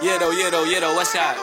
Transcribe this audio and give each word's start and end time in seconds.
Yeah 0.00 0.16
though, 0.18 0.30
yeah 0.30 0.50
though, 0.50 0.62
yeah 0.62 0.78
though, 0.78 0.94
what's 0.94 1.12
that? 1.14 1.34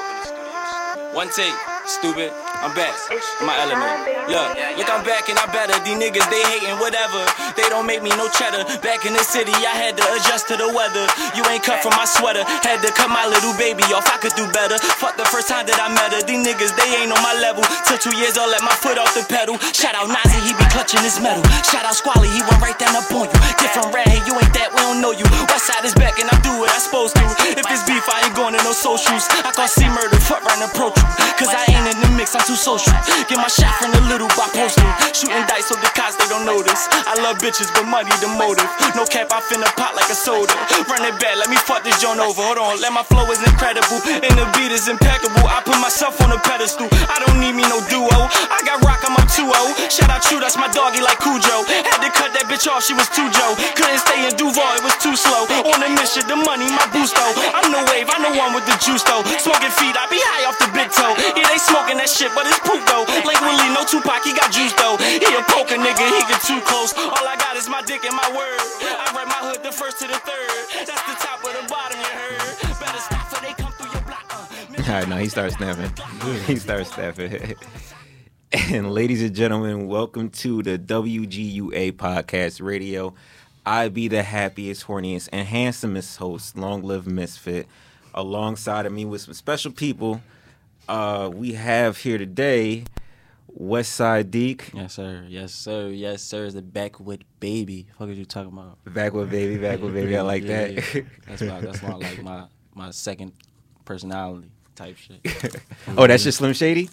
One 1.14 1.28
take, 1.30 1.54
stupid. 1.86 2.32
I'm 2.66 2.74
back. 2.74 2.98
in 3.14 3.46
My 3.46 3.54
element. 3.62 4.26
Look, 4.26 4.58
look, 4.58 4.90
I'm 4.90 5.06
back 5.06 5.30
and 5.30 5.38
I 5.38 5.46
better. 5.54 5.78
These 5.86 6.02
niggas, 6.02 6.26
they 6.34 6.42
hating 6.50 6.82
whatever. 6.82 7.22
They 7.54 7.70
don't 7.70 7.86
make 7.86 8.02
me 8.02 8.10
no 8.18 8.26
cheddar. 8.34 8.66
Back 8.82 9.06
in 9.06 9.14
the 9.14 9.22
city, 9.22 9.54
I 9.54 9.78
had 9.78 9.94
to 10.02 10.06
adjust 10.18 10.50
to 10.50 10.58
the 10.58 10.74
weather. 10.74 11.06
You 11.38 11.46
ain't 11.46 11.62
cut 11.62 11.86
from 11.86 11.94
my 11.94 12.10
sweater. 12.10 12.42
Had 12.66 12.82
to 12.82 12.90
cut 12.90 13.14
my 13.14 13.30
little 13.30 13.54
baby 13.62 13.86
off. 13.94 14.10
I 14.10 14.18
could 14.18 14.34
do 14.34 14.50
better. 14.50 14.82
Fuck 14.98 15.14
the 15.14 15.30
first 15.30 15.46
time 15.46 15.70
that 15.70 15.78
I 15.78 15.94
met 15.94 16.10
her. 16.10 16.26
These 16.26 16.42
niggas, 16.42 16.74
they 16.74 16.90
ain't 17.06 17.14
on 17.14 17.22
my 17.22 17.38
level. 17.38 17.62
Took 17.86 18.02
two 18.02 18.18
years, 18.18 18.34
I'll 18.34 18.50
let 18.50 18.66
my 18.66 18.74
foot 18.82 18.98
off 18.98 19.14
the 19.14 19.22
pedal. 19.30 19.62
Shout 19.70 19.94
out 19.94 20.10
Nazi, 20.10 20.42
he 20.42 20.58
be 20.58 20.66
clutching 20.74 21.06
his 21.06 21.22
metal. 21.22 21.46
Shout 21.70 21.86
out 21.86 21.94
Squally, 21.94 22.34
he 22.34 22.42
went 22.50 22.66
right 22.66 22.78
down 22.82 22.98
up 22.98 23.06
on 23.14 23.30
you. 23.30 23.40
Different 23.62 23.94
red, 23.94 24.10
hey, 24.10 24.26
you 24.26 24.34
ain't 24.42 24.54
that, 24.58 24.74
we 24.74 24.82
don't 24.82 25.06
know 25.06 25.14
you. 25.14 25.24
West 25.54 25.70
side 25.70 25.86
is 25.86 25.94
back 25.94 26.18
and 26.18 26.28
I 26.34 26.36
do 26.42 26.50
what 26.58 26.74
I 26.74 26.82
supposed 26.82 27.14
to. 27.14 27.26
If 27.56 27.66
it's 27.70 27.86
beef, 27.86 28.04
I 28.10 28.26
ain't 28.26 28.36
going 28.36 28.58
to 28.58 28.62
no 28.66 28.74
socials. 28.74 29.30
I 29.46 29.54
call 29.54 29.70
C 29.70 29.86
murder, 29.86 30.18
fuck 30.18 30.42
right 30.44 30.58
and 30.58 30.66
approach 30.66 30.98
you. 30.98 31.06
Cause 31.36 31.52
I 31.52 31.68
ain't 31.68 31.88
in 31.92 31.98
the 32.00 32.10
mix, 32.16 32.32
I'm 32.36 32.44
too 32.48 32.55
social. 32.56 32.96
Get 33.28 33.38
my 33.38 33.52
shot 33.52 33.76
from 33.80 33.92
the 33.92 34.02
little 34.08 34.32
by 34.34 34.48
posting. 34.56 34.88
Shooting 35.12 35.46
dice 35.48 35.68
so 35.68 35.76
the 35.76 35.92
cops 35.94 36.16
they 36.16 36.28
don't 36.32 36.48
notice. 36.48 36.88
I 36.92 37.16
love 37.22 37.38
bitches, 37.40 37.70
but 37.76 37.86
money 37.86 38.12
the 38.24 38.32
motive. 38.40 38.68
No 38.96 39.06
cap, 39.06 39.32
I 39.32 39.44
finna 39.46 39.68
pop 39.76 39.96
like 39.96 40.10
a 40.10 40.18
soda. 40.18 40.56
Run 40.88 41.04
it 41.04 41.16
back, 41.20 41.36
let 41.38 41.52
me 41.52 41.60
fuck 41.68 41.84
this 41.84 42.00
joint 42.02 42.20
over. 42.20 42.42
Hold 42.42 42.60
on, 42.60 42.82
let 42.82 42.92
my 42.92 43.04
flow 43.04 43.28
is 43.32 43.42
incredible. 43.44 44.00
And 44.08 44.34
the 44.36 44.48
beat 44.56 44.72
is 44.72 44.88
impeccable. 44.88 45.46
I 45.48 45.62
put 45.64 45.78
myself 45.80 46.20
on 46.24 46.32
a 46.32 46.40
pedestal. 46.44 46.88
I 47.08 47.22
don't 47.24 47.40
need 47.40 47.56
me 47.56 47.64
no 47.68 47.80
duo. 47.88 48.20
I 48.52 48.60
got 48.68 48.84
rock, 48.84 49.04
I'm 49.08 49.16
up 49.16 49.28
2 49.32 49.46
Shout 49.90 50.10
out 50.12 50.26
you, 50.32 50.44
that's 50.44 50.58
my 50.58 50.68
doggy 50.76 51.00
like 51.00 51.20
Cujo. 51.24 51.64
Had 51.70 52.04
to 52.04 52.10
cut 52.12 52.36
that 52.36 52.46
bitch 52.52 52.68
off, 52.68 52.84
she 52.84 52.92
was 52.92 53.08
too 53.14 53.26
Joe. 53.32 53.54
Couldn't 53.78 54.04
stay 54.04 54.28
in 54.28 54.34
Duval, 54.36 54.76
it 54.76 54.84
was 54.84 54.98
too 55.00 55.16
slow. 55.16 55.48
On 55.72 55.80
a 55.80 55.90
mission, 55.96 56.28
the 56.28 56.36
money, 56.36 56.68
my 56.68 56.84
boost 56.92 57.16
though. 57.16 57.34
I'm 57.56 57.72
the 57.72 57.80
wave, 57.88 58.12
I 58.12 58.20
know 58.20 58.36
one 58.36 58.52
with 58.52 58.68
the 58.68 58.76
juice 58.84 59.02
though. 59.08 59.24
Smoking 59.40 59.72
feet, 59.72 59.96
I 59.96 60.06
be 60.12 60.20
high 60.20 60.44
off 60.50 60.60
the 60.60 60.68
big 60.76 60.92
toe. 60.92 61.16
Yeah, 61.40 61.48
they 61.48 61.60
smoking 61.62 61.98
that 62.04 62.12
shit, 62.12 62.35
but 62.36 62.46
it's 62.46 62.60
poop 62.60 62.84
though. 62.86 63.08
Willie, 63.08 63.72
no 63.72 63.88
Tupac, 63.88 64.22
he 64.28 64.36
got 64.36 64.52
juice 64.52 64.76
though. 64.76 65.00
He 65.00 65.24
a 65.24 65.42
poker 65.48 65.80
nigga, 65.80 66.04
he 66.04 66.22
get 66.28 66.44
too 66.44 66.60
close. 66.68 66.94
All 66.94 67.26
I 67.26 67.40
got 67.40 67.56
is 67.56 67.68
my 67.72 67.82
dick 67.82 68.04
and 68.04 68.16
my 68.16 68.30
word. 68.36 68.60
I 68.84 69.16
my 69.26 69.42
hood 69.50 69.64
the 69.64 69.72
first 69.72 70.00
to 70.00 70.08
the 70.08 70.20
third. 70.20 70.86
That's 70.86 71.02
the 71.08 71.16
top 71.18 71.40
of 71.44 71.54
the 71.56 71.66
bottom, 71.68 71.98
you 71.98 72.06
heard. 72.06 72.80
Better 72.80 73.00
stop 73.00 73.28
for 73.28 73.42
they 73.42 73.54
come 73.54 73.72
through 73.74 73.92
your 73.92 74.02
block. 74.04 74.26
Uh. 74.30 74.92
All 74.92 75.00
right, 75.00 75.08
no, 75.08 75.18
he 75.18 75.30
starts 75.30 75.56
snapping. 75.56 75.92
he 76.46 76.58
starts 76.58 76.94
snapping. 76.94 77.56
and 78.52 78.92
ladies 78.92 79.24
and 79.24 79.34
gentlemen, 79.34 79.88
welcome 79.88 80.30
to 80.30 80.62
the 80.62 80.78
WGUA 80.78 81.94
Podcast 81.94 82.62
Radio. 82.62 83.16
I 83.66 83.90
be 83.90 84.08
the 84.08 84.22
happiest, 84.22 84.86
horniest, 84.86 85.30
and 85.32 85.48
handsomest 85.48 86.18
host, 86.18 86.56
Long 86.56 86.84
Live 86.84 87.08
Misfit. 87.08 87.68
Alongside 88.14 88.86
of 88.86 88.94
me 88.94 89.06
with 89.06 89.22
some 89.22 89.34
special 89.34 89.72
people, 89.72 90.22
uh, 90.88 91.30
we 91.34 91.54
have 91.54 91.98
here 91.98 92.18
today 92.18 92.84
West 93.48 93.94
Side 93.94 94.32
Deke, 94.32 94.70
Yes, 94.74 94.94
sir. 94.94 95.26
Yes, 95.30 95.54
sir. 95.54 95.88
Yes, 95.88 96.22
sir. 96.22 96.46
Is 96.46 96.54
the 96.56 96.62
backwood 96.62 97.24
baby. 97.40 97.88
Fuck 97.98 98.10
are 98.10 98.12
you 98.12 98.26
talking 98.26 98.52
about? 98.52 98.78
Backwood 98.86 99.30
Baby, 99.30 99.58
Backwood 99.58 99.94
Baby. 99.94 100.18
I 100.18 100.22
like 100.22 100.44
Yeah, 100.44 100.68
that. 100.68 100.96
yeah. 100.96 101.02
That's 101.28 101.42
my 101.42 101.62
that's 101.62 101.82
my 101.82 101.94
like 101.94 102.22
my 102.24 102.44
my 102.74 102.92
second 102.92 103.32
personality 103.86 104.52
type 104.76 104.98
shit. 104.98 105.22
oh, 105.98 106.06
that's 106.06 106.24
just 106.24 106.40
Slim 106.40 106.52
Shady. 106.54 106.90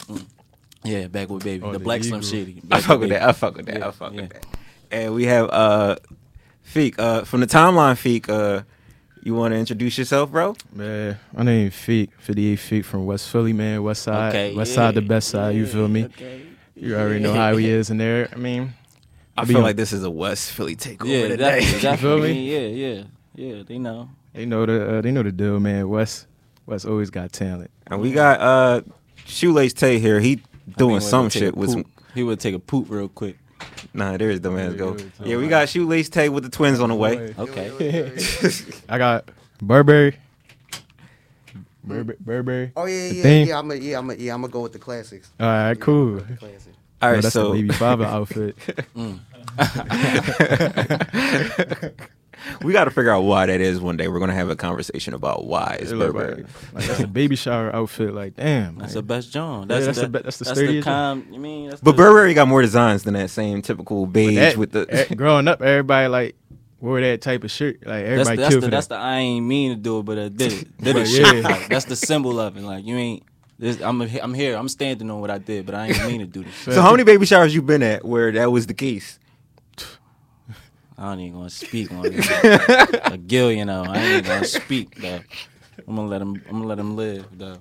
Yeah, 0.85 1.09
backwood 1.09 1.43
baby. 1.43 1.65
Oh, 1.65 1.73
the 1.73 1.79
the 1.79 1.85
black 1.85 2.03
Slim 2.05 2.21
Eagle. 2.21 2.31
Shady. 2.31 2.63
I 2.71 2.81
fuck 2.81 3.01
with 3.01 3.09
baby. 3.11 3.19
that. 3.19 3.29
I 3.29 3.33
fuck 3.33 3.57
with 3.57 3.67
that. 3.67 3.83
I 3.83 3.91
fuck 3.91 4.13
yeah. 4.15 4.21
with 4.23 4.31
that. 4.33 4.47
And 4.93 5.15
we 5.15 5.25
have 5.25 5.51
uh 5.51 5.97
Feek. 6.65 6.95
Uh 6.99 7.25
from 7.25 7.41
the 7.41 7.47
timeline, 7.47 7.95
Feek, 7.97 8.29
uh 8.29 8.63
you 9.23 9.35
wanna 9.35 9.57
introduce 9.57 9.99
yourself, 9.99 10.31
bro? 10.31 10.57
Man, 10.73 11.19
my 11.33 11.43
name 11.45 11.71
Feek, 11.71 12.11
58 12.19 12.59
Feek 12.59 12.85
from 12.85 13.07
West 13.07 13.31
Philly, 13.31 13.53
man. 13.53 13.83
West 13.83 14.03
side, 14.03 14.29
Okay, 14.31 14.55
West 14.55 14.71
yeah, 14.71 14.75
side, 14.77 14.95
the 14.95 15.03
best 15.03 15.29
side. 15.29 15.55
You 15.55 15.67
feel 15.67 15.89
me? 15.89 16.05
Okay. 16.05 16.43
You 16.75 16.97
already 16.97 17.21
know 17.21 17.35
how 17.35 17.57
he 17.57 17.69
is 17.69 17.91
in 17.91 17.99
there. 17.99 18.29
I 18.33 18.37
mean, 18.37 18.75
I 19.37 19.43
I 19.43 19.45
feel 19.45 19.59
on- 19.59 19.63
like 19.63 19.77
this 19.77 19.93
is 19.93 20.05
a 20.05 20.11
West 20.11 20.53
Philly 20.53 20.75
takeover 20.77 21.07
Yeah, 21.07 21.29
today. 21.29 21.61
definitely, 21.81 21.97
feel 21.97 22.19
me? 22.19 22.51
Yeah, 22.53 22.87
yeah, 22.95 23.03
yeah. 23.57 23.63
They 23.63 23.79
know. 23.79 24.09
they 24.33 24.47
know 24.47 24.67
the 24.67 24.99
uh, 24.99 25.01
they 25.01 25.11
know 25.13 25.23
the 25.23 25.33
deal, 25.33 25.61
man. 25.61 25.89
West 25.89 26.27
West 26.67 26.87
always 26.87 27.11
got 27.11 27.33
talent. 27.33 27.71
and 27.87 28.01
we 28.01 28.13
got 28.13 28.41
uh 28.41 28.81
Shoelace 29.27 29.73
Tay 29.75 29.99
here. 29.99 30.19
He 30.21 30.33
I 30.33 30.35
think 30.35 30.77
doing 30.79 31.01
some 31.01 31.25
would 31.25 31.33
take 31.33 31.43
a 31.43 31.45
shit 31.47 31.57
with 31.57 31.71
some. 31.71 31.85
He 32.15 32.23
would 32.23 32.41
take 32.41 32.55
a 32.55 32.59
poop 32.59 32.87
real 32.91 33.09
quick. 33.09 33.39
Nah, 33.95 34.17
there 34.17 34.31
is 34.31 34.41
the 34.41 34.51
man's 34.51 34.77
go. 34.77 34.97
yeah, 34.97 35.27
Yeah, 35.27 35.37
we 35.37 35.49
got 35.49 35.69
Shoelace 35.69 36.09
Tay 36.09 36.29
with 36.29 36.45
the 36.45 36.51
twins 36.51 36.81
on 36.81 36.89
the 36.89 36.95
way. 36.95 37.35
Okay. 37.39 38.17
I 38.89 38.99
got 38.99 39.29
Burberry. 39.61 40.17
Burberry. 41.85 42.17
Burberry. 42.21 42.73
Oh 42.77 42.87
yeah, 42.87 43.07
yeah, 43.09 43.45
yeah. 43.45 43.59
I'm 43.59 43.71
a, 43.71 43.75
yeah, 43.75 43.99
I'm 43.99 44.11
a, 44.11 44.15
yeah. 44.15 44.35
I'm 44.35 44.41
gonna 44.43 44.53
go 44.53 44.61
with 44.61 44.73
the 44.73 44.79
classics. 44.79 45.31
All 45.41 45.47
right, 45.47 45.79
cool. 45.81 46.21
Classic. 46.39 46.73
All 47.03 47.13
right, 47.13 47.23
that's 47.23 47.35
so 47.35 47.53
the 47.53 47.63
baby 47.63 47.75
father 47.75 48.05
outfit. 48.05 48.57
Mm. 48.97 49.19
we 52.63 52.73
got 52.73 52.85
to 52.85 52.91
figure 52.91 53.11
out 53.11 53.23
why 53.23 53.47
that 53.47 53.61
is 53.61 53.81
one 53.81 53.97
day. 53.97 54.09
We're 54.09 54.21
gonna 54.21 54.35
have 54.35 54.51
a 54.51 54.57
conversation 54.57 55.15
about 55.15 55.47
why 55.47 55.79
it's 55.81 55.93
Burberry. 55.93 56.43
like, 56.45 56.75
like 56.75 56.85
that's 56.87 57.01
a 57.01 57.07
baby 57.07 57.37
shower 57.37 57.75
outfit. 57.75 58.15
Like, 58.15 58.37
damn. 58.37 58.77
That's 58.79 58.95
man. 58.95 58.95
the 58.95 59.03
best 59.03 59.33
John. 59.33 59.63
Yeah, 59.63 59.67
That's, 59.81 59.87
that's 59.87 59.99
the, 60.01 60.07
the 60.07 60.23
that's 60.23 60.39
the 60.39 60.45
that's 60.45 60.59
the 60.59 60.65
sturdiest. 60.85 61.33
You 61.33 61.39
mean? 61.41 61.71
That's 61.71 61.81
But 61.81 61.93
the, 61.93 61.97
Burberry 61.99 62.35
got 62.35 62.49
more 62.49 62.63
designs 62.63 63.03
than 63.05 63.15
that 63.15 63.31
same 63.31 63.63
typical 63.63 64.07
beige 64.07 64.35
That- 64.37 64.57
with 64.57 64.73
the. 64.73 64.87
eh, 64.89 65.15
growing 65.15 65.49
up, 65.49 65.63
everybody 65.63 66.09
like 66.09 66.37
wore 66.81 67.01
that 67.01 67.21
type 67.21 67.45
of 67.45 67.51
shirt. 67.51 67.87
Like 67.87 68.05
everybody 68.05 68.37
that's 68.37 68.49
killed 68.51 68.63
the 68.63 68.67
for 68.67 68.71
that's 68.71 68.87
the 68.89 68.97
I 68.97 69.19
ain't 69.19 69.47
mean 69.47 69.71
to 69.71 69.77
do 69.77 70.01
it, 70.01 70.03
but 70.05 70.19
I 70.19 70.29
did 70.29 70.53
it. 70.53 70.79
Did 70.83 70.97
it. 70.97 71.09
yeah. 71.09 71.31
shit. 71.31 71.45
Like, 71.45 71.69
that's 71.69 71.85
the 71.87 71.97
symbol 71.97 72.41
of 72.41 72.57
it. 72.57 72.63
Like 72.63 72.85
you 72.85 72.97
ain't. 72.97 73.23
This, 73.59 73.81
I'm 73.81 74.01
I'm 74.03 74.35
here. 74.35 74.57
I'm 74.57 74.69
standing 74.69 75.09
on 75.09 75.21
what 75.21 75.31
I 75.31 75.39
did, 75.39 75.67
but 75.67 75.77
I 75.77 75.87
ain't 75.87 76.07
mean 76.09 76.19
to 76.19 76.27
do 76.27 76.43
this. 76.43 76.55
so 76.75 76.83
how 76.83 76.91
many 76.91 77.05
baby 77.05 77.25
showers 77.27 77.55
you 77.55 77.63
been 77.63 77.83
at 77.85 78.05
where 78.05 78.33
that 78.33 78.51
was 78.51 78.67
the 78.67 78.75
case? 78.75 79.21
I 81.03 81.07
don't 81.07 81.21
even 81.21 81.39
gonna 81.39 81.51
speak 81.51 81.91
on 81.91 82.07
it. 82.13 83.03
a 83.13 83.19
Gil, 83.19 83.51
you 83.51 83.65
know. 83.65 83.83
I 83.83 83.99
ain't 83.99 84.13
even 84.13 84.25
gonna 84.25 84.45
speak 84.45 84.95
though. 85.01 85.21
I'm 85.89 85.97
gonna 85.97 86.07
let 86.07 86.23
him. 86.23 86.41
I'm 86.47 86.53
gonna 86.53 86.67
let 86.67 86.79
him 86.79 86.95
live 86.97 87.27
though. 87.37 87.57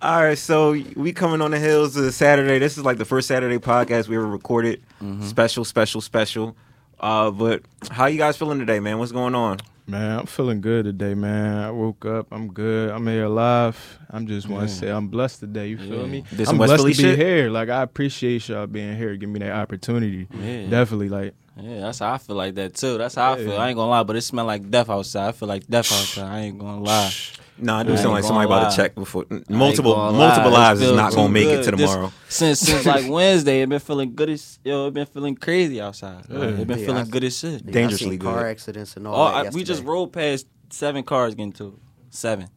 All 0.00 0.22
right, 0.22 0.38
so 0.38 0.70
we 0.96 1.12
coming 1.12 1.42
on 1.42 1.50
the 1.50 1.58
hills 1.58 1.94
of 1.96 2.12
Saturday. 2.14 2.58
This 2.58 2.78
is 2.78 2.84
like 2.84 2.96
the 2.96 3.04
first 3.04 3.28
Saturday 3.28 3.58
podcast 3.58 4.08
we 4.08 4.16
ever 4.16 4.26
recorded. 4.26 4.82
Special, 5.20 5.64
special, 5.64 6.00
special. 6.00 6.56
Uh, 6.98 7.30
but 7.30 7.62
how 7.90 8.06
you 8.06 8.16
guys 8.16 8.38
feeling 8.38 8.58
today, 8.58 8.80
man? 8.80 8.98
What's 8.98 9.12
going 9.12 9.34
on? 9.34 9.58
Man, 9.86 10.20
I'm 10.20 10.26
feeling 10.26 10.62
good 10.62 10.86
today, 10.86 11.12
man. 11.12 11.58
I 11.64 11.70
woke 11.70 12.06
up. 12.06 12.28
I'm 12.32 12.48
good. 12.50 12.90
I'm 12.90 13.06
here 13.06 13.24
alive. 13.24 13.98
I'm 14.08 14.26
just 14.26 14.48
want 14.48 14.68
to 14.70 14.74
Yeah. 14.74 14.80
say 14.80 14.88
I'm 14.90 15.08
blessed 15.08 15.40
today. 15.40 15.68
You 15.68 15.76
feel 15.76 16.00
Yeah. 16.00 16.06
me? 16.06 16.24
Did 16.34 16.46
some 16.46 16.54
I'm 16.54 16.58
West 16.60 16.68
blessed 16.70 16.80
Philly 16.82 16.92
to 16.94 17.02
be 17.02 17.08
shit? 17.10 17.18
here. 17.18 17.50
Like 17.50 17.68
I 17.68 17.82
appreciate 17.82 18.48
y'all 18.48 18.66
being 18.66 18.96
here. 18.96 19.14
Give 19.16 19.28
me 19.28 19.40
that 19.40 19.52
opportunity. 19.52 20.26
Yeah. 20.32 20.70
Definitely. 20.70 21.10
Like 21.10 21.34
Yeah, 21.56 21.80
that's 21.82 22.00
how 22.00 22.12
I 22.12 22.18
feel 22.18 22.34
like 22.36 22.54
that 22.56 22.74
too. 22.74 22.98
That's 22.98 23.14
how 23.14 23.32
I 23.34 23.36
feel. 23.36 23.56
I 23.56 23.68
ain't 23.68 23.76
gonna 23.76 23.90
lie, 23.90 24.02
but 24.02 24.16
it 24.16 24.22
smell 24.22 24.44
like 24.44 24.68
death 24.70 24.90
outside. 24.90 25.28
I 25.28 25.32
feel 25.32 25.48
like 25.48 25.66
death 25.68 25.92
outside. 25.92 26.24
I 26.30 26.40
ain't 26.40 26.58
gonna 26.58 26.80
lie. 26.82 27.12
Nah, 27.56 27.78
I 27.78 27.82
do 27.84 27.92
I 27.92 27.96
sound 27.96 28.10
like 28.14 28.24
somebody 28.24 28.48
gonna 28.48 28.60
about 28.62 28.70
to 28.72 28.76
check 28.76 28.96
before 28.96 29.26
multiple 29.48 29.94
multiple 30.12 30.50
lives 30.50 30.80
is 30.80 30.90
not 30.90 31.12
gonna 31.14 31.28
too 31.28 31.32
make 31.32 31.46
it 31.46 31.64
good. 31.64 31.64
to 31.66 31.76
This- 31.76 31.90
tomorrow. 31.92 32.12
since 32.28 32.58
since 32.58 32.84
like 32.84 33.08
Wednesday, 33.08 33.62
it 33.62 33.68
been 33.68 33.78
feeling 33.78 34.12
good 34.16 34.30
as 34.30 34.58
yo. 34.64 34.88
It 34.88 34.94
been 34.94 35.06
feeling 35.06 35.36
crazy 35.36 35.80
outside. 35.80 36.28
Like, 36.28 36.42
Yeah. 36.42 36.48
it 36.62 36.66
been 36.66 36.78
Yeah, 36.80 36.86
feeling 36.86 37.06
I- 37.06 37.10
good 37.10 37.22
as 37.22 37.38
shit. 37.38 37.62
Yeah, 37.64 37.70
Dangerously 37.72 38.16
good. 38.16 38.24
car 38.34 38.48
accidents 38.48 38.96
and 38.96 39.06
all 39.06 39.28
Oh, 39.28 39.30
that. 39.44 39.52
I, 39.52 39.54
we 39.54 39.62
just 39.62 39.84
rolled 39.84 40.12
past 40.12 40.48
seven 40.70 41.04
cars 41.04 41.36
getting 41.36 41.52
to 41.52 41.68
it. 41.68 41.74
seven. 42.10 42.48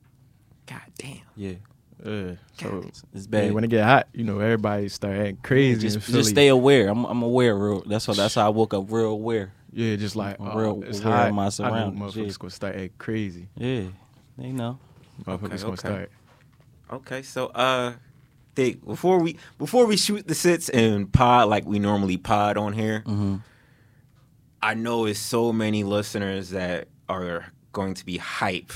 God 0.66 0.82
damn. 0.98 1.18
Yeah, 1.36 1.54
yeah. 2.06 2.32
So 2.60 2.84
it's 3.14 3.28
man, 3.28 3.48
bad. 3.48 3.52
when 3.54 3.64
it 3.64 3.70
get 3.70 3.84
hot, 3.84 4.08
you 4.14 4.24
know, 4.24 4.40
everybody 4.40 4.88
start 4.90 5.18
acting 5.18 5.38
crazy. 5.44 5.82
just, 5.82 6.08
just 6.08 6.30
stay 6.30 6.48
aware. 6.48 6.90
I'm 6.90 7.06
I'm 7.06 7.22
aware. 7.24 7.56
Real. 7.56 7.82
That's 7.82 8.08
what. 8.08 8.18
That's 8.18 8.36
how 8.36 8.46
I 8.46 8.50
woke 8.50 8.74
up. 8.74 8.92
Real 8.92 9.12
aware. 9.12 9.54
Yeah, 9.74 9.96
just 9.96 10.16
like 10.16 10.40
I'm 10.40 10.48
oh, 10.50 10.56
real 10.58 10.84
it's 10.84 11.00
aware 11.02 11.14
of 11.14 11.20
hot. 11.26 11.34
my 11.34 11.42
I 11.42 11.46
know 11.46 11.50
surroundings, 11.50 12.16
motherfuckers 12.16 12.28
yeah. 12.28 12.34
gonna 12.40 12.52
start 12.52 12.76
acting 12.76 12.92
crazy. 12.98 13.48
Yeah, 13.56 13.84
they 14.38 14.52
know. 14.52 14.80
Motherfuckers 15.24 15.44
Okay, 15.44 15.58
gonna 15.58 15.68
okay. 15.68 15.76
start. 15.76 16.12
Okay, 16.90 17.22
so 17.22 17.48
uh, 17.48 17.94
Dick, 18.56 18.84
before 18.86 19.20
we 19.20 19.38
before 19.58 19.86
we 19.86 19.98
shoot 19.98 20.28
the 20.28 20.36
sits 20.36 20.70
and 20.70 21.12
pod 21.12 21.50
like 21.50 21.66
we 21.66 21.80
normally 21.80 22.18
pod 22.18 22.58
on 22.58 22.74
here, 22.74 23.04
Mm-hmm. 23.06 23.36
I 24.62 24.74
know 24.74 25.06
it's 25.06 25.20
so 25.20 25.54
many 25.54 25.84
listeners 25.84 26.50
that 26.50 26.88
are 27.08 27.46
going 27.74 27.94
to 27.94 28.06
be 28.06 28.18
hype, 28.18 28.72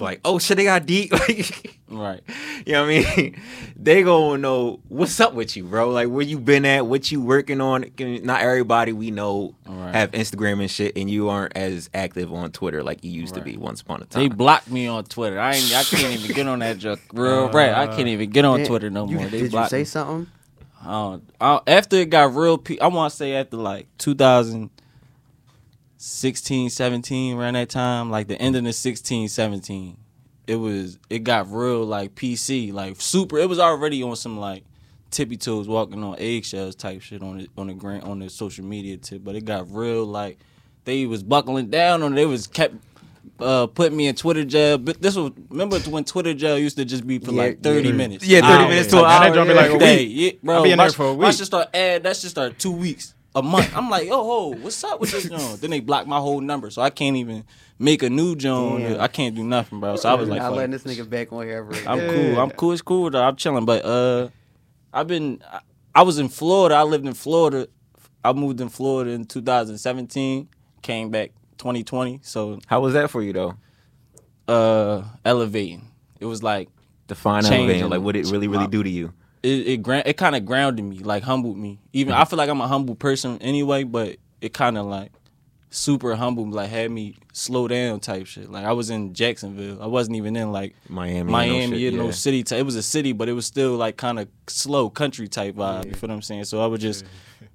like, 0.00 0.20
oh 0.24 0.38
shit, 0.38 0.56
they 0.56 0.64
got 0.64 0.86
deep, 0.86 1.12
Right. 1.88 2.22
you 2.66 2.72
know 2.72 2.86
what 2.86 2.94
I 2.94 3.16
mean? 3.16 3.40
They 3.82 4.04
gonna 4.04 4.38
know 4.38 4.78
what's 4.88 5.18
up 5.18 5.34
with 5.34 5.56
you, 5.56 5.64
bro. 5.64 5.90
Like, 5.90 6.06
where 6.08 6.22
you 6.22 6.38
been 6.38 6.64
at, 6.64 6.86
what 6.86 7.10
you 7.10 7.20
working 7.20 7.60
on. 7.60 7.84
Not 7.98 8.40
everybody 8.42 8.92
we 8.92 9.10
know 9.10 9.56
Right. 9.66 9.92
have 9.92 10.12
Instagram 10.12 10.60
and 10.60 10.70
shit, 10.70 10.96
and 10.96 11.10
you 11.10 11.28
aren't 11.30 11.56
as 11.56 11.90
active 11.92 12.32
on 12.32 12.52
Twitter 12.52 12.84
like 12.84 13.02
you 13.02 13.10
used 13.10 13.34
to 13.34 13.40
be 13.40 13.56
once 13.56 13.80
upon 13.80 14.00
a 14.02 14.04
time. 14.04 14.22
They 14.22 14.28
blocked 14.28 14.70
me 14.70 14.86
on 14.86 15.02
Twitter. 15.04 15.40
I 15.40 15.54
ain't. 15.56 15.74
I 15.74 15.82
can't 15.82 16.12
even 16.14 16.32
get 16.36 16.46
on 16.46 16.60
that 16.60 16.78
joke. 16.78 17.00
Real 17.12 17.48
right. 17.50 17.72
I 17.72 17.88
can't 17.88 18.02
uh, 18.08 18.12
even 18.12 18.30
get 18.30 18.44
on 18.44 18.60
Yeah, 18.60 18.66
Twitter 18.66 18.88
no 18.90 19.08
you- 19.08 19.16
more. 19.16 19.24
They 19.24 19.38
Did 19.38 19.42
you 19.46 19.50
blocked 19.50 19.70
say 19.70 19.78
me. 19.78 19.84
something? 19.84 20.28
I 20.84 20.90
don't- 20.92 21.30
I- 21.40 21.60
after 21.66 21.96
it 21.96 22.10
got 22.10 22.32
real, 22.36 22.56
pe- 22.58 22.78
I 22.78 22.86
want 22.86 23.10
to 23.10 23.16
say 23.16 23.32
after 23.34 23.56
like 23.56 23.88
2016, 26.02 26.70
17, 26.70 27.36
around 27.38 27.54
that 27.54 27.68
time, 27.68 28.10
like 28.10 28.26
the 28.26 28.34
end 28.42 28.56
of 28.56 28.64
the 28.64 28.72
16, 28.72 29.28
17, 29.28 29.96
it 30.48 30.52
it 30.54 30.56
was 30.56 30.98
it 31.08 31.20
got 31.20 31.48
real 31.52 31.84
like 31.84 32.16
PC, 32.16 32.72
like 32.72 33.00
super. 33.00 33.38
It 33.38 33.48
was 33.48 33.60
already 33.60 34.02
on 34.02 34.16
some 34.16 34.36
like 34.36 34.64
tippy 35.12 35.36
toes, 35.36 35.68
walking 35.68 36.02
on 36.02 36.16
eggshells 36.18 36.74
type 36.74 37.00
shit 37.02 37.22
on 37.22 37.38
the 37.38 37.48
on 37.56 37.68
the 37.68 37.74
grand 37.74 38.02
on 38.02 38.18
the 38.18 38.28
social 38.28 38.64
media 38.64 38.96
tip. 38.96 39.22
But 39.22 39.36
it 39.36 39.44
got 39.44 39.72
real 39.72 40.04
like 40.04 40.38
they 40.84 41.06
was 41.06 41.22
buckling 41.22 41.70
down 41.70 42.02
on. 42.02 42.12
it. 42.14 42.16
They 42.16 42.26
was 42.26 42.48
kept 42.48 42.74
uh 43.38 43.68
putting 43.68 43.96
me 43.96 44.08
in 44.08 44.16
Twitter 44.16 44.44
jail. 44.44 44.78
But 44.78 45.00
this 45.00 45.14
was 45.14 45.30
remember 45.48 45.78
when 45.78 46.02
Twitter 46.02 46.34
jail 46.34 46.58
used 46.58 46.76
to 46.78 46.84
just 46.84 47.06
be 47.06 47.20
for 47.20 47.30
Yeah, 47.30 47.42
like 47.42 47.62
thirty 47.62 47.90
yeah. 47.90 47.94
minutes. 47.94 48.26
Yeah, 48.26 48.40
30 48.40 48.52
Hours. 48.52 48.68
minutes 48.68 48.88
to 48.90 48.96
an 48.96 49.02
Like, 49.04 49.20
that 49.20 49.28
hour. 49.28 49.34
joint 49.36 49.48
be 49.48 49.54
like 49.54 49.70
a 49.70 49.72
yeah. 49.74 49.78
day. 49.78 50.06
week. 50.08 50.32
Yeah, 50.34 50.38
bro. 50.42 50.58
I 50.58 50.62
be 50.64 50.70
in 50.72 50.76
my, 50.78 50.84
there 50.86 50.92
for 50.92 51.06
a 51.06 51.14
My 51.16 51.28
week. 51.28 51.36
shit 51.36 51.46
start 51.46 51.68
ad. 51.72 52.02
That 52.02 52.16
shit 52.16 52.30
start 52.30 52.58
two 52.58 52.72
weeks, 52.72 53.14
a 53.34 53.42
month. 53.42 53.74
I'm 53.76 53.88
like, 53.90 54.06
yo, 54.08 54.16
ho, 54.22 54.48
what's 54.60 54.82
up 54.84 55.00
with 55.00 55.10
this 55.12 55.28
joint? 55.28 55.60
then 55.60 55.70
they 55.70 55.80
block 55.80 56.06
my 56.06 56.18
whole 56.18 56.40
number, 56.40 56.70
so 56.70 56.82
I 56.82 56.90
can't 56.90 57.16
even 57.16 57.44
make 57.78 58.02
a 58.02 58.10
new 58.10 58.36
joint. 58.36 58.84
Damn. 58.84 59.00
I 59.00 59.08
can't 59.08 59.34
do 59.34 59.42
nothing, 59.44 59.80
bro. 59.80 59.96
So 59.96 60.08
I 60.10 60.14
was 60.14 60.28
like, 60.28 60.40
not 60.40 60.48
fuck 60.48 60.56
letting 60.56 60.70
this 60.72 60.84
nigga 60.84 61.08
back 61.08 61.32
on 61.32 61.44
here 61.44 61.58
ever. 61.58 61.74
I'm 61.88 61.98
cool. 62.10 62.40
I'm 62.40 62.50
cool. 62.50 62.72
It's 62.72 62.82
cool 62.82 63.10
though. 63.10 63.22
I'm 63.22 63.36
chilling. 63.36 63.64
But 63.64 63.84
uh, 63.84 64.28
I've 64.92 65.06
been. 65.06 65.42
I, 65.50 65.60
I 65.94 66.02
was 66.02 66.18
in 66.18 66.28
Florida. 66.28 66.74
I 66.76 66.82
lived 66.84 67.06
in 67.06 67.14
Florida. 67.14 67.68
I 68.24 68.32
moved 68.32 68.60
in 68.60 68.68
Florida 68.68 69.10
in 69.10 69.24
2017. 69.26 70.48
Came 70.80 71.10
back 71.10 71.32
2020. 71.58 72.20
So 72.22 72.58
How 72.66 72.80
was 72.80 72.94
that 72.94 73.10
for 73.10 73.22
you 73.22 73.32
though? 73.32 73.56
uh, 74.48 75.02
elevating. 75.24 75.88
It 76.20 76.26
was 76.26 76.42
like 76.42 76.68
Define 77.08 77.42
Changing. 77.42 77.58
elevating. 77.60 77.88
Like 77.90 78.00
what 78.00 78.16
it 78.16 78.30
really, 78.30 78.48
really 78.48 78.66
do 78.66 78.82
to 78.82 78.90
you? 78.90 79.12
It 79.42 79.66
it, 79.66 79.82
gra- 79.82 80.02
it 80.04 80.16
kind 80.16 80.36
of 80.36 80.44
grounded 80.44 80.84
me, 80.84 80.98
like 81.00 81.22
humbled 81.22 81.56
me. 81.56 81.80
Even 81.92 82.14
I 82.14 82.24
feel 82.24 82.36
like 82.36 82.48
I'm 82.48 82.60
a 82.60 82.68
humble 82.68 82.94
person 82.94 83.38
anyway, 83.40 83.84
but 83.84 84.16
it 84.40 84.52
kind 84.54 84.78
of 84.78 84.86
like 84.86 85.12
super 85.70 86.14
humble, 86.14 86.48
like 86.48 86.70
had 86.70 86.90
me 86.90 87.16
slow 87.32 87.66
down 87.66 87.98
type 88.00 88.26
shit. 88.26 88.50
Like 88.50 88.64
I 88.64 88.72
was 88.72 88.90
in 88.90 89.14
Jacksonville. 89.14 89.82
I 89.82 89.86
wasn't 89.86 90.16
even 90.16 90.36
in 90.36 90.52
like 90.52 90.74
Miami. 90.88 91.24
no 91.24 91.32
Miami, 91.32 91.78
shit, 91.78 91.92
yeah, 91.92 91.98
no 91.98 92.10
city. 92.10 92.42
Type. 92.42 92.60
It 92.60 92.64
was 92.64 92.76
a 92.76 92.82
city, 92.82 93.12
but 93.12 93.28
it 93.28 93.32
was 93.32 93.46
still 93.46 93.76
like 93.76 93.96
kind 93.96 94.18
of 94.18 94.28
slow 94.46 94.90
country 94.90 95.28
type 95.28 95.56
vibe. 95.56 95.86
You 95.86 95.92
feel 95.92 96.08
what 96.08 96.14
I'm 96.14 96.22
saying? 96.22 96.44
So 96.44 96.62
I 96.62 96.66
was 96.66 96.80
just 96.80 97.04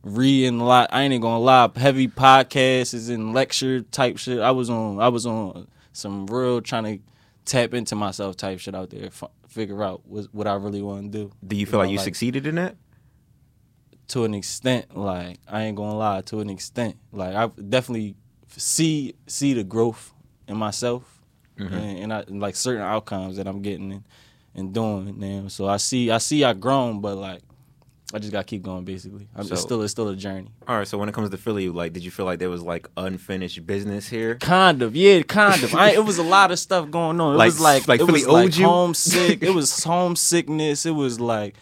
reading 0.04 0.60
a 0.60 0.66
lot. 0.66 0.90
I 0.92 1.04
ain't 1.04 1.14
even 1.14 1.22
gonna 1.22 1.40
lie. 1.40 1.70
Heavy 1.76 2.08
podcasts 2.08 3.10
and 3.14 3.34
lecture 3.34 3.82
type 3.82 4.18
shit. 4.18 4.40
I 4.40 4.52
was 4.52 4.70
on. 4.70 5.00
I 5.00 5.08
was 5.10 5.26
on 5.26 5.68
some 5.94 6.28
real 6.28 6.62
trying 6.62 6.84
to 6.84 7.04
tap 7.46 7.74
into 7.74 7.96
myself 7.96 8.36
type 8.36 8.60
shit 8.60 8.76
out 8.76 8.90
there. 8.90 9.10
Figure 9.58 9.84
out 9.84 10.02
what, 10.06 10.26
what 10.32 10.46
I 10.48 10.54
really 10.54 10.84
want 10.84 11.12
to 11.12 11.18
do 11.18 11.32
Do 11.48 11.56
you 11.56 11.66
feel 11.66 11.80
like 11.80 11.90
you 11.90 11.98
like- 11.98 12.04
succeeded 12.06 12.46
in 12.46 12.56
that? 12.56 12.76
to 14.10 14.24
an 14.24 14.36
extent. 14.36 14.96
Like 14.96 15.40
I 15.48 15.64
ain't 15.64 15.76
gonna 15.76 15.98
lie, 15.98 16.22
to 16.22 16.40
an 16.42 16.50
extent. 16.52 16.96
Like 17.12 17.34
I 17.36 17.48
definitely 17.62 18.16
see 18.56 19.16
see 19.26 19.54
the 19.54 19.64
growth 19.64 20.14
in 20.48 20.58
myself 20.58 21.14
Mm-hmm. 21.58 21.74
and, 21.74 22.00
and 22.04 22.14
I 22.14 22.20
and 22.28 22.40
like 22.40 22.56
certain 22.56 22.84
outcomes 22.84 23.38
that 23.38 23.48
I'm 23.48 23.64
getting 23.64 23.92
and, 23.92 24.04
and 24.54 24.72
doing 24.74 25.18
now. 25.20 25.48
So 25.48 25.68
I 25.68 25.78
see 25.78 26.12
I 26.12 26.20
see 26.20 26.44
I 26.44 26.54
grown, 26.54 27.02
but 27.02 27.16
like 27.18 27.42
I 28.14 28.20
just 28.20 28.32
gotta 28.32 28.46
keep 28.46 28.64
going. 28.64 28.86
Basically, 28.86 29.28
I'm, 29.36 29.44
So- 29.46 29.54
it's 29.54 29.62
still 29.62 29.82
it's 29.82 29.92
still 29.92 30.08
a 30.08 30.16
journey. 30.16 30.48
All 30.68 30.78
right. 30.78 30.88
So 30.88 30.98
when 30.98 31.10
it 31.10 31.12
comes 31.16 31.30
to 31.30 31.38
Philly, 31.38 31.68
like, 31.68 31.92
did 31.92 32.04
you 32.04 32.12
feel 32.12 32.26
like 32.26 32.40
there 32.40 32.50
was 32.50 32.62
like 32.64 32.88
unfinished 32.96 33.66
business 33.66 34.08
here? 34.08 34.36
Kind 34.36 34.82
of, 34.82 34.96
yeah, 34.96 35.22
kind 35.24 35.62
of. 35.62 35.76
I, 35.76 35.92
it 35.92 36.06
was 36.06 36.18
a 36.18 36.24
lot 36.24 36.52
of 36.52 36.60
stuff 36.60 36.90
going 36.90 37.20
on. 37.20 37.36
It 37.36 37.38
Like- 37.38 37.48
was 37.48 37.60
like 37.60 37.88
like 37.88 38.00
it 38.00 38.06
Philly 38.06 38.24
was 38.24 38.28
like 38.28 38.58
you? 38.58 38.66
homesick. 38.66 39.44
it 39.44 39.52
was 39.54 39.84
homesickness. 39.84 40.86
It 40.86 40.92
was 40.92 41.20
like, 41.20 41.56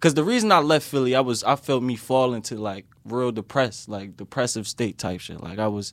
cause 0.00 0.14
the 0.14 0.24
reason 0.24 0.50
I 0.50 0.58
left 0.58 0.88
Philly, 0.88 1.14
I 1.14 1.20
was 1.20 1.44
I 1.44 1.54
felt 1.54 1.82
me 1.84 1.94
fall 1.94 2.34
into 2.34 2.56
like 2.56 2.86
real 3.04 3.30
depressed, 3.30 3.88
like 3.88 4.16
depressive 4.16 4.66
state 4.66 4.98
type 4.98 5.20
shit. 5.20 5.40
Like 5.40 5.60
I 5.60 5.68
was 5.68 5.92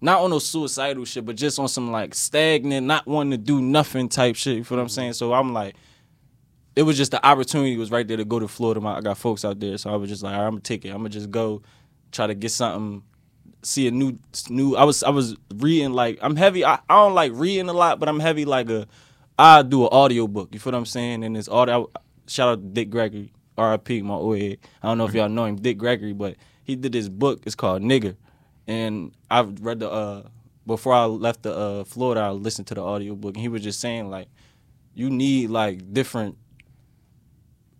not 0.00 0.20
on 0.20 0.30
no 0.30 0.38
suicidal 0.38 1.04
shit, 1.04 1.24
but 1.26 1.36
just 1.36 1.58
on 1.58 1.68
some 1.68 1.90
like 1.90 2.14
stagnant, 2.14 2.86
not 2.86 3.06
wanting 3.06 3.32
to 3.32 3.38
do 3.38 3.60
nothing 3.60 4.08
type 4.08 4.36
shit. 4.36 4.56
You 4.56 4.64
feel 4.64 4.78
what 4.78 4.82
I'm 4.82 4.88
mm-hmm. 4.88 4.94
saying? 4.94 5.12
So 5.14 5.32
I'm 5.32 5.52
like, 5.52 5.74
it 6.74 6.82
was 6.82 6.96
just 6.96 7.10
the 7.10 7.24
opportunity 7.24 7.76
was 7.76 7.90
right 7.90 8.06
there 8.06 8.16
to 8.16 8.24
go 8.24 8.38
to 8.38 8.48
Florida. 8.48 8.80
My, 8.80 8.96
I 8.96 9.00
got 9.00 9.18
folks 9.18 9.44
out 9.44 9.60
there, 9.60 9.76
so 9.78 9.92
I 9.92 9.96
was 9.96 10.08
just 10.08 10.22
like, 10.22 10.32
right, 10.32 10.44
I'm 10.44 10.52
gonna 10.52 10.60
take 10.60 10.84
it. 10.84 10.90
I'm 10.90 10.98
gonna 10.98 11.10
just 11.10 11.30
go 11.30 11.62
try 12.10 12.26
to 12.26 12.34
get 12.34 12.50
something 12.50 13.02
see 13.62 13.86
a 13.86 13.90
new 13.90 14.18
new 14.50 14.76
I 14.76 14.84
was 14.84 15.02
I 15.02 15.10
was 15.10 15.36
reading 15.54 15.92
like 15.92 16.18
I'm 16.20 16.36
heavy 16.36 16.64
I, 16.64 16.74
I 16.88 16.94
don't 16.94 17.14
like 17.14 17.32
reading 17.34 17.68
a 17.68 17.72
lot 17.72 18.00
but 18.00 18.08
I'm 18.08 18.20
heavy 18.20 18.44
like 18.44 18.68
a 18.68 18.86
I 19.38 19.62
do 19.62 19.84
an 19.84 19.88
audio 19.92 20.26
book 20.26 20.48
you 20.52 20.58
feel 20.58 20.72
what 20.72 20.78
I'm 20.78 20.86
saying 20.86 21.22
and 21.24 21.36
it's 21.36 21.48
audio 21.48 21.90
shout 22.26 22.48
out 22.48 22.60
to 22.60 22.68
Dick 22.68 22.90
Gregory 22.90 23.32
RIP 23.56 24.02
my 24.02 24.14
old 24.14 24.38
head 24.38 24.58
I 24.82 24.88
don't 24.88 24.98
know 24.98 25.06
if 25.06 25.14
y'all 25.14 25.28
know 25.28 25.44
him 25.44 25.56
Dick 25.56 25.78
Gregory 25.78 26.12
but 26.12 26.36
he 26.64 26.74
did 26.74 26.92
this 26.92 27.08
book 27.08 27.42
it's 27.46 27.54
called 27.54 27.82
Nigger 27.82 28.16
and 28.66 29.12
I've 29.30 29.60
read 29.60 29.78
the 29.80 29.90
uh 29.90 30.28
before 30.66 30.94
I 30.94 31.04
left 31.04 31.42
the 31.42 31.54
uh 31.54 31.84
Florida 31.84 32.22
I 32.22 32.30
listened 32.30 32.66
to 32.68 32.74
the 32.74 32.82
audio 32.82 33.14
book 33.14 33.34
and 33.34 33.42
he 33.42 33.48
was 33.48 33.62
just 33.62 33.80
saying 33.80 34.10
like 34.10 34.28
you 34.94 35.08
need 35.08 35.50
like 35.50 35.92
different 35.92 36.36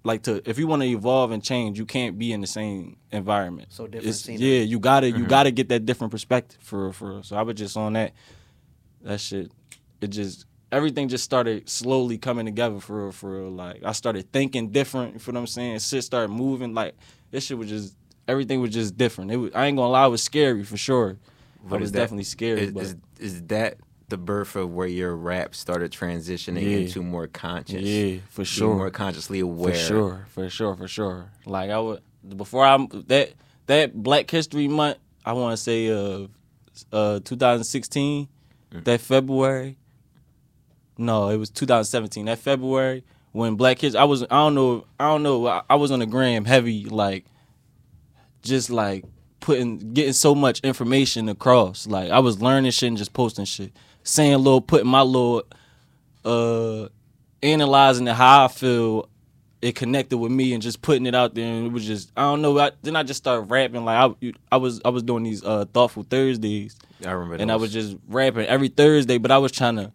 like 0.04 0.22
to 0.22 0.49
if 0.49 0.58
you 0.58 0.66
want 0.66 0.82
to 0.82 0.88
evolve 0.88 1.31
and 1.31 1.43
change, 1.43 1.78
you 1.78 1.87
can't 1.87 2.19
be 2.19 2.32
in 2.32 2.40
the 2.40 2.46
same 2.46 2.96
environment. 3.10 3.69
So 3.72 3.87
different 3.87 4.26
It's- 4.26 4.40
Yeah, 4.40 4.60
you 4.60 4.78
gotta 4.78 5.08
you 5.08 5.14
mm-hmm. 5.14 5.25
gotta 5.26 5.50
get 5.50 5.69
that 5.69 5.87
different 5.87 6.10
perspective 6.10 6.58
for 6.60 6.93
for. 6.93 7.22
So 7.22 7.37
I 7.37 7.43
was 7.43 7.56
just 7.56 7.76
on 7.76 7.93
that 7.94 8.12
that 9.02 9.20
shit. 9.20 9.50
It 10.00 10.08
just 10.08 10.46
everything 10.70 11.08
just 11.08 11.22
started 11.25 11.69
slowly 11.69 12.19
coming 12.19 12.46
together 12.46 12.81
for 12.81 13.04
real, 13.04 13.12
for 13.12 13.43
real. 13.43 13.50
Like 13.50 13.84
I 13.84 13.93
started 13.93 14.32
thinking 14.32 14.70
different. 14.70 15.14
You 15.14 15.19
feel 15.20 15.34
what 15.34 15.40
I'm 15.40 15.46
saying? 15.46 15.78
Shit 15.81 16.02
started 16.04 16.28
moving. 16.28 16.75
Like 16.75 16.94
this 17.31 17.46
shit 17.46 17.58
was 17.58 17.69
just 17.69 17.96
everything 18.26 18.60
was 18.60 18.70
just 18.70 18.96
different. 18.96 19.31
It 19.31 19.37
was, 19.37 19.50
I 19.54 19.66
ain't 19.66 19.76
gonna 19.76 19.90
lie, 19.90 20.06
it 20.06 20.10
was 20.10 20.22
scary 20.22 20.64
for 20.64 20.76
sure. 20.76 21.19
What 21.62 21.76
it 21.76 21.78
is 21.78 21.81
was 21.82 21.93
that- 21.93 21.99
definitely 21.99 22.25
scary. 22.25 22.60
Is, 22.62 22.72
but 22.72 22.82
is, 22.82 22.96
is 23.19 23.43
that 23.44 23.78
the 24.12 24.17
birth 24.19 24.55
of 24.56 24.70
where 24.73 24.87
your 24.87 25.17
rap 25.17 25.55
started 25.55 25.91
transitioning 25.91 26.62
Yeah. 26.62 26.76
into 26.79 27.03
more 27.03 27.26
conscious? 27.26 27.82
yeah, 27.82 28.19
for 28.29 28.44
sure. 28.44 28.76
more 28.76 28.91
consciously 28.91 29.41
aware. 29.41 29.73
For 29.75 29.79
sure, 29.79 30.26
for 30.31 30.49
sure, 30.49 30.76
for 30.76 30.87
sure. 30.88 31.31
Like 31.47 31.70
I 31.70 31.79
would 31.81 32.00
before 32.37 32.64
I 32.64 32.76
that 33.09 33.32
that 33.67 33.94
Black 33.94 34.31
History 34.31 34.69
Month, 34.69 34.99
I 35.26 35.32
want 35.32 35.53
to 35.55 35.56
say 35.56 35.88
uh 35.91 36.26
uh 36.93 37.20
2016, 37.25 38.29
that 38.85 39.00
February. 39.00 39.76
No, 40.99 41.29
it 41.31 41.37
was 41.37 41.50
2017. 41.50 42.26
That 42.26 42.38
February 42.38 43.03
when 43.32 43.56
Black 43.56 43.79
History, 43.81 43.99
I 44.00 44.05
was 44.05 44.23
I 44.25 44.26
don't 44.29 44.55
know 44.55 44.85
I 45.00 45.09
don't 45.09 45.23
know 45.23 45.47
I, 45.47 45.62
I 45.70 45.75
was 45.76 45.91
on 45.91 45.99
the 46.00 46.06
gram 46.06 46.44
heavy 46.44 46.85
like 46.85 47.25
just 48.43 48.70
like 48.70 49.05
putting 49.41 49.93
getting 49.94 50.12
so 50.12 50.35
much 50.35 50.61
information 50.61 51.29
across. 51.29 51.87
Like 51.87 52.11
I 52.11 52.20
was 52.20 52.41
learning 52.41 52.70
shit 52.73 52.88
and 52.88 52.97
just 52.97 53.12
posting 53.12 53.44
shit, 53.44 53.73
saying 54.04 54.37
little 54.38 54.61
putting 54.61 54.88
my 54.88 55.02
little 55.02 55.42
uh 56.25 56.88
analyzing 57.42 58.06
it 58.06 58.14
how 58.14 58.44
I 58.44 58.49
feel 58.49 59.09
it 59.61 59.76
connected 59.76 60.18
with 60.18 60.32
me 60.32 60.52
and 60.54 60.62
just 60.62 60.82
putting 60.82 61.06
it 61.06 61.14
out 61.14 61.35
there. 61.35 61.47
And 61.47 61.66
it 61.66 61.73
was 61.73 61.85
just 61.87 62.11
I 62.16 62.23
don't 62.23 62.42
know 62.42 62.59
I, 62.59 62.73
then 62.82 62.97
I 62.97 63.04
just 63.04 63.18
started 63.18 63.50
rapping. 63.50 63.85
Like 63.85 64.14
I 64.23 64.32
I 64.50 64.56
was 64.56 64.80
I 64.85 64.88
was 64.88 65.02
doing 65.02 65.23
these 65.23 65.44
uh 65.44 65.64
thoughtful 65.73 66.02
Thursdays. 66.02 66.76
I 67.04 67.11
remember. 67.12 67.42
and 67.42 67.50
I 67.50 67.56
was 67.56 67.73
just 67.73 67.97
rapping 68.09 68.47
every 68.47 68.68
Thursday 68.68 69.18
but 69.18 69.30
I 69.30 69.38
was 69.38 69.52
trying 69.52 69.76
to 69.76 69.92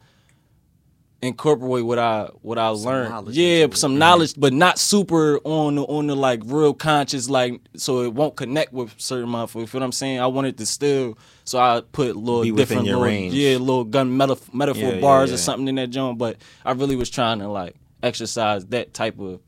incorporate 1.22 1.84
what 1.84 1.98
I 1.98 2.30
what 2.42 2.58
I 2.58 2.68
learned. 2.70 3.34
yeah 3.34 3.64
into 3.64 3.76
it. 3.76 3.78
some 3.78 3.98
knowledge 3.98 4.34
but 4.38 4.54
not 4.54 4.78
super 4.78 5.40
on 5.44 5.76
the 5.76 5.84
on 5.84 6.08
the 6.08 6.16
like 6.16 6.42
real 6.46 6.74
conscious 6.74 7.30
like 7.30 7.60
so 7.76 8.02
it 8.02 8.14
won't 8.14 8.36
connect 8.36 8.72
with 8.72 8.94
certain 8.98 9.30
motherfuckers. 9.30 9.62
You 9.62 9.68
feel 9.68 9.82
what 9.82 9.86
I'm 9.86 9.92
saying? 9.92 10.20
I 10.20 10.28
wanted 10.28 10.58
to 10.60 10.66
still 10.66 11.18
so 11.48 11.58
I 11.60 11.82
put 11.92 12.16
little 12.16 12.42
Be 12.44 12.52
different 12.52 12.86
your 12.86 12.98
little, 12.98 13.04
range. 13.06 13.34
yeah 13.34 13.58
little 13.58 13.84
gun 13.86 14.18
metaf- 14.18 14.54
metaphor 14.54 14.84
Yeah, 14.84 14.94
yeah, 14.96 15.02
bars 15.02 15.30
yeah. 15.30 15.36
or 15.36 15.38
something 15.38 15.68
in 15.68 15.76
that 15.76 15.88
joint 15.88 16.18
but 16.18 16.38
I 16.66 16.72
really 16.74 16.96
was 16.96 17.10
trying 17.10 17.40
to 17.40 17.48
like 17.48 17.76
exercise 18.04 18.66
that 18.68 18.94
type 18.94 19.20
of 19.20 19.40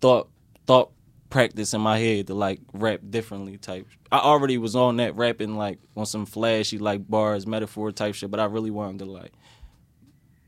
thought 0.00 0.28
thought 0.66 0.90
practice 1.30 1.74
in 1.74 1.80
my 1.80 1.98
head 1.98 2.26
to 2.28 2.34
like 2.34 2.60
rap 2.72 3.00
differently 3.10 3.58
type. 3.58 3.86
I 4.10 4.18
already 4.18 4.56
was 4.58 4.74
on 4.76 4.96
that 4.96 5.14
rapping 5.16 5.56
like 5.56 5.78
on 5.96 6.06
some 6.06 6.24
flashy 6.24 6.78
like 6.78 7.06
bars, 7.08 7.46
metaphor 7.46 7.92
type 7.92 8.14
shit, 8.14 8.30
but 8.30 8.40
I 8.40 8.44
really 8.44 8.70
wanted 8.70 9.00
to 9.00 9.04
like 9.06 9.32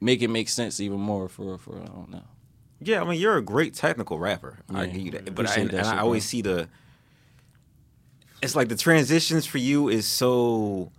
make 0.00 0.22
it 0.22 0.28
make 0.28 0.48
sense 0.48 0.80
even 0.80 0.98
more 1.00 1.28
for 1.28 1.58
for 1.58 1.80
I 1.80 1.86
don't 1.86 2.10
know. 2.10 2.22
Yeah, 2.82 3.02
I 3.02 3.04
mean, 3.04 3.20
you're 3.20 3.36
a 3.36 3.42
great 3.42 3.74
technical 3.74 4.18
rapper. 4.18 4.58
I 4.74 4.84
Yeah, 4.84 4.86
give 4.86 5.02
you 5.02 5.10
that. 5.12 5.34
But 5.34 5.50
I, 5.50 5.54
and, 5.56 5.70
that 5.70 5.78
and 5.80 5.86
I 5.88 5.98
always 5.98 6.24
see 6.24 6.40
the. 6.40 6.68
It's 8.42 8.56
like 8.56 8.68
the 8.68 8.76
transitions 8.76 9.44
for 9.46 9.58
you 9.58 9.88
is 9.88 10.06
so, 10.06 10.90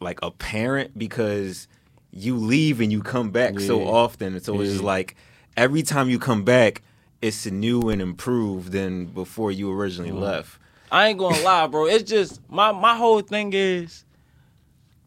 like 0.00 0.18
apparent 0.22 0.98
because 0.98 1.68
you 2.12 2.36
leave 2.36 2.80
and 2.80 2.90
you 2.92 3.02
come 3.02 3.30
back 3.30 3.60
so 3.60 3.80
Yeah. 3.80 3.86
often. 3.90 4.40
So 4.40 4.60
it's 4.60 4.70
just 4.70 4.82
Yeah. 4.82 4.86
like 4.86 5.16
every 5.56 5.82
time 5.82 6.08
you 6.08 6.18
come 6.18 6.44
back, 6.44 6.82
it's 7.20 7.46
new 7.46 7.88
and 7.88 8.00
improved 8.02 8.72
than 8.72 9.06
before 9.06 9.50
you 9.52 9.70
originally 9.72 10.12
Mm. 10.12 10.20
left. 10.20 10.58
I 10.90 11.08
ain't 11.08 11.18
gonna 11.18 11.42
lie, 11.42 11.66
bro. 11.66 11.86
It's 11.86 12.08
just 12.08 12.40
my 12.48 12.72
my 12.72 12.96
whole 12.96 13.20
thing 13.20 13.52
is 13.52 14.04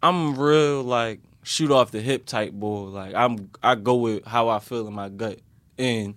I'm 0.03 0.37
real 0.37 0.83
like 0.83 1.19
shoot 1.43 1.71
off 1.71 1.91
the 1.91 2.01
hip 2.01 2.25
type 2.25 2.51
boy. 2.53 2.85
Like 2.89 3.13
I'm 3.15 3.49
I 3.63 3.75
go 3.75 3.95
with 3.95 4.25
how 4.25 4.49
I 4.49 4.59
feel 4.59 4.87
in 4.87 4.93
my 4.93 5.09
gut. 5.09 5.39
And 5.79 6.15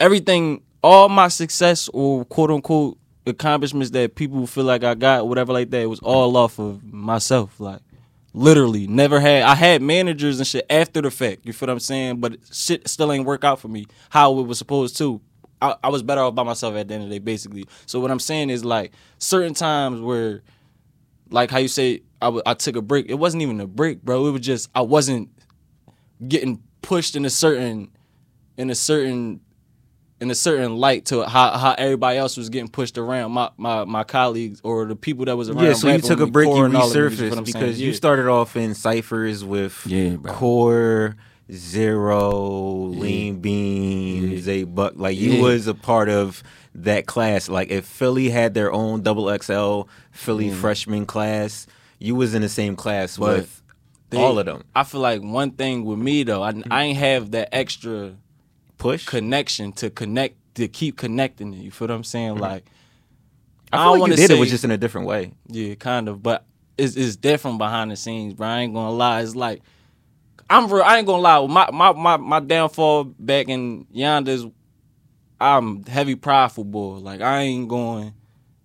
everything 0.00 0.62
all 0.82 1.08
my 1.08 1.28
success 1.28 1.88
or 1.92 2.24
quote 2.24 2.50
unquote 2.50 2.98
accomplishments 3.26 3.90
that 3.90 4.14
people 4.14 4.46
feel 4.46 4.64
like 4.64 4.84
I 4.84 4.94
got, 4.94 5.28
whatever 5.28 5.52
like 5.52 5.70
that, 5.70 5.82
it 5.82 5.86
was 5.86 6.00
all 6.00 6.36
off 6.36 6.58
of 6.58 6.82
myself. 6.84 7.60
Like 7.60 7.80
Literally, 8.34 8.86
never 8.86 9.20
had. 9.20 9.42
I 9.42 9.54
had 9.54 9.82
managers 9.82 10.38
and 10.38 10.46
shit 10.46 10.64
after 10.70 11.02
the 11.02 11.10
fact. 11.10 11.40
You 11.44 11.52
feel 11.52 11.66
what 11.66 11.72
I'm 11.74 11.80
saying? 11.80 12.20
But 12.20 12.38
shit 12.50 12.88
still 12.88 13.12
ain't 13.12 13.26
work 13.26 13.44
out 13.44 13.60
for 13.60 13.68
me 13.68 13.86
how 14.08 14.38
it 14.38 14.46
was 14.46 14.56
supposed 14.56 14.96
to. 14.98 15.20
I, 15.60 15.76
I 15.84 15.90
was 15.90 16.02
better 16.02 16.22
off 16.22 16.34
by 16.34 16.42
myself 16.42 16.74
at 16.74 16.88
the 16.88 16.94
end 16.94 17.04
of 17.04 17.10
the 17.10 17.16
day, 17.16 17.18
basically. 17.18 17.66
So 17.84 18.00
what 18.00 18.10
I'm 18.10 18.18
saying 18.18 18.48
is 18.48 18.64
like 18.64 18.92
certain 19.18 19.52
times 19.52 20.00
where, 20.00 20.42
like 21.30 21.50
how 21.50 21.58
you 21.58 21.68
say, 21.68 22.00
I, 22.22 22.26
w- 22.26 22.42
I 22.46 22.54
took 22.54 22.74
a 22.74 22.82
break. 22.82 23.10
It 23.10 23.14
wasn't 23.14 23.42
even 23.42 23.60
a 23.60 23.66
break, 23.66 24.02
bro. 24.02 24.26
It 24.26 24.30
was 24.30 24.40
just 24.40 24.70
I 24.74 24.80
wasn't 24.80 25.28
getting 26.26 26.62
pushed 26.80 27.16
in 27.16 27.26
a 27.26 27.30
certain, 27.30 27.90
in 28.56 28.70
a 28.70 28.74
certain 28.74 29.40
in 30.22 30.30
a 30.30 30.34
certain 30.36 30.76
light 30.76 31.06
to 31.06 31.24
how, 31.24 31.58
how 31.58 31.74
everybody 31.76 32.16
else 32.16 32.36
was 32.36 32.48
getting 32.48 32.68
pushed 32.68 32.96
around 32.96 33.32
my, 33.32 33.50
my 33.56 33.84
my 33.84 34.04
colleagues 34.04 34.60
or 34.62 34.84
the 34.86 34.94
people 34.94 35.24
that 35.24 35.36
was 35.36 35.50
around. 35.50 35.64
Yeah, 35.64 35.72
so 35.72 35.88
you 35.90 35.98
took 35.98 36.20
a 36.20 36.26
break, 36.26 36.46
you 36.46 36.54
Core 36.54 36.66
and 36.66 36.76
all 36.76 36.86
of 36.86 36.92
them, 36.92 37.10
feel 37.10 37.30
resurfaced 37.30 37.44
because 37.44 37.76
saying? 37.76 37.88
you 37.88 37.92
started 37.92 38.28
off 38.28 38.56
in 38.56 38.74
ciphers 38.74 39.44
with 39.44 39.82
Yeah, 39.84 40.10
bro. 40.10 40.32
Core, 40.32 41.16
Zero, 41.50 42.30
Lean 42.86 43.40
Bean, 43.40 44.48
a 44.48 44.64
Buck. 44.64 44.92
Like 44.94 45.18
you 45.18 45.32
Yeah. 45.32 45.42
was 45.42 45.66
a 45.66 45.74
part 45.74 46.08
of 46.08 46.44
that 46.76 47.06
class. 47.06 47.48
Like 47.48 47.70
if 47.72 47.84
Philly 47.84 48.30
had 48.30 48.54
their 48.54 48.72
own 48.72 49.02
double 49.02 49.28
XL 49.36 49.88
Philly 50.12 50.50
mm. 50.50 50.54
freshman 50.54 51.04
class, 51.04 51.66
you 51.98 52.14
was 52.14 52.32
in 52.32 52.42
the 52.42 52.48
same 52.48 52.76
class 52.76 53.18
But 53.18 53.38
with 53.38 53.62
They- 54.10 54.18
all 54.18 54.38
of 54.38 54.46
them. 54.46 54.62
I 54.72 54.84
feel 54.84 55.00
like 55.00 55.20
one 55.20 55.50
thing 55.50 55.84
with 55.84 55.98
me 55.98 56.22
though, 56.22 56.44
I, 56.44 56.62
I 56.70 56.84
ain't 56.84 56.98
have 56.98 57.32
that 57.32 57.48
extra 57.52 58.12
Push. 58.82 59.06
connection 59.06 59.72
to 59.74 59.90
connect 59.90 60.36
to 60.56 60.68
keep 60.68 60.96
connecting 60.96 61.54
it. 61.54 61.58
You 61.58 61.70
feel 61.70 61.88
what 61.88 61.94
I'm 61.94 62.04
saying? 62.04 62.32
Mm-hmm. 62.34 62.42
Like 62.42 62.64
I, 63.72 63.80
I 63.80 63.84
don't 63.84 64.00
like 64.00 64.10
you 64.10 64.16
did 64.16 64.28
say- 64.28 64.36
it 64.36 64.40
was 64.40 64.50
just 64.50 64.64
in 64.64 64.70
a 64.70 64.76
different 64.76 65.06
way. 65.06 65.32
Yeah, 65.48 65.74
kind 65.76 66.08
of, 66.08 66.22
but 66.22 66.44
it's 66.76 66.96
it's 66.96 67.16
different 67.16 67.58
behind 67.58 67.90
the 67.90 67.96
scenes, 67.96 68.34
bro. 68.34 68.48
I 68.48 68.60
ain't 68.60 68.74
gonna 68.74 68.90
lie. 68.90 69.22
It's 69.22 69.36
like 69.36 69.62
I'm 70.50 70.70
real. 70.70 70.82
I 70.82 70.98
ain't 70.98 71.06
gonna 71.06 71.22
lie. 71.22 71.46
My 71.46 71.70
my 71.70 71.92
my 71.92 72.16
my 72.16 72.40
downfall 72.40 73.04
back 73.04 73.48
in 73.48 73.86
Yonder's, 73.90 74.44
I'm 75.40 75.84
heavy 75.84 76.14
prideful 76.14 76.64
boy. 76.64 76.96
Like 76.96 77.20
I 77.20 77.40
ain't 77.40 77.68
going. 77.68 78.14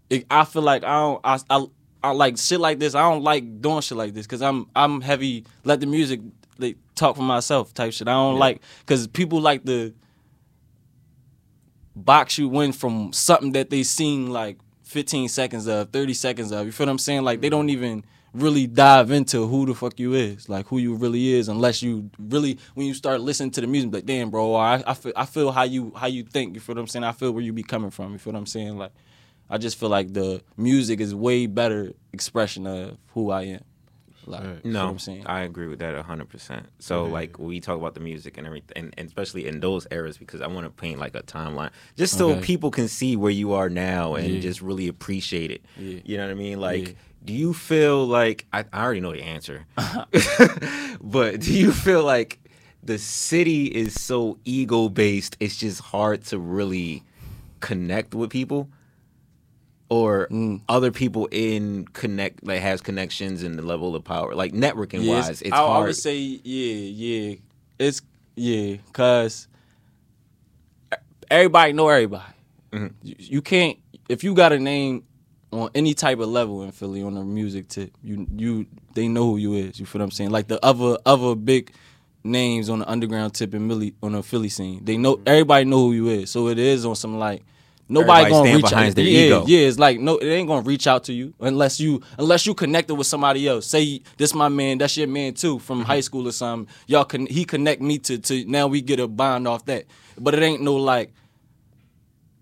It, 0.09 0.25
I 0.31 0.45
feel 0.45 0.61
like 0.61 0.83
I 0.83 0.99
don't. 0.99 1.21
I, 1.23 1.39
I 1.49 1.65
I 2.03 2.11
like 2.11 2.37
shit 2.37 2.59
like 2.59 2.79
this. 2.79 2.95
I 2.95 3.01
don't 3.01 3.23
like 3.23 3.61
doing 3.61 3.81
shit 3.81 3.97
like 3.97 4.13
this 4.13 4.25
because 4.25 4.41
I'm 4.41 4.67
I'm 4.75 5.01
heavy. 5.01 5.45
Let 5.63 5.79
the 5.79 5.85
music 5.85 6.21
like, 6.57 6.77
talk 6.95 7.15
for 7.15 7.23
myself 7.23 7.73
type 7.73 7.93
shit. 7.93 8.07
I 8.07 8.13
don't 8.13 8.39
like 8.39 8.61
because 8.79 9.07
people 9.07 9.39
like 9.41 9.65
to 9.65 9.93
box 12.05 12.37
you 12.37 12.61
in 12.61 12.71
from 12.71 13.11
something 13.13 13.51
that 13.53 13.69
they 13.69 13.83
seen 13.83 14.29
like 14.29 14.57
15 14.83 15.27
seconds 15.29 15.67
of, 15.67 15.89
30 15.91 16.13
seconds 16.13 16.51
of. 16.51 16.65
You 16.65 16.71
feel 16.71 16.87
what 16.87 16.91
I'm 16.91 16.97
saying? 16.99 17.23
Like 17.23 17.41
they 17.41 17.49
don't 17.49 17.69
even 17.69 18.05
really 18.33 18.67
dive 18.67 19.11
into 19.11 19.47
who 19.47 19.65
the 19.65 19.73
fuck 19.73 19.99
you 19.99 20.13
is, 20.13 20.47
like 20.47 20.67
who 20.67 20.77
you 20.77 20.95
really 20.95 21.33
is, 21.33 21.49
unless 21.49 21.81
you 21.81 22.09
really 22.19 22.59
when 22.75 22.85
you 22.85 22.93
start 22.93 23.21
listening 23.21 23.51
to 23.51 23.61
the 23.61 23.67
music, 23.67 23.93
like 23.93 24.05
damn, 24.05 24.29
bro, 24.29 24.55
I, 24.55 24.83
I 24.85 24.93
feel 24.93 25.13
I 25.15 25.25
feel 25.25 25.51
how 25.51 25.63
you 25.63 25.91
how 25.95 26.07
you 26.07 26.23
think. 26.23 26.55
You 26.55 26.61
feel 26.61 26.75
what 26.75 26.81
I'm 26.81 26.87
saying? 26.87 27.03
I 27.03 27.11
feel 27.11 27.31
where 27.31 27.43
you 27.43 27.53
be 27.53 27.63
coming 27.63 27.89
from. 27.89 28.13
You 28.13 28.19
feel 28.19 28.33
what 28.33 28.39
I'm 28.39 28.45
saying? 28.45 28.77
Like 28.77 28.91
I 29.49 29.57
just 29.57 29.79
feel 29.79 29.89
like 29.89 30.13
the 30.13 30.41
music 30.55 30.99
is 30.99 31.15
way 31.15 31.47
better 31.47 31.93
expression 32.13 32.67
of 32.67 32.97
who 33.13 33.31
I 33.31 33.43
am. 33.43 33.63
Like, 34.27 34.43
you 34.43 34.53
feel 34.61 34.71
No, 34.71 34.85
what 34.85 34.91
I'm 34.91 34.99
saying? 34.99 35.23
I 35.27 35.41
agree 35.41 35.67
with 35.67 35.79
that 35.79 35.95
hundred 36.05 36.29
percent. 36.29 36.67
So 36.79 37.05
like 37.07 37.39
we 37.39 37.59
talk 37.59 37.77
about 37.77 37.93
the 37.93 37.99
music 38.01 38.37
and 38.37 38.45
everything, 38.45 38.73
and, 38.75 38.93
and 38.97 39.07
especially 39.07 39.47
in 39.47 39.59
those 39.61 39.87
eras, 39.91 40.17
because 40.17 40.41
I 40.41 40.47
want 40.47 40.65
to 40.65 40.69
paint 40.69 40.99
like 40.99 41.15
a 41.15 41.23
timeline, 41.23 41.71
just 41.95 42.17
so 42.17 42.31
Okay. 42.31 42.41
people 42.41 42.69
can 42.71 42.87
see 42.87 43.15
where 43.15 43.31
you 43.31 43.53
are 43.53 43.69
now 43.69 44.15
and 44.15 44.35
Yeah. 44.35 44.39
just 44.41 44.61
really 44.61 44.87
appreciate 44.87 45.51
it. 45.51 45.61
Yeah. 45.77 45.99
You 46.03 46.17
know 46.17 46.25
what 46.25 46.31
I 46.31 46.35
mean? 46.35 46.59
Like, 46.59 46.87
Yeah. 46.89 46.93
do 47.25 47.33
you 47.33 47.53
feel 47.53 48.05
like 48.05 48.45
I, 48.53 48.65
I 48.73 48.83
already 48.83 48.99
know 49.01 49.11
the 49.13 49.23
answer, 49.23 49.65
but 51.01 51.41
do 51.41 51.53
you 51.53 51.71
feel 51.71 52.03
like 52.03 52.39
the 52.83 52.97
city 52.97 53.65
is 53.65 53.99
so 53.99 54.37
ego 54.45 54.89
based? 54.89 55.37
It's 55.39 55.57
just 55.57 55.81
hard 55.81 56.23
to 56.25 56.39
really 56.39 57.03
connect 57.59 58.13
with 58.13 58.29
people 58.29 58.69
or 59.89 60.27
Mm. 60.29 60.61
other 60.67 60.91
people 60.91 61.27
in 61.31 61.85
connect 61.93 62.43
like 62.45 62.59
has 62.61 62.81
connections 62.81 63.43
and 63.43 63.57
the 63.57 63.61
level 63.61 63.95
of 63.95 64.03
power 64.03 64.35
like 64.35 64.51
networking 64.53 65.07
wise 65.07 65.41
it's 65.41 65.51
I, 65.51 65.63
I 65.63 65.65
hard 65.67 65.87
would 65.87 65.95
say 65.95 66.17
yeah, 66.17 66.73
yeah. 66.73 67.35
It's 67.79 68.01
yeah, 68.35 68.77
cause 68.93 69.47
everybody 71.29 71.73
know 71.73 71.89
everybody. 71.89 72.23
Mhm. 72.71 72.93
You, 73.03 73.15
you 73.17 73.41
can't 73.41 73.77
if 74.09 74.23
you 74.23 74.33
got 74.33 74.51
a 74.51 74.59
name 74.59 75.03
on 75.51 75.69
any 75.75 75.93
type 75.93 76.19
of 76.19 76.27
level 76.29 76.63
in 76.63 76.71
Philly 76.71 77.01
on 77.03 77.13
the 77.15 77.23
music 77.23 77.67
tip. 77.69 77.91
You 78.03 78.27
you 78.35 78.65
they 78.93 79.07
know 79.07 79.31
who 79.31 79.37
you 79.37 79.53
is. 79.53 79.79
You 79.79 79.85
feel 79.85 79.99
what 79.99 80.05
I'm 80.05 80.11
saying? 80.11 80.31
Like 80.31 80.47
the 80.47 80.63
other 80.65 80.97
other 81.05 81.35
big 81.35 81.71
names 82.23 82.69
on 82.69 82.79
the 82.79 82.89
underground 82.89 83.33
tip 83.33 83.53
in 83.53 83.67
Millie 83.67 83.93
on 84.03 84.11
the 84.13 84.23
Philly 84.23 84.49
scene. 84.49 84.83
They 84.83 84.97
know 84.97 85.19
everybody 85.25 85.65
know 85.65 85.77
who 85.79 85.93
you 85.93 86.09
is. 86.09 86.29
So 86.31 86.47
it 86.49 86.59
is 86.59 86.85
on 86.85 86.95
some 86.95 87.17
like. 87.17 87.43
Nobody 87.89 88.23
Everybody 88.25 88.31
gonna 88.49 88.55
reach 88.57 88.69
behind 88.69 88.89
out. 88.89 88.95
their 88.95 89.05
yeah, 89.05 89.19
ego. 89.25 89.43
yeah, 89.47 89.59
it's 89.59 89.79
like 89.79 89.99
no, 89.99 90.17
it 90.17 90.27
ain't 90.27 90.47
gonna 90.47 90.61
reach 90.61 90.87
out 90.87 91.05
to 91.05 91.13
you 91.13 91.33
unless 91.39 91.79
you 91.79 92.01
unless 92.17 92.45
you 92.45 92.53
connected 92.53 92.95
with 92.95 93.07
somebody 93.07 93.47
else. 93.47 93.65
Say 93.65 94.01
this 94.17 94.33
my 94.33 94.49
man, 94.49 94.77
that's 94.77 94.97
your 94.97 95.07
man 95.07 95.33
too 95.33 95.59
from 95.59 95.79
Mm-hmm. 95.79 95.87
high 95.87 95.99
school 96.01 96.27
or 96.27 96.31
something. 96.33 96.73
Y'all 96.87 97.05
can 97.05 97.25
he 97.27 97.45
connect 97.45 97.81
me 97.81 97.97
to 97.99 98.17
to 98.17 98.43
now 98.45 98.67
we 98.67 98.81
get 98.81 98.99
a 98.99 99.07
bond 99.07 99.47
off 99.47 99.65
that. 99.65 99.85
But 100.19 100.33
it 100.33 100.43
ain't 100.43 100.61
no 100.61 100.75
like 100.75 101.13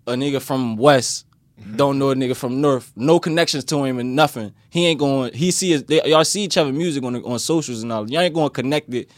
a 0.06 0.12
nigga 0.12 0.40
from 0.42 0.76
West 0.76 1.24
Mm-hmm. 1.58 1.76
don't 1.76 1.98
know 1.98 2.10
a 2.10 2.14
nigga 2.14 2.36
from 2.36 2.60
North, 2.60 2.92
no 2.96 3.18
connections 3.18 3.64
to 3.64 3.82
him 3.82 3.98
and 3.98 4.14
nothing. 4.14 4.52
He 4.68 4.84
ain't 4.88 4.98
going. 5.00 5.32
He 5.32 5.50
see 5.50 5.70
his, 5.70 5.84
they, 5.84 6.02
y'all 6.04 6.22
see 6.22 6.42
each 6.42 6.58
other 6.58 6.70
music 6.70 7.02
on 7.02 7.16
on 7.24 7.38
socials 7.38 7.82
and 7.82 7.90
all. 7.90 8.10
Y'all 8.10 8.20
ain't 8.20 8.34
going 8.34 8.48
to 8.48 8.52
connect 8.52 8.92
it 8.92 9.10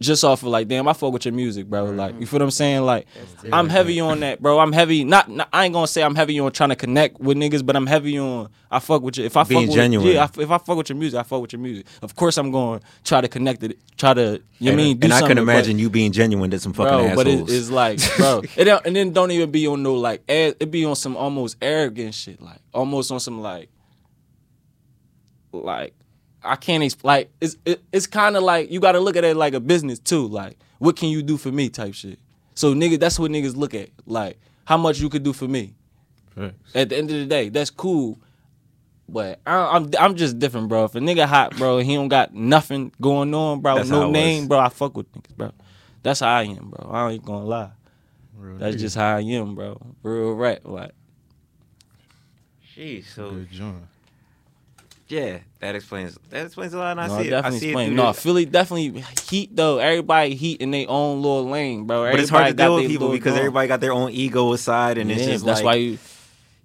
just 0.00 0.24
off 0.24 0.42
of 0.42 0.48
like, 0.48 0.66
damn, 0.66 0.88
I 0.88 0.94
fuck 0.94 1.12
with 1.12 1.26
your 1.26 1.34
music, 1.34 1.66
bro. 1.66 1.86
Mm-hmm. 1.86 1.96
Like, 1.96 2.20
you 2.20 2.26
feel 2.26 2.38
what 2.38 2.44
I'm 2.44 2.50
saying? 2.50 2.82
Like, 2.82 3.06
I'm 3.52 3.68
heavy 3.68 4.00
on 4.00 4.20
that, 4.20 4.40
bro. 4.40 4.58
I'm 4.58 4.72
heavy. 4.72 5.04
Not, 5.04 5.28
not, 5.28 5.48
I 5.52 5.66
ain't 5.66 5.74
gonna 5.74 5.86
say 5.86 6.02
I'm 6.02 6.14
heavy 6.14 6.40
on 6.40 6.50
trying 6.52 6.70
to 6.70 6.76
connect 6.76 7.20
with 7.20 7.36
niggas, 7.36 7.64
but 7.64 7.76
I'm 7.76 7.86
heavy 7.86 8.18
on. 8.18 8.48
I 8.70 8.78
fuck 8.78 9.02
with 9.02 9.18
you. 9.18 9.24
If 9.24 9.36
I 9.36 9.44
Being 9.44 9.62
fuck 9.62 9.68
with, 9.68 9.76
genuine. 9.76 10.06
yeah, 10.08 10.22
I, 10.22 10.40
if 10.40 10.50
I 10.50 10.58
fuck 10.58 10.76
with 10.78 10.88
your 10.88 10.96
music, 10.96 11.20
I 11.20 11.22
fuck 11.22 11.42
with 11.42 11.52
your 11.52 11.60
music. 11.60 11.86
Of 12.02 12.14
course, 12.16 12.38
I'm 12.38 12.50
going 12.50 12.80
to 12.80 12.86
try 13.04 13.20
to 13.20 13.28
connect 13.28 13.62
it. 13.62 13.78
Try 13.98 14.14
to, 14.14 14.40
you 14.58 14.70
and, 14.70 14.76
mean? 14.76 14.96
Do 14.96 15.06
and 15.06 15.12
I 15.12 15.18
can 15.18 15.28
something, 15.28 15.44
but- 15.44 15.52
imagine 15.52 15.78
you 15.78 15.90
being 15.90 16.12
genuine 16.12 16.50
to 16.50 16.58
some 16.58 16.72
fucking 16.72 16.88
bro. 16.90 17.06
assholes 17.06 17.16
But 17.16 17.26
it, 17.26 17.50
it's 17.50 17.70
like, 17.70 17.98
bro, 18.16 18.42
it 18.56 18.68
and 18.86 18.96
then 18.96 19.12
don't 19.12 19.30
even 19.32 19.50
be 19.50 19.66
on 19.66 19.82
no 19.82 19.94
like, 19.96 20.22
it 20.28 20.70
be 20.70 20.84
on 20.84 20.96
some 20.96 21.16
almost 21.16 21.56
arrogant 21.60 22.14
shit, 22.14 22.40
like 22.40 22.60
almost 22.72 23.10
on 23.10 23.20
some 23.20 23.40
like, 23.42 23.68
like 25.52 25.94
I 26.42 26.56
can't 26.56 26.82
explain. 26.82 27.08
Like 27.08 27.30
it's 27.40 27.56
it, 27.64 27.82
it's 27.92 28.06
kind 28.06 28.36
of 28.36 28.42
like 28.42 28.70
you 28.70 28.80
got 28.80 28.92
to 28.92 29.00
look 29.00 29.16
at 29.16 29.24
it 29.24 29.36
like 29.36 29.54
a 29.54 29.60
business 29.60 29.98
too. 29.98 30.26
Like, 30.26 30.56
what 30.78 30.96
can 30.96 31.08
you 31.08 31.22
do 31.22 31.36
for 31.36 31.50
me, 31.52 31.68
type 31.68 31.94
shit. 31.94 32.18
So 32.54 32.74
nigga, 32.74 32.98
that's 32.98 33.18
what 33.18 33.30
niggas 33.30 33.56
look 33.56 33.74
at. 33.74 33.90
Like, 34.06 34.38
how 34.64 34.76
much 34.76 34.98
you 35.00 35.08
could 35.08 35.22
do 35.22 35.32
for 35.32 35.48
me. 35.48 35.74
Facts. 36.34 36.54
At 36.74 36.88
the 36.90 36.96
end 36.96 37.10
of 37.10 37.16
the 37.16 37.26
day, 37.26 37.48
that's 37.48 37.70
cool. 37.70 38.18
But 39.08 39.40
I, 39.44 39.76
I'm 39.76 39.90
I'm 39.98 40.14
just 40.14 40.38
different, 40.38 40.68
bro. 40.68 40.84
If 40.84 40.94
a 40.94 41.00
nigga 41.00 41.26
hot, 41.26 41.56
bro, 41.56 41.78
he 41.78 41.94
don't 41.96 42.08
got 42.08 42.32
nothing 42.32 42.92
going 43.00 43.34
on, 43.34 43.60
bro. 43.60 43.76
That's 43.76 43.88
no 43.88 44.10
name, 44.10 44.46
bro. 44.46 44.58
I 44.58 44.68
fuck 44.68 44.96
with 44.96 45.12
niggas, 45.12 45.36
bro. 45.36 45.52
That's 46.02 46.20
how 46.20 46.28
I 46.28 46.44
am, 46.44 46.70
bro. 46.70 46.88
I 46.90 47.10
ain't 47.12 47.24
gonna 47.24 47.44
lie. 47.44 47.70
Real 48.36 48.56
That's 48.58 48.76
nigga. 48.76 48.80
just 48.80 48.96
how 48.96 49.16
I 49.16 49.20
am, 49.20 49.54
bro. 49.54 49.80
Real 50.02 50.32
rap, 50.32 50.60
like. 50.64 50.92
Jeez, 52.76 53.06
so 53.06 53.30
Good 53.30 53.50
joint. 53.50 53.84
Yeah 55.10 55.38
that 55.58 55.74
explains 55.74 56.16
that 56.30 56.46
explains 56.46 56.72
a 56.74 56.78
lot 56.78 56.92
and 56.92 57.00
I 57.00 57.06
No, 57.08 57.22
see 57.22 57.28
it 57.28 57.34
I 57.34 57.50
see 57.50 57.56
it 57.66 57.70
explain. 57.70 57.88
through 57.88 57.96
No, 57.96 58.12
Philly 58.12 58.44
definitely 58.46 59.04
heat 59.28 59.54
though. 59.54 59.78
Everybody 59.78 60.34
heat 60.34 60.60
in 60.60 60.70
their 60.70 60.86
own 60.88 61.20
little 61.22 61.48
lane, 61.50 61.84
bro. 61.84 62.10
but 62.10 62.20
it's 62.20 62.30
hard 62.30 62.42
to 62.42 62.48
Everybody 62.48 62.56
got 62.56 62.64
deal 62.64 62.74
with 62.76 62.86
people 62.88 63.10
because 63.10 63.32
drum. 63.32 63.38
everybody 63.38 63.68
got 63.68 63.80
their 63.80 63.92
own 63.92 64.10
ego 64.12 64.52
aside 64.52 64.98
and 64.98 65.10
it's 65.10 65.24
just 65.24 65.44
that's 65.44 65.58
like 65.60 65.64
why 65.64 65.74
you. 65.74 65.98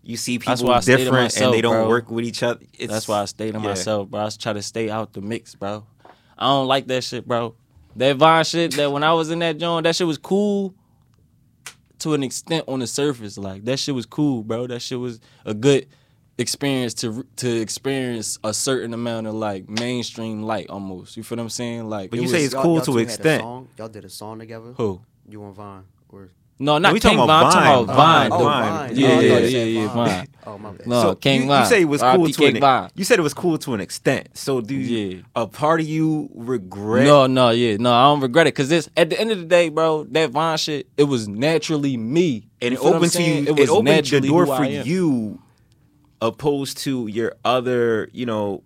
you 0.04 0.16
see 0.18 0.40
people 0.40 0.68
why 0.68 0.76
I 0.78 0.80
stay 0.82 0.92
to 0.98 1.04
different 1.04 1.36
and 1.38 1.54
they 1.54 1.62
don't 1.62 1.74
bro. 1.74 1.90
work 1.90 2.10
with 2.12 2.24
each 2.26 2.44
other 2.44 2.62
it's, 2.74 2.92
That's 2.94 3.08
why 3.08 3.22
I 3.22 3.26
stay 3.26 3.52
to 3.52 3.58
yeah. 3.58 3.64
myself, 3.64 4.10
bro. 4.10 4.26
I 4.26 4.30
try 4.30 4.54
to 4.54 4.62
stay 4.62 4.90
out 4.90 5.14
the 5.14 5.22
mix, 5.22 5.56
bro. 5.56 5.86
I 6.38 6.46
don't 6.48 6.68
like 6.68 6.88
that 6.88 7.04
shit, 7.04 7.28
bro. 7.28 7.56
That 7.96 8.18
Vine 8.18 8.44
shit, 8.44 8.74
that 8.76 8.92
when 8.92 9.04
I 9.04 9.14
was 9.14 9.32
in 9.32 9.40
that 9.40 9.58
joint, 9.58 9.86
that 9.86 9.96
shit 9.96 10.06
was 10.06 10.18
cool 10.18 10.76
to 12.00 12.14
an 12.14 12.24
extent 12.24 12.66
on 12.68 12.80
the 12.80 12.88
surface. 12.88 13.38
Like 13.38 13.66
that 13.66 13.80
shit 13.80 13.96
was 13.96 14.06
cool, 14.06 14.44
bro. 14.44 14.68
That 14.68 14.82
shit 14.82 15.00
was 15.00 15.20
a 15.46 15.54
good 15.54 15.88
experience 16.38 16.94
to 16.96 17.26
to 17.38 17.62
experience 17.62 18.40
a 18.44 18.54
certain 18.54 18.94
amount 18.94 19.28
of 19.28 19.34
like 19.36 19.70
mainstream 19.70 20.44
light 20.44 20.70
almost. 20.70 21.16
You 21.18 21.24
feel 21.24 21.38
what 21.38 21.44
I'm 21.44 21.50
saying? 21.50 21.90
Like 21.90 22.10
But 22.10 22.20
it 22.20 22.24
you 22.24 22.28
was, 22.28 22.32
say 22.32 22.44
it's 22.46 22.54
Y'all- 22.54 22.64
cool 22.64 22.76
y'all 22.76 22.82
to 22.82 22.92
two 22.92 22.98
an 22.98 23.00
a 23.00 23.04
extent. 23.04 23.42
song? 23.42 23.68
Y'all 23.78 23.88
did 23.90 24.06
a 24.06 24.10
song 24.10 24.40
together. 24.40 24.74
who? 24.78 25.02
You 25.30 25.44
and 25.46 25.56
Vine. 25.56 25.84
Or 26.10 26.30
No, 26.60 26.78
not 26.78 26.94
we 26.94 27.00
King 27.00 27.18
talking 27.18 27.18
Vine. 27.20 27.26
about 27.26 27.46
I'm 27.46 27.52
talking 27.52 27.84
about 27.84 27.96
Vine. 27.96 28.30
Vine. 28.30 28.32
Oh, 28.32 28.38
though. 28.38 28.44
Vine. 28.50 28.96
Yeah, 28.96 29.08
Oh, 29.08 29.20
yeah, 29.20 29.38
yeah, 29.40 29.64
yeah, 29.64 29.88
Vine. 29.88 30.08
Vine. 30.08 30.28
Oh 30.48 30.58
my 30.60 30.72
bad. 30.72 30.88
No, 30.88 31.02
so 31.02 31.16
King 31.16 31.42
you, 31.42 31.48
Vine. 31.48 31.62
you 31.64 31.66
say 31.70 31.82
it 31.82 31.86
was 31.86 32.02
R.I.P. 32.04 32.18
cool 32.18 32.28
to 32.28 32.34
King 32.38 32.56
an 32.56 32.62
Vine. 32.62 32.90
you 32.96 33.04
said 33.04 33.20
it 33.20 33.22
was 33.24 33.34
cool 33.34 33.58
to 33.58 33.74
an 33.74 33.82
extent. 33.82 34.30
So 34.38 34.62
do 34.62 34.76
you, 34.76 34.98
Yeah. 35.18 35.22
a 35.36 35.48
part 35.48 35.80
of 35.82 35.88
you 35.88 36.30
regret? 36.36 37.06
No, 37.08 37.28
no, 37.28 37.50
yeah, 37.50 37.78
no, 37.78 37.92
I 37.92 38.04
don't 38.06 38.22
regret 38.22 38.46
it 38.48 38.54
because 38.54 38.70
this 38.70 38.88
at 38.96 39.10
the 39.10 39.20
end 39.20 39.32
of 39.32 39.40
the 39.40 39.46
day, 39.46 39.70
bro, 39.70 40.04
that 40.12 40.30
Vine 40.32 40.58
shit, 40.58 40.88
it 40.98 41.06
was 41.06 41.28
naturally 41.28 41.98
me, 41.98 42.48
and 42.62 42.74
it 42.74 42.78
feel 42.78 42.84
what 42.86 42.90
I'm 42.92 42.98
opened 42.98 43.12
to 43.14 43.24
you. 43.24 43.34
It, 43.48 43.60
was 43.60 43.70
opened 43.70 43.88
the 43.88 43.92
naturally 43.92 44.28
door 44.30 44.46
for 44.46 44.64
you, 44.66 45.40
opposed 46.22 46.78
to 46.80 47.08
your 47.08 47.36
other, 47.44 48.10
you 48.14 48.26
know, 48.26 48.64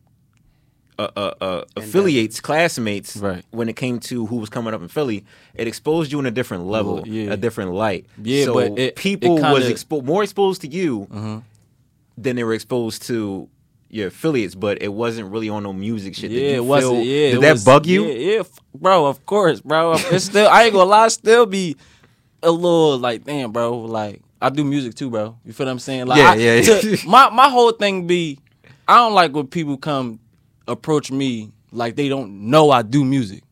uh, 0.98 1.08
uh, 1.16 1.34
uh, 1.40 1.64
affiliates, 1.78 2.42
classmates, 2.42 3.16
Right. 3.18 3.44
when 3.52 3.70
it 3.70 3.76
came 3.78 4.00
to 4.02 4.26
who 4.26 4.36
was 4.36 4.50
coming 4.50 4.74
up 4.74 4.82
in 4.82 4.90
Philly, 4.90 5.24
it 5.56 5.66
exposed 5.68 6.12
you 6.12 6.20
in 6.20 6.26
a 6.26 6.32
different 6.32 6.66
level, 6.66 7.04
yeah. 7.08 7.32
a 7.32 7.38
different 7.38 7.72
light. 7.74 8.06
Yeah, 8.22 8.46
so 8.46 8.54
but 8.54 8.78
it- 8.78 8.96
people 8.98 9.38
it 9.38 9.42
was 9.42 9.64
kinda- 9.64 9.74
expo- 9.76 10.04
more 10.04 10.24
exposed 10.24 10.62
to 10.62 10.68
you 10.68 11.08
Mhm. 11.10 11.44
than 12.18 12.36
they 12.36 12.44
were 12.44 12.54
exposed 12.54 13.04
to 13.04 13.48
your 13.90 14.08
affiliates, 14.10 14.56
but 14.56 14.82
it 14.82 14.90
wasn't 14.94 15.32
really 15.32 15.48
on 15.50 15.64
no 15.64 15.72
music 15.74 16.16
shit. 16.16 16.32
Yeah, 16.32 16.58
it 16.58 16.66
wasn't. 16.66 16.96
feel- 16.98 17.04
Yeah, 17.04 17.28
did 17.30 17.36
it 17.38 17.42
that 17.42 17.52
was- 17.54 17.64
bug 17.64 17.86
you? 17.86 18.06
Yeah, 18.06 18.14
yeah, 18.34 18.40
f- 18.42 18.60
bro. 18.76 19.06
Of 19.06 19.26
course, 19.26 19.62
bro. 19.62 19.94
It's 20.12 20.26
still. 20.26 20.48
I 20.50 20.66
ain't 20.66 20.74
gonna 20.74 20.90
lie. 20.90 21.08
Still 21.08 21.46
be 21.46 21.78
a 22.44 22.52
little 22.52 22.98
like, 23.00 23.24
damn, 23.24 23.52
bro. 23.54 23.80
Like 23.80 24.22
I 24.42 24.50
do 24.50 24.64
music 24.64 24.96
too, 24.96 25.10
bro. 25.10 25.38
You 25.44 25.54
feel 25.54 25.66
what 25.66 25.72
I'm 25.72 25.80
saying? 25.80 26.06
Like, 26.08 26.18
Yeah, 26.18 26.30
I- 26.32 26.36
yeah, 26.36 26.62
to- 26.82 26.98
my 27.08 27.30
my 27.30 27.50
whole 27.50 27.72
thing 27.72 28.08
be, 28.08 28.40
I 28.88 28.98
don't 28.98 29.14
like 29.14 29.34
when 29.34 29.48
people 29.48 29.78
come 29.78 30.20
approach 30.68 31.12
me 31.12 31.52
like 31.72 31.96
they 31.96 32.10
don't 32.10 32.50
know 32.50 32.72
I 32.72 32.82
do 32.82 33.04
music. 33.04 33.44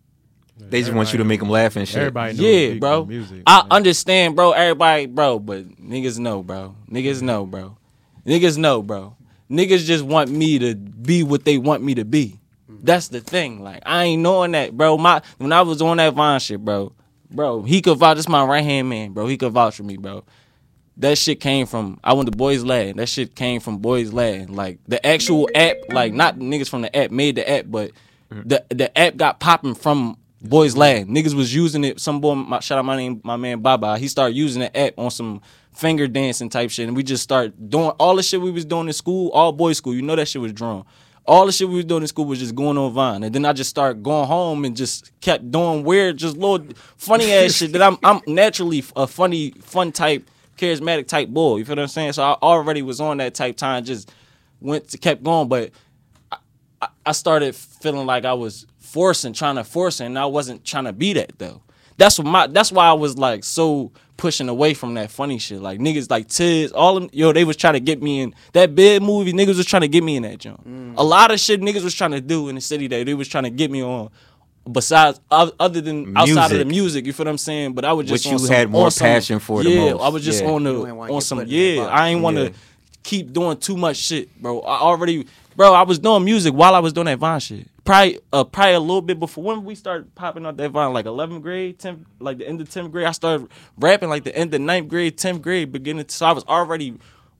They 0.59 0.81
just 0.81 0.93
want 0.93 1.13
you 1.13 1.19
to 1.19 1.23
make 1.23 1.39
them 1.39 1.49
laugh 1.49 1.75
and 1.77 1.87
shit. 1.87 1.97
Everybody 1.97 2.33
knows 2.33 2.41
Yeah, 2.41 2.73
bro. 2.79 3.05
Music. 3.05 3.43
I 3.45 3.61
man. 3.61 3.67
understand, 3.71 4.35
bro. 4.35 4.51
Everybody, 4.51 5.05
bro, 5.05 5.39
but 5.39 5.65
niggas 5.81 6.19
know, 6.19 6.43
bro. 6.43 6.75
Niggas 6.91 7.21
know, 7.21 7.45
bro. 7.45 7.77
Niggas 8.25 8.57
know, 8.57 8.81
bro. 8.81 9.15
Niggas 9.49 9.85
just 9.85 10.03
want 10.03 10.29
me 10.29 10.59
to 10.59 10.75
be 10.75 11.23
what 11.23 11.45
they 11.45 11.57
want 11.57 11.83
me 11.83 11.95
to 11.95 12.03
be. 12.03 12.39
That's 12.67 13.07
the 13.07 13.21
thing. 13.21 13.61
Like 13.63 13.81
I 13.85 14.03
ain't 14.05 14.21
knowing 14.21 14.51
that, 14.51 14.75
bro. 14.75 14.97
My 14.97 15.21
when 15.37 15.53
I 15.53 15.61
was 15.61 15.81
on 15.81 15.97
that 15.97 16.13
Vine 16.13 16.39
shit, 16.39 16.63
bro, 16.63 16.91
bro, 17.31 17.61
he 17.63 17.81
could 17.81 17.97
vouch. 17.97 18.17
This 18.17 18.27
my 18.27 18.43
right 18.43 18.63
hand 18.63 18.89
man, 18.89 19.13
bro. 19.13 19.27
He 19.27 19.37
could 19.37 19.51
vouch 19.53 19.75
for 19.77 19.83
me, 19.83 19.95
bro. 19.97 20.23
That 20.97 21.17
shit 21.17 21.39
came 21.39 21.67
from 21.67 21.99
I 22.03 22.13
went 22.13 22.31
to 22.31 22.35
Boys 22.35 22.63
Lad. 22.63 22.97
That 22.97 23.07
shit 23.07 23.35
came 23.35 23.59
from 23.59 23.77
Boys 23.77 24.11
Lad. 24.11 24.49
Like 24.49 24.79
the 24.87 25.05
actual 25.05 25.47
app, 25.53 25.77
like 25.89 26.13
not 26.13 26.37
niggas 26.37 26.69
from 26.69 26.81
the 26.81 26.95
app 26.95 27.11
made 27.11 27.35
the 27.35 27.49
app, 27.49 27.65
but 27.67 27.91
mm-hmm. 28.31 28.47
the 28.47 28.65
the 28.69 28.97
app 28.97 29.15
got 29.15 29.39
popping 29.39 29.75
from 29.75 30.17
Boys 30.41 30.75
Lad. 30.75 31.07
Niggas 31.07 31.33
was 31.33 31.53
using 31.53 31.83
it. 31.83 31.99
Some 31.99 32.21
boy, 32.21 32.35
my, 32.35 32.59
shout 32.59 32.77
out 32.77 32.85
my 32.85 32.95
name, 32.95 33.21
my 33.23 33.35
man 33.35 33.59
Baba. 33.61 33.97
He 33.97 34.07
started 34.07 34.35
using 34.35 34.61
the 34.61 34.75
app 34.77 34.93
on 34.97 35.11
some 35.11 35.41
finger 35.71 36.07
dancing 36.07 36.49
type 36.49 36.69
shit, 36.69 36.87
and 36.87 36.97
we 36.97 37.03
just 37.03 37.23
start 37.23 37.69
doing 37.69 37.89
all 37.99 38.15
the 38.15 38.23
shit 38.23 38.41
we 38.41 38.51
was 38.51 38.65
doing 38.65 38.87
in 38.87 38.93
school, 38.93 39.29
all 39.31 39.51
boys 39.51 39.77
school. 39.77 39.93
You 39.93 40.01
know 40.01 40.15
that 40.15 40.27
shit 40.27 40.41
was 40.41 40.53
drawn. 40.53 40.85
All 41.25 41.45
the 41.45 41.51
shit 41.51 41.67
we 41.67 41.75
was 41.75 41.85
doing 41.85 42.03
in 42.03 42.07
school 42.07 42.25
was 42.25 42.39
just 42.39 42.55
going 42.55 42.77
on 42.77 42.93
Vine, 42.93 43.23
and 43.23 43.35
then 43.35 43.45
I 43.45 43.53
just 43.53 43.69
started 43.69 44.01
going 44.01 44.27
home 44.27 44.63
and 44.63 44.75
just 44.77 45.11
kept 45.19 45.51
doing 45.51 45.83
weird, 45.83 46.17
just 46.17 46.37
little 46.37 46.65
funny 46.95 47.31
ass 47.31 47.53
shit 47.55 47.73
that 47.73 47.81
I'm 47.81 47.97
I'm 48.03 48.21
naturally 48.27 48.83
a 48.95 49.07
funny, 49.07 49.51
fun 49.61 49.91
type, 49.91 50.29
charismatic 50.57 51.07
type 51.07 51.29
boy. 51.29 51.57
You 51.57 51.65
feel 51.65 51.75
what 51.75 51.83
I'm 51.83 51.87
saying? 51.87 52.13
So 52.13 52.23
I 52.23 52.33
already 52.41 52.81
was 52.81 52.99
on 52.99 53.17
that 53.17 53.33
type 53.33 53.57
time, 53.57 53.83
just 53.83 54.11
went 54.59 54.89
to 54.89 54.97
kept 54.97 55.23
going, 55.23 55.47
but 55.47 55.71
I, 56.81 56.87
I 57.05 57.11
started 57.11 57.55
feeling 57.55 58.05
like 58.05 58.25
I 58.25 58.33
was 58.33 58.65
forcing, 58.79 59.33
trying 59.33 59.55
to 59.55 59.63
force 59.63 60.01
it, 60.01 60.05
and 60.05 60.17
I 60.17 60.25
wasn't 60.25 60.65
trying 60.65 60.85
to 60.85 60.93
be 60.93 61.13
that 61.13 61.37
though. 61.37 61.61
That's 61.97 62.19
what 62.19 62.27
my. 62.27 62.47
That's 62.47 62.71
why 62.71 62.87
I 62.87 62.93
was 62.93 63.17
like 63.17 63.43
so 63.43 63.91
pushing 64.17 64.49
away 64.49 64.73
from 64.73 64.95
that 64.95 65.11
funny 65.11 65.39
shit. 65.39 65.61
Like 65.61 65.79
niggas 65.79 66.09
like 66.09 66.27
Tiz, 66.27 66.71
all 66.71 66.99
them, 66.99 67.09
yo, 67.11 67.31
they 67.33 67.43
was 67.43 67.55
trying 67.55 67.73
to 67.73 67.79
get 67.79 68.01
me 68.01 68.21
in 68.21 68.35
that 68.53 68.75
big 68.75 69.01
movie. 69.01 69.33
Niggas 69.33 69.57
was 69.57 69.65
trying 69.65 69.81
to 69.81 69.87
get 69.87 70.03
me 70.03 70.15
in 70.15 70.23
that 70.23 70.39
joint. 70.39 70.67
Mm. 70.67 70.93
A 70.97 71.03
lot 71.03 71.31
of 71.31 71.39
shit 71.39 71.61
niggas 71.61 71.83
was 71.83 71.93
trying 71.93 72.11
to 72.11 72.21
do 72.21 72.49
in 72.49 72.55
the 72.55 72.61
city 72.61 72.87
that 72.87 73.05
they 73.05 73.13
was 73.13 73.27
trying 73.27 73.45
to 73.45 73.49
get 73.49 73.71
me 73.71 73.83
on. 73.83 74.09
Besides, 74.71 75.19
other 75.31 75.81
than 75.81 76.15
outside 76.17 76.51
of 76.51 76.57
the 76.59 76.65
Music. 76.65 76.67
music, 76.67 77.05
you 77.07 77.13
feel 77.13 77.25
what 77.25 77.31
I'm 77.31 77.37
saying? 77.37 77.73
But 77.73 77.85
I 77.85 77.93
was 77.93 78.07
just 78.07 78.25
Which 78.25 78.33
on 78.33 78.39
you 78.39 78.45
some- 78.45 78.55
had 78.55 78.69
more 78.69 78.85
on 78.85 78.91
some- 78.91 79.05
passion 79.05 79.39
for 79.39 79.63
the 79.63 79.69
Yeah, 79.69 79.91
most. 79.93 80.01
I 80.01 80.07
was 80.09 80.23
just 80.25 80.43
Yeah. 80.43 80.49
on 80.51 80.63
the 80.63 80.73
wanna 80.95 81.13
on 81.13 81.21
some. 81.21 81.37
put 81.39 81.47
in 81.47 81.49
that 81.49 81.55
Yeah. 81.81 81.85
I 81.87 82.09
ain't 82.09 82.21
want 82.21 82.37
to 82.37 82.43
Yeah. 82.45 82.49
keep 83.03 83.31
doing 83.33 83.57
too 83.57 83.77
much 83.77 83.97
shit, 83.97 84.29
bro. 84.41 84.61
I 84.61 84.79
already, 84.79 85.25
bro. 85.55 85.73
I 85.73 85.83
was 85.83 85.99
doing 85.99 86.23
music 86.25 86.53
while 86.53 86.75
I 86.75 86.79
was 86.79 86.93
doing 86.93 87.05
that 87.05 87.19
Vine 87.19 87.39
shit. 87.39 87.67
Probably, 87.85 88.19
uh, 88.33 88.43
probably 88.43 88.73
a 88.73 88.79
little 88.81 89.01
bit 89.01 89.17
before 89.17 89.43
when 89.45 89.63
we 89.63 89.73
started 89.73 90.13
popping 90.13 90.45
up 90.45 90.57
that 90.57 90.71
Vine, 90.71 90.91
like 90.91 91.05
11th 91.05 91.41
grade, 91.41 91.79
10th, 91.79 91.99
like 92.19 92.37
the 92.37 92.47
end 92.47 92.59
of 92.59 92.69
10th 92.69 92.91
grade. 92.91 93.05
I 93.07 93.11
started 93.11 93.47
rapping 93.79 94.09
like 94.09 94.25
the 94.25 94.35
end 94.37 94.53
of 94.53 94.59
9th 94.59 94.89
grade, 94.89 95.17
10th 95.17 95.41
grade, 95.41 95.71
beginning. 95.71 96.03
So 96.09 96.25
I 96.25 96.33
was 96.33 96.43
already 96.45 96.95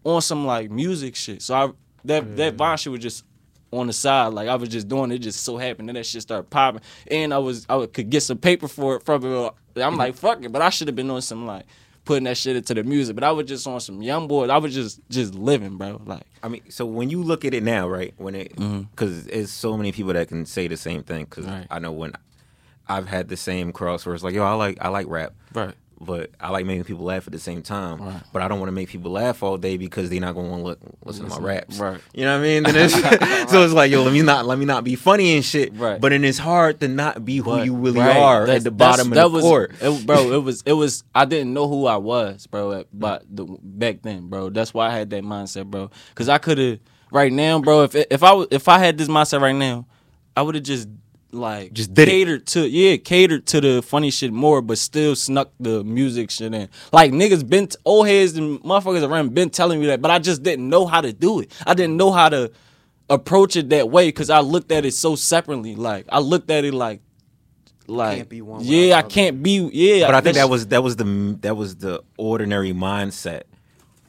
on 0.06 0.22
some 0.22 0.46
like 0.46 0.72
music 0.72 1.16
shit. 1.18 1.42
So 1.42 1.54
I 1.54 1.70
that 2.06 2.38
that 2.38 2.54
Vine 2.56 2.78
shit 2.78 2.92
was 2.94 3.02
just 3.02 3.24
on 3.72 3.88
the 3.88 3.94
side. 3.94 4.34
Like 4.34 4.48
I 4.48 4.56
was 4.56 4.70
just 4.70 4.88
doing 4.88 5.12
it. 5.12 5.20
Just 5.20 5.44
so 5.44 5.58
happened 5.58 5.90
that 5.90 5.94
that 5.94 6.06
shit 6.06 6.22
started 6.22 6.50
popping, 6.50 6.82
and 7.10 7.34
I 7.34 7.38
was 7.38 7.66
I 7.70 7.86
could 7.86 8.10
get 8.10 8.22
some 8.22 8.38
paper 8.38 8.68
for 8.68 8.98
it 8.98 9.04
from 9.06 9.26
it. 9.26 9.54
I'm 9.76 9.96
like 9.98 10.16
fuck 10.16 10.44
it, 10.44 10.52
but 10.52 10.62
I 10.62 10.70
should 10.70 10.88
have 10.88 10.96
been 10.96 11.10
on 11.10 11.22
some 11.22 11.46
like 11.46 11.66
putting 12.06 12.24
that 12.24 12.38
shit 12.38 12.56
into 12.56 12.74
the 12.74 12.84
music. 12.84 13.16
But 13.16 13.24
I 13.26 13.32
was 13.32 13.48
just 13.48 13.68
on 13.68 13.80
some 13.82 14.02
young 14.02 14.28
boys. 14.28 14.50
I 14.50 14.58
was 14.58 14.74
just 14.74 15.00
just 15.10 15.36
living, 15.36 15.78
bro. 15.78 16.02
Like 16.06 16.24
I 16.42 16.48
mean, 16.48 16.62
so 16.70 16.86
when 16.86 17.10
you 17.10 17.22
look 17.22 17.44
at 17.46 17.54
it 17.54 17.64
now, 17.64 17.88
right? 17.90 18.14
When 18.18 18.34
it, 18.36 18.56
because 18.56 19.28
it's 19.28 19.52
so 19.52 19.76
many 19.78 19.92
people 19.92 20.14
that 20.14 20.28
can 20.30 20.46
say 20.46 20.68
the 20.68 20.78
same 20.78 21.04
thing. 21.04 21.26
Because 21.26 21.46
Mm-hmm. 21.46 21.56
Right. 21.56 21.68
I 21.70 21.80
know 21.80 21.92
when 21.92 22.14
I've 22.88 23.08
had 23.08 23.28
the 23.28 23.38
same 23.38 23.74
cross 23.74 24.06
where 24.06 24.16
it's 24.16 24.24
like, 24.24 24.34
yo, 24.34 24.44
I 24.44 24.54
like 24.54 24.78
I 24.82 24.88
like 24.88 25.08
rap, 25.10 25.34
right. 25.54 25.76
But 26.00 26.32
I 26.40 26.52
like 26.52 26.66
making 26.66 26.84
people 26.84 27.06
laugh 27.06 27.28
at 27.28 27.34
the 27.34 27.40
same 27.40 27.62
time. 27.62 28.00
Right. 28.02 28.22
But 28.32 28.42
I 28.42 28.48
don't 28.48 28.60
want 28.60 28.68
to 28.68 28.74
make 28.74 28.90
people 28.90 29.12
laugh 29.12 29.42
all 29.42 29.58
day 29.58 29.78
because 29.78 30.10
they're 30.10 30.20
not 30.20 30.36
going 30.36 30.48
to 30.48 30.52
want 30.52 30.62
to 30.62 30.68
look 30.68 30.80
listen 31.04 31.28
to 31.28 31.40
my 31.40 31.46
raps. 31.46 31.80
right. 31.80 32.00
You 32.14 32.26
know 32.26 32.34
what 32.38 32.46
I 32.46 32.48
mean? 32.48 32.64
Then 32.64 32.76
it's, 32.76 32.94
so 33.52 33.64
it's 33.64 33.74
like, 33.74 33.92
yo, 33.92 34.04
let 34.04 34.14
me 34.14 34.22
not 34.22 34.46
let 34.46 34.60
me 34.60 34.66
not 34.66 34.84
be 34.84 34.96
funny 34.96 35.36
and 35.36 35.44
shit. 35.44 35.74
Right. 35.74 36.00
But 36.00 36.10
then 36.10 36.24
it's 36.24 36.38
hard 36.38 36.80
to 36.82 36.88
not 36.88 37.26
be 37.26 37.38
who 37.38 37.64
you 37.64 37.76
really 37.76 38.00
right, 38.00 38.16
are 38.18 38.42
that's- 38.42 38.58
at 38.60 38.64
the 38.64 38.72
bottom 38.72 39.12
of 39.12 39.16
the 39.16 39.30
was, 39.30 39.42
court. 39.42 39.74
it- 39.82 40.06
bro. 40.06 40.34
It 40.34 40.44
was 40.44 40.62
it 40.66 40.74
was 40.74 41.04
I 41.16 41.26
didn't 41.26 41.54
know 41.54 41.68
who 41.68 41.88
I 41.88 41.98
was, 41.98 42.46
bro. 42.48 42.72
At, 42.74 42.88
but 42.94 43.24
the, 43.30 43.46
back 43.62 44.02
then, 44.04 44.28
bro. 44.28 44.50
That's 44.50 44.74
why 44.74 44.88
I 44.88 44.92
had 44.92 45.10
that 45.12 45.24
mindset, 45.24 45.66
bro. 45.66 45.90
Because 46.10 46.30
I 46.30 46.38
could 46.38 46.58
have 46.58 46.80
right 47.12 47.32
now, 47.34 47.60
bro. 47.60 47.84
If 47.84 47.96
if 47.96 48.24
I 48.24 48.46
if 48.52 48.68
I 48.68 48.78
had 48.80 48.98
this 48.98 49.08
mindset 49.08 49.42
right 49.42 49.56
now, 49.56 49.88
I 50.36 50.44
would 50.44 50.56
have 50.56 50.64
just 50.64 50.88
like 51.32 51.74
Just 51.74 51.94
did 51.94 52.08
it. 52.08 52.12
catered 52.12 52.48
to 52.48 52.68
yeah 52.68 52.98
catered 52.98 53.46
to 53.48 53.62
the 53.62 53.82
funny 53.82 54.10
shit 54.12 54.32
more, 54.32 54.62
but 54.62 54.78
still 54.78 55.16
snuck 55.16 55.52
the 55.60 55.84
music 55.84 56.32
shit 56.32 56.54
in. 56.54 56.70
Like 56.92 57.12
niggas 57.12 57.48
been 57.48 57.68
t- 57.68 57.78
old 57.86 58.08
heads 58.08 58.38
and 58.38 58.60
motherfuckers 58.62 59.08
around 59.08 59.34
been 59.34 59.50
telling 59.50 59.80
me 59.80 59.88
that, 59.88 60.02
but 60.02 60.10
I 60.12 60.20
just 60.20 60.42
didn't 60.44 60.70
know 60.70 60.86
how 60.88 61.02
to 61.02 61.12
do 61.14 61.40
it. 61.42 61.52
I 61.66 61.74
didn't 61.74 61.98
know 61.98 62.12
how 62.12 62.30
to 62.30 62.52
approach 63.10 63.56
it 63.56 63.70
that 63.70 63.90
way 63.90 64.08
because 64.08 64.30
I 64.30 64.40
looked 64.40 64.72
at 64.72 64.86
it 64.86 64.94
so 64.94 65.16
separately. 65.16 65.76
Like 65.76 66.06
I 66.10 66.20
looked 66.20 66.50
at 66.50 66.64
it 66.66 66.74
like 66.74 67.02
like 67.88 68.18
Can't 68.18 68.30
be 68.30 68.42
one 68.42 68.62
yeah, 68.64 68.96
I 68.96 69.00
other. 69.00 69.10
can't 69.10 69.42
be 69.44 69.70
yeah. 69.74 70.08
but 70.08 70.16
I 70.16 70.22
think 70.22 70.36
that 70.36 70.50
was 70.50 70.68
that 70.68 70.84
was 70.84 70.96
the 70.98 71.38
that 71.42 71.56
was 71.56 71.76
the 71.78 72.04
ordinary 72.18 72.74
mindset 72.74 73.44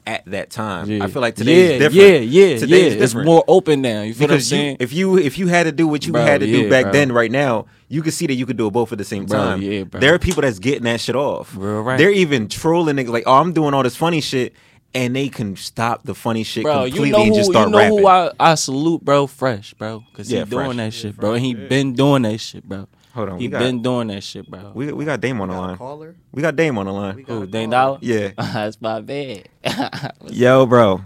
at 0.09 0.25
that 0.25 0.49
time. 0.49 0.89
yeah. 0.89 1.03
I 1.03 1.07
feel 1.07 1.21
like 1.21 1.35
today's 1.35 1.71
yeah, 1.73 1.77
different. 1.77 2.23
Yeah, 2.25 2.45
yeah, 2.47 2.57
Today's 2.57 2.95
yeah. 2.95 3.03
It's 3.03 3.13
more 3.15 3.43
open 3.47 3.81
now. 3.81 4.01
You 4.01 4.13
feel 4.15 4.27
what 4.27 4.31
I'm 4.31 4.37
because 4.37 4.51
you, 4.51 4.75
if 4.79 4.91
you 4.91 5.17
if 5.19 5.37
you 5.37 5.47
had 5.47 5.63
to 5.65 5.71
do 5.71 5.87
what 5.87 6.05
you 6.05 6.13
Bro, 6.13 6.23
had 6.25 6.41
to 6.41 6.47
do 6.47 6.69
back 6.69 6.85
bro. 6.85 6.91
then, 6.93 7.11
right 7.11 7.31
now, 7.31 7.67
you 7.87 8.01
could 8.01 8.13
see 8.13 8.25
that 8.27 8.33
you 8.33 8.45
could 8.47 8.57
do 8.57 8.67
it 8.67 8.71
both 8.71 8.91
at 8.91 8.97
the 8.97 9.03
same 9.05 9.25
Bro, 9.25 9.37
time. 9.37 9.61
yeah, 9.61 9.83
bro. 9.83 10.01
There 10.01 10.13
are 10.15 10.19
people 10.19 10.41
that's 10.41 10.57
getting 10.59 10.83
that 10.83 10.99
shit 10.99 11.15
off. 11.15 11.55
Real 11.55 11.81
right. 11.81 11.97
They're 11.97 12.09
even 12.11 12.47
trolling 12.47 12.95
niggas 12.95 13.09
like, 13.09 13.23
oh, 13.27 13.33
I'm 13.35 13.53
doing 13.53 13.73
all 13.75 13.83
this 13.83 13.95
funny 13.95 14.19
shit, 14.21 14.53
and 14.95 15.15
they 15.15 15.29
can 15.29 15.55
stop 15.55 16.03
the 16.03 16.15
funny 16.15 16.43
shit 16.43 16.63
bro, 16.63 16.85
completely 16.85 17.07
you 17.09 17.13
know 17.13 17.21
and 17.21 17.29
who 17.29 17.35
just 17.35 17.51
start 17.51 17.67
you 17.67 17.71
know 17.73 17.77
rapping. 17.77 17.97
who 17.99 18.07
I, 18.07 18.31
I 18.39 18.55
salute, 18.55 19.05
bro. 19.05 19.27
Fresh, 19.27 19.75
bro, 19.75 20.03
because 20.11 20.31
Yeah, 20.31 20.43
he 20.45 20.49
doing 20.49 20.65
Fresh. 20.65 20.77
that 20.77 20.93
shit, 20.93 21.15
bro. 21.17 21.33
And 21.33 21.45
he 21.45 21.53
been 21.53 21.93
doing 21.93 22.23
that 22.23 22.39
shit, 22.39 22.63
bro. 22.63 22.87
Hold 23.19 23.29
on, 23.31 23.39
he 23.39 23.47
we 23.47 23.51
got 23.51 23.59
been 23.59 23.81
doing 23.81 24.07
that 24.07 24.23
shit, 24.23 24.49
bro. 24.49 24.71
we, 24.73 24.93
we 24.93 25.03
got 25.03 25.19
Dame 25.19 25.41
on 25.41 25.49
the 25.49 25.53
Got 25.53 25.59
a 25.59 25.67
line. 25.67 25.77
caller? 25.77 26.15
We 26.31 26.41
got 26.41 26.55
Dame 26.55 26.77
on 26.77 26.85
the 26.85 26.93
line. 26.93 27.15
We 27.17 27.23
got 27.23 27.33
Who, 27.33 27.41
a 27.43 27.47
Dane 27.47 27.69
caller. 27.69 27.99
Dollar? 27.99 27.99
Yeah. 28.01 28.29
That's 28.37 28.79
my 28.79 29.01
bad. 29.01 29.49
Yo, 30.29 30.65
bro. 30.65 31.01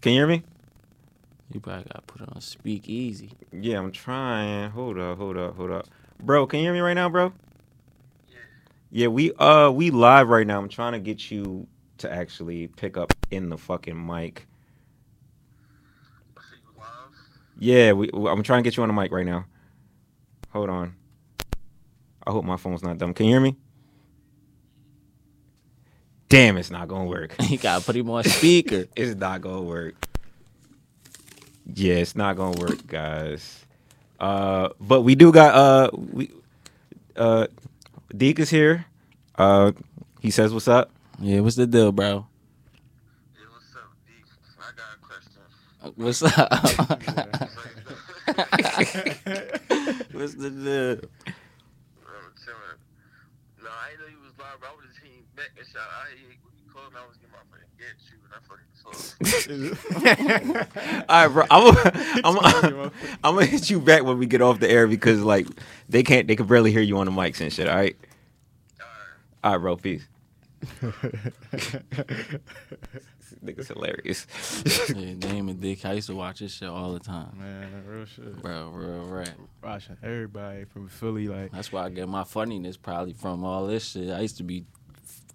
Can 0.00 0.12
you 0.12 0.18
hear 0.20 0.26
me? 0.28 0.44
you 1.52 1.58
probably 1.58 1.82
got 1.82 1.94
to 1.96 2.02
put 2.02 2.22
it 2.22 2.28
on 2.32 2.40
speak 2.40 2.88
easy. 2.88 3.32
Yeah, 3.50 3.80
I'm 3.80 3.90
trying. 3.90 4.70
Hold 4.70 5.00
up, 5.00 5.18
hold 5.18 5.36
up, 5.36 5.56
hold 5.56 5.72
up. 5.72 5.88
Bro, 6.22 6.46
can 6.46 6.60
you 6.60 6.66
hear 6.66 6.72
me 6.74 6.78
right 6.78 6.94
now, 6.94 7.08
bro? 7.08 7.32
Yeah, 8.92 9.08
we 9.08 9.32
uh 9.34 9.70
we 9.70 9.90
live 9.90 10.28
right 10.28 10.46
now. 10.46 10.60
I'm 10.60 10.68
trying 10.68 10.92
to 10.92 11.00
get 11.00 11.28
you 11.28 11.66
to 11.98 12.12
actually 12.12 12.68
pick 12.68 12.96
up 12.96 13.12
in 13.32 13.48
the 13.48 13.58
fucking 13.58 14.06
mic. 14.06 14.46
Yeah, 17.58 17.90
we 17.92 18.08
I'm 18.14 18.44
trying 18.44 18.62
to 18.62 18.70
get 18.70 18.76
you 18.76 18.84
on 18.84 18.88
the 18.88 18.92
mic 18.92 19.10
right 19.10 19.26
now. 19.26 19.46
Hold 20.54 20.70
on. 20.70 20.94
I 22.24 22.30
hope 22.30 22.44
my 22.44 22.56
phone's 22.56 22.84
not 22.84 22.96
dumb. 22.96 23.12
Can 23.12 23.26
you 23.26 23.32
hear 23.32 23.40
me? 23.40 23.56
Damn, 26.28 26.56
it's 26.56 26.70
not 26.70 26.86
gonna 26.86 27.06
work. 27.06 27.34
you 27.50 27.58
gotta 27.58 27.84
put 27.84 27.96
him 27.96 28.08
on 28.10 28.22
speaker. 28.22 28.86
It's 28.96 29.18
not 29.18 29.40
gonna 29.40 29.62
work. 29.62 29.96
Yeah, 31.74 31.94
it's 31.94 32.14
not 32.14 32.36
gonna 32.36 32.60
work, 32.60 32.86
guys. 32.86 33.66
Uh, 34.20 34.68
but 34.78 35.00
we 35.02 35.16
do 35.16 35.32
got 35.32 35.54
uh 35.56 35.90
we 35.92 36.30
uh 37.16 37.48
Deke 38.16 38.38
is 38.38 38.50
here. 38.50 38.86
Uh, 39.34 39.72
he 40.20 40.30
says 40.30 40.52
what's 40.52 40.68
up. 40.68 40.92
yeah, 41.18 41.40
what's 41.40 41.56
the 41.56 41.66
deal, 41.66 41.90
bro? 41.90 42.28
Hey, 43.34 43.42
what's 43.50 43.74
up, 43.74 43.90
D? 44.06 44.12
I 44.60 44.70
got 44.78 44.94
a 44.94 44.98
question. 45.02 45.42
What's 45.96 46.22
up? 49.68 49.80
what's 50.14 50.34
the 50.34 50.50
deal? 50.50 50.96
Bro, 52.02 52.18
chillin'. 52.40 52.78
No, 53.62 53.70
I 53.70 53.90
didn't 53.90 54.00
know 54.00 54.10
you 54.12 54.20
was 54.20 54.32
live, 54.38 54.60
but 54.60 54.68
I 54.70 54.72
was 54.76 54.86
just 54.86 55.00
hitting 55.02 55.24
back 55.36 55.50
and 55.58 55.66
shot. 55.66 55.82
I 55.82 56.10
hear 56.16 56.30
you 56.30 56.70
called 56.72 56.92
me. 56.92 56.98
I 57.02 57.06
was 57.06 57.16
getting 57.16 57.32
my 57.32 57.44
friend 57.50 57.64
get 57.78 57.96
you, 58.10 58.18
and 58.22 58.32
That's 58.34 58.48
what 58.50 58.60
he 58.60 58.66
told 60.90 61.04
All 61.08 61.28
right, 61.28 61.32
bro. 61.32 61.44
I'm 61.50 62.38
I'm 62.38 62.90
I'm 63.24 63.34
gonna 63.34 63.46
hit 63.46 63.70
you 63.70 63.80
back 63.80 64.04
when 64.04 64.18
we 64.18 64.26
get 64.26 64.42
off 64.42 64.60
the 64.60 64.70
air 64.70 64.86
because 64.86 65.22
like 65.22 65.46
they 65.88 66.02
can't 66.02 66.26
they 66.28 66.36
can 66.36 66.46
barely 66.46 66.72
hear 66.72 66.82
you 66.82 66.98
on 66.98 67.06
the 67.06 67.12
mics 67.12 67.40
and 67.40 67.52
shit. 67.52 67.68
All 67.68 67.76
right. 67.76 67.96
All 69.42 69.52
right, 69.52 69.58
bro. 69.58 69.76
Peace. 69.76 70.06
Nigga's 73.44 73.68
hilarious. 73.68 74.26
Yeah, 74.94 75.14
Dame 75.18 75.48
and 75.48 75.60
Dick. 75.60 75.84
I 75.84 75.92
used 75.94 76.08
to 76.08 76.14
watch 76.14 76.40
this 76.40 76.52
shit 76.54 76.68
all 76.68 76.92
the 76.92 77.00
time. 77.00 77.36
Man, 77.38 77.84
real 77.86 78.04
shit. 78.06 78.40
Bro, 78.42 78.70
real 78.74 79.04
rap. 79.06 79.28
Watching 79.62 79.96
everybody 80.02 80.64
from 80.64 80.88
Philly, 80.88 81.28
like 81.28 81.52
That's 81.52 81.72
why 81.72 81.84
I 81.84 81.88
get 81.90 82.08
my 82.08 82.24
funniness 82.24 82.76
probably 82.76 83.12
from 83.12 83.44
all 83.44 83.66
this 83.66 83.90
shit. 83.90 84.10
I 84.10 84.20
used 84.20 84.36
to 84.38 84.42
be 84.42 84.64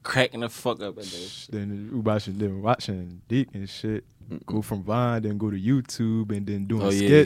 cracking 0.04 0.42
the 0.42 0.50
fuck 0.50 0.82
up 0.82 0.98
at 0.98 1.04
that 1.04 1.08
shit. 1.08 1.52
then 1.52 1.90
we 1.92 2.00
watching 2.00 2.38
then 2.38 2.62
watching 2.62 3.22
Dick 3.28 3.50
and 3.54 3.70
shit. 3.70 4.06
Go 4.46 4.62
from 4.62 4.84
Vine, 4.84 5.24
then 5.24 5.40
go 5.40 5.50
to 5.50 5.60
YouTube, 5.60 6.32
and 6.36 6.46
then 6.46 6.66
doing 6.66 6.84
Oh, 6.84 6.90
yeah. 6.92 7.26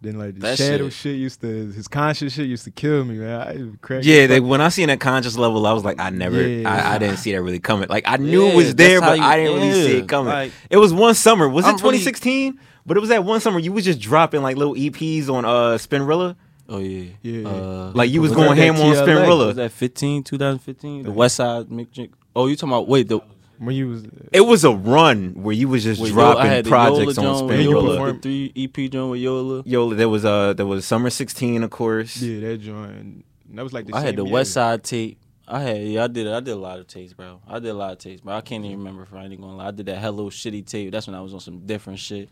Skits. 0.00 0.12
Then 0.12 0.18
like 0.18 0.34
the 0.34 0.40
That 0.40 0.58
shadow 0.58 0.84
shit. 0.88 0.92
shit. 0.92 1.16
used 1.16 1.40
to 1.40 1.46
his 1.72 1.88
conscious 1.88 2.32
shit 2.34 2.46
used 2.46 2.64
to 2.64 2.70
kill 2.70 3.04
me, 3.04 3.16
man. 3.16 3.40
I 3.40 3.52
used 3.54 4.06
Yeah, 4.06 4.22
the 4.22 4.26
they, 4.26 4.40
when 4.40 4.60
I 4.60 4.68
seen 4.68 4.88
that 4.88 5.00
conscious 5.00 5.36
level, 5.36 5.66
I 5.66 5.72
was 5.72 5.84
like, 5.84 5.98
I 5.98 6.10
never, 6.10 6.40
Yeah. 6.46 6.70
I, 6.70 6.94
I 6.94 6.98
didn't 6.98 7.16
see 7.18 7.32
that 7.32 7.42
really 7.42 7.60
coming. 7.60 7.88
Like 7.88 8.04
I 8.06 8.16
knew 8.16 8.46
it 8.46 8.54
was 8.54 8.74
there, 8.74 9.00
but 9.00 9.18
you- 9.18 9.24
I 9.24 9.36
didn't 9.36 9.54
really 9.60 9.72
see 9.72 9.96
it 9.98 10.08
coming. 10.08 10.32
like- 10.32 10.52
it 10.70 10.76
was 10.76 10.92
one 10.92 11.14
summer. 11.14 11.48
Was 11.48 11.64
it 11.64 11.68
I'm 11.68 11.74
really- 11.76 11.98
2016? 11.98 12.58
But 12.84 12.96
it 12.96 13.00
was 13.00 13.08
that 13.08 13.24
one 13.24 13.40
summer 13.40 13.58
you 13.58 13.72
was 13.72 13.84
just 13.84 13.98
dropping 14.00 14.42
like 14.42 14.56
little 14.56 14.74
EPs 14.74 15.28
on 15.28 15.44
uh 15.44 15.76
Spinrilla. 15.76 16.36
Oh 16.68 16.78
yeah, 16.78 17.10
Yeah. 17.22 17.48
Uh, 17.48 17.92
Like 17.94 18.10
you 18.10 18.20
was, 18.20 18.30
was 18.30 18.36
going 18.36 18.56
that 18.58 18.62
ham 18.62 18.76
on 18.76 18.92
TLA? 18.94 19.06
Spinrilla. 19.06 19.46
was 19.48 19.56
that 19.56 19.72
15, 19.72 20.22
2015? 20.24 21.02
The 21.04 21.10
West 21.12 21.36
Side 21.36 21.66
Mick 21.68 21.90
Jig- 21.90 22.12
Oh, 22.34 22.46
you 22.48 22.54
talking 22.56 22.68
about? 22.70 22.86
Wait, 22.88 23.08
the 23.08 23.20
when 23.58 23.74
you 23.74 23.88
was 23.88 24.04
It 24.32 24.42
was 24.42 24.64
a 24.64 24.70
run 24.72 25.34
where 25.42 25.54
you 25.54 25.68
was 25.68 25.84
just 25.84 26.00
wait, 26.00 26.12
dropping 26.12 26.42
I 26.42 26.46
had 26.46 26.64
the 26.64 26.70
projects 26.70 27.16
Yola 27.16 27.32
on 27.34 27.48
joint 27.48 27.62
You 27.62 27.70
Yola, 27.70 27.98
Spinrilla. 27.98 28.14
the 28.14 28.20
three 28.20 28.52
EP 28.56 28.90
joint 28.90 29.10
with 29.10 29.20
Yola. 29.20 29.62
Yo, 29.66 29.94
there 29.94 30.08
was 30.08 30.24
uh 30.24 30.52
there 30.54 30.66
was 30.66 30.84
summer 30.84 31.10
16, 31.10 31.62
of 31.62 31.70
course. 31.70 32.20
yeah 32.20 32.40
that 32.48 32.58
joint. 32.58 33.24
That 33.50 33.62
was 33.62 33.72
like 33.72 33.86
the 33.86 33.94
I 33.96 34.00
had 34.00 34.16
the 34.16 34.24
year. 34.24 34.32
West 34.32 34.52
Side 34.52 34.82
tape. 34.84 35.18
I 35.48 35.60
had 35.60 35.82
yeah, 35.82 36.04
I 36.04 36.06
did 36.08 36.26
I 36.26 36.40
did 36.40 36.52
a 36.52 36.56
lot 36.56 36.80
of 36.80 36.88
tapes, 36.88 37.12
bro. 37.12 37.40
I 37.46 37.60
did 37.60 37.68
a 37.68 37.74
lot 37.74 37.92
of 37.92 37.98
tapes, 37.98 38.20
bro. 38.20 38.34
I 38.34 38.40
can't 38.40 38.64
even 38.64 38.78
remember 38.78 39.04
if 39.04 39.14
I 39.14 39.24
ain't 39.24 39.40
gonna 39.40 39.56
lie. 39.56 39.68
I 39.68 39.70
did 39.70 39.86
that 39.86 39.98
Hello 39.98 40.28
Shitty 40.28 40.66
tape. 40.66 40.90
That's 40.90 41.06
when 41.06 41.14
I 41.14 41.20
was 41.20 41.32
on 41.34 41.40
some 41.40 41.60
different 41.66 42.00
shit. 42.00 42.28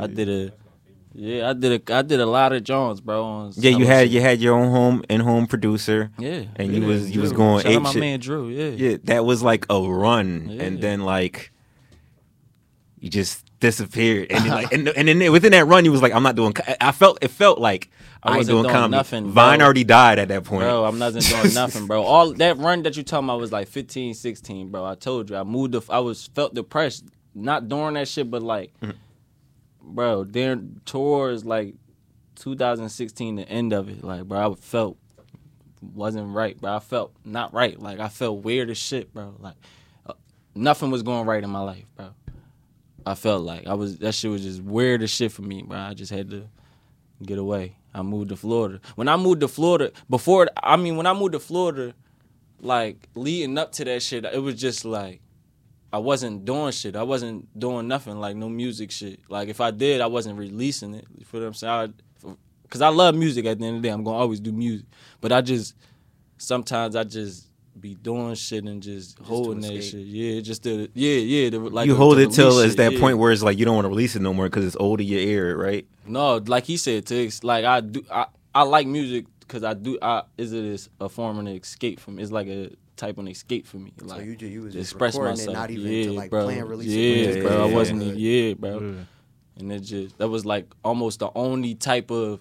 I 0.00 0.06
did 0.08 0.28
a 0.28 0.52
yeah, 1.18 1.48
I 1.48 1.52
did 1.54 1.88
a 1.88 1.94
I 1.96 2.02
did 2.02 2.20
a 2.20 2.26
lot 2.26 2.52
of 2.52 2.62
Jones, 2.62 3.00
bro. 3.00 3.24
On 3.24 3.52
Yeah, 3.56 3.70
you 3.70 3.86
had 3.86 4.10
you 4.10 4.20
had 4.20 4.40
your 4.40 4.54
own 4.54 4.70
home 4.70 5.02
in 5.08 5.20
home 5.20 5.46
producer. 5.46 6.10
yeah, 6.18 6.44
and 6.56 6.72
you 6.74 6.82
yeah, 6.82 6.86
was- 6.86 7.10
you 7.10 7.20
was 7.20 7.32
going 7.32 7.62
Shout 7.62 7.72
out 7.74 7.82
my 7.82 7.92
shit. 7.92 8.00
man 8.00 8.20
Drew. 8.20 8.48
Yeah, 8.48 8.68
Yeah, 8.90 8.96
that 9.04 9.24
was 9.24 9.42
like 9.42 9.64
a 9.70 9.80
run, 9.80 10.58
and 10.60 10.80
then 10.80 11.00
like 11.00 11.52
you 12.98 13.10
just 13.10 13.44
disappeared, 13.60 14.28
and 14.30 14.44
then, 14.44 14.50
like 14.52 14.72
and, 14.74 14.88
and 14.88 15.08
then 15.08 15.32
within 15.32 15.52
that 15.52 15.66
run, 15.66 15.84
you 15.84 15.92
was 15.92 16.02
like, 16.02 16.12
I'm 16.12 16.22
not 16.22 16.34
doing. 16.36 16.54
I 16.80 16.92
felt 16.92 17.18
it 17.22 17.28
felt 17.28 17.58
like 17.58 17.90
I 18.22 18.28
I, 18.28 18.32
ain't 18.32 18.38
wasn't 18.40 18.54
doing 18.54 18.62
doing 18.64 18.74
comedy. 18.74 18.90
nothing, 18.96 19.30
Vine 19.30 19.62
already 19.62 19.84
died 19.84 20.18
at 20.18 20.28
that 20.28 20.44
point. 20.44 20.62
Bro, 20.62 20.84
I'm 20.84 20.98
not 20.98 21.12
doing 21.14 21.54
nothing, 21.54 21.86
bro. 21.86 22.02
All 22.02 22.32
that 22.34 22.56
run 22.58 22.82
that 22.84 22.96
you 22.96 23.02
talking 23.02 23.26
about 23.28 23.40
was 23.40 23.52
like 23.52 23.68
15, 23.68 24.14
16, 24.14 24.70
bro. 24.70 24.84
I 24.84 24.94
told 24.94 25.30
you, 25.30 25.36
I 25.36 25.44
moved. 25.44 25.72
The, 25.72 25.82
I 25.90 25.98
was 26.00 26.26
felt 26.34 26.54
depressed, 26.54 27.04
not 27.34 27.68
during 27.68 27.94
that 27.94 28.08
shit, 28.08 28.30
but 28.30 28.42
like, 28.42 28.72
mm-hmm. 28.82 28.96
Bro, 29.86 30.24
then 30.24 30.80
towards 30.84 31.44
like 31.44 31.74
2016, 32.36 33.36
the 33.36 33.48
end 33.48 33.72
of 33.72 33.88
it, 33.88 34.04
like, 34.04 34.24
bro, 34.24 34.52
I 34.52 34.54
felt 34.56 34.98
wasn't 35.94 36.34
right, 36.34 36.60
bro. 36.60 36.74
I 36.74 36.80
felt 36.80 37.12
not 37.24 37.52
right. 37.52 37.78
Like, 37.80 38.00
I 38.00 38.08
felt 38.08 38.42
weird 38.42 38.70
as 38.70 38.78
shit, 38.78 39.12
bro. 39.14 39.34
Like, 39.38 39.56
uh, 40.06 40.14
nothing 40.54 40.90
was 40.90 41.02
going 41.02 41.26
right 41.26 41.42
in 41.42 41.50
my 41.50 41.60
life, 41.60 41.86
bro. 41.96 42.10
I 43.04 43.14
felt 43.14 43.42
like 43.42 43.66
I 43.66 43.74
was 43.74 43.98
that 43.98 44.14
shit 44.14 44.30
was 44.30 44.42
just 44.42 44.60
weird 44.60 45.02
as 45.02 45.10
shit 45.10 45.30
for 45.30 45.42
me, 45.42 45.62
bro. 45.62 45.78
I 45.78 45.94
just 45.94 46.10
had 46.10 46.30
to 46.30 46.48
get 47.22 47.38
away. 47.38 47.76
I 47.94 48.02
moved 48.02 48.30
to 48.30 48.36
Florida. 48.36 48.80
When 48.96 49.08
I 49.08 49.16
moved 49.16 49.40
to 49.40 49.48
Florida, 49.48 49.92
before 50.10 50.48
I 50.60 50.76
mean, 50.76 50.96
when 50.96 51.06
I 51.06 51.12
moved 51.12 51.32
to 51.32 51.40
Florida, 51.40 51.94
like 52.60 53.08
leading 53.14 53.56
up 53.58 53.72
to 53.72 53.84
that 53.84 54.02
shit, 54.02 54.24
it 54.24 54.42
was 54.42 54.56
just 54.60 54.84
like 54.84 55.20
I 55.92 55.98
wasn't 55.98 56.44
doing 56.44 56.72
shit. 56.72 56.96
I 56.96 57.02
wasn't 57.02 57.58
doing 57.58 57.88
nothing 57.88 58.18
like 58.18 58.36
no 58.36 58.48
music 58.48 58.90
shit. 58.90 59.20
Like 59.28 59.48
if 59.48 59.60
I 59.60 59.70
did, 59.70 60.00
I 60.00 60.06
wasn't 60.06 60.38
releasing 60.38 60.94
it. 60.94 61.06
You 61.16 61.24
feel 61.24 61.40
what 61.40 61.46
I'm 61.46 61.54
saying? 61.54 61.72
I, 61.72 61.88
Cause 62.68 62.82
I 62.82 62.88
love 62.88 63.14
music. 63.14 63.46
At 63.46 63.58
the 63.58 63.64
end 63.64 63.76
of 63.76 63.82
the 63.82 63.88
day, 63.88 63.92
I'm 63.92 64.02
gonna 64.02 64.16
always 64.16 64.40
do 64.40 64.52
music. 64.52 64.86
But 65.20 65.30
I 65.30 65.40
just 65.40 65.74
sometimes 66.36 66.96
I 66.96 67.04
just 67.04 67.46
be 67.78 67.94
doing 67.94 68.34
shit 68.34 68.64
and 68.64 68.82
just, 68.82 69.18
holding 69.20 69.60
that 69.60 69.82
shit. 69.82 70.00
Yeah, 70.06 70.40
just 70.40 70.64
to 70.64 70.88
yeah 70.94 71.18
yeah. 71.18 71.50
To, 71.50 71.68
like 71.68 71.86
you 71.86 71.92
to- 71.92 71.96
hold 71.96 72.16
to 72.16 72.22
it 72.22 72.32
till 72.32 72.58
it's 72.58 72.72
shit, 72.72 72.76
that 72.78 72.92
yeah. 72.94 73.00
point 73.00 73.18
where 73.18 73.30
it's 73.30 73.42
like 73.42 73.58
you 73.58 73.64
don't 73.64 73.76
want 73.76 73.84
to 73.84 73.90
release 73.90 74.16
it 74.16 74.22
no 74.22 74.34
more 74.34 74.46
because 74.46 74.64
it's 74.64 74.76
old 74.76 75.00
in 75.00 75.06
your 75.06 75.20
ear, 75.20 75.56
right? 75.56 75.86
No, 76.06 76.36
like 76.38 76.64
he 76.64 76.76
said, 76.76 77.06
to 77.06 77.30
like 77.42 77.64
I 77.64 77.80
do, 77.80 78.04
I, 78.10 78.26
I 78.54 78.62
like 78.62 78.86
music 78.86 79.26
because 79.40 79.62
I 79.62 79.74
do. 79.74 79.98
I 80.02 80.22
is 80.36 80.52
it 80.52 80.64
is 80.64 80.88
a 81.00 81.08
form 81.08 81.38
of 81.38 81.46
an 81.46 81.52
escape 81.52 82.00
from. 82.00 82.18
It's 82.18 82.32
like 82.32 82.48
a 82.48 82.70
type 82.96 83.18
of 83.18 83.28
escape 83.28 83.66
for 83.66 83.76
me. 83.78 83.92
Like 84.00 84.20
So 84.20 84.24
you 84.24 84.36
ju- 84.36 84.46
you 84.46 84.62
was 84.62 84.72
just 84.74 84.92
express 84.92 85.16
myself. 85.18 85.54
not 85.54 85.70
even 85.70 85.90
yeah, 85.92 86.04
to 86.04 86.12
like 86.12 86.30
bro. 86.30 86.44
plan 86.44 86.66
release 86.66 86.88
yeah. 86.88 87.30
Yeah, 87.32 87.42
bro. 87.42 87.68
I 87.68 87.72
wasn't. 87.72 88.02
yeah. 88.02 88.08
even 88.12 88.18
Yeah, 88.20 88.54
bro. 88.54 88.78
Yeah. 88.80 89.04
And 89.58 89.72
it 89.72 89.80
just 89.80 90.18
that 90.18 90.28
was 90.28 90.44
like 90.44 90.66
almost 90.84 91.20
the 91.20 91.30
only 91.34 91.74
type 91.74 92.10
of 92.10 92.40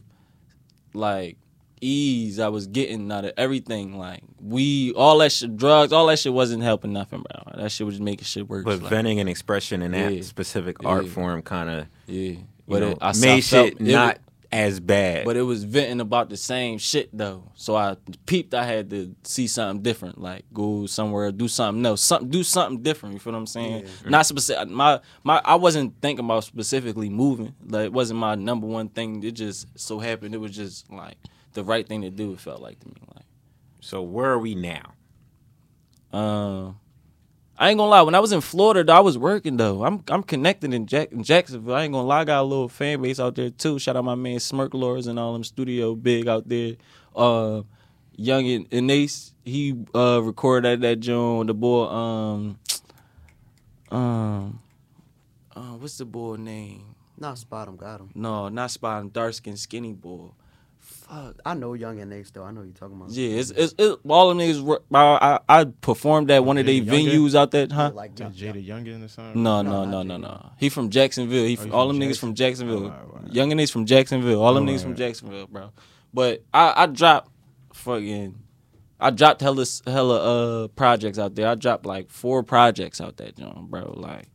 like 0.94 1.38
ease 1.82 2.40
I 2.40 2.48
was 2.48 2.68
getting 2.68 3.12
out 3.12 3.26
of 3.26 3.34
everything. 3.38 3.98
Like 3.98 4.24
we 4.42 4.94
all 4.94 5.18
that 5.20 5.32
shit, 5.32 5.56
drugs, 5.58 5.92
all 5.94 6.08
that 6.08 6.20
shit 6.20 6.34
wasn't 6.34 6.64
helping 6.64 6.94
nothing, 6.94 7.24
bro. 7.24 7.62
That 7.62 7.72
shit 7.72 7.86
was 7.86 7.96
just 7.96 8.04
making 8.04 8.26
shit 8.26 8.50
work. 8.50 8.66
But 8.66 8.82
like, 8.82 8.90
venting 8.90 9.20
and 9.20 9.30
expression 9.30 9.82
in 9.82 9.92
that 9.92 10.14
Yeah. 10.14 10.22
specific 10.22 10.84
art 10.86 11.06
Yeah. 11.06 11.12
form 11.12 11.42
kind 11.42 11.70
of 11.70 11.88
yeah, 12.08 12.22
you 12.32 12.48
but 12.68 12.80
know, 12.82 12.92
it, 12.92 12.98
I, 13.02 13.10
I 13.10 13.14
made 13.14 13.44
felt- 13.44 13.68
shit 13.68 13.74
it 13.82 13.82
not 13.82 14.18
as 14.56 14.80
bad. 14.80 15.26
But 15.26 15.36
it 15.36 15.42
was 15.42 15.66
venting 15.66 16.00
about 16.00 16.30
the 16.30 16.38
same 16.38 16.78
shit 16.78 17.10
though. 17.12 17.52
So 17.56 17.76
I 17.76 17.98
peeped 18.26 18.54
I 18.54 18.64
had 18.64 18.90
to 18.92 19.14
see 19.24 19.48
something 19.48 19.84
different. 19.84 20.22
Like 20.22 20.46
go 20.54 20.86
somewhere, 20.86 21.30
do 21.34 21.50
something 21.50 21.86
else. 21.86 22.02
Something 22.02 22.30
do 22.30 22.42
something 22.42 22.82
different. 22.82 23.14
You 23.14 23.20
feel 23.20 23.34
what 23.34 23.40
I'm 23.40 23.48
saying? 23.48 23.88
Not 24.06 24.26
specific 24.26 24.70
my 24.70 25.02
my 25.24 25.42
I 25.44 25.56
wasn't 25.56 26.02
thinking 26.02 26.24
about 26.24 26.46
specifically 26.46 27.10
moving. 27.10 27.54
Like 27.68 27.88
it 27.88 27.94
wasn't 27.94 28.22
my 28.22 28.36
number 28.36 28.66
one 28.66 28.88
thing. 28.88 29.22
It 29.24 29.32
just 29.32 29.68
so 29.78 30.00
happened 30.00 30.34
it 30.34 30.38
was 30.38 30.56
just 30.56 30.90
like 30.90 31.18
the 31.52 31.64
right 31.64 31.86
thing 31.86 32.04
to 32.04 32.10
do, 32.10 32.32
it 32.32 32.40
felt 32.40 32.62
like 32.62 32.80
to 32.80 32.88
me. 32.88 32.96
Like 33.14 33.26
so 33.82 34.02
where 34.02 34.32
are 34.32 34.40
we 34.40 34.56
now? 34.56 34.94
um 36.14 36.80
I 37.58 37.70
ain't 37.70 37.78
gonna 37.78 37.90
lie. 37.90 38.02
When 38.02 38.16
I 38.16 38.20
was 38.20 38.34
in 38.34 38.42
Florida, 38.42 38.84
though, 38.84 38.94
I 38.94 39.00
was 39.00 39.18
working 39.18 39.56
though. 39.58 39.86
I'm 39.86 40.04
I'm 40.10 40.24
connected 40.24 40.74
in, 40.74 40.88
Jack, 40.88 41.12
in 41.12 41.24
Jacksonville. 41.24 41.74
I 41.76 41.84
ain't 41.84 41.94
gonna 41.94 42.08
lie. 42.08 42.22
I 42.22 42.26
got 42.26 42.42
a 42.42 42.44
little 42.44 42.68
fan 42.68 43.02
base 43.02 43.20
out 43.20 43.36
there 43.36 43.50
too. 43.50 43.80
Shout 43.80 43.96
out 43.96 44.04
my 44.04 44.16
man 44.16 44.40
Smirk 44.40 44.74
Lords 44.74 45.08
and 45.08 45.18
all 45.18 45.34
them 45.34 45.44
studio 45.44 45.96
big 45.96 46.28
out 46.28 46.48
there. 46.50 46.76
Uh, 47.16 47.62
Young 48.18 48.48
and, 48.48 48.68
and 48.72 48.92
Ace, 48.92 49.34
he 49.44 49.76
uh 49.94 50.22
recorded 50.22 50.68
at 50.70 50.82
that 50.82 51.00
joint. 51.00 51.48
The 51.48 51.54
boy, 51.54 51.86
um, 51.86 52.60
um, 53.92 54.60
uh, 55.56 55.74
what's 55.78 55.98
the 55.98 56.06
boy 56.06 56.36
name? 56.36 56.96
Not 57.18 57.38
SpotemGottem. 57.38 58.10
No, 58.16 58.50
not 58.50 58.72
Spot. 58.72 59.02
him, 59.02 59.10
Dark 59.10 59.34
skin, 59.34 59.56
skinny 59.56 59.94
boy. 59.94 60.30
Fuck. 60.86 61.38
I 61.46 61.56
know 61.56 61.72
Yungeen 61.72 62.14
Ace 62.14 62.30
though. 62.32 62.44
I 62.44 62.52
know 62.52 62.62
you're 62.62 62.72
talking 62.74 62.96
about. 62.96 63.10
Yeah, 63.10 63.40
it's, 63.40 63.50
it's, 63.50 63.74
it's 63.78 63.98
all 64.08 64.30
them 64.30 64.38
niggas. 64.38 64.62
were- 64.62 64.84
I, 64.94 65.40
I, 65.50 65.62
I 65.62 65.66
performed 65.66 66.30
at 66.30 66.46
one 66.46 66.60
of 66.60 66.66
their 66.68 66.76
Jada 66.76 66.86
Youngin? 66.86 67.08
venues 67.12 67.36
out 67.36 67.50
there, 67.52 67.68
huh? 67.72 67.92
Like 67.94 68.16
Just 68.16 68.38
Jada 68.38 68.64
Youngin 68.66 69.04
or 69.04 69.08
something. 69.08 69.42
No, 69.42 69.62
No, 69.64 69.84
no, 69.86 70.04
no, 70.04 70.18
no, 70.18 70.18
no. 70.18 70.52
He 70.60 70.70
from 70.70 70.90
Jacksonville. 70.92 71.46
He 71.46 71.58
Oh, 71.58 71.62
from, 71.62 71.74
all 71.74 71.88
from 71.90 72.00
them 72.00 72.08
niggas 72.10 72.20
from 72.20 72.36
Jacksonville. 72.36 72.84
Oh, 72.84 72.90
alright, 72.90 73.10
alright. 73.16 73.34
Young 73.34 73.50
niggas 73.52 73.72
from 73.72 73.86
Jacksonville. 73.88 74.42
All 74.44 74.54
them 74.54 74.68
Oh, 74.68 74.72
niggas 74.72 74.82
from 74.82 74.92
alright. 74.92 74.98
Jacksonville, 74.98 75.48
bro. 75.48 75.72
But 76.14 76.44
I, 76.54 76.84
I 76.84 76.86
dropped 76.86 77.32
fucking. 77.74 78.38
I 79.00 79.10
dropped 79.10 79.42
hella 79.42 79.66
hella 79.88 80.64
uh 80.64 80.68
projects 80.70 81.18
out 81.20 81.34
there. 81.36 81.48
I 81.48 81.56
dropped 81.56 81.86
like 81.86 82.10
four 82.12 82.44
projects 82.44 83.02
out 83.02 83.18
that 83.18 83.36
joint, 83.38 83.70
bro. 83.70 83.94
Like 83.98 84.28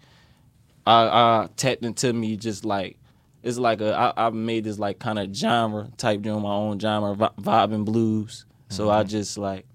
I 0.86 1.02
I 1.44 1.48
tapped 1.56 1.84
into 1.84 2.12
me 2.12 2.36
just 2.36 2.64
like 2.64 2.98
it's 3.42 3.58
like 3.58 3.80
a 3.80 3.96
I, 3.96 4.26
I 4.26 4.30
made 4.30 4.64
this 4.64 4.78
like 4.78 4.98
kind 4.98 5.18
of 5.18 5.34
genre 5.34 5.88
type 5.96 6.22
doing 6.22 6.42
my 6.42 6.52
own 6.52 6.78
genre, 6.78 7.14
vi- 7.14 7.30
vibe 7.40 7.74
and 7.74 7.84
blues. 7.84 8.46
So 8.68 8.88
I 8.88 9.02
just 9.02 9.36
like 9.36 9.66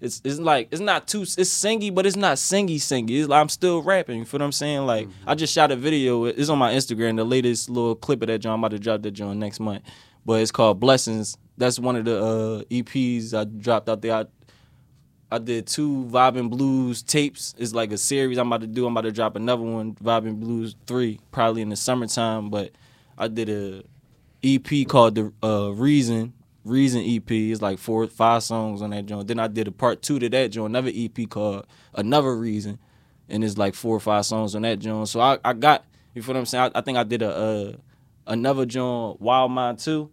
it's 0.00 0.22
it's 0.24 0.38
like 0.38 0.68
it's 0.70 0.80
not 0.80 1.06
too 1.06 1.22
it's 1.22 1.36
singy, 1.36 1.94
but 1.94 2.06
it's 2.06 2.16
not 2.16 2.38
singy 2.38 2.76
singy. 2.76 3.20
It's 3.20 3.28
like 3.28 3.40
I'm 3.40 3.48
still 3.48 3.82
rapping. 3.82 4.20
You 4.20 4.24
feel 4.24 4.40
what 4.40 4.46
I'm 4.46 4.52
saying? 4.52 4.86
Like 4.86 5.08
I 5.26 5.34
just 5.34 5.52
shot 5.52 5.70
a 5.70 5.76
video. 5.76 6.24
It's 6.24 6.48
on 6.48 6.58
my 6.58 6.72
Instagram. 6.72 7.16
The 7.16 7.24
latest 7.24 7.68
little 7.68 7.94
clip 7.94 8.22
of 8.22 8.28
that 8.28 8.38
joint. 8.38 8.54
I'm 8.54 8.60
about 8.60 8.70
to 8.70 8.78
drop 8.78 9.02
that 9.02 9.10
joint 9.10 9.38
next 9.38 9.60
month. 9.60 9.82
But 10.24 10.40
it's 10.40 10.50
called 10.50 10.80
Blessings. 10.80 11.36
That's 11.56 11.78
one 11.78 11.96
of 11.96 12.04
the 12.04 12.22
uh, 12.22 12.62
EPs 12.64 13.34
I 13.34 13.44
dropped 13.44 13.88
out 13.88 14.00
there. 14.00 14.14
I, 14.14 14.24
I 15.30 15.38
did 15.38 15.66
two 15.66 16.08
Vibe 16.10 16.38
and 16.38 16.50
Blues 16.50 17.02
tapes. 17.02 17.54
It's 17.58 17.74
like 17.74 17.92
a 17.92 17.98
series 17.98 18.38
I'm 18.38 18.46
about 18.46 18.62
to 18.62 18.66
do. 18.66 18.86
I'm 18.86 18.92
about 18.92 19.02
to 19.02 19.12
drop 19.12 19.36
another 19.36 19.62
one, 19.62 19.94
Vibe 19.94 20.26
and 20.26 20.40
Blues 20.40 20.74
three, 20.86 21.20
probably 21.30 21.62
in 21.62 21.68
the 21.68 21.76
summertime. 21.76 22.50
But 22.50 22.72
I 23.20 23.28
did 23.28 23.48
a 23.48 23.82
EP 24.42 24.88
called 24.88 25.14
the 25.14 25.32
uh, 25.46 25.70
Reason. 25.72 26.32
Reason 26.64 27.02
EP. 27.04 27.30
It's 27.30 27.62
like 27.62 27.78
four, 27.78 28.06
five 28.08 28.42
songs 28.42 28.82
on 28.82 28.90
that 28.90 29.06
joint. 29.06 29.28
Then 29.28 29.38
I 29.38 29.46
did 29.48 29.68
a 29.68 29.72
part 29.72 30.02
two 30.02 30.18
to 30.18 30.28
that 30.30 30.48
joint, 30.50 30.70
another 30.72 30.90
EP 30.94 31.28
called 31.28 31.66
Another 31.94 32.36
Reason. 32.36 32.78
and 33.28 33.44
it's 33.44 33.56
like 33.56 33.74
four 33.74 33.96
or 33.96 34.00
five 34.00 34.26
songs 34.26 34.54
on 34.54 34.62
that 34.62 34.78
joint. 34.78 35.08
So 35.08 35.20
I, 35.20 35.38
I 35.44 35.52
got 35.52 35.84
you 36.14 36.22
feel 36.22 36.34
what 36.34 36.40
I'm 36.40 36.46
saying. 36.46 36.70
I, 36.74 36.78
I 36.78 36.82
think 36.82 36.98
I 36.98 37.04
did 37.04 37.22
a 37.22 37.30
uh, 37.34 37.72
another 38.26 38.66
joint, 38.66 39.20
Wild 39.20 39.52
Mind 39.52 39.78
too. 39.78 40.10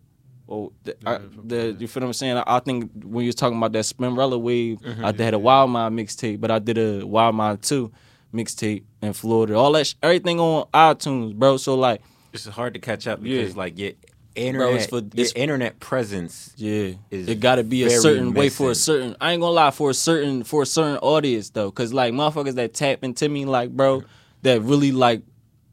Oh, 0.50 0.72
the, 0.84 0.96
I, 1.06 1.20
the 1.44 1.76
you 1.78 1.88
feel 1.88 2.02
what 2.02 2.08
I'm 2.08 2.14
saying? 2.14 2.38
I, 2.38 2.44
I 2.46 2.60
think 2.60 2.92
when 3.04 3.24
you 3.26 3.30
was 3.30 3.36
talking 3.36 3.58
about 3.58 3.74
that 3.74 3.84
Spinrilla 3.84 4.40
wave, 4.40 4.80
I 5.04 5.12
had 5.12 5.34
a 5.34 5.40
Wild 5.40 5.72
Mind 5.72 5.98
mixtape, 6.00 6.40
but 6.40 6.50
I 6.52 6.60
did 6.60 6.78
a 6.78 7.06
Wild 7.06 7.36
Mind 7.36 7.62
two 7.62 7.92
mixtape 8.34 8.84
in 9.02 9.12
Florida. 9.14 9.56
All 9.56 9.72
that, 9.74 9.88
sh- 9.88 9.96
everything 10.02 10.40
on 10.40 10.66
iTunes, 10.74 11.36
bro. 11.36 11.58
So 11.58 11.76
like, 11.76 12.02
It's 12.34 12.46
hard 12.46 12.74
to 12.76 12.80
catch 12.80 13.08
up 13.08 13.20
Yeah. 13.22 13.42
because 13.42 13.56
like 13.58 13.78
your 13.80 13.92
internet, 14.36 14.90
for- 14.90 15.02
your 15.14 15.28
internet 15.36 15.80
presence. 15.80 16.54
Yeah, 16.58 16.92
it 17.10 17.40
got 17.40 17.56
to 17.56 17.64
be 17.64 17.84
a 17.84 17.90
certain 17.90 18.34
way 18.34 18.50
for 18.50 18.72
a 18.72 18.76
certain. 18.76 19.16
I 19.20 19.32
ain't 19.34 19.42
gonna 19.42 19.52
lie 19.54 19.72
for 19.72 19.90
a 19.90 19.94
certain 19.94 20.44
for 20.44 20.62
a 20.64 20.66
certain 20.66 20.98
audience 20.98 21.50
though, 21.50 21.72
cause 21.72 21.94
like 21.94 22.14
motherfuckers 22.14 22.56
that 22.56 22.74
tap 22.74 23.04
into 23.04 23.28
me 23.30 23.46
like 23.46 23.72
bro, 23.72 24.04
that 24.44 24.62
really 24.62 24.92
like 24.92 25.22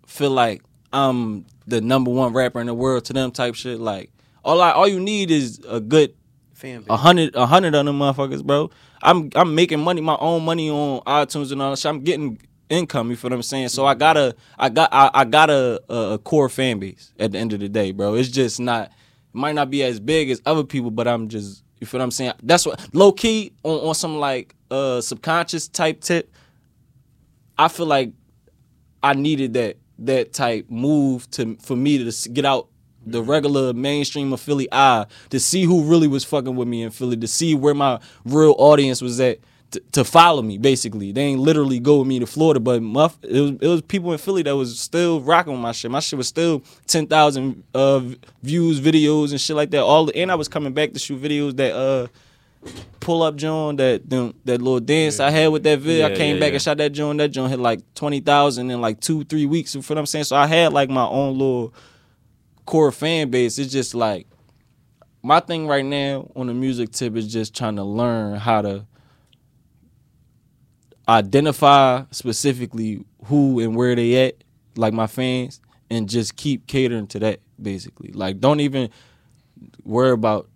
feel 0.07 0.31
like 0.31 0.63
I'm 0.93 1.45
the 1.67 1.81
number 1.81 2.11
one 2.11 2.33
rapper 2.33 2.61
in 2.61 2.67
the 2.67 2.75
world 2.75 3.05
to 3.07 3.13
them 3.13 3.31
type 3.33 3.55
shit. 3.55 3.81
Like 3.81 4.11
all 4.45 4.61
I 4.61 4.71
all 4.73 4.89
you 4.89 5.01
need 5.01 5.31
is 5.31 5.61
a 5.69 5.81
good 5.81 6.15
Fan 6.55 6.85
a 6.89 6.97
hundred 6.97 7.35
a 7.35 7.47
hundred 7.47 7.75
of 7.75 7.85
them 7.85 7.99
motherfuckers, 7.99 8.45
bro. 8.45 8.71
I'm 9.03 9.29
I'm 9.35 9.55
making 9.55 9.81
money, 9.81 10.01
my 10.01 10.17
own 10.21 10.45
money 10.45 10.71
on 10.71 11.01
iTunes 11.01 11.51
and 11.53 11.61
all 11.61 11.71
that 11.71 11.79
shit. 11.79 11.91
I'm 11.91 12.01
getting 12.01 12.39
income, 12.69 13.11
you 13.11 13.17
feel 13.17 13.31
what 13.31 13.37
I'm 13.37 13.43
saying? 13.43 13.69
So 13.69 13.87
I 13.87 13.93
mm-hmm. 13.93 14.01
gotta 14.01 14.37
I 14.59 14.69
got 14.69 14.89
I, 14.93 15.11
I 15.13 15.25
got 15.25 15.51
a, 15.51 15.83
a 15.89 15.93
uh, 15.93 15.95
a 15.95 16.15
uh, 16.15 16.19
core 16.19 16.49
fan 16.49 16.79
base 16.79 17.13
at 17.19 17.33
the 17.33 17.39
end 17.39 17.53
of 17.53 17.61
the 17.61 17.69
day, 17.69 17.93
bro. 17.93 18.15
It's 18.15 18.29
just 18.29 18.61
not 18.61 18.87
it 18.89 18.93
might 19.33 19.55
not 19.55 19.71
be 19.71 19.83
as 19.83 20.01
big 20.01 20.31
as 20.31 20.41
other 20.47 20.65
people, 20.65 20.91
but 20.91 21.07
I'm 21.09 21.29
just 21.29 21.63
you 21.81 21.87
feel 21.87 21.99
what 21.99 22.05
I'm 22.05 22.11
saying? 22.11 22.33
That's 22.43 22.67
what 22.67 22.95
low 22.95 23.13
key 23.13 23.53
on, 23.63 23.89
on 23.89 23.95
some 23.95 24.19
like 24.19 24.55
uh 24.71 25.01
subconscious 25.01 25.69
type 25.69 26.01
tip. 26.01 26.33
I 27.59 27.69
feel 27.69 27.87
like 27.87 28.13
I 29.03 29.15
needed 29.15 29.55
that 29.55 29.77
that 30.01 30.33
type 30.33 30.67
move 30.69 31.31
to 31.33 31.57
for 31.57 31.77
me 31.77 32.11
to 32.11 32.29
get 32.31 32.45
out 32.45 32.69
the 33.07 33.21
mm-hmm. 33.21 33.31
regular 33.31 33.73
mainstream 33.73 34.33
of 34.33 34.41
Philly 34.41 34.69
eye 34.73 35.07
to 35.31 35.39
see 35.39 35.65
who 35.65 35.85
really 35.85 36.09
was 36.09 36.25
fucking 36.25 36.57
with 36.57 36.69
me 36.69 36.83
in 36.83 36.91
Philly, 36.91 37.17
to 37.19 37.29
see 37.29 37.55
where 37.55 37.75
my 37.75 38.01
real 38.25 38.55
audience 38.59 39.03
was 39.03 39.21
at, 39.21 39.39
to, 39.75 39.81
to 39.93 40.05
follow 40.05 40.43
me. 40.43 40.59
Basically, 40.59 41.13
they 41.13 41.23
ain't 41.23 41.41
literally 41.41 41.79
go 41.79 41.99
with 41.99 42.09
me 42.09 42.19
to 42.19 42.27
Florida, 42.27 42.61
but 42.61 42.83
muff, 42.83 43.19
it 43.23 43.41
was 43.41 43.51
it 43.61 43.69
was 43.69 43.83
people 43.83 44.13
in 44.13 44.19
Philly 44.19 44.43
that 44.43 44.57
was 44.57 44.79
still 44.79 45.21
rocking 45.21 45.53
with 45.53 45.63
my 45.63 45.73
shit. 45.73 45.91
My 45.91 46.01
shit 46.01 46.17
was 46.17 46.29
still 46.29 46.63
ten 46.87 47.07
thousand 47.07 47.65
uh, 47.75 48.01
views, 48.43 48.81
videos 48.81 49.33
and 49.33 49.41
shit 49.41 49.57
like 49.57 49.71
that. 49.71 49.83
All 49.83 50.11
and 50.15 50.31
I 50.31 50.35
was 50.35 50.49
coming 50.49 50.73
back 50.73 50.93
to 50.93 50.99
shoot 50.99 51.21
videos 51.21 51.57
that 51.57 51.75
uh 51.75 52.07
pull 53.01 53.23
up 53.23 53.37
John 53.37 53.77
that 53.77 54.09
them, 54.09 54.35
that 54.45 54.63
little 54.63 54.81
dance 54.81 55.21
I 55.21 55.31
had 55.31 55.49
with 55.49 55.65
that 55.65 55.81
video. 55.81 56.07
I 56.07 56.15
came 56.15 56.37
yeah, 56.37 56.41
back 56.41 56.49
yeah. 56.49 56.55
and 56.55 56.63
shot 56.63 56.79
that 56.79 56.91
John. 56.91 57.17
That 57.17 57.29
John 57.29 57.51
hit 57.51 57.59
like 57.59 57.81
twenty 57.95 58.21
thousand 58.21 58.71
in 58.71 58.81
like 58.81 59.01
two 59.01 59.25
three 59.25 59.47
weeks. 59.47 59.75
You 59.75 59.83
feel 59.83 59.97
what 59.97 60.01
I'm 60.01 60.07
saying? 60.07 60.25
So 60.25 60.37
I 60.37 60.47
had 60.47 60.73
like 60.73 60.89
my 60.89 61.07
own 61.07 61.37
little 61.37 61.75
core 62.65 62.93
fan 62.93 63.31
base. 63.31 63.59
It's 63.59 63.73
just 63.73 63.95
like 63.95 64.27
my 65.23 65.41
thing 65.41 65.67
right 65.67 65.85
now 65.85 66.31
on 66.37 66.47
the 66.47 66.55
music 66.55 66.93
tip 66.93 67.17
is 67.17 67.33
just 67.33 67.55
trying 67.57 67.77
to 67.77 67.85
learn 67.85 68.37
how 68.37 68.63
to 68.63 68.87
identify 71.09 72.05
specifically 72.11 73.05
who 73.27 73.61
and 73.61 73.77
where 73.77 73.95
they 73.95 74.27
at, 74.29 74.37
like 74.77 74.93
my 74.93 75.07
fans, 75.07 75.61
and 75.91 76.09
just 76.09 76.37
keep 76.37 76.67
catering 76.67 77.07
to 77.09 77.19
that 77.21 77.41
basically. 77.61 78.11
Like 78.13 78.41
don't 78.41 78.61
even 78.61 78.91
worry 79.85 80.13
about 80.13 80.49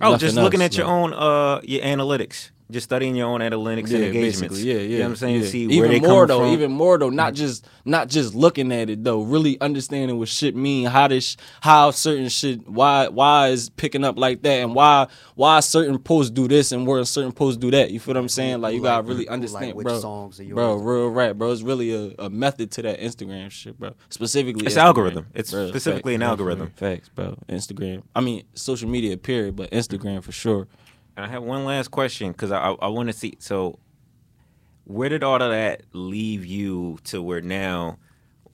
Oh, 0.00 0.16
just 0.16 0.36
looking 0.36 0.60
else, 0.60 0.72
at 0.74 0.78
your 0.78 0.86
own 0.86 1.12
uh 1.14 1.60
your 1.64 1.82
analytics. 1.82 2.50
Just 2.70 2.84
studying 2.84 3.14
your 3.14 3.28
own 3.28 3.40
analytics 3.40 3.94
and 3.94 4.04
engagements. 4.04 4.40
basically, 4.40 4.62
yeah, 4.62 4.74
yeah. 4.74 4.80
You 4.80 4.98
know 4.98 5.04
what 5.04 5.10
I'm 5.10 5.16
saying? 5.16 5.42
yeah. 5.42 5.48
See 5.48 5.60
even 5.62 5.78
where 5.78 5.88
they 5.88 6.00
more 6.00 6.26
come 6.26 6.28
though, 6.28 6.40
from. 6.40 6.52
even 6.52 6.72
more 6.72 6.98
though. 6.98 7.10
Not 7.10 7.34
mm-hmm. 7.34 7.36
just 7.36 7.66
not 7.84 8.08
just 8.08 8.34
looking 8.34 8.72
at 8.72 8.90
it 8.90 9.04
though. 9.04 9.22
Really 9.22 9.60
understanding 9.60 10.18
what 10.18 10.28
shit 10.28 10.56
mean. 10.56 10.86
How 10.86 11.06
this, 11.06 11.36
how 11.60 11.92
certain 11.92 12.28
shit, 12.28 12.68
why 12.68 13.08
why 13.08 13.48
is 13.48 13.70
picking 13.70 14.02
up 14.02 14.18
like 14.18 14.42
that, 14.42 14.62
and 14.62 14.74
why 14.74 15.06
why 15.36 15.60
certain 15.60 15.98
posts 15.98 16.30
do 16.30 16.48
this 16.48 16.72
and 16.72 16.86
where 16.86 17.04
certain 17.04 17.32
posts 17.32 17.58
do 17.58 17.70
that. 17.70 17.90
You 17.90 18.00
feel 18.00 18.14
what 18.14 18.20
I'm 18.20 18.28
saying? 18.28 18.60
Like 18.60 18.72
you 18.72 18.80
Who 18.80 18.84
gotta 18.84 19.06
really 19.06 19.26
like 19.26 19.30
understand, 19.30 19.74
which 19.74 19.84
bro. 19.84 20.00
songs 20.00 20.40
bro, 20.40 20.74
real 20.76 21.08
rap, 21.08 21.36
bro. 21.36 21.52
It's 21.52 21.62
really 21.62 21.92
a, 21.94 22.24
a 22.24 22.30
method 22.30 22.70
to 22.72 22.82
that 22.82 23.00
Instagram 23.00 23.50
shit, 23.50 23.78
bro. 23.78 23.92
Specifically, 24.08 24.66
It's 24.66 24.74
Instagram, 24.74 24.78
algorithm. 24.78 25.26
It's 25.34 25.50
bro. 25.52 25.68
specifically 25.68 26.14
an 26.14 26.22
algorithm. 26.22 26.72
Facts, 26.76 27.08
bro. 27.08 27.36
Instagram. 27.48 28.02
I 28.14 28.20
mean, 28.20 28.44
social 28.54 28.88
media, 28.88 29.16
period, 29.16 29.56
but 29.56 29.70
Instagram 29.70 30.22
for 30.22 30.32
sure. 30.32 30.66
And 31.16 31.24
I 31.26 31.28
have 31.28 31.42
one 31.42 31.64
last 31.64 31.90
question 31.90 32.32
because 32.32 32.52
I 32.52 32.58
I, 32.58 32.72
I 32.82 32.88
want 32.88 33.08
to 33.08 33.12
see. 33.12 33.36
So, 33.38 33.78
where 34.84 35.08
did 35.08 35.22
all 35.22 35.40
of 35.40 35.50
that 35.50 35.82
leave 35.92 36.44
you 36.44 36.98
to 37.04 37.22
where 37.22 37.40
now? 37.40 37.98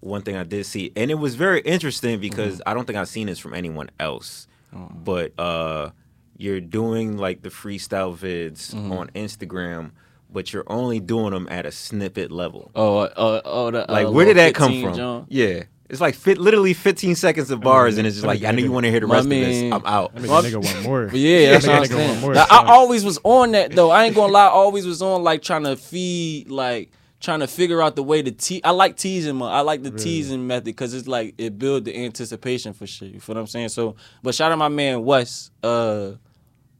One 0.01 0.22
thing 0.22 0.35
I 0.35 0.42
did 0.42 0.66
see, 0.66 0.90
and 0.96 1.12
it 1.12 1.14
was 1.14 1.37
very 1.37 1.61
interesting 1.61 2.18
because 2.18 2.55
Mm-hmm. 2.55 2.68
I 2.68 2.75
don't 2.75 2.87
think 2.87 2.98
I've 2.98 3.09
seen 3.09 3.29
this 3.29 3.38
from 3.38 3.55
anyone 3.55 3.88
else. 4.01 4.48
Oh. 4.75 4.88
But 4.92 5.38
uh, 5.38 5.90
you're 6.37 6.61
doing 6.61 7.18
like 7.18 7.42
the 7.42 7.51
freestyle 7.51 8.16
vids 8.16 8.75
Mm-hmm. 8.75 8.90
on 8.90 9.11
Instagram, 9.11 9.92
but 10.29 10.53
you're 10.53 10.64
only 10.66 10.98
doing 10.98 11.31
them 11.33 11.46
at 11.51 11.66
a 11.66 11.70
snippet 11.70 12.33
level. 12.33 12.72
Oh, 12.75 12.98
uh, 12.98 13.12
uh, 13.16 13.40
oh, 13.44 13.70
the, 13.70 13.87
Like, 13.88 14.07
uh, 14.09 14.11
where 14.11 14.25
did 14.27 14.38
that 14.38 14.55
come 14.57 14.81
from? 14.83 14.94
John. 14.96 15.27
Yeah, 15.29 15.64
it's 15.93 16.01
like 16.01 16.15
fit, 16.17 16.39
literally 16.39 16.73
15 16.75 17.15
seconds 17.15 17.51
of 17.53 17.61
bars, 17.61 17.99
and 17.99 18.07
it's 18.07 18.17
just 18.17 18.25
I 18.25 18.29
like 18.29 18.43
I 18.43 18.51
know 18.51 18.59
you 18.63 18.73
want 18.73 18.85
to 18.85 18.91
hear 18.91 18.99
the 19.01 19.07
my 19.07 19.17
rest 19.17 19.27
of 19.27 19.31
this. 19.31 19.73
I'm 19.73 19.87
out. 19.87 20.13
I 20.17 20.19
mean, 20.21 20.31
Well, 20.31 20.43
the 20.43 20.49
nigga 20.49 20.65
want 20.65 20.83
more. 20.83 21.07
But 21.07 21.15
yeah, 21.17 21.51
that's 21.53 21.67
what 21.67 21.77
I'm 21.77 21.83
Nigga 21.85 21.95
want 21.95 22.09
saying. 22.09 22.21
more, 22.23 22.35
Like, 22.35 22.49
so- 22.49 22.55
I 22.55 22.67
always 22.73 23.05
was 23.05 23.19
on 23.23 23.53
that 23.53 23.73
though. 23.73 23.91
I 23.91 24.05
ain't 24.07 24.17
gonna 24.17 24.33
lie. 24.33 24.47
I 24.47 24.49
always 24.49 24.87
was 24.87 25.01
on 25.03 25.23
like 25.23 25.43
trying 25.43 25.65
to 25.65 25.77
feed, 25.77 26.51
like 26.51 26.91
trying 27.21 27.39
to 27.41 27.47
figure 27.47 27.81
out 27.81 27.95
the 27.95 28.03
way 28.03 28.21
to 28.23 28.33
te. 28.33 28.61
I 28.65 28.71
like 28.71 28.97
teasing, 28.97 29.39
man. 29.39 29.49
I 29.53 29.61
like 29.61 29.83
the 29.85 29.91
teasing 29.93 30.47
method 30.47 30.65
because 30.65 30.93
it's 30.95 31.07
like 31.07 31.35
it 31.39 31.59
build 31.59 31.85
the 31.85 31.97
anticipation 31.97 32.73
for 32.73 32.87
shit. 32.87 33.13
You 33.13 33.21
feel 33.21 33.35
what 33.37 33.41
I'm 33.43 33.47
saying? 33.47 33.69
So, 33.69 33.95
but 34.23 34.35
shout 34.35 34.51
out 34.51 34.59
my 34.59 34.69
man 34.69 35.05
Wes. 35.05 35.51
Uh, 35.63 36.13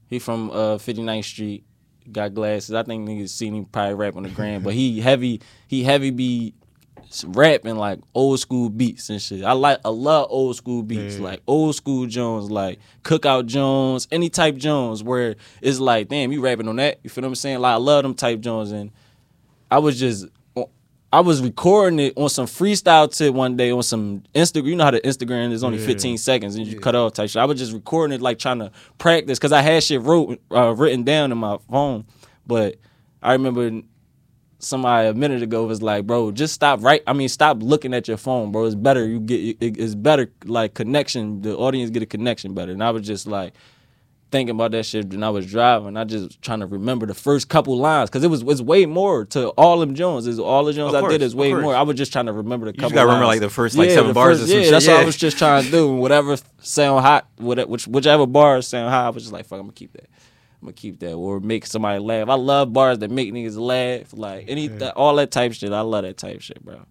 he 0.09 0.19
from 0.19 0.51
uh 0.51 0.79
59th 0.79 1.25
Street. 1.25 1.65
Got 2.11 2.35
glasses. 2.35 2.75
I 2.75 2.83
think 2.83 3.09
niggas 3.09 3.29
seen 3.29 3.55
him 3.55 3.65
probably 3.67 3.95
rap 3.95 4.17
on 4.17 4.25
the 4.25 4.29
gram, 4.31 4.63
but 4.63 4.75
he 4.75 5.01
heavy. 5.01 5.41
He 5.69 5.85
heavy 5.85 6.11
be 6.11 6.55
rapping 7.25 7.77
like 7.77 8.01
old 8.15 8.41
school 8.41 8.69
beats 8.71 9.11
and 9.11 9.21
shit. 9.21 9.45
I 9.45 9.53
like 9.53 9.79
I 9.85 9.89
love 9.91 10.27
old 10.31 10.57
school 10.57 10.83
beats, 10.83 11.17
Yeah. 11.17 11.23
like 11.25 11.43
old 11.47 11.75
school 11.75 12.07
Jones, 12.07 12.51
like 12.51 12.79
Cookout 13.05 13.47
Jones, 13.47 14.09
any 14.11 14.29
type 14.31 14.57
Jones, 14.57 15.03
where 15.03 15.37
it's 15.61 15.79
like, 15.79 16.09
damn, 16.09 16.33
you 16.33 16.41
rapping 16.41 16.69
on 16.69 16.77
that. 16.77 17.01
You 17.03 17.11
feel 17.11 17.23
what 17.23 17.29
I'm 17.29 17.35
saying? 17.35 17.61
Like 17.61 17.73
I 17.75 17.77
love 17.77 18.03
them 18.03 18.15
type 18.15 18.41
Jones, 18.41 18.73
and 18.73 18.91
I 19.71 19.79
was 19.79 19.99
just. 19.99 20.27
I 21.15 21.21
was 21.21 21.43
recording 21.43 21.99
it 22.01 22.15
on 22.17 22.31
some 22.31 22.47
freestyle 22.47 23.15
tip 23.15 23.35
one 23.35 23.55
day 23.55 23.71
on 23.71 23.83
some 23.83 24.23
Instagram. 24.35 24.65
You 24.65 24.77
know 24.77 24.85
how 24.85 24.93
the 24.93 25.01
Instagram 25.03 25.53
is 25.53 25.63
only 25.63 25.77
Yeah. 25.79 25.85
15 25.89 26.17
seconds 26.17 26.55
and 26.55 26.67
you 26.67 26.81
cut 26.81 26.95
off 26.95 27.13
type 27.13 27.29
shit. 27.29 27.43
I 27.43 27.45
was 27.45 27.59
just 27.59 27.75
recording 27.75 28.15
it 28.15 28.23
like 28.23 28.39
trying 28.39 28.61
to 28.61 28.73
practice 28.97 29.39
because 29.39 29.53
I 29.53 29.61
had 29.61 29.83
shit 29.83 30.01
wrote 30.01 30.41
uh, 30.51 30.75
written 30.75 31.03
down 31.03 31.31
in 31.31 31.37
my 31.37 31.59
phone. 31.71 32.07
But 32.47 32.77
I 33.23 33.33
remember 33.35 33.83
somebody 34.63 35.09
a 35.09 35.15
minute 35.15 35.43
ago 35.43 35.65
was 35.67 35.83
like, 35.83 36.07
bro, 36.07 36.31
just 36.31 36.55
stop 36.55 36.83
right. 36.83 37.03
I 37.07 37.13
mean, 37.13 37.29
stop 37.29 37.63
looking 37.63 37.93
at 37.95 38.09
your 38.09 38.17
phone, 38.17 38.53
bro. 38.53 38.65
It's 38.65 38.75
better. 38.75 39.07
You 39.07 39.21
get 39.21 39.57
it- 39.61 39.77
it's 39.79 39.95
better 39.95 40.31
like 40.45 40.75
connection. 40.75 41.43
The 41.43 41.57
audience 41.57 41.91
get 41.91 42.03
a 42.03 42.07
connection 42.07 42.55
better. 42.55 42.73
And 42.73 42.83
I 42.83 42.91
was 42.91 43.07
just 43.07 43.27
like 43.27 43.53
thinking 44.31 44.55
about 44.55 44.71
that 44.71 44.87
shit 44.87 45.11
when 45.11 45.23
I 45.23 45.29
was 45.29 45.45
driving. 45.51 45.95
I 45.97 46.05
just 46.05 46.41
trying 46.41 46.61
to 46.61 46.67
remember 46.67 47.05
the 47.05 47.13
first 47.13 47.49
couple 47.51 47.77
lines 47.77 48.09
because 48.09 48.25
it 48.25 48.29
was 48.29 48.41
it's 48.43 48.63
way 48.63 48.87
more 48.87 49.27
to 49.27 49.49
all 49.51 49.79
them 49.81 49.95
Jones. 49.95 50.27
Is 50.27 50.39
all 50.39 50.65
the 50.65 50.73
Jones 50.73 50.95
Of 50.95 51.05
I 51.05 51.09
did 51.09 51.21
is 51.23 51.35
way 51.35 51.51
course. 51.51 51.63
more. 51.63 51.75
I 51.77 51.83
was 51.83 51.97
just 51.97 52.13
trying 52.13 52.27
to 52.27 52.33
remember 52.33 52.65
the 52.67 52.73
just 52.73 52.81
couple. 52.81 52.95
gotta 52.95 53.07
remember, 53.09 53.27
like, 53.27 53.41
the 53.41 53.51
first, 53.51 53.77
like, 53.77 53.91
seven 53.91 54.15
bars 54.15 54.41
or 54.43 54.47
some 54.47 54.57
yeah, 54.57 54.63
shit, 54.63 54.71
That's 54.71 54.87
what 54.87 54.97
I 55.01 55.05
was 55.05 55.17
just 55.19 55.37
trying 55.37 55.65
to 55.65 55.71
do. 55.71 55.93
Whatever 55.95 56.37
sound 56.61 57.05
hot, 57.05 57.29
whatever, 57.37 57.69
which, 57.69 57.87
whichever 57.87 58.27
bars 58.27 58.67
sound 58.69 58.89
hot, 58.91 59.05
I 59.07 59.11
was 59.11 59.25
just 59.25 59.35
like, 59.35 59.45
fuck, 59.45 59.59
I'm 59.59 59.67
gonna 59.67 59.73
keep 59.75 59.93
that. 59.93 60.09
I'm 60.63 60.67
gonna 60.67 60.75
keep 60.75 61.01
that 61.01 61.15
or 61.15 61.41
make 61.41 61.67
somebody 61.67 61.99
laugh. 61.99 62.29
I 62.29 62.35
love 62.35 62.73
bars 62.73 62.99
that 63.01 63.11
make 63.11 63.33
niggas 63.33 63.59
laugh, 63.59 64.13
like 64.17 64.45
any 64.47 64.69
that, 64.69 64.95
all 64.95 65.17
that 65.17 65.33
type 65.33 65.53
shit. 65.55 65.73
I 65.73 65.81
love 65.81 66.05
that 66.05 66.17
type 66.17 66.41
shit, 66.41 66.65
bro. 66.65 66.83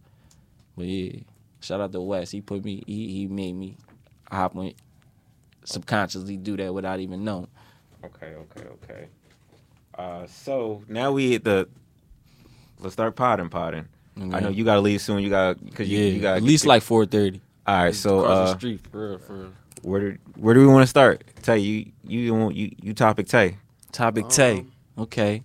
But 0.76 0.88
yeah, 0.88 1.22
shout 1.62 1.80
out 1.80 1.94
to 1.94 2.02
West. 2.02 2.34
He 2.34 2.42
put 2.42 2.66
me. 2.66 2.84
He 2.86 3.08
he 3.14 3.28
made 3.28 3.54
me 3.54 3.78
hop 4.30 4.58
on 4.58 4.74
subconsciously 5.64 6.36
do 6.36 6.58
that 6.58 6.74
without 6.74 7.00
even 7.00 7.24
knowing. 7.24 7.48
Okay, 8.04 8.34
okay, 8.36 8.68
okay. 8.84 9.08
Uh, 9.98 10.28
so 10.28 10.84
now 10.90 11.14
we 11.14 11.36
at 11.36 11.46
the. 11.46 11.70
Let's 12.80 12.94
start 12.94 13.16
potting, 13.16 13.48
potting. 13.48 13.88
I 14.18 14.42
know 14.42 14.50
you 14.50 14.66
gotta 14.66 14.82
leave 14.82 15.00
soon. 15.02 15.24
You 15.24 15.30
got 15.30 15.64
because 15.64 15.88
you, 15.88 15.98
Yeah, 15.98 16.10
you 16.12 16.20
got 16.22 16.38
at 16.38 16.44
least 16.44 16.66
like 16.66 16.84
four 16.84 17.06
thirty. 17.06 17.40
All 17.66 17.84
right, 17.84 17.96
so 17.96 18.20
across 18.20 18.38
uh, 18.38 18.52
the 18.54 18.58
street 18.60 18.82
for 18.92 19.10
real, 19.10 19.18
for 19.20 19.34
real. 19.34 19.54
where 19.84 20.02
do 20.02 20.18
where 20.36 20.54
do 20.54 20.60
we 20.60 20.68
want 20.68 20.84
to 20.84 20.88
start? 20.88 21.24
Tay, 21.42 21.60
you 21.60 21.92
you 22.04 22.50
you 22.52 22.76
you 22.82 22.94
topic 22.94 23.28
Tay. 23.28 23.58
Topic 23.92 24.28
Tay. 24.30 24.66
Okay. 24.98 25.44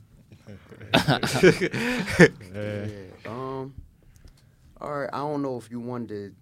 Yeah. 0.95 1.19
Yeah. 2.55 2.87
Um. 3.27 3.75
All 4.81 4.93
right. 5.01 5.11
I 5.13 5.19
don't 5.19 5.43
know 5.43 5.57
if 5.59 5.71
you 5.71 5.81
wanted. 5.81 6.35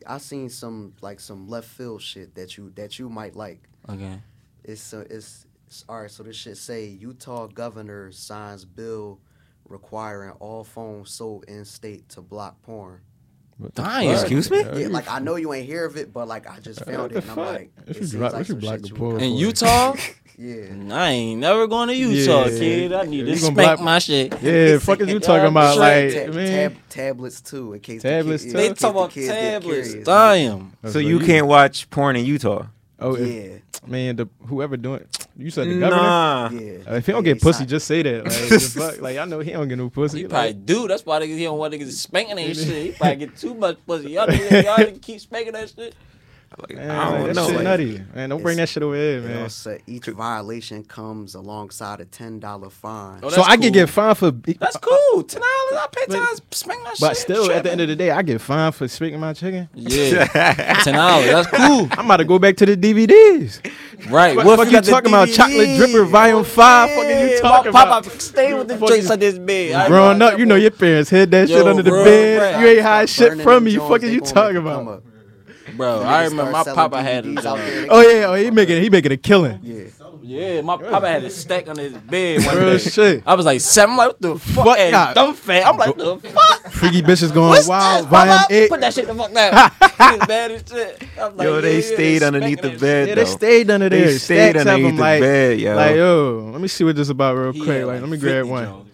To, 0.00 0.12
I 0.12 0.18
seen 0.18 0.48
some 0.48 0.94
like 1.00 1.20
some 1.20 1.48
left 1.48 1.68
field 1.68 2.02
shit 2.02 2.34
that 2.36 2.56
you 2.56 2.70
that 2.76 2.98
you 2.98 3.08
might 3.08 3.36
like. 3.36 3.68
Okay. 3.88 4.20
It's 4.64 4.94
uh, 4.94 5.04
it's, 5.10 5.46
it's 5.66 5.84
all 5.88 6.02
right. 6.02 6.10
So 6.10 6.22
this 6.22 6.36
shit 6.36 6.56
say 6.56 6.86
Utah 6.86 7.46
governor 7.48 8.12
signs 8.12 8.64
bill 8.64 9.20
requiring 9.68 10.30
all 10.40 10.64
phones 10.64 11.10
sold 11.10 11.44
in 11.48 11.64
state 11.64 12.08
to 12.10 12.22
block 12.22 12.60
porn. 12.62 13.00
Damn. 13.74 14.12
Excuse 14.14 14.50
me? 14.50 14.58
Yeah, 14.58 14.88
like 14.88 15.08
I 15.10 15.18
know 15.20 15.36
you 15.36 15.52
ain't 15.52 15.66
hear 15.66 15.84
of 15.84 15.96
it, 15.96 16.12
but 16.12 16.26
like 16.26 16.48
I 16.50 16.58
just 16.58 16.82
uh, 16.82 16.84
found 16.86 17.12
it, 17.12 17.22
and 17.22 17.30
I'm 17.30 17.36
like, 17.36 17.70
If 17.86 17.90
it 17.90 17.96
you 18.00 18.06
seems 18.06 18.14
block- 18.14 18.32
like 18.32 18.40
if 18.42 18.48
you 18.48 18.52
some 18.54 18.60
block 18.60 18.80
shit 18.80 18.88
you 18.90 18.94
would- 18.96 19.22
In 19.22 19.32
for. 19.32 19.38
Utah? 19.38 19.94
Yeah. 20.38 20.64
I 20.90 21.10
ain't 21.10 21.40
never 21.40 21.66
going 21.66 21.88
to 21.88 21.94
Utah, 21.94 22.46
Yeah. 22.46 22.58
kid. 22.58 22.92
I 22.94 23.04
need 23.04 23.18
You 23.18 23.24
to 23.26 23.30
gonna 23.32 23.38
spank 23.38 23.54
block- 23.54 23.80
my 23.80 23.98
shit. 23.98 24.32
Yeah, 24.42 24.78
fuck 24.78 24.98
is 25.00 25.08
you 25.08 25.20
talking 25.20 25.46
about? 25.48 25.76
Right. 25.78 26.12
Like, 26.12 26.26
Ta- 26.26 26.32
man. 26.32 26.70
tab- 26.72 26.88
tablets 26.88 27.40
too, 27.42 27.74
in 27.74 27.80
case 27.80 28.02
the 28.02 28.08
Tablets 28.08 28.42
kid- 28.44 28.50
too? 28.52 28.56
in 28.56 28.62
They 28.62 28.68
case 28.70 28.78
talk 28.78 28.92
the 28.94 28.98
about 28.98 29.10
kids 29.10 29.26
get 29.28 29.40
tablets. 29.40 29.88
curious. 29.88 30.06
Damn. 30.06 30.72
So 30.90 30.98
you 30.98 31.20
can't 31.20 31.46
watch 31.46 31.88
porn 31.90 32.16
in 32.16 32.24
Utah? 32.24 32.64
Oh, 33.02 33.14
if, 33.14 33.28
Yeah, 33.28 33.58
man, 33.86 34.16
the 34.16 34.28
whoever 34.46 34.76
doing, 34.76 35.04
you 35.36 35.50
said 35.50 35.68
the 35.68 35.78
governor. 35.80 36.02
Nah. 36.02 36.50
yeah. 36.52 36.72
Uh, 36.90 36.94
if 36.96 37.06
he 37.06 37.12
don't 37.12 37.24
Yeah, 37.24 37.32
get 37.34 37.42
pussy, 37.42 37.58
sign- 37.58 37.68
just 37.68 37.86
say 37.86 38.02
that. 38.02 38.24
Like, 38.24 38.60
fuck? 38.94 39.00
like 39.02 39.18
I 39.18 39.24
know 39.24 39.40
he 39.40 39.50
don't 39.52 39.68
get 39.68 39.78
no 39.78 39.90
pussy. 39.90 40.18
He 40.18 40.24
like, 40.24 40.30
probably 40.30 40.52
do. 40.54 40.88
That's 40.88 41.04
why 41.04 41.20
niggas 41.20 41.38
he 41.38 41.44
don't 41.44 41.58
want 41.58 41.74
niggas 41.74 41.90
spanking 41.92 42.36
that 42.36 42.54
shit. 42.56 42.66
He 42.86 42.92
probably 42.92 43.16
get 43.16 43.36
too 43.36 43.54
much 43.54 43.78
pussy. 43.86 44.10
Y'all 44.12 44.26
niggas, 44.26 44.64
y'all 44.64 44.98
keep 45.02 45.20
spanking 45.20 45.52
that 45.54 45.68
shit. 45.70 45.94
Like, 46.58 46.76
man, 46.76 46.90
I 46.90 47.10
don't 47.10 47.26
that 47.28 47.34
know. 47.36 47.46
shit 47.46 47.54
like- 47.56 47.64
nutty. 47.64 48.02
Man, 48.14 48.28
don't 48.28 48.42
bring 48.42 48.56
that 48.58 48.68
shit 48.68 48.82
over 48.82 48.94
here, 48.94 49.18
It 49.18 49.24
man. 49.24 49.42
also, 49.42 49.78
each 49.86 50.06
violation 50.06 50.84
comes 50.84 51.34
alongside 51.34 52.00
a 52.00 52.04
ten 52.04 52.38
dollar 52.40 52.70
fine. 52.70 53.20
Oh, 53.22 53.28
So 53.30 53.36
that's 53.36 53.48
I 53.48 53.56
can 53.56 53.72
get 53.72 53.88
fined 53.88 54.18
for. 54.18 54.30
That's 54.30 54.76
uh, 54.76 54.78
uh, 54.78 54.80
cool. 55.12 55.22
Ten 55.22 55.40
dollars. 55.40 55.84
I 55.84 55.86
pay 55.92 56.06
ten 56.06 56.20
dollars. 56.22 56.42
Spank 56.50 56.84
that 56.84 56.90
shit. 56.96 57.00
But 57.00 57.16
still, 57.16 57.50
at 57.50 57.62
the 57.64 57.72
end 57.72 57.80
of 57.80 57.88
the 57.88 57.96
day, 57.96 58.10
I 58.10 58.22
get 58.22 58.40
fined 58.40 58.74
for 58.74 58.86
speaking 58.88 59.18
my 59.20 59.32
chicken. 59.32 59.68
yeah, 59.74 60.24
ten 60.84 60.94
dollars. 60.94 61.26
That's 61.26 61.48
cool. 61.48 61.88
I'm 61.92 62.04
about 62.06 62.18
to 62.18 62.24
go 62.24 62.38
back 62.38 62.56
to 62.58 62.66
the 62.66 62.76
DVDs. 62.76 63.60
Right. 64.10 64.36
What, 64.36 64.46
if 64.46 64.56
fuck 64.58 64.66
you 64.66 64.72
got 64.72 64.84
talking 64.84 65.10
about? 65.10 65.28
Chocolate 65.28 65.68
Dripper 65.68 66.06
Volume 66.08 66.44
Five. 66.44 66.90
Fucking 66.90 67.08
you 67.10 67.26
Yeah, 67.34 67.40
talking 67.40 67.72
my 67.72 67.82
about? 67.84 68.04
Papa 68.04 68.20
stay 68.20 68.52
with 68.54 68.68
the 68.68 68.76
Fuck 68.76 68.88
joints 68.88 69.10
on 69.10 69.18
this 69.18 69.38
bed. 69.38 69.88
Growing 69.88 70.20
up, 70.20 70.38
you 70.38 70.46
know 70.46 70.56
your 70.56 70.70
parents 70.72 71.08
hid 71.10 71.30
that 71.30 71.48
shit 71.48 71.66
under 71.66 71.82
the 71.82 71.90
bed. 71.90 72.60
You 72.60 72.66
ain't 72.68 72.80
hide 72.82 73.08
shit 73.08 73.32
from 73.40 73.44
them 73.44 73.64
me. 73.64 73.74
joints, 73.76 73.88
Fucking 73.90 74.08
they 74.08 74.14
you 74.14 74.20
talking 74.20 74.56
about? 74.56 75.04
Up. 75.68 75.76
bro. 75.76 76.02
I 76.02 76.24
remember 76.24 76.50
my 76.52 76.64
papa 76.64 77.02
had 77.02 77.24
a 77.24 77.28
DVDs 77.28 77.44
out 77.44 77.56
there, 77.56 77.86
joint. 77.86 77.88
they 77.88 77.88
Oh 77.90 78.00
yeah, 78.00 78.26
oh 78.26 78.34
he 78.34 78.50
making 78.50 78.82
he 78.82 78.90
making 78.90 79.12
a 79.12 79.16
killing. 79.16 79.60
Yeah. 79.62 79.84
Yeah, 80.24 80.60
my 80.60 80.76
papa 80.76 81.08
had 81.08 81.24
a 81.24 81.30
stack 81.30 81.68
on 81.68 81.76
his 81.76 81.94
bed 81.94 82.46
one 82.46 82.56
Real 82.56 82.70
day. 82.70 82.78
shit. 82.78 83.22
I 83.26 83.34
was 83.34 83.44
like 83.44 83.60
seven. 83.60 83.92
I'm 83.92 83.96
like, 83.96 84.08
what 84.08 84.20
the 84.20 84.38
fuck? 84.38 84.64
Fuck 84.66 84.78
and 84.78 84.92
nah. 84.92 85.12
dumb 85.14 85.34
fat. 85.34 85.66
I'm 85.66 85.76
like, 85.76 85.96
the 85.96 86.16
fuck? 86.18 86.72
Freaky 86.72 87.02
bitches 87.02 87.34
going 87.34 87.48
What's 87.48 87.66
wild. 87.66 88.04
this, 88.04 88.10
Volume 88.10 88.36
papa? 88.36 88.54
eight. 88.54 88.70
Put 88.70 88.80
that 88.82 88.94
shit 88.94 89.06
the 89.08 89.14
fuck 89.14 89.32
down. 89.32 89.70
He 90.12 90.18
was 90.18 90.26
bad 90.26 90.50
as 90.50 90.64
shit. 90.68 91.02
I'm 91.18 91.36
like, 91.36 91.44
Yo, 91.44 91.60
they 91.60 91.70
yeah, 91.70 91.88
yeah, 91.88 91.94
stayed 91.94 92.18
they 92.18 92.26
underneath 92.26 92.60
the 92.60 92.70
bed. 92.70 93.08
Yeah, 93.08 93.14
though. 93.14 93.20
they 93.24 93.30
stayed 93.30 93.70
under 93.70 93.88
there. 93.88 94.06
They 94.06 94.18
stayed 94.18 94.56
underneath 94.56 94.94
the 94.96 95.00
like, 95.00 95.20
bed, 95.20 95.60
yo. 95.60 95.76
Like, 95.76 95.96
yo, 95.96 96.48
let 96.52 96.60
me 96.60 96.68
see 96.68 96.84
what 96.84 96.96
this 96.96 97.08
about 97.08 97.36
real. 97.36 97.52
He 97.52 97.60
quick. 97.60 97.78
had 97.78 97.86
Like, 97.86 98.00
let 98.00 98.10
me 98.10 98.16
grab 98.16 98.46
one. 98.46 98.91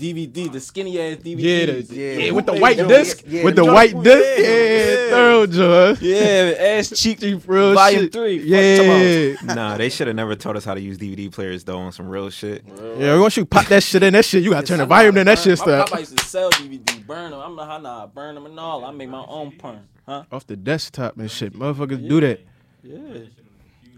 Jones. 0.00 0.28
DVD, 0.28 0.52
the 0.52 0.60
skinny 0.60 1.00
ass 1.00 1.16
DVD. 1.18 1.38
Yeah, 1.38 1.66
the, 1.66 1.94
yeah, 2.24 2.30
with 2.32 2.46
the 2.46 2.54
white 2.54 2.76
joint. 2.76 2.88
disc, 2.88 3.22
yeah, 3.26 3.44
with 3.44 3.56
the 3.56 3.64
the 3.64 3.72
white 3.72 4.02
disc, 4.02 4.38
yeah, 4.38 4.46
yeah, 4.46 4.94
yeah. 5.04 5.10
thorough 5.10 5.46
joy. 5.46 5.96
Yeah, 6.00 6.76
ass 6.78 6.90
cheek. 6.90 7.20
real 7.46 7.74
Volume 7.74 8.00
shit. 8.02 8.12
three. 8.12 8.42
Yeah, 8.42 9.34
Nah, 9.42 9.76
they 9.76 9.88
should 9.88 10.06
have 10.06 10.16
never 10.16 10.34
taught 10.34 10.56
us 10.56 10.64
how 10.64 10.74
to 10.74 10.80
use 10.80 10.98
DVD 10.98 11.30
players 11.30 11.64
though 11.64 11.78
on 11.78 11.92
some 11.92 12.08
real 12.08 12.30
shit. 12.30 12.64
yeah. 12.98 13.18
Once 13.18 13.36
you 13.36 13.44
pop 13.44 13.66
that 13.66 13.82
shit 13.82 14.02
in, 14.02 14.12
that 14.14 14.24
shit 14.24 14.42
you 14.42 14.50
gotta 14.50 14.66
turn 14.66 14.78
the 14.78 14.86
volume 14.86 15.16
in. 15.16 15.26
That 15.26 15.38
shit 15.38 15.58
My 15.58 15.64
stuff 15.64 15.90
papa 15.90 16.00
used 16.00 16.18
to 16.18 16.24
sell 16.24 16.50
DVD, 16.50 17.06
burn 17.06 17.30
them. 17.30 17.40
I'm 17.40 17.56
not 17.56 17.68
how 17.68 17.78
nah, 17.78 18.06
burn 18.06 18.34
them 18.34 18.46
and 18.46 18.58
all. 18.58 18.84
I 18.84 18.90
make 18.92 19.08
my 19.08 19.24
own 19.26 19.52
porn. 19.52 19.86
Huh? 20.06 20.24
off 20.32 20.46
the 20.46 20.56
desktop 20.56 21.16
and 21.18 21.30
shit. 21.30 21.52
Motherfuckers 21.52 22.08
do 22.08 22.20
that. 22.20 22.40
Yeah. 22.82 22.98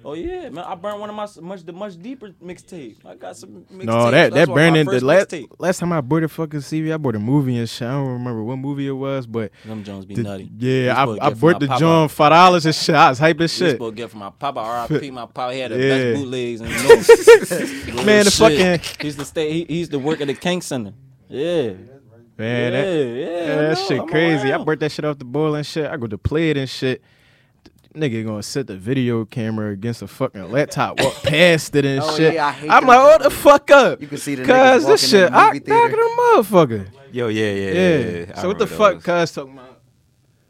Oh 0.04 0.14
yeah, 0.14 0.48
man. 0.48 0.64
I 0.64 0.74
burned 0.74 0.98
one 1.00 1.10
of 1.10 1.14
my 1.16 1.28
much 1.42 1.64
the 1.64 1.72
much 1.72 1.96
deeper 2.00 2.30
mixtape. 2.42 2.96
I 3.06 3.14
got 3.14 3.36
some 3.36 3.64
mixtapes. 3.72 3.84
No, 3.84 4.10
that 4.10 4.32
that 4.32 4.48
burning. 4.48 4.84
The 4.86 5.04
last 5.04 5.28
mixtape. 5.30 5.46
last 5.58 5.78
time 5.78 5.92
I 5.92 6.00
bought 6.00 6.24
a 6.24 6.28
fucking 6.28 6.60
CV, 6.60 6.92
I 6.92 6.96
bought 6.96 7.14
a 7.14 7.18
movie 7.20 7.56
and 7.58 7.68
shit. 7.68 7.86
I 7.86 7.92
don't 7.92 8.08
remember 8.08 8.42
what 8.42 8.56
movie 8.56 8.86
it 8.88 8.92
was, 8.92 9.26
but 9.26 9.52
Them 9.64 9.84
Jones 9.84 10.04
be 10.04 10.14
the- 10.16 10.22
nutty. 10.24 10.50
yeah, 10.58 10.94
I, 10.96 11.26
I 11.28 11.30
bought 11.34 11.60
the. 11.60 11.68
John 11.78 12.08
five 12.08 12.30
dollars 12.30 12.66
and 12.66 12.74
shit. 12.74 12.94
I 12.94 13.10
was 13.10 13.18
hype 13.18 13.40
as 13.40 13.52
shit. 13.52 13.72
supposed 13.72 13.96
to 13.96 14.02
get 14.02 14.10
from 14.10 14.20
my 14.20 14.30
papa. 14.30 14.58
R.I.P. 14.60 15.10
My 15.12 15.26
papa 15.26 15.54
had 15.54 15.70
the 15.70 15.78
Yeah. 15.78 15.88
best 16.12 16.20
bootlegs 16.20 16.60
the 16.60 16.66
north. 17.96 18.06
Man, 18.06 18.24
the 18.24 18.30
Shit. 18.30 18.78
fucking 18.80 18.96
He 19.00 19.06
used 19.06 19.18
to 19.18 19.24
stay. 19.24 19.52
He, 19.52 19.64
he 19.64 19.78
used 19.78 19.92
to 19.92 19.98
work 19.98 20.20
at 20.20 20.26
the 20.26 20.34
King 20.34 20.60
Center. 20.62 20.92
Yeah. 21.28 21.72
man, 21.72 21.78
yeah, 22.38 22.70
that, 22.70 22.86
yeah, 22.86 23.04
yeah, 23.04 23.46
that 23.56 23.78
know, 23.78 23.86
shit 23.88 24.00
I'm 24.00 24.08
crazy. 24.08 24.52
I 24.52 24.58
burnt 24.58 24.80
that 24.80 24.90
shit 24.92 25.04
off 25.04 25.18
the 25.18 25.24
boil 25.24 25.54
and 25.54 25.64
shit. 25.66 25.86
I 25.90 25.96
go 25.96 26.06
to 26.06 26.18
play 26.18 26.50
it 26.50 26.56
and 26.56 26.68
shit. 26.68 27.02
Nigga 27.94 28.24
gonna 28.24 28.42
set 28.42 28.66
the 28.66 28.76
video 28.76 29.24
camera 29.26 29.70
against 29.72 30.00
a 30.00 30.06
fucking 30.08 30.50
laptop, 30.50 30.98
walk 31.00 31.14
past 31.22 31.74
it 31.76 31.84
and 31.84 32.00
Oh, 32.02 32.16
shit. 32.16 32.34
yeah, 32.34 32.46
I 32.46 32.52
hate 32.52 32.70
I'm 32.70 32.86
like, 32.86 32.98
hold 32.98 33.20
the 33.22 33.30
fuck 33.30 33.70
up. 33.70 34.00
You 34.00 34.06
can 34.08 34.16
see 34.18 34.34
the 34.34 34.44
Cause 34.44 34.84
niggas 34.84 34.86
this 34.86 35.10
shit, 35.10 35.30
the 35.30 35.36
I 35.36 35.46
movie 35.48 35.58
back 35.58 35.90
theater. 35.90 36.02
of 36.02 36.08
the 36.08 36.22
motherfucker. 36.56 36.88
Yo, 37.12 37.28
yeah, 37.28 37.44
yeah, 37.52 37.52
Yeah. 37.52 37.72
yeah. 37.98 38.24
yeah. 38.28 38.40
So 38.40 38.48
what 38.48 38.58
the 38.58 38.64
remember 38.64 38.94
fuck, 38.94 39.02
those. 39.04 39.26
cuz 39.26 39.32
talking 39.32 39.52
about? 39.52 39.66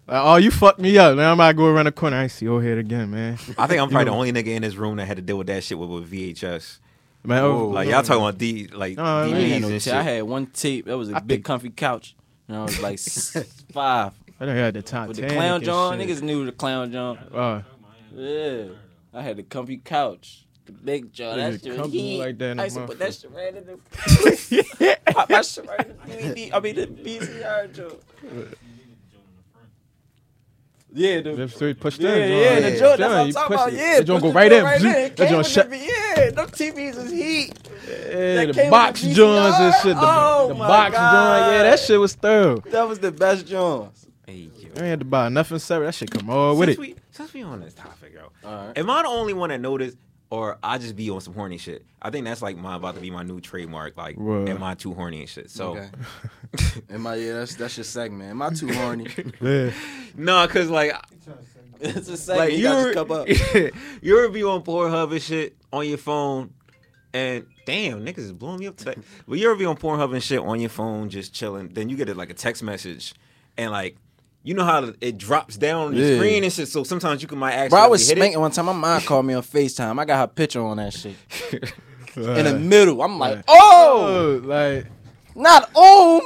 Like, 0.07 0.22
oh, 0.24 0.37
you 0.37 0.50
fucked 0.52 0.78
me 0.78 0.96
up. 0.98 1.16
Now 1.16 1.33
I'm 1.33 1.37
about 1.37 1.48
to 1.48 1.55
go 1.55 1.66
around 1.66 1.87
the 1.87 1.92
corner. 1.92 2.16
I 2.18 2.26
see 2.28 2.44
your 2.44 2.62
head 2.62 2.78
again, 2.78 3.11
man. 3.11 3.35
I 3.59 3.66
think 3.66 3.81
I'm 3.81 3.88
probably 3.90 4.05
the 4.05 4.11
only 4.11 4.33
nigga 4.33 4.48
in 4.55 4.62
this 4.62 4.76
room 4.76 4.96
that 4.96 5.07
had 5.07 5.16
to 5.16 5.22
deal 5.22 5.38
with 5.38 5.46
that 5.48 5.64
shit 5.64 5.78
with, 5.78 5.90
with 5.90 6.12
VHS. 6.12 6.78
Man, 7.24 7.42
oh, 7.44 7.68
Like 7.68 7.88
y'all 7.88 8.02
talking 8.02 8.22
about 8.22 8.38
D 8.38 8.68
like 8.68 8.96
No, 8.96 9.05
I 9.05 9.24
I, 9.24 9.28
DVDs 9.28 9.48
had 9.50 9.62
no 9.62 9.68
and 9.68 9.83
shit. 9.83 9.92
I 9.94 10.02
had 10.02 10.22
one 10.24 10.46
tape. 10.46 10.87
That 10.87 10.96
was 10.98 11.09
a 11.11 11.16
I 11.16 11.20
big 11.20 11.38
think- 11.38 11.44
comfy 11.46 11.70
couch. 11.70 12.14
And 12.48 12.57
I 12.57 12.62
was 12.64 12.81
like 12.81 12.98
five. 13.72 14.12
I 14.42 14.46
done 14.46 14.57
had 14.57 14.74
the 14.74 14.83
Titanic 14.83 15.09
With 15.09 15.16
the 15.28 15.35
clown 15.37 15.62
John, 15.62 15.98
shit. 16.00 16.09
niggas 16.09 16.20
knew 16.22 16.44
the 16.44 16.50
clown 16.50 16.90
John. 16.90 17.16
Uh, 17.33 17.62
Yeah. 18.12 18.64
I 19.14 19.22
had 19.22 19.37
the 19.37 19.44
comfy 19.44 19.76
couch. 19.76 20.46
The 20.66 20.72
big 20.72 21.12
John. 21.12 21.38
Yeah, 21.38 21.50
That 21.50 21.62
shit 21.62 21.78
was 21.78 21.92
heat. 21.92 22.18
like 22.18 22.38
that 22.38 22.50
in 22.50 22.59
I 22.59 22.62
the 22.62 22.66
used 22.66 22.76
to 22.76 22.87
put 22.87 22.98
that 22.98 23.14
shit 23.14 23.31
right 23.31 23.55
in 23.57 23.66
the 23.66 24.98
pop 25.12 25.28
that 25.28 25.46
shit 25.46 25.64
right 25.68 25.81
in 25.88 25.96
the 25.96 26.12
DVD. 26.40 26.50
I 26.55 26.59
mean 26.61 26.74
the 26.74 26.87
VCR 26.88 27.72
John. 27.72 27.92
Yeah, 30.94 31.20
the 31.20 31.40
If 31.42 31.55
they 31.59 31.72
push 31.74 31.98
yeah, 32.00 32.11
that 32.11 32.18
yeah, 32.28 32.61
joint, 32.61 32.62
the 32.64 32.70
yeah, 32.70 32.78
joint. 32.78 32.98
That's 32.98 33.00
what 33.00 33.18
I'm 33.20 33.33
talking 33.33 33.55
about. 33.55 33.72
it. 33.72 33.74
Yeah, 33.76 33.96
that 33.98 34.05
joint 34.05 34.22
go 34.22 34.33
right 34.33 34.52
in. 34.52 34.64
Right. 34.64 34.83
It 34.85 35.16
That 35.16 35.31
joint 35.31 35.46
shut. 35.46 35.70
the- 35.70 35.78
Yeah, 35.78 36.31
them 36.31 36.48
TVs 36.48 36.96
is 36.98 37.11
heat. 37.12 37.52
Yeah, 37.88 38.44
that 38.44 38.55
the 38.55 38.68
box 38.70 39.02
joints 39.02 39.59
and 39.59 39.74
shit. 39.83 39.94
The, 39.96 40.00
Oh 40.02 40.48
the 40.48 40.55
my 40.55 40.66
box 40.68 40.87
joint. 40.94 41.02
Yeah, 41.55 41.62
that 41.62 41.78
shit 41.78 41.98
was 42.00 42.14
thorough. 42.14 42.57
That 42.72 42.88
was 42.88 42.98
the 42.98 43.12
best 43.12 43.46
Johns. 43.46 44.07
Hey, 44.27 44.51
yo. 44.57 44.67
I 44.69 44.69
ain't 44.69 44.79
had 44.79 44.99
to 45.01 45.05
buy 45.05 45.29
nothing 45.29 45.59
separate. 45.59 45.87
That 45.87 45.95
shit 45.95 46.11
come 46.11 46.31
all 46.31 46.57
with 46.57 46.69
since 46.69 46.79
it. 46.79 46.81
We, 46.81 46.95
since 47.11 47.33
we 47.35 47.43
on 47.43 47.61
this 47.61 47.75
topic, 47.75 48.13
yo. 48.15 48.31
Alright. 48.49 48.79
Am 48.79 48.89
I 48.89 49.03
the 49.03 49.09
only 49.09 49.33
one 49.33 49.51
that 49.51 49.61
noticed, 49.61 49.97
or 50.31 50.59
I 50.63 50.79
just 50.79 50.95
be 50.95 51.11
on 51.11 51.21
some 51.21 51.35
horny 51.35 51.59
shit? 51.59 51.85
I 52.01 52.11
think 52.11 52.25
that's 52.25 52.41
like 52.41 52.57
my 52.57 52.77
about 52.77 52.95
to 52.95 53.01
be 53.01 53.11
my 53.11 53.25
new 53.25 53.41
trademark. 53.41 53.97
Like, 53.97 54.17
What? 54.17 54.49
am 54.49 54.63
I 54.63 54.75
too 54.77 54.95
horny 54.95 55.21
and 55.21 55.29
shit? 55.29 55.51
So, 55.51 55.77
Okay. 55.77 55.89
Am 56.91 57.07
I? 57.07 57.17
Yeah, 57.17 57.33
that's 57.35 57.55
that's 57.57 57.77
your 57.77 57.85
segment. 57.85 58.31
Am 58.31 58.43
I 58.43 58.51
too 58.51 58.73
horny? 58.73 59.09
Yeah. 59.41 59.73
no, 60.15 60.47
cause 60.47 60.69
like, 60.69 60.93
it's 61.81 62.09
a 62.09 62.17
segment. 62.17 62.39
like 62.39 62.53
you 62.53 62.59
you 62.59 62.65
got 62.65 62.93
to 62.93 63.01
ever, 63.01 63.15
up. 63.23 63.29
you 64.03 64.19
ever 64.19 64.29
be 64.29 64.45
on 64.45 64.63
Pornhub 64.63 65.11
and 65.13 65.23
shit 65.23 65.57
on 65.73 65.89
your 65.89 65.99
phone, 65.99 66.53
and 67.15 67.47
damn, 67.67 68.05
niggas 68.05 68.19
is 68.19 68.33
blowing 68.33 68.61
me 68.61 68.67
up 68.69 68.77
today. 68.77 68.95
But 69.27 69.39
you 69.39 69.49
ever 69.51 69.57
be 69.59 69.65
on 69.65 69.77
Pornhub 69.77 70.13
and 70.13 70.23
shit 70.23 70.39
on 70.41 70.61
your 70.61 70.69
phone, 70.71 71.09
just 71.11 71.33
chilling? 71.35 71.69
Then 71.69 71.89
you 71.89 71.97
get 71.97 72.09
it 72.09 72.17
like 72.17 72.31
a 72.31 72.35
text 72.35 72.63
message, 72.63 73.15
and 73.59 73.73
like. 73.73 73.97
You 74.44 74.55
know 74.55 74.64
how 74.64 74.92
it 75.00 75.18
drops 75.18 75.57
down 75.57 75.87
on 75.87 75.94
the 75.94 76.00
Yeah. 76.00 76.16
screen 76.16 76.42
and 76.42 76.52
shit, 76.52 76.66
so 76.68 76.83
sometimes 76.83 77.22
you 77.22 77.28
can 77.28 77.38
might 77.38 77.52
actually 77.52 77.68
Bro, 77.70 77.81
I 77.81 77.87
was 77.87 78.07
spanking 78.09 78.40
one 78.40 78.50
time. 78.50 78.66
My 78.66 78.72
mom 78.72 79.00
called 79.02 79.24
me 79.24 79.35
on 79.35 79.42
FaceTime. 79.42 80.00
I 80.00 80.05
got 80.05 80.18
her 80.18 80.26
picture 80.26 80.61
on 80.61 80.78
that 80.78 80.92
shit. 80.92 81.14
In 82.16 82.44
the 82.44 82.59
middle. 82.59 83.00
I'm 83.02 83.18
like, 83.18 83.42
oh, 83.48 84.40
Oh, 84.42 84.46
like 84.46 84.87
not 85.35 85.74
um. 85.76 86.20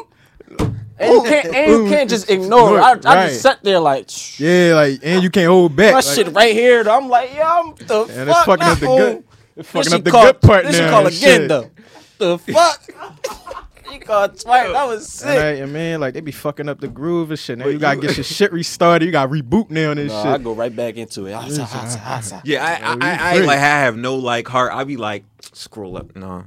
And 0.98 1.12
you 1.12 1.22
can't, 1.24 1.54
and 1.54 1.70
you 1.70 1.88
can't 1.90 2.08
just 2.08 2.30
ignore 2.36 2.78
it. 2.78 2.80
I, 2.82 2.90
I 2.92 2.94
Right. 2.94 3.28
just 3.28 3.42
sat 3.42 3.62
there 3.62 3.78
like, 3.80 4.08
shh. 4.08 4.40
yeah, 4.40 4.72
like 4.74 5.00
and 5.02 5.22
you 5.22 5.28
can't 5.28 5.48
hold 5.48 5.76
back. 5.76 5.92
my 5.92 5.96
like, 6.00 6.04
shit 6.06 6.32
right 6.32 6.54
here. 6.54 6.82
Though. 6.84 6.96
I'm 6.96 7.10
like, 7.10 7.34
yeah, 7.34 7.52
I'm 7.60 7.74
the 7.74 8.00
And 8.04 8.30
it's 8.30 8.38
fuck. 8.38 8.46
fucking 8.46 8.66
not 8.66 8.72
up 8.72 8.78
the 8.80 8.86
good. 8.86 9.24
It's 9.56 9.68
fucking 9.68 9.92
up 9.92 10.04
the 10.04 10.10
called- 10.10 10.24
good 10.26 10.40
part 10.40 10.64
This 10.64 10.78
now. 10.78 10.98
and 11.00 11.08
again 11.08 11.18
shit. 11.20 11.48
though. 11.48 11.70
The 12.18 12.38
fuck? 12.38 13.65
she 13.90 13.98
called 13.98 14.38
twice. 14.38 14.72
That 14.72 14.86
was 14.86 15.02
And, 15.22 15.30
sick. 15.30 15.38
I, 15.38 15.48
and 15.62 15.72
man, 15.72 16.00
like 16.00 16.14
they 16.14 16.20
be 16.20 16.32
fucking 16.32 16.68
up 16.68 16.80
the 16.80 16.88
groove 16.88 17.30
and 17.30 17.38
shit. 17.38 17.58
Now 17.58 17.66
you 17.66 17.78
gotta 17.78 18.00
get 18.00 18.16
your 18.16 18.24
shit 18.24 18.52
restarted. 18.52 19.06
You 19.06 19.12
gotta 19.12 19.30
reboot 19.30 19.70
now 19.70 19.92
and 19.92 20.06
No, 20.06 20.22
shit. 20.22 20.26
I 20.26 20.38
go 20.38 20.54
right 20.54 20.74
back 20.74 20.96
into 20.96 21.26
it. 21.26 21.30
Yeah, 21.30 21.38
I, 21.38 21.42
I, 21.42 22.40
you 22.44 22.58
I, 22.58 23.18
I, 23.34 23.38
like 23.40 23.58
I 23.58 23.60
have 23.60 23.96
no 23.96 24.16
like 24.16 24.48
heart. 24.48 24.72
I 24.72 24.84
be 24.84 24.96
like 24.96 25.24
scroll 25.52 25.96
up. 25.96 26.14
No, 26.16 26.44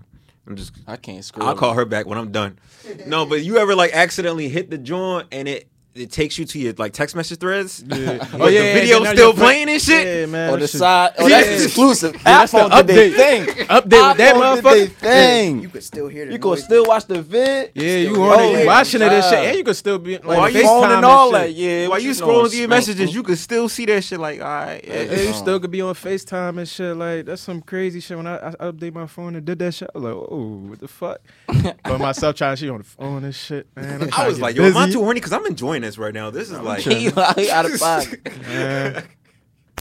I'm 0.47 0.55
just. 0.55 0.74
I 0.88 0.95
can't 0.97 1.24
scroll. 1.24 1.47
I'll 1.47 1.55
call 1.55 1.74
her 1.74 1.86
back 1.86 2.05
when 2.05 2.18
I'm 2.18 2.32
done. 2.32 2.59
No, 3.05 3.26
but 3.26 3.43
you 3.43 3.57
ever 3.57 3.76
like 3.76 3.93
accidentally 3.93 4.49
hit 4.49 4.70
the 4.70 4.78
joint 4.78 5.28
and 5.32 5.47
it 5.47 5.68
it 5.96 6.12
takes 6.12 6.38
you 6.38 6.46
to 6.46 6.60
your 6.60 6.74
like 6.78 6.94
text 6.94 7.16
message 7.16 7.40
threads. 7.40 7.84
Yeah. 7.86 8.26
Oh 8.40 8.48
yeah, 8.48 8.74
the 8.74 8.80
video 8.80 9.00
now 9.00 9.12
still 9.14 9.34
playing 9.34 9.70
and 9.70 9.82
shit. 9.82 10.06
Yeah, 10.06 10.26
man. 10.28 10.54
On 10.54 10.60
the 10.60 10.68
side, 10.68 11.14
oh, 11.18 11.28
Yeah. 11.28 11.42
that's 11.42 11.66
exclusive. 11.66 12.14
that's 12.24 12.52
the 12.52 12.58
iPhone 12.60 12.78
did 12.78 12.88
they 12.88 13.12
update. 13.12 13.16
thing. 13.16 13.68
Update 13.68 13.84
with 13.84 13.90
that 13.90 14.36
iPhone 14.36 14.56
did 14.56 14.64
they 14.64 14.88
motherfucker. 14.88 14.92
thing. 14.94 15.62
You 15.62 15.70
could 15.70 15.84
still 15.84 16.08
hear 16.08 16.26
the 16.26 16.32
You 16.34 16.40
can 16.40 16.50
noise. 16.52 16.64
still 16.64 16.86
watch 16.86 17.06
the 17.06 17.22
vid. 17.22 17.72
Yeah, 17.76 17.96
you 17.98 18.10
Still- 18.14 18.24
on 18.32 18.40
it, 18.44 18.60
you 18.62 18.68
watching 18.68 19.02
it 19.02 19.12
and 19.12 19.24
shit, 19.24 19.34
and 19.34 19.58
you 19.58 19.64
can 19.64 19.74
still 19.74 19.98
be 20.00 20.14
like 20.18 20.26
Why 20.26 20.38
Like 20.38 20.54
you 20.54 20.62
phone 20.64 20.84
FaceTime 20.84 20.96
and 20.98 21.06
all 21.06 21.32
shit. 21.32 21.42
that. 21.42 21.54
Yeah. 21.54 21.88
While 21.88 22.00
you 22.00 22.08
know, 22.08 22.14
scrolling 22.14 22.50
through 22.50 22.60
your 22.60 22.68
messages, 22.70 23.14
you 23.16 23.24
can 23.24 23.36
still 23.36 23.68
see 23.70 23.86
that 23.88 24.04
shit. 24.04 24.20
Like, 24.20 24.40
all 24.42 24.48
right, 24.48 24.82
yeah. 24.88 25.02
Yeah, 25.02 25.22
you 25.22 25.34
still 25.34 25.60
could 25.60 25.72
be 25.72 25.82
on 25.82 25.96
FaceTime 25.96 26.58
and 26.60 26.68
shit. 26.68 26.96
Like 26.96 27.26
that's 27.26 27.42
some 27.42 27.62
crazy 27.62 28.00
shit. 28.00 28.16
When 28.16 28.28
I, 28.28 28.36
I 28.50 28.52
update 28.72 28.94
my 28.94 29.08
phone 29.08 29.36
and 29.36 29.44
did 29.46 29.60
that 29.60 29.74
shit, 29.74 29.90
I 29.94 29.98
was 29.98 30.04
like, 30.06 30.14
oh, 30.14 30.66
what 30.70 30.80
the 30.80 30.88
fuck? 30.88 31.20
but 31.84 31.98
myself 32.00 32.36
trying 32.36 32.56
to 32.56 32.60
she 32.60 32.70
on 32.70 32.78
the 32.80 32.84
phone 32.84 33.24
and 33.24 33.34
shit, 33.36 33.68
man. 33.76 34.02
I'm 34.04 34.08
I 34.08 34.12
trying 34.12 34.28
was 34.28 34.40
like, 34.40 34.56
get 34.56 34.62
yo, 34.64 34.70
am 34.70 34.78
I 34.78 34.90
too 34.90 35.00
horny? 35.04 35.20
Because 35.20 35.34
I'm 35.34 35.46
enjoying 35.46 35.78
this 35.82 35.97
right 35.97 36.13
now. 36.13 36.30
This 36.30 36.49
is 36.51 36.59
like, 36.59 36.82
He 36.82 37.09
like 37.09 37.49
out 37.49 37.65
of 37.65 37.80
pocket. 37.80 38.41
man. 38.47 39.03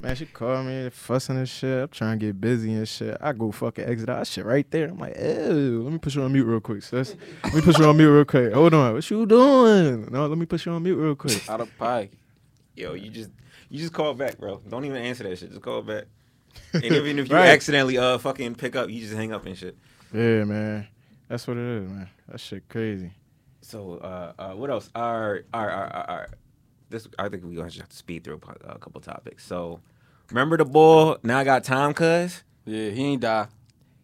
Man, 0.00 0.14
she 0.14 0.26
called 0.26 0.64
me 0.66 0.90
fussing 0.90 1.36
and 1.38 1.48
shit. 1.48 1.82
I'm 1.82 1.88
trying 1.88 2.20
to 2.20 2.26
get 2.26 2.40
busy 2.40 2.72
and 2.72 2.86
shit. 2.86 3.16
I 3.20 3.32
go 3.32 3.50
fucking 3.50 3.84
exit 3.84 4.08
out 4.08 4.28
shit 4.28 4.44
right 4.44 4.68
there. 4.70 4.88
I'm 4.90 4.98
like, 4.98 5.16
ew, 5.18 5.82
let 5.82 5.92
me 5.92 5.98
put 5.98 6.14
you 6.14 6.22
on 6.22 6.32
mute 6.32 6.44
real 6.44 6.60
quick, 6.60 6.84
sis. 6.84 7.16
Let 7.42 7.54
me 7.54 7.60
put 7.62 7.78
you 7.78 7.84
on 7.84 7.96
mute 7.96 8.08
real 8.08 8.24
quick. 8.24 8.52
Hold 8.52 8.74
on, 8.74 8.94
what 8.94 9.10
you 9.10 9.26
doing? 9.26 10.06
No, 10.12 10.26
let 10.28 10.38
me 10.38 10.46
put 10.46 10.64
you 10.64 10.70
on 10.70 10.84
mute 10.84 10.94
real 10.94 11.16
quick. 11.16 11.48
Out 11.50 11.60
of 11.60 11.76
pocket. 11.76 12.12
yo, 12.76 12.94
you 12.94 13.10
just 13.10 13.30
you 13.70 13.80
just 13.80 13.92
call 13.92 14.14
back, 14.14 14.38
bro. 14.38 14.60
Don't 14.68 14.84
even 14.84 14.98
answer 14.98 15.24
that 15.24 15.36
shit. 15.36 15.50
Just 15.50 15.62
call 15.62 15.82
back. 15.82 16.04
And 16.72 16.84
even 16.84 17.18
if 17.18 17.28
you 17.28 17.34
Right. 17.34 17.48
accidentally 17.48 17.98
uh 17.98 18.18
fucking 18.18 18.54
pick 18.54 18.76
up, 18.76 18.88
you 18.90 19.00
just 19.00 19.14
hang 19.14 19.32
up 19.32 19.46
and 19.46 19.58
shit. 19.58 19.76
Yeah, 20.14 20.44
man. 20.44 20.86
That's 21.26 21.44
what 21.48 21.56
it 21.56 21.82
is, 21.82 21.90
man. 21.90 22.08
That 22.28 22.38
shit 22.38 22.68
crazy. 22.68 23.10
So 23.60 23.94
uh, 24.02 24.32
uh 24.38 24.52
what 24.54 24.70
else? 24.70 24.90
All 24.94 25.02
right, 25.02 25.42
all 25.52 25.66
right, 25.66 25.74
all 25.74 25.80
right, 25.82 26.04
all 26.08 26.16
right. 26.16 26.28
This 26.90 27.06
I 27.18 27.28
think 27.28 27.44
we 27.44 27.54
gonna 27.54 27.68
just 27.68 27.80
have 27.80 27.88
to 27.90 27.96
speed 27.96 28.24
through 28.24 28.40
a, 28.66 28.72
a 28.72 28.78
couple 28.78 29.00
topics. 29.00 29.44
So 29.44 29.80
remember 30.30 30.56
the 30.56 30.64
bull? 30.64 31.18
Now 31.22 31.38
I 31.38 31.44
got 31.44 31.64
time, 31.64 31.92
cuz 31.94 32.42
Yeah, 32.64 32.90
he 32.90 33.04
ain't 33.04 33.20
die. 33.22 33.48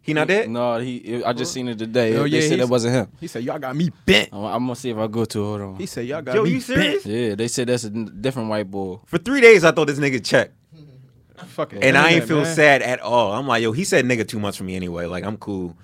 he 0.03 0.13
not 0.13 0.29
dead. 0.29 0.51
No, 0.51 0.79
he. 0.79 1.25
I 1.25 1.33
just 1.33 1.53
seen 1.53 1.69
it 1.69 1.79
today. 1.79 2.15
Oh, 2.17 2.25
they 2.25 2.41
yeah, 2.41 2.49
said 2.49 2.61
it 2.61 2.69
wasn't 2.69 2.95
him. 2.95 3.09
He 3.21 3.27
said, 3.27 3.43
y'all 3.45 3.59
got 3.59 3.75
me 3.75 3.91
bent. 4.05 4.29
I'm, 4.33 4.45
I'm 4.45 4.63
gonna 4.65 4.77
see 4.77 4.91
if 4.91 4.99
I 4.99 5.07
go 5.07 5.25
to 5.25 5.41
it. 5.41 5.45
Hold 5.45 5.61
on. 5.63 5.77
He 5.77 5.87
said, 5.87 6.07
y'all 6.07 6.21
got 6.21 6.35
Yo, 6.35 6.45
me 6.45 6.51
you 6.51 6.61
serious? 6.61 7.07
Yeah, 7.07 7.35
they 7.35 7.49
said 7.49 7.69
that's 7.69 7.85
a 7.85 7.91
different 7.91 8.51
white 8.51 8.71
bull. 8.71 9.03
For 9.07 9.17
three 9.17 9.41
days, 9.41 9.65
I 9.65 9.71
thought 9.73 9.87
this 9.87 9.99
nigga 9.99 10.23
checked, 10.23 10.53
bent. 10.73 10.89
Fucking 11.49 11.83
and 11.83 11.97
I 11.97 12.11
ain't 12.11 12.23
internet, 12.23 12.29
feel 12.29 12.43
man. 12.43 12.55
sad 12.55 12.83
at 12.83 13.01
all. 13.01 13.33
I'm 13.33 13.47
like, 13.47 13.63
yo, 13.63 13.73
he 13.73 13.85
said 13.85 14.05
nigga 14.05 14.29
too 14.29 14.39
much 14.39 14.59
for 14.59 14.65
me 14.65 14.77
anyway. 14.77 15.07
Like 15.07 15.25
I'm 15.25 15.39
cool. 15.39 15.75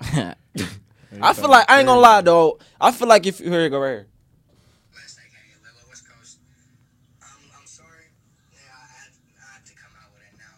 I 1.20 1.32
feel 1.34 1.48
like 1.50 1.70
I 1.70 1.78
ain't 1.80 1.86
gonna 1.86 2.00
lie 2.00 2.20
though. 2.22 2.58
I 2.80 2.92
feel 2.92 3.08
like 3.08 3.26
if 3.26 3.38
here 3.38 3.62
you 3.62 3.68
go 3.70 3.80
right 3.80 3.90
here. 3.90 4.06
Last 4.94 5.18
night, 5.18 5.26
hey, 5.34 5.52
Lilo 5.60 5.84
West 5.88 6.08
Coast. 6.08 6.38
I'm, 7.20 7.28
I'm 7.58 7.66
sorry. 7.66 8.08
Yeah, 8.54 8.60
I 8.72 8.86
had, 8.86 9.10
I 9.36 9.46
had 9.58 9.66
to 9.66 9.74
come 9.74 9.92
out 10.00 10.10
with 10.14 10.24
it 10.24 10.34
now. 10.40 10.56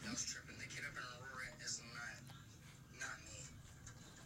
I 0.08 0.10
was 0.12 0.24
tripping. 0.24 0.56
The 0.56 0.64
kid 0.72 0.84
up 0.88 0.96
in 0.96 1.04
Aurora 1.04 1.46
is 1.60 1.82
not, 1.92 2.16
not 3.04 3.16
me. 3.20 3.36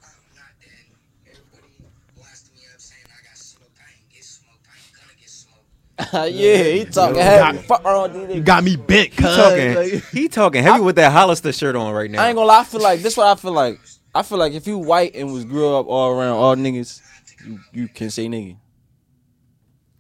I'm 0.07 0.23
not 0.39 0.53
dead. 0.62 0.87
Everybody 1.35 1.73
blasting 2.14 2.55
me 2.55 2.62
up 2.71 2.79
saying 2.81 3.09
I 3.11 3.21
got 3.27 3.37
smoked. 3.37 3.75
I 3.83 3.91
ain't 3.91 4.09
get 4.12 4.25
smoked. 4.25 4.64
I 4.71 4.77
ain't 4.79 4.95
gonna 4.95 5.19
get 5.19 5.31
smoked. 5.33 6.31
yeah, 6.37 6.62
he 6.62 6.85
talking 6.87 7.17
heavy. 7.17 7.59
Fuck 7.67 7.85
around 7.85 8.14
with 8.14 8.37
You 8.37 8.43
got 8.43 8.62
me 8.62 8.77
bent, 8.77 9.11
He 9.14 9.23
cuz. 9.23 9.35
talking, 9.37 10.03
he 10.12 10.29
talking 10.29 10.62
heavy 10.62 10.81
with 10.81 10.97
that 10.97 11.11
Hollister 11.11 11.53
shirt 11.53 11.75
on 11.75 11.93
right 11.93 12.11
now. 12.11 12.23
I 12.23 12.29
ain't 12.29 12.37
gonna 12.37 12.47
lie. 12.47 12.61
I 12.61 12.64
feel 12.64 12.81
like 12.83 13.01
this. 13.01 13.17
What 13.17 13.27
I 13.27 13.35
feel 13.35 13.53
like. 13.53 13.81
I 14.17 14.23
feel 14.23 14.39
like 14.39 14.53
if 14.55 14.67
you 14.67 14.79
white 14.79 15.14
and 15.14 15.33
was 15.33 15.45
grew 15.45 15.75
up 15.77 15.87
all 15.87 16.11
around 16.12 16.33
all 16.37 16.57
niggas, 16.57 17.01
you, 17.47 17.59
you 17.73 17.89
can 17.89 18.11
say 18.11 18.27
nigga. 18.29 18.57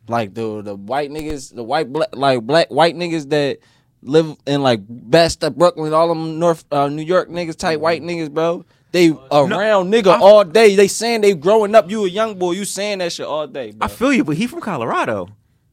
Like 0.08 0.34
the 0.34 0.62
the 0.62 0.74
white 0.76 1.10
niggas, 1.10 1.54
the 1.54 1.62
white 1.64 1.92
black 1.92 2.14
like 2.14 2.42
black 2.42 2.68
white 2.70 2.94
niggas 2.94 3.28
that 3.30 3.58
live 4.02 4.36
in 4.46 4.62
like 4.62 4.80
Best 4.88 5.42
of 5.42 5.56
Brooklyn, 5.58 5.92
all 5.92 6.08
them 6.08 6.38
North 6.38 6.64
uh, 6.70 6.88
New 6.88 7.02
York 7.02 7.28
niggas, 7.28 7.56
type 7.56 7.80
white 7.80 8.02
niggas, 8.02 8.30
bro. 8.32 8.64
They 8.92 9.10
around 9.10 9.92
nigga 9.92 10.16
I- 10.16 10.20
all 10.20 10.44
day. 10.44 10.76
They 10.76 10.86
saying 10.88 11.22
they 11.22 11.34
growing 11.34 11.74
up. 11.74 11.90
You 11.90 12.04
a 12.04 12.08
young 12.08 12.38
boy. 12.38 12.52
You 12.52 12.64
saying 12.64 12.98
that 12.98 13.12
shit 13.12 13.26
all 13.26 13.46
day. 13.48 13.72
Bro. 13.72 13.84
I 13.84 13.88
feel 13.88 14.12
you, 14.12 14.22
but 14.24 14.36
he 14.36 14.46
from 14.46 14.60
Colorado. 14.60 15.28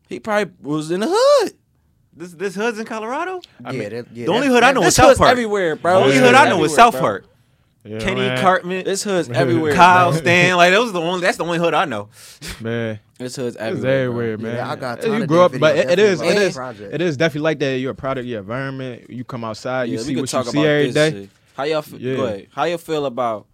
he 0.10 0.20
probably 0.20 0.52
was 0.62 0.90
in 0.92 1.00
the 1.02 1.08
hood. 1.10 1.54
This 2.16 2.34
this 2.34 2.56
hood's 2.56 2.80
in 2.80 2.86
Colorado. 2.86 3.40
yeah, 3.72 3.90
that, 3.90 4.08
yeah, 4.14 4.26
the 4.26 4.32
only 4.32 4.48
that- 4.48 4.54
hood 4.54 4.64
I 4.64 4.72
know 4.72 4.82
is 4.84 4.96
South 4.96 5.18
Park. 5.18 5.32
everywhere, 5.32 5.76
bro. 5.76 5.94
The 5.94 6.00
only 6.06 6.12
This 6.18 6.26
hood 6.26 6.36
I 6.36 6.50
know 6.50 6.64
is 6.64 6.74
South 6.76 6.94
bro. 6.94 7.02
Park. 7.02 7.26
Yeah, 7.86 8.00
Kenny 8.00 8.22
man. 8.22 8.40
Cartman, 8.40 8.86
This 8.86 9.04
hood's 9.04 9.30
everywhere. 9.34 9.74
Kyle 9.74 10.12
bro. 10.12 10.20
Stan. 10.22 10.56
Like 10.56 10.72
those 10.72 10.94
the 10.94 11.02
only. 11.02 11.20
That's 11.22 11.38
the 11.38 11.44
only 11.44 11.58
hood 11.60 11.74
I 11.74 11.84
know. 11.86 12.08
Man, 12.62 13.00
This 13.18 13.36
hood's 13.36 13.56
it's 13.56 13.62
everywhere. 13.62 14.04
everywhere, 14.04 14.38
bro. 14.38 14.48
man. 14.50 14.56
Yeah, 14.58 14.72
I 14.72 14.76
got 14.78 15.00
a 15.00 15.02
You 15.06 15.12
ton 15.14 15.22
of 15.24 15.28
grow 15.28 15.48
their 15.50 15.56
up, 15.58 15.60
but 15.60 15.76
videos, 15.76 15.80
it, 15.80 15.90
it 15.92 16.00
is, 16.00 16.20
definitely 16.20 16.28
it 16.36 16.40
like 16.40 16.48
is, 16.48 16.56
project. 16.56 16.94
it 16.94 17.02
is 17.02 17.18
definitely 17.18 17.42
like 17.42 17.60
that. 17.60 17.78
You're 17.80 17.92
a 17.92 17.96
product 17.96 18.24
of 18.24 18.30
your 18.30 18.40
environment. 18.40 19.10
You 19.10 19.24
come 19.26 19.44
outside, 19.44 19.90
you 19.90 19.96
Yeah, 19.96 20.00
we 20.00 20.04
see 20.06 20.14
could 20.14 20.22
what 20.22 20.32
you 20.34 20.38
talk 20.40 20.46
see 20.48 20.58
about 20.60 20.68
every 20.68 20.92
this 20.92 21.14
shit. 21.14 21.30
How 21.56 21.64
y'all 21.64 21.82
feel? 21.82 22.00
Yeah. 22.02 22.16
Go 22.16 22.26
ahead. 22.26 22.48
How 22.54 22.64
y'all 22.64 22.78
feel 22.78 23.06
about 23.06 23.48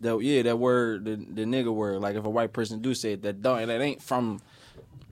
that? 0.00 0.20
Yeah, 0.20 0.42
that 0.42 0.58
word, 0.58 1.04
the 1.04 1.16
the 1.16 1.44
nigga 1.44 1.72
word. 1.72 2.00
Like 2.00 2.16
if 2.16 2.24
a 2.24 2.30
white 2.30 2.52
person 2.52 2.80
do 2.82 2.94
say 2.94 3.12
it, 3.12 3.22
that 3.22 3.40
don't, 3.42 3.66
that 3.68 3.80
ain't 3.80 4.02
from 4.02 4.40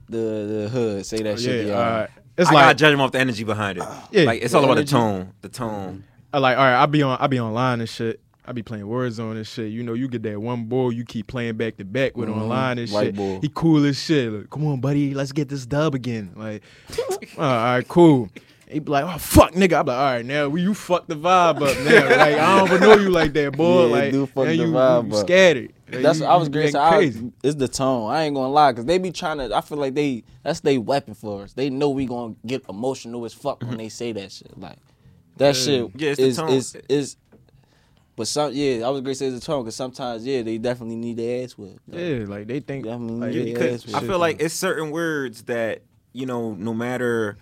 the 0.08 0.16
the 0.18 0.68
hood. 0.68 1.06
Say 1.06 1.18
that 1.22 1.34
oh, 1.34 1.36
shit. 1.36 1.66
Yeah, 1.66 1.72
Yeah, 1.72 1.78
all 1.78 2.00
right. 2.00 2.10
It's 2.36 2.50
I 2.50 2.54
like 2.54 2.64
gotta 2.64 2.74
judge 2.74 2.94
him 2.94 3.00
off 3.00 3.12
the 3.12 3.18
energy 3.20 3.44
behind 3.44 3.78
it. 3.78 3.84
Yeah. 4.10 4.24
like 4.24 4.42
it's 4.42 4.54
all 4.54 4.62
The 4.62 4.66
about 4.68 4.76
the 4.78 4.84
tone. 4.84 5.32
The 5.42 5.48
tone. 5.48 6.04
I 6.32 6.38
like 6.38 6.56
all 6.56 6.64
right, 6.64 6.82
I 6.82 6.86
be 6.86 7.02
on 7.02 7.16
I 7.20 7.26
be 7.26 7.40
online 7.40 7.80
and 7.80 7.88
shit. 7.88 8.20
I 8.46 8.52
be 8.52 8.62
playing 8.62 8.84
Warzone 8.86 9.36
and 9.36 9.46
shit. 9.46 9.70
You 9.70 9.82
know, 9.82 9.92
you 9.92 10.08
get 10.08 10.22
that 10.24 10.40
one 10.40 10.64
ball, 10.64 10.90
you 10.92 11.04
keep 11.04 11.26
playing 11.26 11.56
back 11.56 11.76
to 11.76 11.84
back 11.84 12.16
with 12.16 12.28
Mhm. 12.28 12.36
online 12.42 12.78
and 12.78 12.90
White 12.90 13.06
shit. 13.08 13.16
bull. 13.16 13.38
He 13.40 13.50
cool 13.54 13.84
as 13.84 14.00
shit. 14.02 14.32
Like, 14.32 14.50
Come 14.50 14.66
on, 14.66 14.80
buddy, 14.80 15.14
let's 15.14 15.32
get 15.32 15.48
this 15.48 15.66
dub 15.66 15.94
again. 15.94 16.32
Like, 16.36 16.62
all 17.38 17.44
right, 17.44 17.86
cool. 17.86 18.28
He 18.68 18.78
be 18.78 18.90
like, 18.92 19.04
oh 19.04 19.18
fuck, 19.18 19.52
nigga. 19.52 19.72
I 19.74 19.82
be 19.82 19.88
like, 19.90 19.98
all 19.98 20.04
right, 20.04 20.24
now 20.24 20.48
we 20.48 20.62
you 20.62 20.74
fuck 20.74 21.06
the 21.08 21.16
vibe 21.16 21.56
up, 21.56 21.60
now. 21.60 22.08
Like 22.16 22.34
I 22.38 22.58
don't 22.58 22.68
even 22.68 22.80
know 22.80 22.96
you 22.96 23.10
like 23.10 23.32
that, 23.34 23.56
boy. 23.56 23.86
Yeah, 23.86 23.92
like 23.92 24.12
do 24.12 24.26
fuck 24.26 24.46
the 24.46 24.56
you, 24.56 24.62
vibe 24.66 25.10
you 25.12 25.16
scattered. 25.18 25.72
Like, 25.92 26.02
That's 26.02 26.20
you- 26.20 26.24
I 26.26 26.36
was 26.36 26.48
great. 26.48 26.70
So 26.72 26.80
I, 26.80 26.90
crazy. 26.90 27.32
it's 27.42 27.56
the 27.56 27.66
tone. 27.66 28.10
I 28.12 28.24
ain't 28.24 28.34
gonna 28.36 28.52
lie, 28.52 28.72
cause 28.72 28.84
they 28.84 28.98
be 28.98 29.10
trying 29.10 29.38
to. 29.38 29.54
I 29.54 29.60
feel 29.60 29.78
like 29.78 29.94
they 29.94 30.22
that's 30.44 30.60
their 30.60 30.80
weapon 30.80 31.14
for 31.14 31.42
us. 31.42 31.52
They 31.52 31.68
know 31.68 31.90
we 31.90 32.06
gonna 32.06 32.34
get 32.46 32.62
emotional 32.68 33.24
as 33.24 33.34
fuck 33.34 33.60
when 33.62 33.76
they 33.76 33.88
say 33.88 34.12
that 34.12 34.30
shit. 34.30 34.56
Like 34.56 34.78
that 35.40 35.56
shit 35.56 35.90
Yeah, 35.96 36.10
it's 36.10 36.18
the 36.20 36.26
is 36.26 36.36
tone. 36.36 36.50
is 36.50 36.76
is. 36.88 37.16
But 38.16 38.28
some 38.28 38.52
yeah, 38.52 38.86
I 38.86 38.90
was 38.90 39.00
gonna 39.00 39.14
say 39.14 39.26
it's 39.28 39.40
the 39.40 39.44
tone 39.44 39.62
because 39.64 39.76
sometimes 39.76 40.26
yeah 40.26 40.42
they 40.42 40.58
definitely 40.58 40.96
need 40.96 41.16
their 41.16 41.42
ass 41.44 41.52
whipped. 41.52 41.80
Yeah, 41.88 42.24
like 42.28 42.46
they 42.46 42.60
think 42.60 42.84
Definitely 42.84 43.20
like, 43.20 43.30
need 43.30 43.48
it- 43.48 43.54
their 43.58 43.68
Because 43.70 43.94
ass 43.94 44.02
I 44.02 44.06
feel 44.06 44.18
like 44.18 44.40
it's 44.42 44.54
certain 44.54 44.90
words 44.90 45.42
that 45.44 45.82
you 46.12 46.26
know, 46.26 46.52
no 46.54 46.74
matter 46.74 47.38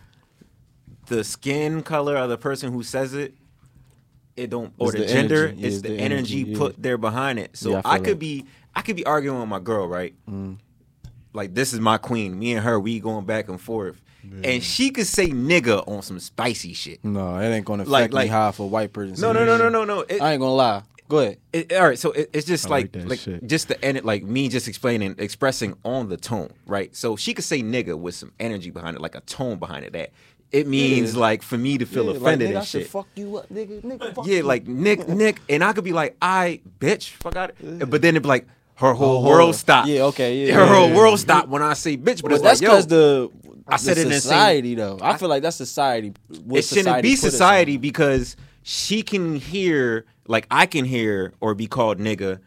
the 1.06 1.24
skin 1.24 1.82
color 1.82 2.16
of 2.16 2.28
the 2.28 2.36
person 2.38 2.72
who 2.72 2.82
says 2.82 3.14
it, 3.14 3.34
it 4.36 4.50
don't 4.50 4.72
or 4.78 4.92
the, 4.92 4.98
the 4.98 5.06
gender, 5.06 5.46
energy. 5.48 5.60
Yeah, 5.60 5.66
it's 5.66 5.76
it's 5.76 5.82
the, 5.82 5.88
the 5.88 5.98
energy, 6.00 6.36
energy, 6.40 6.50
yeah. 6.52 6.58
put 6.58 6.82
there 6.82 6.98
behind 6.98 7.38
it. 7.38 7.56
So 7.56 7.70
Yeah, 7.70 7.82
I 7.84 7.94
I, 7.94 7.98
could 7.98 8.06
that. 8.06 8.18
be 8.18 8.44
I 8.76 8.82
could 8.82 8.94
be 8.96 9.04
arguing 9.06 9.40
with 9.40 9.48
my 9.48 9.58
girl, 9.58 9.88
right? 9.88 10.14
Mm. 10.28 10.58
Like 11.32 11.54
this 11.54 11.72
is 11.72 11.80
my 11.80 11.98
queen. 11.98 12.38
Me 12.38 12.52
and 12.52 12.64
her, 12.64 12.78
we 12.78 13.00
going 13.00 13.24
back 13.26 13.48
and 13.48 13.60
forth. 13.60 14.00
And 14.44 14.62
she 14.62 14.90
could 14.90 15.06
say 15.06 15.28
nigga 15.28 15.86
on 15.88 16.02
some 16.02 16.18
spicy 16.20 16.72
shit. 16.74 17.04
no, 17.04 17.38
it 17.38 17.46
ain't 17.48 17.64
gonna 17.64 17.82
affect 17.84 17.90
Like- 17.90 18.12
like- 18.12 18.24
me 18.26 18.30
how 18.30 18.50
for 18.52 18.64
a 18.64 18.66
white 18.66 18.92
person. 18.92 19.20
No, 19.20 19.32
no, 19.32 19.44
no, 19.44 19.56
no, 19.56 19.68
no, 19.68 19.84
no. 19.84 20.00
It- 20.00 20.20
I 20.20 20.32
ain't 20.32 20.40
gonna 20.40 20.54
lie. 20.54 20.82
Go 21.08 21.20
ahead. 21.20 21.38
It, 21.54 21.72
all 21.72 21.86
right, 21.88 21.98
so 21.98 22.10
it, 22.12 22.28
it's 22.34 22.46
just 22.46 22.66
I 22.66 22.70
like 22.70 22.94
like 22.94 23.26
like, 23.26 23.46
just 23.46 23.68
the 23.68 23.82
end, 23.82 24.04
like 24.04 24.24
me 24.24 24.48
just 24.50 24.68
explaining, 24.68 25.14
expressing 25.18 25.74
on 25.82 26.10
the 26.10 26.18
tone, 26.18 26.50
right? 26.66 26.94
So 26.94 27.16
she 27.16 27.32
could 27.32 27.44
say 27.46 27.62
nigga 27.62 27.98
with 27.98 28.14
some 28.14 28.32
energy 28.38 28.68
behind 28.70 28.94
it, 28.96 29.00
like 29.00 29.14
a 29.14 29.20
tone 29.22 29.58
behind 29.58 29.86
it. 29.86 29.94
That 29.94 30.10
it 30.52 30.66
means 30.66 31.14
Yeah. 31.14 31.20
like 31.20 31.42
for 31.42 31.56
me 31.56 31.78
to 31.78 31.86
feel 31.86 32.04
Yeah, 32.04 32.10
like, 32.10 32.20
offended 32.20 32.50
nigga, 32.50 32.54
I 32.56 32.58
and 32.58 32.66
should 32.68 32.82
shit. 32.82 32.90
Fuck 32.90 33.06
you 33.14 33.36
up, 33.38 33.48
nigga. 33.48 33.80
Nigga, 33.82 34.14
fuck 34.14 34.26
yeah, 34.26 34.36
you. 34.38 34.42
like 34.42 34.66
Nick, 34.66 35.08
Nick, 35.08 35.40
and 35.48 35.64
I 35.64 35.72
could 35.72 35.84
be 35.84 35.92
like, 35.94 36.14
I 36.20 36.60
bitch, 36.78 37.08
fuck 37.10 37.36
out 37.36 37.50
it. 37.58 37.88
But 37.88 38.02
then 38.02 38.10
it'd 38.14 38.24
be 38.24 38.28
like 38.28 38.46
her 38.74 38.92
whole 38.92 39.24
Oh, 39.26 39.28
world 39.28 39.54
stopped. 39.56 39.88
Yeah, 39.88 40.02
okay, 40.04 40.46
yeah. 40.46 40.52
her 40.54 40.60
yeah, 40.60 40.74
whole 40.74 40.88
yeah. 40.90 40.96
world 40.96 41.18
stopped 41.18 41.48
when 41.48 41.62
I 41.62 41.72
say 41.72 41.96
bitch. 41.96 42.20
But 42.20 42.24
But 42.24 42.32
it's 42.32 42.42
that's 42.42 42.60
like, 42.60 42.68
because 42.70 42.86
the 42.86 43.30
I 43.68 43.76
said 43.76 43.98
it 43.98 44.02
in 44.02 44.08
the 44.08 44.14
same- 44.14 44.20
society 44.22 44.74
though. 44.74 44.98
I, 45.00 45.16
feel 45.16 45.28
like 45.28 45.42
that's 45.42 45.56
society. 45.56 46.14
what 46.44 46.58
it 46.58 46.64
shouldn't 46.64 46.84
society 46.86 47.08
be 47.08 47.14
put 47.16 47.18
us 47.18 47.24
in. 47.24 47.30
society 47.30 47.76
because 47.76 48.36
she 48.62 49.02
can 49.02 49.36
hear 49.36 50.04
like 50.26 50.46
I 50.50 50.66
can 50.66 50.84
hear 50.84 51.32
or 51.40 51.54
be 51.54 51.66
called 51.66 51.98
nigga 51.98 52.40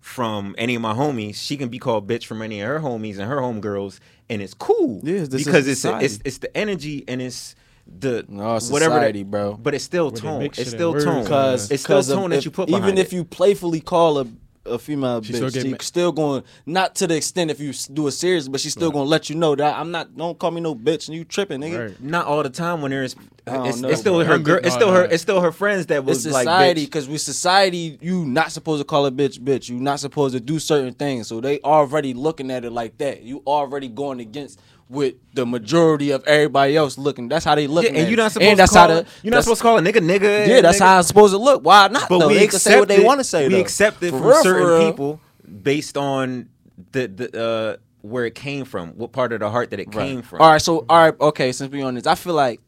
from 0.00 0.54
any 0.58 0.74
of 0.74 0.82
my 0.82 0.94
homies. 0.94 1.34
She 1.36 1.56
can 1.56 1.68
be 1.68 1.78
called 1.78 2.06
bitch 2.08 2.24
from 2.26 2.40
any 2.42 2.60
of 2.60 2.68
her 2.68 2.80
homies 2.80 3.18
and 3.18 3.28
her 3.28 3.38
homegirls, 3.38 3.98
and 4.28 4.40
it's 4.40 4.54
cool. 4.54 5.00
Yeah, 5.02 5.20
this 5.24 5.34
is 5.34 5.44
because 5.44 5.66
it's, 5.66 5.80
society. 5.80 6.04
it's 6.06 6.18
it's 6.24 6.38
the 6.38 6.56
energy 6.56 7.04
and 7.08 7.20
it's 7.20 7.54
the 7.86 8.24
No, 8.28 8.56
it's 8.56 8.70
whatever 8.70 8.94
society, 8.96 9.22
that, 9.22 9.30
bro. 9.30 9.54
But 9.54 9.74
it's 9.74 9.84
still 9.84 10.10
Where 10.10 10.20
tone. 10.20 10.42
It's 10.42 10.68
still 10.70 10.94
tone. 10.94 11.26
Cause 11.26 11.70
it's 11.70 11.82
still 11.82 11.96
cause 11.96 12.10
of 12.10 12.18
tone 12.18 12.30
that 12.30 12.38
if- 12.38 12.44
you 12.44 12.50
put 12.50 12.68
even 12.68 12.80
behind 12.80 12.98
if 12.98 13.12
it. 13.12 13.16
you 13.16 13.24
playfully 13.24 13.80
call 13.80 14.18
a 14.18 14.26
a 14.68 14.78
female 14.78 15.22
She 15.22 15.32
bitch, 15.32 15.50
still 15.50 15.62
she 15.62 15.70
ma- 15.70 15.76
still 15.80 16.12
going 16.12 16.42
not 16.64 16.94
to 16.96 17.06
the 17.06 17.16
extent 17.16 17.50
if 17.50 17.60
you 17.60 17.72
do 17.92 18.06
it 18.06 18.12
serious, 18.12 18.48
but 18.48 18.60
she's 18.60 18.72
still 18.72 18.90
gonna 18.90 19.04
let 19.04 19.30
you 19.30 19.36
know 19.36 19.54
that 19.54 19.76
I'm 19.76 19.90
not. 19.90 20.16
Don't 20.16 20.38
call 20.38 20.50
me 20.50 20.60
no 20.60 20.74
bitch, 20.74 21.08
and 21.08 21.16
you 21.16 21.24
tripping, 21.24 21.60
nigga. 21.60 21.88
Right. 21.88 22.00
Not 22.02 22.26
all 22.26 22.42
the 22.42 22.50
time 22.50 22.82
when 22.82 22.90
there's 22.90 23.16
it's, 23.48 23.80
know, 23.80 23.88
it's 23.88 24.00
still 24.00 24.18
her 24.18 24.38
girl. 24.38 24.58
It's 24.62 24.74
still 24.74 24.92
her. 24.92 25.04
It's 25.04 25.22
still 25.22 25.40
her 25.40 25.52
friends 25.52 25.86
that 25.86 26.04
was 26.04 26.26
like 26.26 26.42
society 26.42 26.82
bitch. 26.82 26.84
because 26.86 27.08
we 27.08 27.18
society. 27.18 27.98
You 28.00 28.24
not 28.26 28.50
supposed 28.50 28.80
to 28.80 28.84
call 28.84 29.06
a 29.06 29.12
bitch 29.12 29.38
bitch. 29.38 29.68
You 29.68 29.78
not 29.78 30.00
supposed 30.00 30.34
to 30.34 30.40
do 30.40 30.58
certain 30.58 30.94
things. 30.94 31.28
So 31.28 31.40
they 31.40 31.60
already 31.60 32.12
looking 32.12 32.50
at 32.50 32.64
it 32.64 32.72
like 32.72 32.98
that. 32.98 33.22
You 33.22 33.42
already 33.46 33.88
going 33.88 34.20
against 34.20 34.60
with 34.88 35.14
the 35.34 35.44
majority 35.46 36.10
of 36.12 36.24
everybody 36.26 36.76
else 36.76 36.96
looking. 36.98 37.28
That's 37.28 37.44
how 37.44 37.54
they 37.56 37.66
Yeah, 37.66 37.80
and 38.00 38.08
you're 38.08 38.16
not 38.16 38.32
supposed 38.32 38.48
And 38.48 38.56
to 38.56 38.62
that's 38.62 38.72
call 38.72 38.88
how 38.88 38.94
the 39.02 39.06
you're 39.22 39.32
not 39.34 39.42
supposed 39.44 39.60
to 39.60 39.62
call 39.62 39.78
a 39.78 39.80
nigga 39.82 39.94
nigga. 40.00 40.46
Yeah, 40.46 40.60
that's 40.60 40.78
nigga. 40.78 40.84
how 40.86 40.98
it's 41.00 41.08
supposed 41.08 41.32
to 41.34 41.38
look. 41.38 41.64
Why 41.64 41.88
not? 41.88 42.08
But 42.08 42.18
though? 42.18 42.28
we 42.28 42.34
they 42.34 42.44
accept 42.44 42.64
can 42.64 42.72
say 42.72 42.78
what 42.80 42.88
they 42.88 43.02
want 43.04 43.20
to 43.20 43.24
say. 43.24 43.48
We 43.48 43.54
though. 43.54 43.60
accept 43.60 44.02
it 44.02 44.10
For 44.10 44.18
from 44.18 44.26
real, 44.28 44.42
certain 44.42 44.90
people 44.90 45.20
based 45.62 45.96
on 45.96 46.48
the 46.92 47.08
the 47.08 47.40
uh, 47.42 47.76
where 48.02 48.26
it 48.26 48.34
came 48.36 48.64
from, 48.64 48.90
what 48.90 49.10
part 49.12 49.32
of 49.32 49.40
the 49.40 49.50
heart 49.50 49.70
that 49.70 49.80
it 49.80 49.88
Right. 49.94 50.06
came 50.06 50.22
from. 50.22 50.40
All 50.40 50.50
right, 50.52 50.62
so 50.62 50.86
all 50.88 50.98
right, 51.10 51.20
okay. 51.20 51.50
Since 51.52 51.72
we 51.72 51.82
on 51.82 51.94
this, 51.96 52.06
I 52.06 52.14
feel 52.14 52.34
like, 52.34 52.60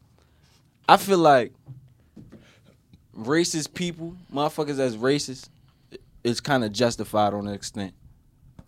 I 0.89 0.97
feel 0.97 1.19
like 1.19 1.53
racist 3.17 3.73
people, 3.73 4.15
motherfuckers 4.33 4.75
that's 4.77 4.95
racist, 4.95 5.49
is 6.23 6.41
kind 6.41 6.63
of 6.65 6.73
justified 6.73 7.33
on 7.33 7.45
the 7.45 7.53
extent 7.53 7.93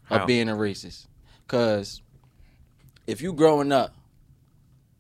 How? 0.04 0.20
of 0.22 0.28
being 0.28 0.48
a 0.50 0.54
racist. 0.56 1.08
Cause 1.48 2.02
if 3.08 3.22
you 3.22 3.34
growing 3.34 3.72
up 3.72 3.94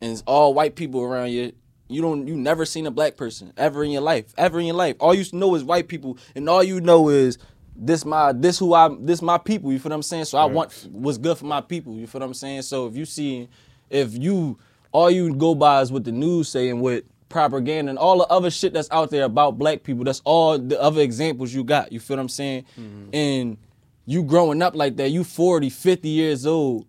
and 0.01 0.11
it's 0.11 0.23
all 0.25 0.53
white 0.53 0.75
people 0.75 1.01
around 1.01 1.31
you, 1.31 1.53
you 1.87 2.01
don't 2.01 2.27
you 2.27 2.35
never 2.35 2.65
seen 2.65 2.85
a 2.87 2.91
black 2.91 3.17
person 3.17 3.53
ever 3.57 3.83
in 3.83 3.91
your 3.91 4.01
life, 4.01 4.33
ever 4.37 4.59
in 4.59 4.65
your 4.65 4.75
life. 4.75 4.95
All 4.99 5.13
you 5.13 5.25
know 5.33 5.55
is 5.55 5.63
white 5.63 5.87
people, 5.87 6.17
and 6.35 6.47
all 6.47 6.63
you 6.63 6.79
know 6.79 7.09
is 7.09 7.37
this 7.75 8.05
my 8.05 8.31
this 8.31 8.57
who 8.59 8.73
I 8.73 8.89
this 8.99 9.21
my 9.21 9.37
people. 9.37 9.71
You 9.71 9.79
feel 9.79 9.89
what 9.89 9.95
I'm 9.95 10.03
saying? 10.03 10.25
So 10.25 10.37
I 10.37 10.45
want 10.45 10.87
what's 10.91 11.17
good 11.17 11.37
for 11.37 11.45
my 11.45 11.61
people. 11.61 11.95
You 11.95 12.07
feel 12.07 12.21
what 12.21 12.27
I'm 12.27 12.33
saying? 12.33 12.61
So 12.63 12.87
if 12.87 12.95
you 12.95 13.05
see, 13.05 13.49
if 13.89 14.13
you 14.13 14.57
all 14.91 15.11
you 15.11 15.33
go 15.35 15.53
by 15.53 15.81
is 15.81 15.91
what 15.91 16.03
the 16.05 16.11
news 16.11 16.49
saying, 16.49 16.71
and 16.71 16.81
what 16.81 17.03
propaganda 17.31 17.89
and 17.89 17.97
all 17.97 18.19
the 18.19 18.27
other 18.27 18.51
shit 18.51 18.73
that's 18.73 18.91
out 18.91 19.09
there 19.09 19.23
about 19.23 19.57
black 19.57 19.83
people. 19.83 20.03
That's 20.03 20.21
all 20.23 20.59
the 20.59 20.79
other 20.79 21.01
examples 21.01 21.53
you 21.53 21.63
got. 21.63 21.91
You 21.91 21.99
feel 21.99 22.17
what 22.17 22.21
I'm 22.21 22.29
saying? 22.29 22.65
Mm-hmm. 22.79 23.15
And 23.15 23.57
you 24.05 24.23
growing 24.23 24.61
up 24.61 24.75
like 24.75 24.97
that, 24.97 25.09
you 25.09 25.23
40, 25.23 25.69
50 25.69 26.09
years 26.09 26.45
old, 26.45 26.85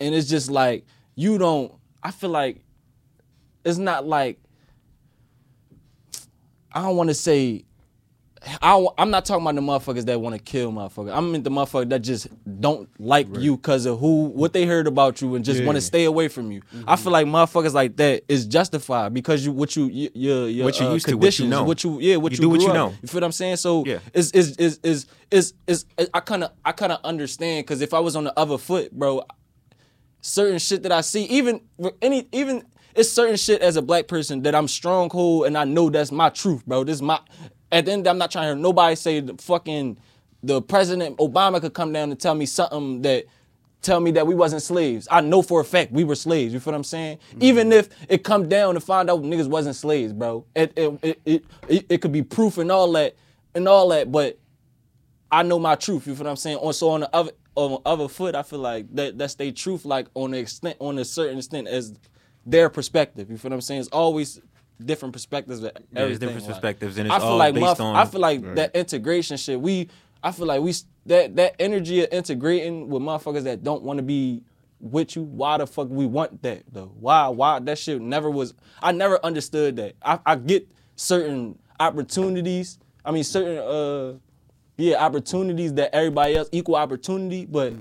and 0.00 0.14
it's 0.14 0.28
just 0.28 0.50
like 0.50 0.84
you 1.14 1.38
don't. 1.38 1.72
I 2.02 2.10
feel 2.10 2.30
like 2.30 2.62
it's 3.64 3.78
not 3.78 4.06
like 4.06 4.38
I 6.72 6.82
don't 6.82 6.96
want 6.96 7.10
to 7.10 7.14
say. 7.14 7.64
I, 8.60 8.86
am 8.98 9.10
not 9.10 9.24
talking 9.24 9.42
about 9.42 9.54
the 9.54 9.62
motherfuckers 9.62 10.04
that 10.04 10.20
want 10.20 10.34
to 10.34 10.38
kill 10.38 10.70
motherfuckers. 10.70 11.16
I'm 11.16 11.34
in 11.34 11.42
the 11.44 11.50
motherfuckers 11.50 11.88
that 11.88 12.00
just 12.02 12.26
don't 12.60 12.90
like 13.00 13.26
you 13.38 13.56
because 13.56 13.86
of 13.86 13.98
who, 13.98 14.24
what 14.26 14.52
they 14.52 14.66
heard 14.66 14.86
about 14.86 15.22
you, 15.22 15.34
and 15.34 15.42
just 15.42 15.64
want 15.64 15.76
to 15.76 15.80
stay 15.80 16.04
away 16.04 16.28
from 16.28 16.52
you. 16.52 16.60
I 16.86 16.96
feel 16.96 17.10
like 17.10 17.26
motherfuckers 17.26 17.72
like 17.72 17.96
that 17.96 18.22
is 18.28 18.44
justified 18.44 19.14
because 19.14 19.46
you, 19.46 19.52
what 19.52 19.74
you, 19.76 19.84
y- 19.86 20.10
your, 20.12 20.46
your, 20.50 20.64
What 20.66 20.78
you 20.78 20.86
uh, 20.88 20.92
used 20.92 21.06
to, 21.08 21.16
what 21.16 21.38
you 21.38 21.44
conditions, 21.46 21.50
know. 21.52 21.64
what 21.64 21.82
you, 21.84 22.00
yeah, 22.00 22.16
what 22.16 22.32
You 22.32 22.36
you, 22.36 22.42
do 22.42 22.48
what 22.50 22.60
you 22.60 22.68
up. 22.68 22.74
know. 22.74 22.88
You 23.00 23.08
feel 23.08 23.20
what 23.22 23.24
I'm 23.24 23.32
saying? 23.32 23.56
So 23.56 23.82
Yeah. 23.86 24.00
is 24.12 24.30
is 24.32 24.56
is 24.58 24.78
is 24.82 25.06
is 25.30 25.54
is 25.66 25.86
I 26.12 26.20
kind 26.20 26.44
of 26.44 26.50
I 26.66 26.72
kind 26.72 26.92
of 26.92 27.00
understand 27.02 27.64
because 27.64 27.80
if 27.80 27.94
I 27.94 28.00
was 28.00 28.14
on 28.14 28.24
the 28.24 28.38
other 28.38 28.58
foot, 28.58 28.92
bro, 28.92 29.22
certain 30.24 30.58
shit 30.58 30.82
that 30.82 30.92
I 30.92 31.02
see, 31.02 31.24
even 31.24 31.60
any 32.00 32.26
even 32.32 32.64
it's 32.94 33.10
certain 33.10 33.36
shit 33.36 33.60
as 33.60 33.76
a 33.76 33.82
black 33.82 34.08
person 34.08 34.42
that 34.42 34.54
I'm 34.54 34.68
stronghold 34.68 35.46
and 35.46 35.58
I 35.58 35.64
know 35.64 35.90
that's 35.90 36.12
my 36.12 36.30
truth, 36.30 36.64
bro. 36.66 36.84
This 36.84 36.96
is 36.96 37.02
my 37.02 37.20
at 37.70 37.84
the 37.84 37.92
end 37.92 38.06
I'm 38.06 38.18
not 38.18 38.30
trying 38.30 38.44
to 38.44 38.48
hear 38.48 38.56
nobody 38.56 38.96
say 38.96 39.20
the 39.20 39.34
fucking 39.34 39.98
the 40.42 40.62
president 40.62 41.18
Obama 41.18 41.60
could 41.60 41.74
come 41.74 41.92
down 41.92 42.10
and 42.10 42.18
tell 42.18 42.34
me 42.34 42.46
something 42.46 43.02
that 43.02 43.24
tell 43.82 44.00
me 44.00 44.12
that 44.12 44.26
we 44.26 44.34
wasn't 44.34 44.62
slaves. 44.62 45.06
I 45.10 45.20
know 45.20 45.42
for 45.42 45.60
a 45.60 45.64
fact 45.64 45.92
we 45.92 46.04
were 46.04 46.14
slaves. 46.14 46.54
You 46.54 46.60
feel 46.60 46.72
what 46.72 46.78
I'm 46.78 46.84
saying? 46.84 47.18
Mm-hmm. 47.18 47.42
Even 47.42 47.72
if 47.72 47.88
it 48.08 48.24
come 48.24 48.48
down 48.48 48.74
to 48.74 48.80
find 48.80 49.10
out 49.10 49.22
niggas 49.22 49.48
wasn't 49.48 49.76
slaves, 49.76 50.12
bro. 50.12 50.46
It 50.54 50.72
it, 50.76 50.98
it 51.02 51.20
it 51.26 51.44
it 51.68 51.86
it 51.90 51.98
could 52.00 52.12
be 52.12 52.22
proof 52.22 52.56
and 52.56 52.72
all 52.72 52.90
that 52.92 53.14
and 53.54 53.68
all 53.68 53.88
that, 53.90 54.10
but 54.10 54.38
I 55.30 55.42
know 55.42 55.58
my 55.58 55.74
truth. 55.74 56.06
You 56.06 56.14
feel 56.14 56.24
what 56.24 56.30
I'm 56.30 56.36
saying? 56.36 56.58
On 56.58 56.72
so 56.72 56.90
on 56.90 57.00
the 57.00 57.14
other 57.14 57.32
on 57.56 57.70
the 57.72 57.78
other 57.88 58.08
foot, 58.08 58.34
I 58.34 58.42
feel 58.42 58.58
like 58.58 58.92
that 58.94 59.16
that's 59.18 59.34
their 59.34 59.52
truth, 59.52 59.84
like 59.84 60.08
on 60.14 60.32
the 60.32 60.38
extent 60.38 60.76
on 60.80 60.98
a 60.98 61.04
certain 61.04 61.38
extent 61.38 61.68
as 61.68 61.94
their 62.46 62.68
perspective. 62.68 63.30
You 63.30 63.38
feel 63.38 63.50
what 63.50 63.54
I'm 63.56 63.60
saying? 63.60 63.80
It's 63.80 63.88
always 63.90 64.40
different 64.84 65.12
perspectives. 65.12 65.58
Of 65.62 65.64
Yeah, 65.64 65.70
it's 65.78 65.86
everything. 65.96 66.18
different 66.28 66.42
like- 66.46 66.54
perspectives, 66.54 66.98
and 66.98 67.06
it's 67.06 67.14
I 67.14 67.18
feel 67.20 67.28
all 67.28 67.36
like 67.36 67.54
based 67.54 67.66
motherf- 67.66 67.80
on- 67.80 67.96
I 67.96 68.04
feel 68.06 68.20
like 68.20 68.54
that 68.56 68.74
integration 68.74 69.36
shit. 69.36 69.60
We 69.60 69.88
I 70.22 70.32
feel 70.32 70.46
like 70.46 70.60
we 70.62 70.74
that 71.06 71.36
that 71.36 71.54
energy 71.58 72.02
of 72.02 72.08
integrating 72.12 72.88
with 72.88 73.02
motherfuckers 73.02 73.44
that 73.44 73.62
don't 73.62 73.82
want 73.82 73.98
to 73.98 74.02
be 74.02 74.42
with 74.80 75.16
you. 75.16 75.22
Why 75.22 75.58
the 75.58 75.66
fuck 75.66 75.88
we 75.88 76.06
want 76.06 76.42
that 76.42 76.64
though? 76.72 76.92
Why 76.98 77.28
why 77.28 77.58
that 77.60 77.78
shit 77.78 78.00
never 78.00 78.30
was. 78.30 78.52
I 78.82 78.92
never 78.92 79.24
understood 79.24 79.76
that. 79.76 79.94
I, 80.02 80.18
I 80.26 80.34
get 80.36 80.66
certain 80.96 81.58
opportunities. 81.78 82.78
I 83.04 83.10
mean 83.12 83.24
certain 83.24 83.58
uh 83.58 84.18
yeah 84.76 84.96
opportunities 85.04 85.72
that 85.74 85.94
everybody 85.94 86.36
else 86.36 86.48
equal 86.52 86.76
opportunity, 86.76 87.46
but 87.46 87.72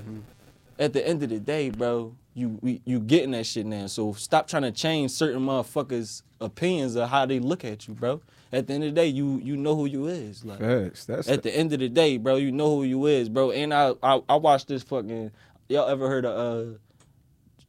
at 0.79 0.93
the 0.93 1.05
end 1.07 1.23
of 1.23 1.29
the 1.29 1.39
day, 1.39 1.69
bro, 1.69 2.15
you 2.33 2.57
we, 2.61 2.81
you 2.85 2.99
getting 2.99 3.31
that 3.31 3.45
shit 3.45 3.65
now. 3.65 3.87
So 3.87 4.13
stop 4.13 4.47
trying 4.47 4.63
to 4.63 4.71
change 4.71 5.11
certain 5.11 5.41
motherfuckers' 5.41 6.23
opinions 6.41 6.95
of 6.95 7.09
how 7.09 7.25
they 7.25 7.39
look 7.39 7.63
at 7.63 7.87
you, 7.87 7.93
bro. 7.93 8.21
At 8.51 8.67
the 8.67 8.73
end 8.73 8.83
of 8.83 8.89
the 8.91 8.95
day, 8.95 9.07
you 9.07 9.39
you 9.43 9.55
know 9.57 9.75
who 9.75 9.85
you 9.85 10.07
is. 10.07 10.43
Like 10.45 10.59
Facts. 10.59 11.05
That's 11.05 11.27
at 11.27 11.43
the 11.43 11.55
end 11.55 11.73
of 11.73 11.79
the 11.79 11.89
day, 11.89 12.17
bro, 12.17 12.35
you 12.35 12.51
know 12.51 12.75
who 12.75 12.83
you 12.83 13.05
is, 13.07 13.29
bro. 13.29 13.51
And 13.51 13.73
I 13.73 13.93
I, 14.01 14.21
I 14.29 14.35
watched 14.35 14.67
this 14.67 14.83
fucking. 14.83 15.31
Y'all 15.69 15.87
ever 15.87 16.07
heard 16.07 16.25
of 16.25 16.77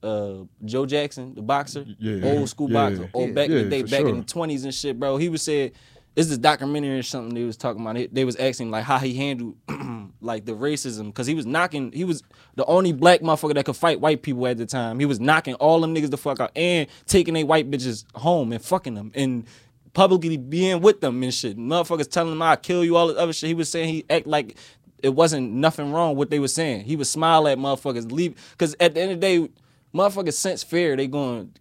uh 0.03 0.07
uh 0.07 0.45
Joe 0.65 0.85
Jackson, 0.85 1.35
the 1.35 1.43
boxer, 1.43 1.87
Yeah. 1.99 2.25
old 2.29 2.49
school 2.51 2.69
Yeah. 2.69 2.75
boxer, 2.91 3.09
old 3.15 3.29
Yeah. 3.31 3.35
back 3.35 3.49
in 3.51 3.57
the 3.57 3.65
day, 3.71 3.83
back 3.83 4.01
in 4.03 4.19
the 4.19 4.25
twenties 4.25 4.65
and 4.65 4.75
shit, 4.75 4.99
bro. 4.99 5.17
He 5.17 5.29
was 5.29 5.43
saying. 5.43 5.73
It's 6.17 6.29
this 6.29 6.39
documentary 6.39 6.97
or 6.97 7.03
something 7.03 7.35
they 7.35 7.43
was 7.43 7.57
talking 7.57 7.83
about. 7.83 7.97
They, 8.13 8.25
was 8.25 8.37
asking 8.37 8.71
like 8.71 8.85
how 8.85 8.99
he 8.99 9.15
handled 9.15 9.57
like 10.21 10.45
the 10.45 10.53
racism 10.53 11.07
because 11.07 11.27
he 11.27 11.35
was 11.35 11.45
knocking. 11.45 11.91
He 11.91 12.05
was 12.05 12.23
the 12.55 12.65
only 12.67 12.93
black 12.93 13.21
motherfucker 13.21 13.55
that 13.55 13.65
could 13.65 13.77
fight 13.77 14.01
white 14.01 14.23
people 14.23 14.47
at 14.47 14.57
the 14.57 14.67
time. 14.67 15.01
He 15.01 15.07
was 15.07 15.19
knocking 15.19 15.55
all 15.55 15.81
them 15.81 15.93
niggas 15.93 16.11
the 16.11 16.17
fuck 16.17 16.39
out 16.39 16.53
and 16.55 16.87
taking 17.07 17.35
they 17.35 17.43
white 17.43 17.69
bitches 17.69 18.05
home 18.15 18.53
and 18.53 18.63
fucking 18.63 18.95
them 18.95 19.11
and 19.17 19.45
publicly 19.93 20.37
being 20.37 20.81
with 20.81 21.01
them 21.01 21.21
and 21.21 21.35
shit. 21.35 21.59
Motherfuckers 21.59 22.09
telling 22.09 22.33
him 22.33 22.43
I 22.43 22.55
kill 22.57 22.85
you, 22.85 22.97
all 22.97 23.09
this 23.09 23.19
other 23.19 23.33
shit. 23.33 23.49
He 23.49 23.55
was 23.55 23.69
saying 23.69 23.89
he 23.89 24.05
act 24.09 24.29
like 24.29 24.57
it 25.03 25.15
wasn't 25.15 25.53
nothing 25.53 25.93
wrong 25.93 26.15
what 26.15 26.31
they 26.31 26.39
was 26.39 26.55
saying. 26.55 26.85
He 26.85 26.95
would 26.95 27.09
smile 27.09 27.49
at 27.49 27.59
motherfuckers, 27.59 28.11
leave 28.13 28.37
because 28.53 28.77
at 28.79 28.95
the 28.95 29.01
end 29.01 29.13
of 29.13 29.21
the 29.21 29.27
day, 29.27 29.49
motherfuckers 29.93 30.35
sense 30.35 30.63
fear. 30.63 30.97
They 30.97 31.09
going 31.09 31.53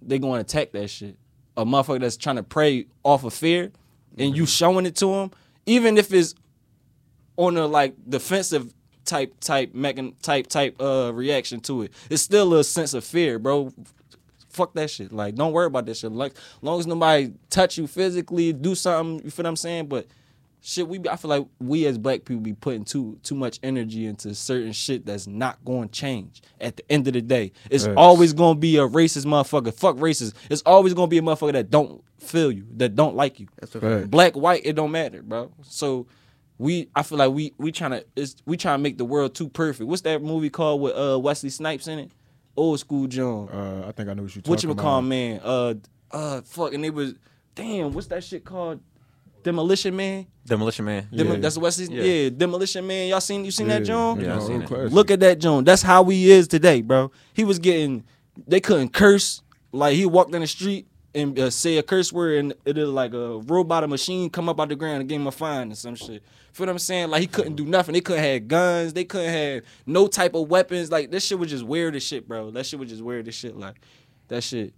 they 0.00 0.18
going 0.18 0.38
to 0.38 0.40
attack 0.40 0.72
that 0.72 0.88
shit. 0.88 1.18
A 1.58 1.66
motherfucker 1.66 2.00
that's 2.00 2.16
trying 2.16 2.36
to 2.36 2.42
prey 2.42 2.86
off 3.04 3.24
of 3.24 3.34
fear 3.34 3.72
and 4.18 4.36
you 4.36 4.46
showing 4.46 4.86
it 4.86 4.96
to 4.96 5.12
him, 5.12 5.30
even 5.66 5.98
if 5.98 6.12
it's 6.12 6.34
on 7.36 7.56
a 7.56 7.66
like 7.66 7.94
defensive 8.08 8.72
type 9.04 9.34
type 9.40 9.72
mechan 9.72 10.14
type 10.22 10.46
type 10.46 10.80
uh 10.80 11.10
reaction 11.12 11.60
to 11.60 11.82
it, 11.82 11.92
it's 12.10 12.22
still 12.22 12.54
a 12.54 12.64
sense 12.64 12.94
of 12.94 13.04
fear, 13.04 13.38
bro. 13.38 13.72
Fuck 14.48 14.74
that 14.74 14.90
shit. 14.90 15.12
Like, 15.12 15.36
don't 15.36 15.52
worry 15.52 15.66
about 15.66 15.86
that 15.86 15.96
shit. 15.96 16.10
Like, 16.10 16.34
long 16.60 16.80
as 16.80 16.86
nobody 16.86 17.32
touch 17.50 17.78
you 17.78 17.86
physically, 17.86 18.52
do 18.52 18.74
something. 18.74 19.24
You 19.24 19.30
feel 19.30 19.44
what 19.44 19.50
I'm 19.50 19.56
saying? 19.56 19.86
But 19.86 20.08
shit, 20.60 20.86
we 20.88 20.98
be- 20.98 21.08
I 21.08 21.16
feel 21.16 21.28
like 21.30 21.46
we 21.58 21.86
as 21.86 21.98
black 21.98 22.24
people 22.24 22.40
be 22.42 22.52
putting 22.52 22.84
too 22.84 23.18
too 23.22 23.34
much 23.34 23.58
energy 23.62 24.06
into 24.06 24.34
certain 24.34 24.72
shit 24.72 25.06
that's 25.06 25.26
not 25.26 25.64
going 25.64 25.88
to 25.88 25.92
change. 26.00 26.42
At 26.60 26.76
the 26.76 26.92
end 26.92 27.06
of 27.08 27.14
the 27.14 27.22
day, 27.22 27.52
it's 27.70 27.84
Facts. 27.84 27.96
always 27.96 28.32
going 28.32 28.56
to 28.56 28.60
be 28.60 28.76
a 28.76 28.86
racist 28.88 29.24
motherfucker. 29.26 29.72
Fuck 29.74 29.96
racist. 29.96 30.34
It's 30.50 30.62
always 30.66 30.94
going 30.94 31.08
to 31.08 31.10
be 31.10 31.18
a 31.18 31.22
motherfucker 31.22 31.52
that 31.52 31.70
don't 31.70 32.02
feel 32.18 32.52
you, 32.52 32.66
that 32.76 32.94
don't 32.94 33.16
like 33.16 33.40
you. 33.40 33.48
That's 33.60 33.74
a 33.74 33.80
Facts. 33.80 34.08
Black, 34.08 34.34
white, 34.34 34.62
it 34.64 34.74
don't 34.74 34.90
matter, 34.90 35.22
bro. 35.22 35.50
So 35.62 36.06
we, 36.58 36.88
I 36.94 37.02
feel 37.02 37.18
like 37.18 37.30
we 37.32 37.54
we 37.58 37.72
trying 37.72 37.92
to 37.92 38.04
it's, 38.16 38.36
we 38.44 38.56
trying 38.56 38.78
to 38.78 38.82
make 38.82 38.98
the 38.98 39.04
world 39.04 39.34
too 39.34 39.48
perfect. 39.48 39.88
What's 39.88 40.02
that 40.02 40.22
movie 40.22 40.50
called 40.50 40.80
with 40.82 40.94
uh 40.94 41.18
Wesley 41.18 41.50
Snipes 41.50 41.88
in 41.88 41.98
it? 41.98 42.10
Old 42.56 42.78
school 42.80 43.06
John. 43.06 43.48
Uh, 43.48 43.84
I 43.88 43.92
think 43.92 44.08
I 44.08 44.14
know 44.14 44.24
what 44.24 44.34
you're 44.34 44.42
talking 44.42 44.42
about. 44.42 44.48
What 44.50 44.62
you 44.64 44.74
call 44.74 45.02
man? 45.02 45.40
Uh, 45.42 45.74
uh, 46.10 46.40
fuck, 46.42 46.74
and 46.74 46.84
it 46.84 46.92
was 46.92 47.14
damn. 47.54 47.92
What's 47.92 48.08
that 48.08 48.24
shit 48.24 48.44
called? 48.44 48.80
Demolition 49.42 49.94
Man. 49.96 50.26
Demolition 50.44 50.84
Man. 50.84 51.08
Demo- 51.14 51.34
Yeah. 51.34 51.40
That's 51.40 51.58
Wesley. 51.58 51.94
Yeah. 51.94 52.02
Yeah. 52.02 52.30
Demolition 52.30 52.86
Man. 52.86 53.08
Y'all 53.08 53.20
seen 53.20 53.44
you 53.44 53.50
seen 53.50 53.68
that 53.68 53.84
John? 53.84 54.20
Yeah, 54.20 54.34
I 54.34 54.38
no, 54.38 54.46
seen 54.46 54.62
it. 54.62 54.70
Look 54.70 55.10
at 55.10 55.20
that 55.20 55.38
John. 55.38 55.64
That's 55.64 55.82
how 55.82 56.04
he 56.04 56.30
is 56.30 56.48
today, 56.48 56.82
bro. 56.82 57.10
He 57.34 57.44
was 57.44 57.58
getting. 57.58 58.04
They 58.46 58.60
couldn't 58.60 58.92
curse. 58.92 59.42
Like 59.72 59.94
he 59.96 60.06
walked 60.06 60.32
down 60.32 60.40
the 60.40 60.46
street 60.46 60.86
and 61.14 61.38
uh, 61.38 61.50
say 61.50 61.78
a 61.78 61.82
curse 61.82 62.12
word, 62.12 62.38
and 62.38 62.54
it'll 62.64 62.90
like 62.90 63.12
a 63.14 63.38
robot 63.40 63.84
or 63.84 63.88
machine 63.88 64.30
come 64.30 64.48
up 64.48 64.60
out 64.60 64.68
the 64.68 64.76
ground 64.76 65.00
and 65.00 65.08
give 65.08 65.20
him 65.20 65.26
a 65.26 65.32
fine 65.32 65.72
or 65.72 65.74
some 65.74 65.94
shit. 65.94 66.22
Feel 66.52 66.66
what 66.66 66.72
I'm 66.72 66.78
saying? 66.78 67.10
Like 67.10 67.20
he 67.20 67.26
couldn't 67.26 67.54
do 67.54 67.64
nothing. 67.64 67.92
They 67.92 68.00
couldn't 68.00 68.24
have 68.24 68.48
guns. 68.48 68.92
They 68.92 69.04
couldn't 69.04 69.32
have 69.32 69.62
no 69.86 70.06
type 70.08 70.34
of 70.34 70.48
weapons. 70.48 70.90
Like 70.90 71.10
this 71.10 71.24
shit 71.24 71.38
was 71.38 71.50
just 71.50 71.64
weird 71.64 71.94
as 71.96 72.02
shit, 72.02 72.26
bro. 72.26 72.50
That 72.50 72.66
shit 72.66 72.80
was 72.80 72.88
just 72.88 73.02
weird 73.02 73.28
as 73.28 73.34
shit. 73.34 73.56
Like 73.56 73.76
that 74.28 74.42
shit. 74.42 74.74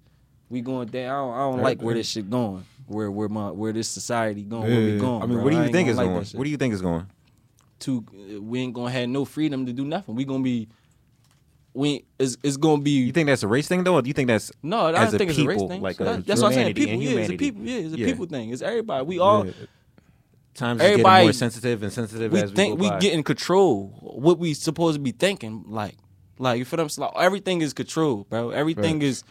We 0.52 0.60
going 0.60 0.88
down. 0.88 1.10
I 1.10 1.16
don't, 1.16 1.34
I 1.34 1.38
don't 1.56 1.62
like 1.62 1.80
where 1.80 1.94
this 1.94 2.08
shit 2.10 2.28
going. 2.28 2.66
Where 2.86 3.10
where 3.10 3.28
my 3.30 3.50
where 3.50 3.72
this 3.72 3.88
society 3.88 4.42
going? 4.42 4.70
Where 4.70 4.80
we 4.80 4.98
going? 4.98 5.22
I 5.22 5.26
mean, 5.26 5.36
bro. 5.36 5.44
what 5.44 5.50
do 5.52 5.62
you 5.62 5.72
think 5.72 5.88
is 5.88 5.96
like 5.96 6.08
going? 6.08 6.26
What 6.34 6.44
do 6.44 6.50
you 6.50 6.58
think 6.58 6.74
is 6.74 6.82
going? 6.82 7.06
To 7.80 8.04
We 8.42 8.60
ain't 8.60 8.74
gonna 8.74 8.90
have 8.90 9.08
no 9.08 9.24
freedom 9.24 9.64
to 9.64 9.72
do 9.72 9.84
nothing. 9.86 10.14
We 10.14 10.26
gonna 10.26 10.44
be. 10.44 10.68
We 11.72 12.04
it's, 12.18 12.36
it's 12.42 12.58
gonna 12.58 12.82
be. 12.82 12.90
You 12.90 13.12
think 13.12 13.28
that's 13.28 13.42
a 13.42 13.48
race 13.48 13.66
thing 13.66 13.82
though, 13.82 13.94
or 13.94 14.02
do 14.02 14.08
you 14.08 14.12
think 14.12 14.28
that's 14.28 14.52
no, 14.62 14.88
I 14.88 14.92
don't 14.92 15.16
think 15.16 15.30
it's 15.30 15.38
a 15.38 15.46
race 15.46 15.62
thing. 15.62 15.80
like 15.80 15.96
So 15.96 16.04
a 16.04 16.06
that- 16.16 16.26
that's 16.26 16.42
what 16.42 16.48
I'm 16.48 16.52
saying. 16.54 16.74
People, 16.74 16.94
yeah, 17.02 17.18
it's 17.20 17.30
a 17.30 17.36
people, 17.38 17.62
yeah, 17.62 17.78
it's 17.78 17.94
a 17.94 17.98
Yeah. 17.98 18.06
people 18.06 18.26
thing. 18.26 18.50
It's 18.50 18.60
everybody. 18.60 19.06
We 19.06 19.18
all 19.20 19.46
Yeah. 19.46 19.52
times 20.54 20.80
getting 20.82 20.92
Everybody- 20.92 21.24
more 21.24 21.32
sensitive 21.32 21.82
and 21.82 21.90
sensitive 21.90 22.30
we 22.30 22.42
as 22.42 22.50
we 22.50 22.56
think 22.56 22.78
we 22.78 22.90
by. 22.90 22.98
get 22.98 23.14
in 23.14 23.22
control. 23.22 23.86
What 24.02 24.38
we 24.38 24.52
supposed 24.52 24.96
to 24.96 25.00
be 25.00 25.12
thinking, 25.12 25.64
like, 25.66 25.94
like 26.38 26.58
you 26.58 26.66
feel 26.66 26.76
what 26.76 26.82
I'm 26.82 26.88
saying? 26.90 27.10
Like, 27.14 27.24
everything 27.24 27.62
is 27.62 27.72
control, 27.72 28.26
bro. 28.28 28.50
Everything 28.50 29.00
Facts. 29.00 29.06
is. 29.06 29.24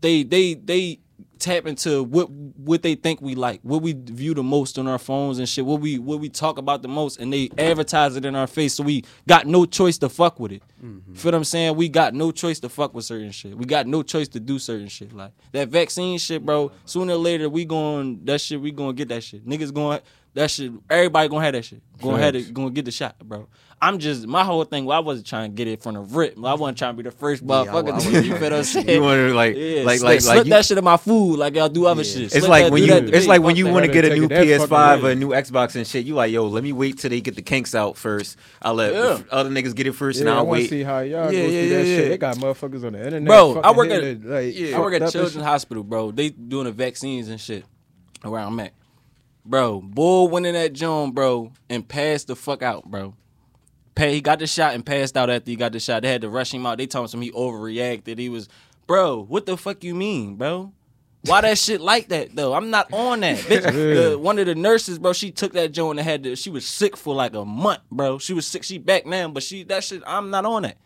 They 0.00 0.22
they 0.22 0.54
they 0.54 1.00
tap 1.38 1.66
into 1.66 2.02
what 2.02 2.30
what 2.30 2.82
they 2.82 2.94
think 2.94 3.20
we 3.20 3.34
like, 3.34 3.60
what 3.62 3.82
we 3.82 3.92
view 3.92 4.34
the 4.34 4.42
most 4.42 4.78
on 4.78 4.86
our 4.86 4.98
phones 4.98 5.38
and 5.38 5.48
shit, 5.48 5.64
what 5.64 5.80
we 5.80 5.98
what 5.98 6.20
we 6.20 6.28
talk 6.28 6.58
about 6.58 6.82
the 6.82 6.88
most, 6.88 7.18
and 7.20 7.32
they 7.32 7.50
advertise 7.58 8.16
it 8.16 8.24
in 8.24 8.34
our 8.34 8.46
face, 8.46 8.74
so 8.74 8.82
we 8.82 9.04
got 9.26 9.46
no 9.46 9.64
choice 9.64 9.98
to 9.98 10.08
fuck 10.08 10.40
with 10.40 10.52
it. 10.52 10.62
Mm-hmm. 10.82 11.14
Feel 11.14 11.32
what 11.32 11.36
I'm 11.36 11.44
saying? 11.44 11.76
We 11.76 11.88
got 11.88 12.14
no 12.14 12.30
choice 12.30 12.60
to 12.60 12.68
fuck 12.68 12.94
with 12.94 13.04
certain 13.04 13.30
shit. 13.30 13.56
We 13.56 13.64
got 13.64 13.86
no 13.86 14.02
choice 14.02 14.28
to 14.28 14.40
do 14.40 14.58
certain 14.58 14.88
shit. 14.88 15.12
Like 15.12 15.32
that 15.52 15.68
vaccine 15.68 16.18
shit, 16.18 16.44
bro. 16.44 16.72
Sooner 16.84 17.14
or 17.14 17.18
later, 17.18 17.48
we 17.48 17.64
going 17.64 18.24
that 18.24 18.40
shit. 18.40 18.60
We 18.60 18.70
gonna 18.70 18.92
get 18.92 19.08
that 19.08 19.22
shit. 19.22 19.46
Niggas 19.46 19.72
going 19.72 20.00
that 20.34 20.50
shit. 20.50 20.72
Everybody 20.88 21.28
gonna 21.28 21.44
have 21.44 21.54
that 21.54 21.64
shit. 21.64 21.82
Gonna 22.00 22.18
have 22.18 22.34
it. 22.34 22.52
Gonna 22.52 22.70
get 22.70 22.84
the 22.84 22.90
shot, 22.90 23.18
bro. 23.18 23.48
I'm 23.80 23.98
just 23.98 24.26
my 24.26 24.42
whole 24.42 24.64
thing. 24.64 24.86
Well, 24.86 24.96
I 24.96 25.00
wasn't 25.00 25.26
trying 25.26 25.50
to 25.50 25.54
get 25.54 25.68
it 25.68 25.82
from 25.82 25.94
the 25.94 26.00
rip. 26.00 26.38
I 26.42 26.54
wasn't 26.54 26.78
trying 26.78 26.94
to 26.96 27.02
be 27.02 27.02
the 27.02 27.14
first 27.14 27.42
Yeah, 27.42 27.60
I- 27.60 27.66
motherfucker. 27.66 27.92
I 27.92 27.98
to- 28.00 28.10
was- 28.10 28.26
you 28.26 28.32
feel 28.32 28.40
what 28.40 28.52
I'm 28.54 28.64
saying? 28.64 28.88
You 28.88 29.02
want 29.02 29.16
to 29.18 29.34
like, 29.34 29.54
Yeah, 29.54 29.82
like, 29.82 29.98
slip, 29.98 30.08
like, 30.08 30.20
slip 30.22 30.44
you, 30.46 30.50
that 30.50 30.64
shit 30.64 30.78
in 30.78 30.84
my 30.84 30.96
food 30.96 31.36
like 31.36 31.54
y'all 31.56 31.68
do 31.68 31.84
other 31.84 32.02
shit. 32.02 32.22
it's 32.22 32.32
Slip 32.34 32.48
like 32.48 32.64
that, 32.64 32.72
when 32.72 32.82
you, 32.84 32.94
it's 32.94 33.26
me. 33.26 33.26
like 33.28 33.42
when 33.42 33.54
you 33.56 33.66
want 33.66 33.84
to 33.84 33.92
get 33.92 34.06
a 34.06 34.14
new 34.14 34.28
PS5 34.30 35.02
or 35.02 35.10
a 35.10 35.14
new 35.14 35.28
Xbox 35.28 35.76
and 35.76 35.86
shit. 35.86 36.06
You 36.06 36.14
like, 36.14 36.32
yo, 36.32 36.46
let 36.46 36.64
me 36.64 36.72
wait 36.72 36.98
till 36.98 37.10
they 37.10 37.20
get 37.20 37.36
the 37.36 37.42
kinks 37.42 37.74
out 37.74 37.98
first. 37.98 38.38
I'll 38.62 38.72
let 38.74 38.94
Yeah. 38.94 39.18
other 39.30 39.50
niggas 39.50 39.74
get 39.74 39.86
it 39.86 39.92
first, 39.92 40.20
and 40.20 40.26
Yeah, 40.28 40.34
I 40.34 40.38
I'll 40.38 40.46
want 40.46 40.58
to 40.58 40.62
wait. 40.64 40.70
see 40.70 40.82
how 40.82 41.00
y'all 41.00 41.10
Yeah, 41.10 41.24
go 41.24 41.30
through 41.30 41.40
yeah, 41.48 41.68
that 41.76 41.86
yeah, 41.86 41.96
shit. 41.96 42.08
They 42.08 42.18
got 42.18 42.36
motherfuckers 42.36 42.84
on 42.86 42.92
the 42.94 43.04
internet. 43.04 43.26
Bro, 43.28 43.60
I 43.62 43.72
work 43.72 43.90
at- 43.90 44.24
like, 44.24 44.56
I 44.56 44.80
work 44.80 44.94
at 45.02 45.12
Children's. 45.12 45.44
Hospital, 45.44 45.84
bro. 45.84 46.12
They 46.12 46.30
doing 46.30 46.64
the 46.64 46.72
vaccines 46.72 47.28
and 47.28 47.38
shit 47.38 47.64
where 48.22 48.40
I'm 48.40 48.58
at. 48.58 48.72
Bro, 49.44 49.82
bull 49.82 50.28
went 50.28 50.46
in 50.46 50.54
that 50.54 50.72
joint, 50.72 51.14
bro, 51.14 51.52
and 51.68 51.86
passed 51.86 52.28
the 52.28 52.34
fuck 52.36 52.62
out, 52.62 52.84
bro. 52.86 53.14
Pay, 53.96 54.12
he 54.14 54.20
got 54.20 54.38
the 54.38 54.46
shot 54.46 54.74
and 54.74 54.86
passed 54.86 55.16
out 55.16 55.28
after 55.30 55.50
he 55.50 55.56
got 55.56 55.72
the 55.72 55.80
shot. 55.80 56.02
They 56.02 56.12
had 56.12 56.20
to 56.20 56.28
rush 56.28 56.52
him 56.54 56.64
out. 56.66 56.78
They 56.78 56.86
told 56.86 57.12
him 57.12 57.20
he 57.22 57.32
overreacted. 57.32 58.18
He 58.18 58.28
was, 58.28 58.48
bro, 58.86 59.24
what 59.24 59.46
the 59.46 59.56
fuck 59.56 59.82
you 59.82 59.94
mean, 59.94 60.36
bro? 60.36 60.72
Why 61.24 61.40
that 61.40 61.58
shit 61.58 61.80
like 61.80 62.08
that 62.10 62.36
though? 62.36 62.54
I'm 62.54 62.70
not 62.70 62.92
on 62.92 63.20
that, 63.20 63.36
bitch. 63.48 63.62
The- 64.12 64.16
one 64.18 64.38
of 64.38 64.46
the 64.46 64.54
nurses, 64.54 65.00
bro, 65.00 65.12
she 65.12 65.32
took 65.32 65.54
that 65.54 65.72
joint 65.72 65.98
and 65.98 66.06
had 66.08 66.22
to. 66.22 66.36
She 66.36 66.50
was 66.50 66.64
sick 66.64 66.96
for 66.96 67.14
like 67.16 67.34
a 67.34 67.44
month, 67.44 67.80
bro. 67.90 68.18
She 68.18 68.32
was 68.32 68.46
sick. 68.46 68.62
She 68.62 68.78
back 68.78 69.06
now, 69.06 69.28
but 69.28 69.42
she 69.42 69.64
that 69.64 69.82
shit. 69.82 70.02
I'm 70.06 70.30
not 70.30 70.44
on 70.44 70.62
that. 70.62 70.76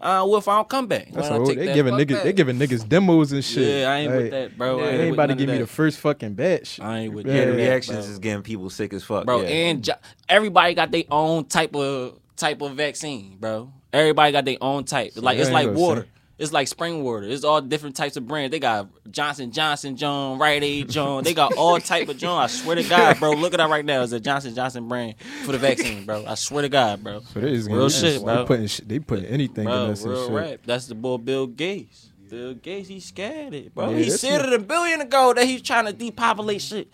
Uh, 0.00 0.24
what 0.24 0.38
if 0.38 0.48
I 0.48 0.56
don't 0.56 0.68
come 0.70 0.86
back? 0.86 1.10
That's 1.12 1.28
When 1.28 1.40
old. 1.40 1.48
take 1.50 1.58
They 1.58 1.66
that, 1.66 1.74
giving 1.74 1.92
niggas, 1.92 2.08
that. 2.08 2.24
they 2.24 2.32
giving 2.32 2.58
niggas 2.58 2.88
demos 2.88 3.32
and 3.32 3.44
shit. 3.44 3.80
Yeah, 3.82 3.90
I 3.92 3.96
ain't 3.98 4.12
with 4.12 4.30
that, 4.30 4.56
bro. 4.56 4.78
I 4.78 4.82
They 4.82 4.88
ain't 4.92 4.92
ain't 5.02 5.10
with 5.10 5.14
about 5.18 5.22
to 5.24 5.26
none 5.26 5.32
of 5.32 5.38
give 5.38 5.48
me 5.50 5.58
the 5.58 5.66
first 5.66 5.98
fucking 6.00 6.32
batch. 6.32 6.80
I 6.80 7.00
ain't 7.00 7.12
with 7.12 7.26
Yeah, 7.26 7.32
that. 7.34 7.40
the 7.40 7.52
bro. 7.52 7.56
reactions 7.56 8.08
is 8.08 8.18
getting 8.18 8.42
people 8.42 8.70
sick 8.70 8.94
as 8.94 9.04
fuck, 9.04 9.26
bro. 9.26 9.42
yeah. 9.42 9.48
And 9.48 9.84
jo- 9.84 9.92
everybody 10.30 10.72
got 10.72 10.90
their 10.90 11.02
own 11.10 11.44
type 11.44 11.76
of 11.76 12.18
type 12.40 12.60
of 12.62 12.74
vaccine, 12.74 13.36
bro. 13.38 13.72
Everybody 13.92 14.32
got 14.32 14.44
their 14.44 14.56
own 14.60 14.84
type. 14.84 15.12
Like 15.16 15.38
it's 15.38 15.50
like 15.50 15.70
water. 15.70 16.06
It's 16.38 16.52
like 16.54 16.68
spring 16.68 17.04
water. 17.04 17.26
It's 17.26 17.44
all 17.44 17.60
different 17.60 17.96
types 17.96 18.16
of 18.16 18.26
brands. 18.26 18.50
They 18.50 18.58
got 18.60 18.88
Johnson 19.10 19.52
Johnson 19.52 19.94
John, 19.94 20.38
Rite 20.38 20.62
Aid 20.62 20.88
John. 20.96 21.22
They 21.22 21.34
got 21.34 21.52
all 21.52 21.78
type 21.78 22.08
of 22.08 22.16
John. 22.16 22.42
I 22.42 22.46
swear 22.46 22.76
to 22.76 22.82
God, 22.82 23.18
bro. 23.18 23.32
Look 23.32 23.52
at 23.52 23.58
that 23.58 23.68
right 23.68 23.84
now. 23.84 24.02
It's 24.02 24.12
a 24.12 24.20
Johnson 24.20 24.54
Johnson 24.54 24.88
brand 24.88 25.16
for 25.44 25.52
the 25.52 25.58
vaccine, 25.58 26.06
bro. 26.06 26.24
I 26.26 26.36
swear 26.36 26.62
to 26.62 26.70
God, 26.70 27.04
bro. 27.04 27.20
So 27.20 27.40
they 27.40 27.52
just 27.52 27.68
Real 27.68 27.90
shit, 27.90 28.20
they 28.20 28.24
bro. 28.24 28.46
Putting 28.46 28.66
shit, 28.68 28.88
they 28.88 28.98
putting 29.00 29.26
anything 29.26 29.64
in 29.64 29.70
Bro, 29.70 29.90
us 29.90 30.02
and 30.02 30.12
real 30.12 30.24
shit. 30.28 30.34
rap. 30.34 30.60
That's 30.64 30.86
the 30.86 30.94
boy 30.94 31.18
Bill 31.18 31.46
Gates. 31.46 32.09
Bill 32.30 32.54
Gates, 32.54 32.88
he 32.88 33.00
scared 33.00 33.54
it, 33.54 33.74
bro. 33.74 33.90
Yeah, 33.90 33.96
he 33.98 34.04
that's 34.04 34.20
said 34.20 34.40
it. 34.44 34.52
it 34.52 34.60
a 34.60 34.62
billion 34.62 35.00
ago 35.00 35.34
that 35.34 35.44
he's 35.46 35.62
trying 35.62 35.86
to 35.86 35.92
depopulate 35.92 36.62
shit. 36.62 36.88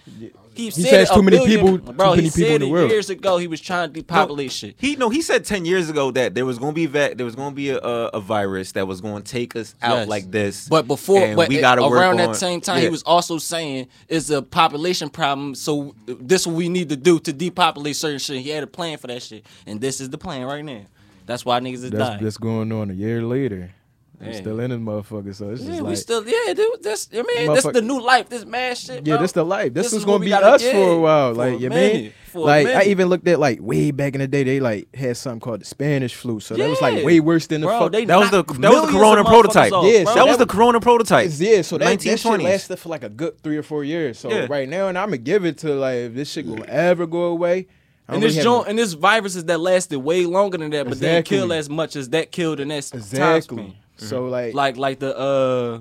He, 0.54 0.70
said 0.70 0.84
says 0.88 1.10
it 1.10 1.12
a 1.12 1.14
too 1.16 1.22
many 1.22 1.36
billion- 1.36 1.60
people- 1.60 1.78
too 1.78 1.92
bro. 1.92 2.10
many 2.12 2.22
he 2.22 2.28
people 2.30 2.40
said 2.48 2.50
in 2.54 2.60
the 2.62 2.66
it 2.66 2.70
world. 2.70 2.90
years 2.90 3.10
ago. 3.10 3.36
He 3.36 3.46
was 3.46 3.60
trying 3.60 3.88
to 3.92 3.92
depopulate 4.00 4.50
shit. 4.52 4.74
He 4.78 4.96
no, 4.96 5.10
he 5.10 5.20
said 5.20 5.44
ten 5.44 5.66
years 5.66 5.90
ago 5.90 6.10
that 6.12 6.34
there 6.34 6.46
was 6.46 6.58
gonna 6.58 6.72
be 6.72 6.86
vac- 6.86 7.18
there 7.18 7.26
was 7.26 7.34
gonna 7.34 7.54
be 7.54 7.68
a, 7.68 7.78
a, 7.78 8.06
a 8.14 8.20
virus 8.20 8.72
that 8.72 8.86
was 8.88 9.02
gonna 9.02 9.20
take 9.22 9.54
us 9.54 9.74
out 9.82 9.98
Yes. 9.98 10.08
like 10.08 10.30
this. 10.30 10.66
But 10.68 10.86
before, 10.86 11.22
and 11.22 11.36
but 11.36 11.50
we 11.50 11.60
gotta 11.60 11.82
work 11.82 11.92
around 11.92 12.18
on- 12.20 12.28
that 12.32 12.36
same 12.36 12.62
time, 12.62 12.80
he 12.80 12.88
was 12.88 13.02
also 13.02 13.36
saying 13.36 13.88
it's 14.08 14.30
a 14.30 14.40
population 14.40 15.10
problem. 15.10 15.54
So 15.54 15.94
this 16.06 16.46
what 16.46 16.56
we 16.56 16.70
need 16.70 16.88
to 16.88 16.96
do 16.96 17.18
to 17.20 17.32
depopulate 17.34 17.96
certain 17.96 18.18
shit. 18.18 18.40
He 18.40 18.48
had 18.48 18.64
a 18.64 18.66
plan 18.66 18.96
for 18.96 19.08
that 19.08 19.22
shit, 19.22 19.44
and 19.66 19.78
this 19.78 20.00
is 20.00 20.08
the 20.08 20.16
plan 20.18 20.46
right 20.46 20.64
now. 20.64 20.86
That's 21.26 21.44
why 21.44 21.60
niggas 21.60 21.74
is 21.74 21.90
That's, 21.90 22.08
dying. 22.10 22.24
that's 22.24 22.38
going 22.38 22.72
on 22.72 22.88
a 22.88 22.94
year 22.94 23.20
later. 23.20 23.72
They 24.18 24.28
Yeah. 24.32 24.40
still 24.40 24.60
in 24.60 24.70
this 24.70 24.78
motherfucker. 24.80 25.34
So 25.34 25.50
it's 25.50 25.60
just 25.60 25.70
yeah, 25.72 25.80
like, 25.82 25.90
we 25.90 25.96
still 25.96 26.26
yeah, 26.26 26.54
dude. 26.54 26.82
This 26.82 27.08
I 27.12 27.16
mean, 27.22 27.52
this 27.52 27.64
the 27.64 27.82
new 27.82 28.00
life. 28.00 28.28
This 28.30 28.46
mad 28.46 28.78
shit. 28.78 29.06
yeah, 29.06 29.16
bro. 29.16 29.22
this 29.22 29.32
the 29.32 29.44
life. 29.44 29.74
This, 29.74 29.86
This 29.86 29.92
is 29.92 29.98
is 30.00 30.04
gonna 30.06 30.24
be 30.24 30.32
us 30.32 30.62
get 30.62 30.72
for 30.74 30.90
a 30.92 30.98
while. 30.98 31.32
for 31.32 31.38
Like 31.38 31.52
a 31.54 31.58
you 31.58 31.68
minute, 31.68 31.94
mean? 31.94 32.12
for 32.32 32.38
a 32.38 32.44
Like 32.44 32.66
I 32.68 32.82
even 32.84 33.08
looked 33.08 33.28
at 33.28 33.38
like 33.38 33.58
way 33.60 33.90
back 33.90 34.14
in 34.14 34.20
the 34.20 34.26
day. 34.26 34.42
They 34.42 34.58
like 34.58 34.94
had 34.96 35.18
something 35.18 35.40
called 35.40 35.60
the 35.60 35.64
Spanish 35.66 36.14
flu. 36.14 36.40
So 36.40 36.54
that 36.56 36.66
was 36.68 36.80
like 36.80 37.04
way 37.04 37.20
worse 37.20 37.46
than 37.46 37.60
the 37.60 37.66
Bro, 37.66 37.78
fuck. 37.78 37.92
they 37.92 38.06
that 38.06 38.18
was 38.18 38.30
the 38.30 38.42
that 38.42 38.70
was 38.72 38.86
the 38.90 38.92
Corona 38.98 39.22
prototype. 39.22 39.70
motherfuckers 39.72 39.76
off, 39.76 39.92
Yeah, 39.92 40.04
so 40.04 40.14
that 40.14 40.26
was 40.26 40.38
the 40.38 40.46
Corona 40.46 40.80
prototype. 40.80 41.30
yeah, 41.36 41.60
so 41.62 41.76
that, 41.76 42.00
that 42.00 42.18
shit 42.18 42.40
lasted 42.40 42.78
for 42.78 42.88
like 42.88 43.04
a 43.04 43.10
good 43.10 43.42
three 43.42 43.58
or 43.58 43.62
four 43.62 43.84
years. 43.84 44.18
So 44.18 44.30
Yeah. 44.30 44.46
right 44.48 44.66
now, 44.68 44.88
and 44.88 44.96
I'm 44.96 45.08
gonna 45.08 45.18
give 45.18 45.44
it 45.44 45.58
to 45.58 45.74
like 45.74 45.96
if 45.96 46.14
this 46.14 46.30
shit 46.30 46.46
will 46.46 46.64
ever 46.68 47.06
go 47.06 47.24
away. 47.24 47.66
And 48.08 48.22
this 48.22 48.34
really 48.34 48.44
joint 48.44 48.68
and 48.68 48.78
this 48.78 48.92
viruses 48.92 49.44
that 49.46 49.58
lasted 49.58 49.98
way 49.98 50.26
longer 50.26 50.56
than 50.58 50.70
that, 50.70 50.88
but 50.88 51.00
didn't 51.00 51.24
kill 51.26 51.52
as 51.52 51.68
much 51.68 51.96
as 51.96 52.08
that 52.10 52.30
killed 52.30 52.60
in 52.60 52.68
that 52.68 52.76
s- 52.76 52.94
no- 52.94 53.00
time 53.00 53.36
exactly. 53.36 53.76
Span. 53.96 54.08
So 54.08 54.26
like, 54.26 54.54
Like 54.54 54.76
like 54.76 54.98
the 54.98 55.16
uh 55.16 55.80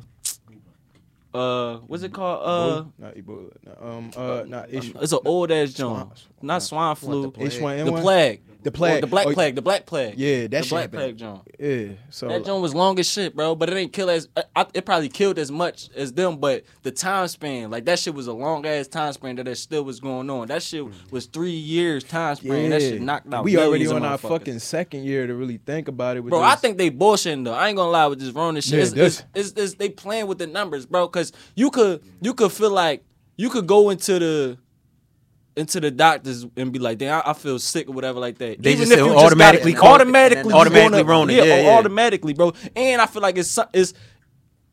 uh 1.38 1.78
what's 1.88 2.04
it 2.04 2.14
called? 2.14 2.42
Uh 2.44 2.86
not 2.98 3.16
Ebola, 3.16 3.52
no, 3.66 3.88
um, 3.88 4.12
uh, 4.16 4.44
not 4.48 4.68
H, 4.72 4.94
it's 5.02 5.12
an 5.12 5.20
old 5.26 5.52
ass 5.52 5.74
joint. 5.74 6.10
Not 6.42 6.64
swine 6.64 6.96
flu. 6.96 7.32
H1N1. 7.32 7.86
The 7.86 8.02
plague. 8.02 8.42
The 8.66 8.72
plague. 8.72 8.98
Or 8.98 9.02
the 9.02 9.08
black 9.08 9.28
Oh, 9.28 9.34
plague. 9.34 9.54
The 9.54 9.62
black 9.62 9.86
plague. 9.86 10.16
Yeah, 10.18 10.42
that 10.42 10.50
the 10.50 10.62
shit 10.64 10.70
black 10.72 10.92
plague 10.92 11.18
joint. 11.18 11.48
Yeah, 11.60 11.90
so 12.10 12.28
That 12.28 12.44
joint 12.46 12.64
was 12.64 12.74
long 12.74 12.98
as 12.98 13.08
shit, 13.08 13.36
bro. 13.36 13.54
But 13.54 13.70
it 13.70 13.76
ain't 13.76 13.94
kill 13.94 14.10
as 14.10 14.28
uh, 14.36 14.42
I, 14.56 14.66
it 14.74 14.88
probably 14.88 15.08
killed 15.08 15.38
as 15.38 15.52
much 15.52 15.92
as 15.96 16.14
them. 16.14 16.38
But 16.38 16.64
the 16.82 16.90
time 16.90 17.28
span, 17.28 17.70
like 17.70 17.86
that 17.86 18.00
shit 18.00 18.16
was 18.16 18.26
a 18.26 18.34
long 18.34 18.66
ass 18.66 18.88
time 18.88 19.14
span 19.14 19.36
that 19.36 19.48
it 19.48 19.58
still 19.58 19.84
was 19.84 20.00
going 20.00 20.32
on. 20.32 20.48
That 20.48 20.64
shit 20.64 20.84
mm. 20.84 21.12
was 21.12 21.28
three 21.28 21.52
years 21.52 22.04
time 22.04 22.38
span. 22.38 22.72
That 22.72 22.82
shit 22.82 23.04
knocked 23.04 23.32
out. 23.32 23.44
We 23.44 23.56
already 23.60 23.86
on 23.86 24.04
our 24.04 24.18
fucking 24.18 24.58
second 24.58 25.04
year 25.04 25.28
to 25.28 25.36
really 25.36 25.58
think 25.58 25.88
about 25.88 26.18
it. 26.18 26.26
Bro, 26.26 26.40
this. 26.40 26.52
I 26.52 26.56
think 26.56 26.80
they 26.80 26.90
bullshitting 26.90 27.46
though. 27.46 27.54
I 27.54 27.68
ain't 27.68 27.78
gonna 27.78 27.92
lie 27.92 28.08
with 28.08 28.20
this 28.20 28.32
Rona 28.32 28.64
shit. 28.64 28.74
Yeah, 28.74 28.82
it's, 28.82 28.92
this- 28.92 29.20
it's, 29.20 29.28
it's, 29.36 29.52
it's- 29.52 29.74
they 29.76 29.90
playing 29.90 30.26
with 30.26 30.40
the 30.40 30.48
numbers, 30.48 30.88
bro. 30.88 31.08
Cause 31.08 31.32
you 31.54 31.70
could 31.70 32.02
you 32.20 32.34
could 32.34 32.52
feel 32.52 32.72
like 32.72 33.04
you 33.38 33.52
could 33.52 33.68
go 33.68 33.92
into 33.92 34.18
the 34.18 34.58
into 35.58 35.80
the 35.80 35.90
doctors 35.92 36.46
and 36.58 36.72
be 36.74 36.80
like, 36.80 36.98
damn, 36.98 37.22
I, 37.26 37.32
I 37.32 37.34
feel 37.34 37.58
sick 37.60 37.88
or 37.90 37.94
whatever 37.94 38.20
like 38.20 38.38
that. 38.40 38.62
They 38.62 38.72
Even 38.74 38.82
just 38.82 38.92
if 38.92 39.00
say 39.00 39.06
you 39.06 39.12
oh, 39.12 39.16
got 39.16 39.22
it, 39.22 39.26
automatically 39.28 39.72
and 39.72 39.80
call 39.80 39.90
it- 39.92 40.02
automatically, 40.02 40.50
you 40.54 40.60
automatically 40.60 41.04
gonna- 41.04 41.10
Rona. 41.10 41.34
Yeah, 41.34 41.44
Yeah, 41.44 41.54
oh, 41.54 41.62
yeah. 41.62 41.78
automatically, 41.78 42.34
bro. 42.34 42.54
And 42.76 43.02
I 43.02 43.06
feel 43.06 43.22
like 43.22 43.38
it's 43.38 43.58
it's 43.74 43.94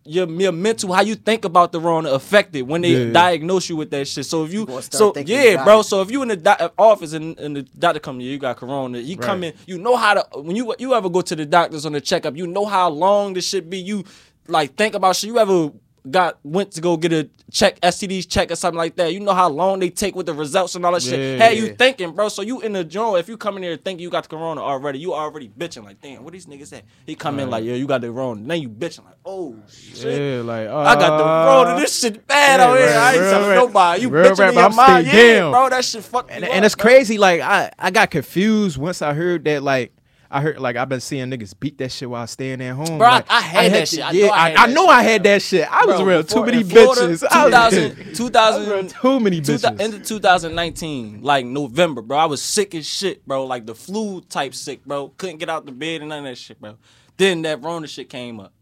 your 0.04 0.28
your 0.28 0.50
mental, 0.50 0.92
how 0.92 1.02
you 1.02 1.14
think 1.14 1.44
about 1.44 1.70
the 1.70 1.78
Rona 1.78 2.10
affected 2.10 2.62
when 2.62 2.80
they 2.80 3.06
Yeah. 3.06 3.12
diagnose 3.12 3.68
you 3.68 3.76
with 3.76 3.90
that 3.92 4.08
shit. 4.08 4.26
So 4.26 4.44
if 4.44 4.52
you, 4.52 4.66
gonna 4.66 4.82
so 4.82 5.12
thinking 5.12 5.36
you 5.36 5.42
yeah, 5.42 5.62
bro. 5.62 5.78
it. 5.80 5.84
So 5.84 6.02
if 6.02 6.10
you 6.10 6.22
in 6.22 6.28
the 6.28 6.36
doc- 6.36 6.72
office 6.76 7.12
and, 7.12 7.38
and 7.38 7.54
the 7.54 7.62
doctor 7.62 8.00
come 8.00 8.18
to 8.18 8.24
you, 8.24 8.32
you 8.32 8.38
got 8.38 8.56
corona. 8.56 8.98
You 8.98 9.16
come 9.16 9.44
in, 9.44 9.54
you 9.66 9.78
know 9.78 9.94
how 9.94 10.14
to 10.14 10.40
when 10.40 10.56
you 10.56 10.74
you 10.80 10.94
ever 10.94 11.08
go 11.08 11.20
to 11.20 11.36
the 11.36 11.46
doctors 11.46 11.86
on 11.86 11.92
the 11.92 12.00
checkup, 12.00 12.36
you 12.36 12.48
know 12.48 12.66
how 12.66 12.90
long 12.90 13.34
this 13.34 13.46
shit 13.46 13.70
be. 13.70 13.78
You 13.78 14.02
like 14.48 14.74
think 14.74 14.96
about 14.96 15.14
shit. 15.14 15.28
You 15.28 15.38
ever 15.38 15.70
got 16.10 16.38
went 16.42 16.72
to 16.72 16.80
go 16.80 16.96
get 16.96 17.12
a 17.12 17.28
check 17.50 17.78
STDs 17.80 18.28
check 18.28 18.50
or 18.50 18.56
something 18.56 18.78
like 18.78 18.96
that. 18.96 19.12
You 19.12 19.20
know 19.20 19.34
how 19.34 19.48
long 19.48 19.78
they 19.78 19.90
take 19.90 20.16
with 20.16 20.26
the 20.26 20.34
results 20.34 20.74
and 20.74 20.84
all 20.84 20.92
that 20.92 21.02
shit. 21.02 21.38
Yeah. 21.38 21.48
Hey, 21.48 21.58
you 21.58 21.74
thinking, 21.74 22.12
bro? 22.12 22.28
So 22.28 22.42
you 22.42 22.60
in 22.60 22.72
the 22.72 22.82
joint. 22.82 23.20
If 23.20 23.28
you 23.28 23.36
come 23.36 23.56
in 23.56 23.62
here 23.62 23.76
thinking 23.76 24.02
you 24.02 24.10
got 24.10 24.24
the 24.24 24.30
corona 24.30 24.60
already, 24.60 24.98
you 24.98 25.14
already 25.14 25.48
bitching 25.48 25.84
like, 25.84 26.00
damn, 26.00 26.24
what 26.24 26.32
these 26.32 26.46
niggas 26.46 26.72
at? 26.72 26.84
He 27.06 27.14
come 27.14 27.38
in 27.38 27.50
like, 27.50 27.64
yeah, 27.64 27.74
you 27.74 27.86
got 27.86 28.00
the 28.00 28.08
corona. 28.08 28.42
Then 28.42 28.62
you 28.62 28.68
bitching 28.68 29.04
like, 29.04 29.16
oh 29.24 29.56
shit. 29.68 30.20
yeah, 30.20 30.42
like 30.42 30.68
I 30.68 30.94
got 30.94 31.18
the 31.18 31.24
uh, 31.24 31.64
corona. 31.64 31.80
This 31.80 32.00
shit 32.00 32.26
bad 32.26 32.58
yeah, 32.58 32.66
out 32.66 32.76
here. 32.76 32.86
right, 32.86 32.96
I 32.96 33.12
ain't 33.12 33.20
real 33.20 33.30
telling 33.30 33.48
rap- 33.48 33.56
nobody. 33.56 34.02
You 34.02 34.08
real 34.08 34.24
bitching 34.24 34.38
rap, 34.38 34.48
in 34.48 34.54
your 34.54 34.64
I'm 34.64 34.76
mind. 34.76 35.06
Yeah, 35.06 35.34
down. 35.34 35.52
bro. 35.52 35.68
That 35.68 35.84
shit 35.84 36.04
fuck 36.04 36.28
and, 36.30 36.44
you 36.44 36.50
and 36.50 36.58
up, 36.58 36.66
it's 36.66 36.74
bro. 36.74 36.82
crazy. 36.82 37.18
Like 37.18 37.40
I, 37.40 37.70
I 37.78 37.90
got 37.90 38.10
confused 38.10 38.76
once 38.76 39.02
I 39.02 39.12
heard 39.14 39.44
that. 39.44 39.62
Like 39.62 39.92
I 40.32 40.40
heard, 40.40 40.58
like 40.58 40.76
I've 40.76 40.88
been 40.88 41.00
seeing 41.00 41.28
niggas 41.30 41.54
beat 41.60 41.76
that 41.78 41.92
shit 41.92 42.08
while 42.08 42.26
staying 42.26 42.60
at 42.62 42.74
home. 42.74 42.98
Bro, 42.98 43.06
I- 43.06 43.12
Like, 43.16 43.26
I 43.30 43.40
had 43.42 43.72
that 43.72 43.88
shit. 43.88 44.00
I 44.00 44.10
yeah, 44.12 44.26
know 44.26 44.32
I 44.32 44.36
I, 44.36 44.48
had 44.48 44.56
I 44.58 44.66
that 44.66 44.72
know 44.74 44.82
shit, 44.86 44.90
I 44.90 45.02
had 45.02 45.22
that 45.24 45.42
shit. 45.42 45.68
I 45.72 45.84
was 45.86 45.96
Bro, 45.96 46.08
around 46.08 46.28
too 46.28 46.44
many 46.46 46.62
Florida, 46.62 47.00
bitches. 47.02 47.24
I 47.30 47.44
2000, 47.44 48.14
2000, 48.14 48.88
too 48.90 49.20
many 49.20 49.40
bitches. 49.40 49.80
Into 49.80 49.98
2019, 50.00 51.22
like 51.22 51.44
November, 51.46 52.02
bro. 52.02 52.18
I 52.18 52.24
was 52.26 52.42
sick 52.42 52.74
as 52.74 52.86
shit, 52.86 53.26
bro. 53.26 53.44
Like 53.46 53.66
the 53.66 53.74
flu 53.74 54.20
type 54.22 54.54
sick, 54.54 54.84
bro. 54.84 55.08
Couldn't 55.10 55.38
get 55.38 55.48
out 55.50 55.66
the 55.66 55.72
bed 55.72 56.00
and 56.00 56.08
none 56.10 56.20
of 56.20 56.24
that 56.24 56.38
shit, 56.38 56.60
bro. 56.60 56.76
Then 57.16 57.42
that 57.42 57.62
Rona 57.62 57.86
shit 57.86 58.08
came 58.08 58.40
up. 58.40 58.52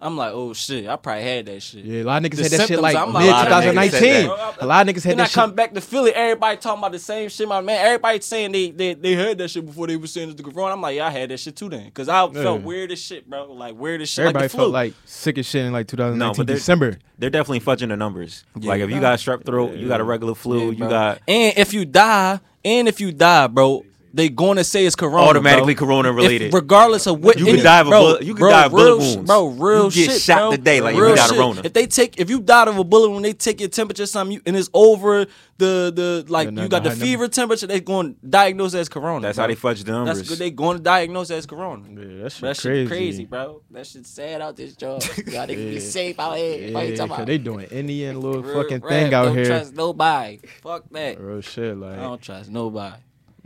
I'm 0.00 0.16
like, 0.16 0.32
oh 0.32 0.52
shit, 0.52 0.86
I 0.88 0.94
probably 0.94 1.24
had 1.24 1.46
that 1.46 1.60
shit. 1.60 1.84
Yeah, 1.84 2.02
a 2.02 2.04
lot 2.04 2.24
of 2.24 2.30
niggas 2.30 2.36
The 2.36 2.42
had 2.44 2.52
that 2.52 2.68
shit 2.68 2.80
like 2.80 2.94
I'm 2.96 3.06
mid 3.12 3.14
like, 3.14 3.24
a 3.48 3.50
lot 3.50 3.66
of 3.66 3.74
niggas 3.74 3.90
said 3.90 4.00
2019. 4.00 4.28
that. 4.28 4.62
A 4.62 4.66
lot 4.66 4.88
of 4.88 4.94
niggas 4.94 5.02
had 5.04 5.12
Then 5.12 5.20
I 5.20 5.24
that 5.24 5.32
come 5.32 5.54
back 5.56 5.74
to 5.74 5.80
Philly, 5.80 6.12
everybody 6.14 6.56
talking 6.58 6.78
about 6.78 6.92
the 6.92 7.00
same 7.00 7.28
shit. 7.28 7.48
My 7.48 7.60
man, 7.60 7.84
everybody 7.84 8.20
saying 8.20 8.52
they 8.52 8.70
they, 8.70 8.94
they 8.94 9.14
heard 9.14 9.38
that 9.38 9.48
shit 9.50 9.66
before 9.66 9.88
they 9.88 9.96
were 9.96 10.06
saying 10.06 10.30
it's 10.30 10.40
the 10.40 10.48
corona. 10.48 10.74
I'm 10.74 10.80
like, 10.80 10.94
yeah, 10.96 11.08
I 11.08 11.10
had 11.10 11.30
that 11.30 11.40
shit 11.40 11.56
too 11.56 11.68
then, 11.68 11.90
cause 11.90 12.08
I 12.08 12.20
felt 12.30 12.60
Yeah. 12.60 12.64
weird 12.66 12.92
as 12.92 13.00
shit, 13.00 13.28
bro. 13.28 13.52
Like 13.52 13.74
weird 13.74 14.00
as 14.00 14.08
shit. 14.08 14.20
Everybody 14.22 14.44
like 14.44 14.50
the 14.52 14.56
flu. 14.56 14.64
felt 14.66 14.72
like 14.72 14.94
sick 15.04 15.36
as 15.36 15.46
shit 15.46 15.64
in 15.64 15.72
like 15.72 15.88
2019 15.88 16.18
No, 16.18 16.32
but 16.32 16.46
they're- 16.46 16.54
December. 16.56 16.98
They're 17.18 17.30
definitely 17.30 17.60
fudging 17.60 17.88
the 17.88 17.96
numbers. 17.96 18.44
Yeah. 18.56 18.68
like 18.68 18.80
if 18.82 18.90
you 18.90 19.00
got 19.00 19.14
a 19.14 19.16
strep 19.16 19.44
throat, 19.44 19.74
you 19.74 19.88
got 19.88 20.00
a 20.00 20.04
regular 20.04 20.36
flu, 20.36 20.66
Yeah, 20.66 20.70
you 20.70 20.88
got 20.88 21.20
and 21.26 21.58
if 21.58 21.74
you 21.74 21.84
die, 21.84 22.38
and 22.64 22.86
if 22.86 23.00
you 23.00 23.10
die, 23.10 23.48
bro, 23.48 23.84
they 24.14 24.28
gonna 24.28 24.64
say 24.64 24.86
it's 24.86 24.96
corona. 24.96 25.22
automatically 25.28 25.74
bro. 25.74 25.86
corona 25.86 26.10
If- 26.10 26.16
related. 26.16 26.54
regardless 26.54 27.06
of 27.06 27.22
what 27.22 27.38
You 27.38 27.44
could 27.46 27.54
any- 27.54 27.62
die 27.62 27.80
of 27.80 27.86
a 27.86 27.90
bro, 27.90 28.00
bullet- 28.00 28.22
you 28.24 28.34
can 28.34 28.40
bro, 28.40 28.50
die 28.50 28.64
of 28.66 28.72
bullet 28.72 28.84
real 28.84 28.98
wounds. 28.98 29.26
bro. 29.26 29.46
Real 29.48 29.84
You 29.84 29.90
get 29.90 30.10
shit, 30.12 30.22
shot 30.22 30.38
bro. 30.38 30.50
today 30.52 30.80
like 30.80 30.96
you 30.96 31.04
Real 31.04 31.14
got 31.14 31.26
a 31.30 31.34
shit. 31.34 31.38
Rona. 31.40 31.60
If 31.64 31.72
they 31.72 31.86
take, 31.86 32.18
if 32.18 32.30
you 32.30 32.40
died 32.40 32.68
of 32.68 32.78
a 32.78 32.84
bullet 32.84 33.10
when 33.10 33.22
they 33.22 33.32
take 33.32 33.60
your 33.60 33.68
temperature, 33.68 34.06
something, 34.06 34.34
you, 34.34 34.40
and 34.46 34.56
it's 34.56 34.70
over 34.74 35.26
the 35.58 35.92
the 35.94 36.24
like 36.28 36.52
no, 36.52 36.62
you 36.62 36.68
got 36.68 36.84
the 36.84 36.90
no, 36.90 36.94
no. 36.94 37.00
fever 37.00 37.26
temperature, 37.28 37.66
they 37.66 37.80
going 37.80 38.14
to 38.14 38.26
diagnose 38.26 38.74
as 38.74 38.88
corona. 38.88 39.20
That's 39.26 39.36
bro. 39.36 39.42
how 39.42 39.48
they 39.48 39.54
fudge 39.56 39.82
the 39.84 39.92
numbers. 39.92 40.18
That's 40.18 40.28
good. 40.28 40.38
They 40.38 40.50
going 40.50 40.76
to 40.78 40.82
diagnose 40.82 41.30
as 41.32 41.46
corona. 41.46 41.82
Yeah, 41.90 42.22
that 42.22 42.32
shit 42.32 42.40
that 42.42 42.58
crazy. 42.58 42.60
shit 42.82 42.88
crazy, 42.88 43.24
bro. 43.24 43.62
That 43.72 43.86
shit 43.86 44.06
sad 44.06 44.40
out 44.40 44.56
this 44.56 44.74
job. 44.76 45.02
Y'all 45.26 45.46
niggas 45.46 45.70
be 45.70 45.80
safe 45.80 46.18
out 46.20 46.36
here. 46.36 46.72
What 46.72 46.84
you 46.84 46.90
Yeah, 46.92 46.96
talking 46.96 47.12
about? 47.14 47.26
they 47.26 47.38
doing 47.38 47.66
Indian 47.66 48.20
little 48.20 48.42
Real 48.42 48.54
fucking 48.62 48.80
rap, 48.80 48.88
thing 48.88 49.14
out 49.14 49.24
here. 49.24 49.34
don't 49.34 49.36
here. 49.36 49.44
trust 49.46 49.74
nobody. 49.74 50.38
Fuck 50.62 50.84
that. 50.92 51.20
Real 51.20 51.40
shit, 51.40 51.76
Like 51.76 51.98
I 51.98 52.02
don't 52.02 52.20
trust 52.22 52.50
nobody. 52.50 52.96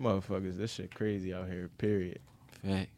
Motherfuckers. 0.02 0.56
This 0.56 0.72
shit 0.72 0.94
crazy 0.94 1.32
out 1.32 1.48
here. 1.48 1.70
Period. 1.78 2.18
Facts. 2.64 2.88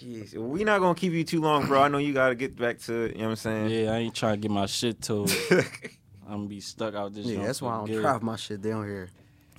Jeez, 0.00 0.34
we 0.34 0.64
not 0.64 0.80
gonna 0.80 0.94
keep 0.94 1.12
you 1.12 1.24
too 1.24 1.40
long, 1.40 1.66
bro. 1.66 1.82
I 1.82 1.88
know 1.88 1.98
you 1.98 2.12
gotta 2.12 2.34
get 2.34 2.54
back 2.56 2.78
to 2.80 3.08
you 3.08 3.14
know 3.14 3.24
what 3.24 3.30
I'm 3.30 3.36
saying. 3.36 3.70
Yeah, 3.70 3.92
I 3.92 3.96
ain't 3.98 4.14
trying 4.14 4.34
to 4.34 4.40
get 4.40 4.50
my 4.50 4.66
shit 4.66 5.00
told. 5.00 5.30
I'm 5.50 5.66
gonna 6.36 6.46
be 6.46 6.60
stuck 6.60 6.94
out 6.94 7.14
this. 7.14 7.24
Yeah, 7.26 7.44
that's 7.46 7.62
why 7.62 7.72
I 7.72 7.76
don't 7.78 7.86
good. 7.86 8.02
drive 8.02 8.22
my 8.22 8.36
shit 8.36 8.60
down 8.60 8.84
here. 8.84 9.08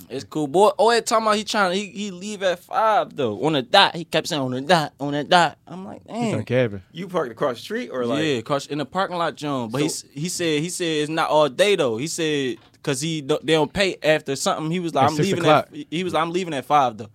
It's 0.07 0.23
cool, 0.23 0.47
boy. 0.47 0.69
Oh, 0.79 0.91
he 0.91 1.01
talking 1.01 1.25
about 1.25 1.35
he 1.35 1.43
trying 1.43 1.71
to 1.71 1.77
he, 1.77 1.87
he 1.87 2.11
leave 2.11 2.41
at 2.43 2.59
five 2.59 3.13
though 3.15 3.43
on 3.43 3.53
the 3.53 3.63
dot. 3.63 3.95
He 3.95 4.05
kept 4.05 4.27
saying 4.27 4.41
on 4.41 4.51
the 4.51 4.61
dot, 4.61 4.93
on 4.99 5.11
the 5.13 5.23
dot. 5.23 5.57
I'm 5.67 5.83
like, 5.83 6.03
He's 6.03 6.11
on 6.11 6.31
damn. 6.31 6.45
cabin. 6.45 6.83
You 6.93 7.07
parked 7.07 7.31
across 7.31 7.57
the 7.57 7.61
street 7.63 7.89
or 7.89 8.05
like 8.05 8.23
yeah, 8.23 8.39
cause 8.41 8.67
in 8.67 8.77
the 8.77 8.85
parking 8.85 9.17
lot, 9.17 9.35
John. 9.35 9.69
But 9.71 9.89
So- 9.89 10.07
he 10.13 10.21
he 10.21 10.29
said 10.29 10.61
he 10.61 10.69
said 10.69 10.85
it's 10.85 11.09
not 11.09 11.29
all 11.29 11.49
day 11.49 11.75
though. 11.75 11.97
He 11.97 12.07
said 12.07 12.57
because 12.81 13.01
he 13.01 13.21
they 13.21 13.53
don't 13.53 13.71
pay 13.71 13.97
after 14.03 14.35
something. 14.35 14.71
He 14.71 14.79
was 14.79 14.93
like, 14.93 15.05
At 15.05 15.11
I'm 15.11 15.17
leaving 15.17 15.45
at 15.45 15.69
he 15.91 16.03
was 16.03 16.13
like, 16.13 16.21
I'm 16.23 16.31
leaving 16.31 16.53
at 16.53 16.65
five 16.65 16.97
though. 16.97 17.09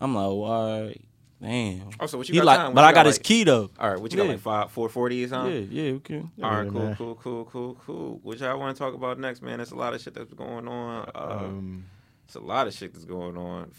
I'm 0.00 0.14
like, 0.14 0.22
well, 0.24 0.42
all 0.42 0.82
right, 0.84 1.00
damn. 1.40 1.88
Oh, 2.00 2.06
so 2.06 2.18
what 2.18 2.28
you 2.28 2.32
he 2.34 2.40
got 2.40 2.46
like, 2.46 2.58
time? 2.58 2.66
What 2.68 2.74
but 2.76 2.80
you 2.82 2.86
I 2.86 2.90
got, 2.90 2.94
got 2.96 3.06
his 3.06 3.18
key 3.18 3.44
though. 3.44 3.70
All 3.78 3.90
right, 3.90 4.00
what 4.00 4.10
you 4.12 4.16
got 4.18 4.26
like 4.28 4.40
five, 4.40 4.70
four 4.72 4.88
forty 4.88 5.18
or 5.18 5.22
Yeah, 5.22 5.28
something? 5.28 5.68
yeah, 5.70 5.82
yeah, 5.84 5.92
okay. 5.94 6.22
All 6.42 6.50
right, 6.50 6.64
Yeah, 6.64 6.70
cool, 6.70 6.82
man. 6.82 6.96
cool, 6.96 7.14
cool, 7.16 7.44
cool, 7.44 7.76
cool. 7.86 8.20
What 8.22 8.38
y'all 8.38 8.58
want 8.58 8.76
to 8.76 8.82
talk 8.82 8.94
about 8.94 9.18
next, 9.18 9.42
man? 9.42 9.58
There's 9.58 9.70
a 9.72 9.76
lot 9.76 9.94
of 9.94 10.00
shit 10.00 10.14
that's 10.14 10.32
going 10.34 10.66
on. 10.66 11.10
Uh, 11.14 11.18
Um, 11.46 11.84
it's 12.26 12.34
a 12.34 12.40
lot 12.40 12.66
of 12.66 12.74
shit 12.74 12.92
that's 12.92 13.04
going 13.04 13.36
on. 13.36 13.70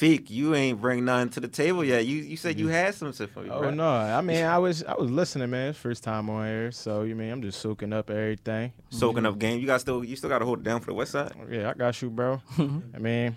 F- 0.00 0.08
Feek, 0.08 0.30
you 0.30 0.54
ain't 0.54 0.80
bring 0.80 1.04
nothing 1.04 1.30
to 1.30 1.40
the 1.40 1.48
table 1.48 1.84
yet. 1.84 2.06
You 2.06 2.18
you 2.18 2.36
said 2.36 2.58
you 2.58 2.66
mm-hmm. 2.66 2.74
had 2.74 2.94
some 2.94 3.12
shit 3.12 3.30
for 3.30 3.42
me. 3.42 3.50
oh 3.50 3.60
bro. 3.60 3.70
no, 3.70 3.88
I 3.88 4.20
mean 4.20 4.44
I 4.44 4.58
was 4.58 4.82
I 4.84 4.94
was 4.94 5.10
listening, 5.10 5.50
man. 5.50 5.72
First 5.72 6.02
time 6.02 6.30
on 6.30 6.46
air, 6.46 6.72
so 6.72 7.02
you 7.02 7.14
mean 7.14 7.30
I'm 7.30 7.42
just 7.42 7.60
soaking 7.60 7.92
up 7.92 8.10
everything. 8.10 8.72
Soaking 8.90 9.26
up 9.26 9.32
mm-hmm. 9.32 9.38
game. 9.40 9.60
You 9.60 9.66
got 9.66 9.80
still 9.80 10.02
you 10.04 10.16
still 10.16 10.30
got 10.30 10.38
to 10.38 10.44
hold 10.44 10.58
it 10.60 10.64
down 10.64 10.80
for 10.80 10.86
the 10.86 10.94
West 10.94 11.12
Side. 11.12 11.32
Yeah, 11.50 11.70
I 11.70 11.74
got 11.74 12.00
you, 12.00 12.10
bro. 12.10 12.40
Mm-hmm. 12.56 12.96
I 12.96 12.98
mean, 12.98 13.36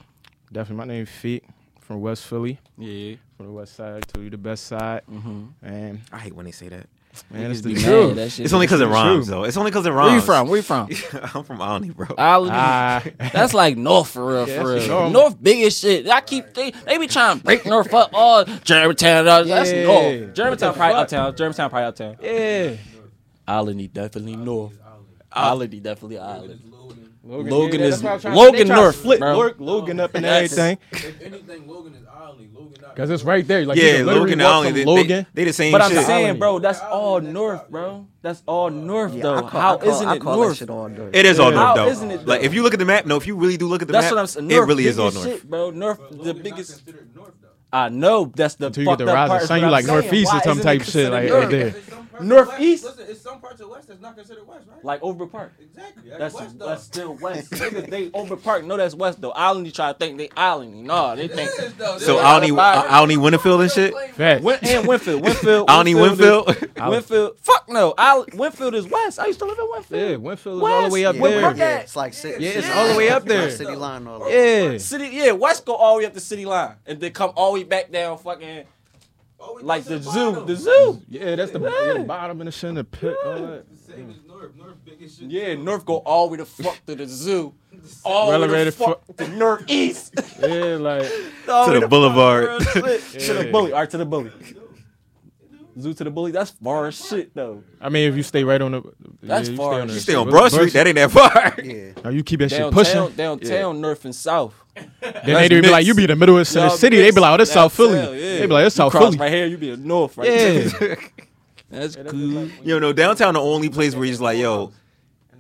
definitely. 0.51 0.78
My 0.78 0.93
name 0.93 1.05
Feet 1.05 1.43
from 1.82 1.99
West 2.01 2.26
Philly, 2.26 2.59
Yeah. 2.78 3.16
from 3.36 3.47
the 3.47 3.51
West 3.51 3.76
Side 3.76 4.07
to 4.14 4.22
you 4.22 4.30
the 4.30 4.38
best 4.38 4.66
side, 4.68 5.01
Mm-hmm. 5.11 5.66
and 5.66 6.01
I 6.11 6.20
hate 6.20 6.34
when 6.36 6.45
they 6.45 6.51
say 6.51 6.70
that. 6.70 6.88
Man, 7.32 7.51
it's 7.51 7.61
the 7.61 7.74
truth. 7.76 8.16
that 8.16 8.32
shit 8.32 8.45
It's 8.45 8.53
only 8.53 8.66
because 8.66 8.82
it 8.82 8.86
rhymes, 8.88 9.26
truth. 9.26 9.28
though. 9.28 9.43
It's 9.43 9.57
only 9.57 9.72
because 9.72 9.86
it 9.86 9.91
rhymes. 9.91 10.07
Where 10.07 10.16
you 10.16 10.22
from? 10.22 10.47
Where 10.47 10.57
you 10.57 10.64
from? 10.64 10.89
I'm 11.36 11.43
from 11.43 11.61
Olney, 11.61 11.89
bro. 11.91 12.07
I'll 12.18 12.49
Ah, 12.51 13.03
That's 13.32 13.53
like 13.53 13.78
North 13.78 14.09
for 14.09 14.26
real, 14.26 14.47
Yeah, 14.47 14.61
for 14.61 14.74
real. 14.76 14.88
normal. 14.88 15.11
North 15.11 15.43
biggest 15.43 15.82
shit. 15.82 16.07
I 16.09 16.22
keep 16.22 16.53
they, 16.53 16.72
they 16.72 16.97
be 16.97 17.07
trying 17.07 17.38
to 17.39 17.43
break 17.43 17.66
North 17.66 17.93
up. 17.93 18.11
Oh, 18.14 18.43
Germantown, 18.64 19.28
uh, 19.28 19.43
that's 19.43 19.72
Yeah. 19.72 19.84
North. 19.84 20.34
Germantown 20.34 20.70
What 20.70 20.78
probably 20.78 20.93
fuck? 20.95 21.03
uptown. 21.03 21.36
Germantown 21.36 21.70
probably 21.70 21.86
uptown. 21.88 22.18
yeah. 22.22 22.76
Islandy 23.47 23.91
definitely 23.91 24.36
North. 24.38 24.80
Islandy 25.36 25.82
definitely 25.82 26.20
Island. 26.20 26.61
Logan, 27.26 27.51
Logan 27.53 27.80
yeah, 27.80 27.86
is- 27.88 28.01
that's 28.01 28.03
what 28.03 28.13
I'm 28.13 28.19
trying- 28.19 28.36
Logan 28.36 28.53
they 28.53 28.65
try 28.65 28.76
to 28.76 28.82
North, 28.82 28.95
split 28.99 29.19
bro. 29.19 29.51
Logan 29.59 29.99
up 30.01 30.15
and 30.15 30.26
Yes. 30.26 30.57
everything, 30.57 30.78
If 30.91 31.21
anything, 31.21 31.67
Logan 31.69 31.93
is 31.95 32.01
Ollie. 32.13 32.49
Logan 32.53 32.84
cause 32.97 33.09
it's 33.09 33.24
right 33.24 33.47
there. 33.47 33.65
Like 33.65 33.78
yeah, 33.78 34.03
Logan 34.03 34.41
and 34.41 34.41
walk 34.41 34.74
they, 34.74 34.84
Logan. 34.86 35.26
they, 35.34 35.41
they 35.43 35.45
the 35.45 35.53
same 35.53 35.71
But 35.71 35.82
I'm 35.84 35.91
shit. 35.91 36.05
saying, 36.05 36.38
bro, 36.38 36.59
that's 36.59 36.82
all 36.82 37.21
North, 37.21 37.69
bro. 37.69 38.07
That's 38.21 38.43
all 38.45 38.69
North 38.69 39.13
Yeah, 39.13 39.24
though. 39.24 39.36
I 39.36 39.41
call, 39.41 39.49
How 39.49 39.74
I 39.76 39.78
call, 39.78 39.89
isn't 39.89 40.09
it 40.09 40.19
call 40.21 40.36
North? 40.36 40.49
that 40.49 40.55
shit 40.57 40.69
all 40.69 40.89
North. 40.89 41.15
It 41.15 41.26
is 41.26 41.39
all 41.39 41.51
North 41.51 41.76
though. 41.76 41.88
isn't 41.88 42.11
it, 42.11 42.28
like 42.28 42.43
if 42.43 42.53
you 42.53 42.61
look 42.61 42.74
at 42.74 42.80
the 42.80 42.86
map, 42.86 43.05
no, 43.05 43.15
if 43.15 43.26
you 43.26 43.36
really 43.38 43.55
do 43.57 43.67
look 43.67 43.82
at 43.82 43.88
the 43.88 43.93
That's 43.93 44.05
map, 44.07 44.11
what 44.13 44.19
I'm 44.19 44.28
saying. 44.28 44.51
it 44.51 44.55
North 44.55 44.67
really 44.67 44.88
is 44.88 44.99
all 44.99 45.11
North. 45.11 45.26
shit, 45.26 45.49
bro. 45.49 45.69
North, 45.71 45.99
the 46.11 46.34
biggest. 46.34 46.84
North. 47.15 47.32
I 47.71 47.89
know 47.89 48.32
that's 48.36 48.53
the 48.55 48.67
Until 48.67 48.84
you 48.84 48.89
get 48.89 48.91
fucked 48.91 48.99
the 48.99 49.07
up 49.11 49.15
rising 49.15 49.30
part. 49.32 49.41
is 49.41 49.47
sun, 49.47 49.61
you 49.61 49.67
like 49.69 49.86
northeast 49.88 50.32
or 50.34 50.41
some 50.41 50.59
type 50.59 50.82
it 50.82 50.88
shit, 50.88 51.11
like, 51.11 51.32
right 51.32 51.49
there. 51.49 51.63
North? 51.71 51.74
There's 51.74 51.86
some 51.88 52.05
parts 52.07 52.24
Northeast? 52.24 52.84
Listen, 52.86 53.05
it's 53.09 53.21
some 53.21 53.39
parts 53.41 53.61
of 53.61 53.69
West 53.69 53.88
that's 53.88 53.93
not 54.04 54.16
considered 54.16 54.47
West, 54.47 54.68
right? 54.70 54.84
Like 54.86 55.01
Overbrook 55.01 55.32
Park. 55.32 55.54
exactly. 55.60 56.04
That's, 56.10 56.20
That's 56.20 56.34
West 56.36 56.60
that's 56.60 56.84
still 56.84 57.14
west. 57.16 57.49
Niggas, 57.51 57.89
they 57.89 58.12
over 58.14 58.36
park. 58.36 58.64
No, 58.66 58.78
that's 58.78 58.93
west 58.93 59.20
though. 59.22 59.32
Island, 59.32 59.66
you 59.66 59.72
try 59.72 59.91
to 59.91 59.97
think 59.97 60.18
they 60.20 60.30
island. 60.38 60.84
No, 60.84 61.16
they 61.16 61.26
It 61.26 61.34
think. 61.34 61.49
is, 61.60 61.74
though. 61.74 61.97
So 61.97 62.18
Yeah, 62.18 62.36
Olney, 62.36 62.49
about- 62.49 62.91
Olney, 63.01 63.18
Winterfield 63.18 63.62
and 63.62 63.72
shit. 63.72 63.93
Facts. 64.14 64.43
Win, 64.43 64.60
and 64.62 64.86
Wynnefield, 64.88 65.22
Wynnefield, 65.24 65.66
Olney, 65.70 65.93
Wynnefield 65.95 66.49
is- 66.49 66.56
Wynnefield. 66.58 66.74
Wynnefield. 66.76 67.39
Fuck 67.39 67.70
no. 67.70 67.93
I, 67.97 68.24
Wynnefield 68.32 68.74
is 68.74 68.88
west. 68.88 69.20
I 69.20 69.28
used 69.28 69.39
to 69.39 69.45
live 69.45 69.58
in 69.58 69.66
Wynnefield. 69.66 70.10
Yeah, 70.10 70.16
Wynnefield 70.18 70.58
is 70.58 70.62
all 70.64 70.84
the 70.84 70.89
way 70.93 71.06
up 71.06 71.16
West. 71.16 71.16
Yeah, 71.16 71.22
Where 71.22 71.32
there. 71.32 71.41
Park 71.41 71.58
yeah, 71.58 71.64
at? 71.66 71.82
it's 71.84 71.95
like 71.95 72.14
city. 72.14 72.43
Yeah, 72.43 72.49
it's 72.51 72.70
all 72.70 72.88
the 72.89 72.97
way 72.97 73.10
up 73.10 73.24
there. 73.26 73.49
City 73.49 73.76
line 73.76 74.06
all 74.08 74.22
over. 74.24 74.30
Yeah. 74.30 74.78
City, 74.78 75.10
yeah, 75.12 75.32
west 75.32 75.66
go 75.66 75.74
all 75.76 75.95
the 75.95 75.99
way 75.99 76.06
up 76.06 76.14
the 76.14 76.20
city 76.20 76.45
line, 76.45 76.76
and 76.86 76.99
then 76.99 77.12
come 77.14 77.32
all 77.36 77.54
the 77.54 77.60
way 77.62 77.64
back 77.64 77.91
down, 77.91 78.18
fucking 78.18 78.66
Oh, 79.45 79.60
like 79.62 79.84
go 79.86 79.97
the 79.97 80.04
zoo, 80.10 80.45
the 80.45 80.56
zoo. 80.56 81.01
Yeah, 81.10 81.36
that's 81.36 81.51
the, 81.51 81.60
yeah, 81.60 81.93
the 81.99 82.06
bottom 82.08 82.39
and 82.39 82.47
the 82.47 82.51
center 82.54 82.70
and 82.70 82.78
the 82.78 82.84
pit. 82.86 83.18
All 83.26 83.34
that. 83.34 83.66
The 83.95 84.01
same 84.01 84.09
as 84.09 84.15
North. 84.27 84.55
North 84.55 84.75
big 84.85 85.01
as 85.03 85.17
shit. 85.17 85.29
Yeah, 85.29 85.55
North 85.55 85.85
go 85.85 85.97
all 85.97 86.27
the 86.27 86.31
way 86.31 86.37
to 86.37 86.45
fuck 86.45 86.85
to 86.85 86.95
the 86.95 87.05
zoo, 87.07 87.53
all 88.03 88.31
the 88.31 88.39
way 88.39 88.45
to 88.47 88.47
Relegated 88.53 88.73
fuck 88.73 89.17
to 89.17 89.27
northeast. 89.29 90.13
Yeah, 90.41 90.77
like 90.79 91.09
All 91.47 91.65
To 91.67 91.71
way 91.73 91.79
the 91.79 91.87
boulevard. 91.87 92.63
fuck 92.63 92.75
real. 92.75 92.97
To 93.11 93.33
the 93.33 93.45
Yeah. 93.45 93.51
bully. 93.51 93.71
All 93.73 93.79
right, 93.79 93.89
to 93.89 93.97
the 93.97 94.05
bully. 94.05 94.31
Zoo 95.79 95.91
to 95.95 96.03
the 96.03 96.11
bully. 96.11 96.31
That's 96.31 96.51
far 96.51 96.85
as 96.85 96.95
shit 97.07 97.33
though. 97.33 97.63
I 97.81 97.89
mean, 97.89 98.07
if 98.07 98.15
you 98.15 98.21
stay 98.21 98.43
right 98.43 98.61
on 98.61 98.73
the, 98.73 98.83
That's 99.23 99.47
yeah, 99.47 99.51
you 99.53 99.57
far 99.57 99.73
Stay 99.73 99.81
on 99.81 99.89
as 99.89 99.95
You 99.95 100.01
stay 100.01 100.15
on 100.15 100.29
Broad 100.29 100.51
Street. 100.51 100.73
That 100.73 100.85
ain't 100.87 100.95
that 100.97 101.09
far. 101.11 101.55
Yeah. 101.63 101.91
Now 102.03 102.09
you 102.11 102.23
keep 102.23 102.41
that 102.41 102.49
shit 102.51 102.59
Downtown, 102.59 102.73
pushing. 103.07 103.15
downtown, 103.15 103.81
north 103.81 104.05
and 104.05 104.13
south. 104.15 104.53
Then 104.75 104.91
That's 105.01 105.25
they 105.49 105.61
be 105.61 105.61
like, 105.69 105.71
mixed. 105.77 105.87
you 105.87 105.93
be 105.95 106.03
in 106.03 106.09
the 106.09 106.15
middle 106.15 106.37
of 106.37 106.47
the 106.47 106.59
Y'all 106.59 106.69
city. 106.71 106.97
They 106.97 107.09
be 107.11 107.19
like, 107.21 107.33
oh, 107.33 107.37
this 107.37 107.51
South 107.51 107.73
Philly. 107.73 107.95
downtown, 107.95 108.13
yeah. 108.15 108.39
They 108.39 108.45
be 108.45 108.53
like, 108.53 108.65
this 108.65 108.73
You 108.75 108.77
South 108.77 108.91
cross 108.91 109.03
Philly. 109.05 109.17
right 109.17 109.31
here, 109.31 109.45
you 109.47 109.57
be 109.57 109.69
in 109.71 109.83
north 109.87 110.15
right 110.17 110.29
Yeah. 110.29 110.69
there. 110.79 110.97
That's 111.74 111.95
cool. 111.95 112.47
You 112.63 112.80
know, 112.80 112.93
downtown 112.93 113.34
the 113.34 113.41
only 113.41 113.69
place 113.69 113.95
where 113.95 114.05
you're 114.05 114.11
just 114.13 114.21
like, 114.21 114.38
yo, 114.38 114.71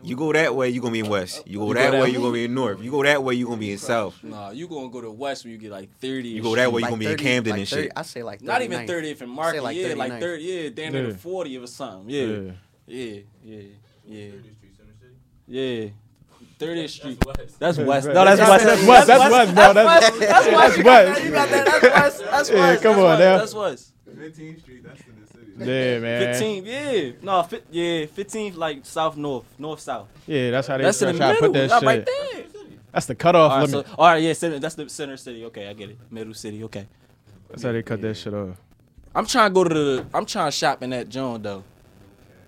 you 0.03 0.15
go 0.17 0.33
that 0.33 0.53
way, 0.55 0.69
you 0.69 0.81
gonna 0.81 0.91
be 0.91 0.99
in 0.99 1.07
west. 1.09 1.43
You 1.47 1.59
go 1.59 1.67
You 1.69 1.73
go 1.75 1.79
that 1.79 1.91
that 1.91 1.93
way, 1.93 2.01
way? 2.01 2.09
you 2.09 2.19
gonna 2.19 2.33
be 2.33 2.43
in 2.45 2.53
north. 2.53 2.81
You 2.83 2.91
go 2.91 3.03
that 3.03 3.23
way, 3.23 3.35
you 3.35 3.45
gonna 3.45 3.57
be 3.57 3.71
in 3.71 3.77
south. 3.77 4.21
Nah, 4.23 4.49
you 4.49 4.67
gonna 4.67 4.89
go 4.89 4.99
to 5.01 5.11
west 5.11 5.45
when 5.45 5.53
you 5.53 5.57
get 5.57 5.71
like 5.71 5.89
30. 5.99 6.27
You 6.29 6.41
go 6.41 6.55
that 6.55 6.71
way, 6.73 6.79
you 6.79 6.83
Like 6.83 6.89
gonna 6.91 6.99
be 6.99 7.07
in 7.11 7.17
Camden 7.17 7.51
like 7.51 7.59
and 7.61 7.69
30 7.69 7.81
shit. 7.83 7.91
I 7.95 8.01
say 8.01 8.21
like 8.23 8.41
39th. 8.41 8.43
Not 8.45 8.61
even 8.63 8.87
30th 8.87 9.21
and 9.21 9.31
Market. 9.31 9.63
like 9.63 9.77
yeah, 9.77 9.93
like 9.93 10.11
39th. 10.13 10.19
30. 10.19 10.43
Yeah, 10.43 10.69
down 10.69 10.91
there 10.91 11.03
Yeah. 11.05 11.09
to 11.11 11.17
40 11.17 11.57
or 11.57 11.67
something. 11.67 12.09
Yeah. 12.09 12.25
Yeah. 12.25 12.51
Yeah. 12.85 13.21
Yeah. 13.45 13.61
Yeah. 14.05 14.27
30th 14.27 14.57
Street, 14.57 14.75
Center 14.77 14.93
City. 14.99 15.13
Yeah. 15.47 15.89
30th 16.59 16.89
Street. 16.89 17.19
That's 17.25 17.37
West. 17.37 17.59
That's 17.59 17.77
west. 17.77 18.07
No, 18.07 18.25
that's 18.25 18.39
That's 18.39 18.49
west. 18.49 18.65
That's 18.65 18.87
west. 18.87 19.07
That's 19.07 19.31
west, 19.31 19.55
bro. 19.55 19.73
That's 19.73 20.17
That's 20.19 20.19
west. 20.19 20.49
That's 20.51 20.83
west. 20.83 21.15
that. 21.15 21.23
You 21.23 21.31
got 21.31 21.49
that. 21.49 21.65
That's 21.65 21.83
west. 22.19 22.19
That's 22.31 22.49
Yeah, 22.49 22.55
west. 22.59 22.83
come 22.83 22.99
on 22.99 23.19
now. 23.19 23.37
That's 23.37 23.53
west. 23.53 23.89
15th 24.13 24.59
Street, 24.59 24.83
that's 24.83 24.99
the 24.99 25.03
city. 25.05 25.17
Yeah, 25.57 25.99
man. 25.99 26.33
15. 26.33 26.65
Yeah. 26.65 27.11
No, 27.21 27.43
fi- 27.43 27.61
yeah. 27.71 28.05
15 28.07 28.55
like 28.55 28.85
south 28.85 29.17
north, 29.17 29.45
north 29.59 29.79
south. 29.79 30.07
Yeah, 30.27 30.51
that's 30.51 30.67
how 30.67 30.77
they 30.77 30.83
That's 30.83 31.01
in 31.01 31.13
the 31.13 31.17
try 31.17 31.27
to 31.27 31.33
middle. 31.33 31.47
put 31.49 31.53
that 31.53 31.69
Not 31.69 31.79
shit. 31.81 31.87
right 31.87 32.05
there. 32.05 32.43
That's 32.91 33.05
the 33.07 33.15
cutoff 33.15 33.51
All 33.51 33.59
right, 33.59 33.69
so, 33.69 33.85
all 33.97 34.05
right, 34.07 34.21
yeah, 34.21 34.33
center, 34.33 34.59
that's 34.59 34.75
the 34.75 34.87
center 34.87 35.17
city. 35.17 35.43
Okay, 35.45 35.67
I 35.67 35.73
get 35.73 35.89
it. 35.89 35.97
Middle 36.11 36.33
city. 36.35 36.63
Okay. 36.65 36.87
That's 37.49 37.63
how 37.63 37.71
they 37.71 37.81
cut 37.83 38.01
that 38.01 38.15
shit 38.15 38.33
off. 38.33 38.55
I'm 39.15 39.25
trying 39.25 39.49
to 39.49 39.53
go 39.53 39.63
to 39.63 39.73
the. 39.73 40.05
I'm 40.13 40.25
trying 40.25 40.47
to 40.47 40.51
shop 40.51 40.81
in 40.83 40.89
that 40.91 41.09
John 41.09 41.41
though. 41.41 41.63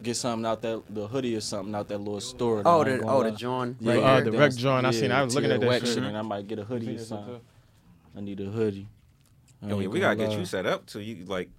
Get 0.04 0.16
something 0.18 0.46
out 0.46 0.62
that 0.62 0.84
the 0.90 1.08
hoodie 1.08 1.36
or 1.36 1.42
something 1.42 1.74
out 1.74 1.88
that 1.88 1.98
little 2.00 2.22
store. 2.22 2.62
though, 2.64 2.70
Oh, 2.70 2.82
I 2.82 2.90
ain't 2.90 3.00
the 3.00 3.06
gonna 3.06 3.18
oh 3.18 3.24
the 3.24 3.30
lie. 3.32 3.36
John. 3.36 3.76
Yeah, 3.80 3.94
right 3.94 4.04
Uh, 4.04 4.20
the 4.22 4.32
down- 4.32 4.40
rec 4.40 4.56
joint, 4.56 4.86
I 4.86 4.92
seen- 4.92 5.12
I 5.12 5.24
was 5.24 5.34
looking 5.36 5.52
at 5.52 5.62
that 5.62 5.68
wet 5.68 5.88
shit. 5.88 5.98
and 5.98 6.16
I 6.18 6.22
might 6.22 6.48
get 6.48 6.60
a 6.60 6.64
hoodie 6.64 6.96
or 6.96 7.00
something. 7.00 7.40
I 8.16 8.22
need 8.22 8.40
a 8.40 8.46
hoodie. 8.46 8.88
I 9.64 9.68
Yo, 9.70 9.82
ain't 9.82 9.92
we 9.92 10.00
gotta 10.00 10.16
gonna 10.16 10.28
get 10.30 10.34
lie. 10.36 10.40
you 10.42 10.46
set 10.46 10.66
up 10.68 10.86
to 10.88 11.02
you 11.02 11.26
like. 11.26 11.50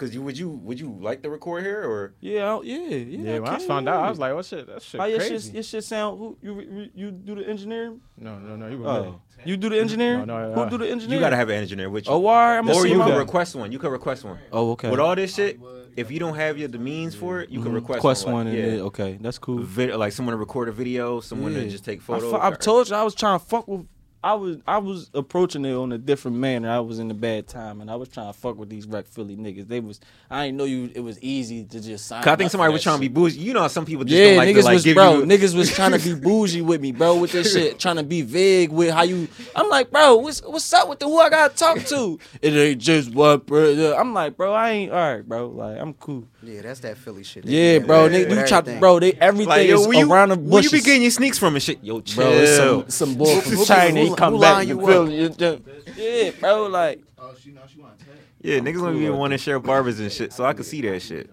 Cause 0.00 0.14
you 0.14 0.22
would 0.22 0.38
you 0.38 0.48
would 0.48 0.80
you 0.80 0.96
like 0.98 1.20
to 1.24 1.28
record 1.28 1.62
here 1.62 1.82
or 1.84 2.14
Yeah, 2.20 2.54
I- 2.56 2.62
yeah, 2.62 2.78
yeah. 2.78 3.32
Yeah, 3.34 3.38
when 3.40 3.50
I 3.52 3.58
found 3.58 3.86
out. 3.86 4.02
I 4.02 4.08
was 4.08 4.18
like, 4.18 4.32
"Oh 4.32 4.40
shit, 4.40 4.66
that 4.66 4.80
shit 4.80 4.98
How 4.98 5.06
your 5.06 5.18
crazy." 5.18 5.48
shit, 5.48 5.54
your 5.58 5.62
shit 5.62 5.84
sound? 5.84 6.18
Who 6.18 6.38
you 6.40 6.52
you- 6.76 6.90
you 6.94 7.10
do 7.10 7.34
the 7.34 7.46
engineering? 7.46 8.00
no, 8.16 8.38
no, 8.38 8.56
no, 8.56 8.66
you 8.68 8.78
were 8.78 8.88
Oh, 8.88 9.20
you 9.44 9.58
do 9.58 9.68
the 9.68 9.78
engineering? 9.78 10.24
No, 10.24 10.38
no, 10.48 10.54
Who 10.54 10.60
uh, 10.62 10.68
do 10.70 10.78
the 10.78 10.88
engineering? 10.88 11.20
you 11.20 11.26
gotta 11.26 11.36
have 11.36 11.50
an 11.50 11.56
engineer 11.56 11.90
with 11.90 12.06
you. 12.06 12.12
Oh, 12.14 12.18
why? 12.20 12.56
I'm 12.56 12.66
or 12.70 12.86
you 12.86 12.96
can 12.96 13.08
can 13.08 13.18
request 13.18 13.54
one. 13.54 13.70
You 13.72 13.78
can 13.78 13.90
request 13.90 14.24
one. 14.24 14.38
Oh, 14.50 14.70
okay. 14.72 14.88
With 14.90 15.00
all 15.00 15.14
this 15.14 15.34
shit, 15.34 15.60
if 15.96 16.10
you 16.10 16.18
don't 16.18 16.34
have 16.36 16.56
your 16.56 16.68
the 16.68 16.78
means 16.78 17.14
for 17.14 17.42
it, 17.42 17.50
you 17.50 17.60
can 17.60 17.72
Mhm. 17.72 17.74
request, 17.74 17.96
Request 17.98 18.24
one. 18.24 18.34
one, 18.34 18.46
like, 18.46 18.56
and 18.56 18.66
yeah. 18.72 18.78
it- 18.78 18.82
okay, 18.90 19.18
that's 19.20 19.36
cool. 19.38 19.58
Vid- 19.58 19.94
like 19.96 20.12
someone 20.14 20.32
to 20.32 20.38
record 20.38 20.70
a 20.70 20.72
video, 20.72 21.20
someone 21.20 21.52
to 21.52 21.68
just 21.68 21.84
take 21.84 21.98
I 22.00 22.02
photos. 22.02 22.30
fu- 22.32 22.38
I've 22.38 22.58
told 22.58 22.88
you 22.88 22.96
I 22.96 23.02
was 23.02 23.14
trying 23.14 23.38
to 23.38 23.44
fuck 23.44 23.68
with. 23.68 23.84
I 24.22 24.34
was 24.34 24.58
I 24.66 24.76
was 24.78 25.10
approaching 25.14 25.64
it 25.64 25.72
on 25.72 25.92
a 25.92 25.98
different 25.98 26.36
manner. 26.36 26.70
I 26.70 26.80
was 26.80 26.98
in 26.98 27.10
a 27.10 27.14
bad 27.14 27.48
time, 27.48 27.80
and 27.80 27.90
I 27.90 27.96
was 27.96 28.08
trying 28.10 28.30
to 28.30 28.38
fuck 28.38 28.58
with 28.58 28.68
these 28.68 28.86
REC 28.86 29.06
Philly 29.06 29.34
niggas. 29.36 29.66
They 29.66 29.80
was 29.80 29.98
I 30.30 30.46
didn't 30.46 30.58
know 30.58 30.64
you. 30.64 30.90
It 30.94 31.00
was 31.00 31.18
easy 31.22 31.64
to 31.64 31.80
just 31.80 32.06
sign. 32.06 32.26
I 32.28 32.36
think 32.36 32.50
somebody 32.50 32.70
was 32.72 32.82
trying 32.82 32.96
to 32.96 33.00
be 33.00 33.08
bougie. 33.08 33.38
You 33.40 33.54
know, 33.54 33.62
how 33.62 33.68
some 33.68 33.86
people 33.86 34.04
just 34.04 34.18
Yeah, 34.18 34.26
don't 34.28 34.36
like 34.36 34.48
niggas 34.50 34.58
to 34.58 34.64
like 34.64 34.74
was 34.74 34.84
give 34.84 34.94
bro. 34.96 35.18
you. 35.20 35.22
Niggas 35.26 35.54
was 35.56 35.70
trying 35.72 35.92
to 35.92 35.98
be 35.98 36.14
bougie 36.14 36.60
with 36.60 36.80
me, 36.82 36.92
bro, 36.92 37.16
with 37.16 37.32
this 37.32 37.52
shit, 37.54 37.78
trying 37.78 37.96
to 37.96 38.02
be 38.02 38.20
vague 38.22 38.70
with 38.70 38.90
how 38.90 39.02
you. 39.04 39.26
I'm 39.56 39.68
like, 39.70 39.90
bro, 39.90 40.16
what's 40.16 40.42
what's 40.42 40.70
up 40.74 40.88
with 40.88 40.98
the 40.98 41.06
who 41.06 41.18
I 41.18 41.30
gotta 41.30 41.54
talk 41.54 41.78
to? 41.86 42.18
It 42.42 42.52
ain't 42.52 42.80
just 42.80 43.14
one, 43.14 43.38
bro. 43.38 43.96
I'm 43.98 44.12
like, 44.12 44.36
bro, 44.36 44.52
I 44.52 44.70
ain't 44.70 44.92
all 44.92 44.98
right, 45.14 45.26
bro. 45.26 45.48
Like, 45.48 45.78
I'm 45.80 45.94
cool. 45.94 46.24
Yeah, 46.42 46.62
that's 46.62 46.80
that 46.80 46.96
Philly 46.96 47.22
shit. 47.22 47.44
Yeah, 47.44 47.80
bro. 47.80 48.04
With 48.04 48.12
They, 48.12 48.40
you 48.40 48.46
try, 48.46 48.60
bro. 48.78 48.98
They 48.98 49.12
everything 49.12 49.48
like, 49.48 49.68
yo, 49.68 49.80
is 49.90 49.96
you, 49.98 50.10
around 50.10 50.30
the 50.30 50.36
where 50.36 50.62
you 50.62 50.68
bushes. 50.70 50.72
be 50.72 50.80
getting 50.80 51.02
your 51.02 51.10
sneaks 51.10 51.38
from 51.38 51.54
and 51.54 51.62
shit? 51.62 51.84
Yo, 51.84 52.00
chill. 52.00 52.22
Bro, 52.24 52.32
it's 52.40 52.56
some 52.56 52.88
some 53.10 53.14
boy 53.16 53.40
from 53.40 53.64
China. 53.66 54.00
He 54.00 54.14
come 54.14 54.34
who 54.34 54.40
back 54.40 54.52
line 54.54 54.70
and 54.70 54.80
you 54.80 54.86
feel 54.86 55.02
up? 55.02 55.38
you. 55.40 55.94
Yeah, 55.96 56.30
bro. 56.40 56.66
Like, 56.66 57.00
Oh, 57.18 57.34
she 57.38 57.50
know 57.50 57.60
she 57.72 57.78
want 57.80 57.98
to 57.98 58.04
tag. 58.06 58.14
yeah, 58.40 58.58
niggas 58.60 58.78
gonna 58.80 58.96
be 58.98 59.10
wanting 59.10 59.36
to 59.36 59.42
share 59.44 59.58
barbers 59.58 60.00
and 60.00 60.10
shit, 60.10 60.32
so 60.32 60.44
I 60.46 60.54
can 60.54 60.64
see 60.64 60.80
that 60.82 61.00
shit. 61.02 61.28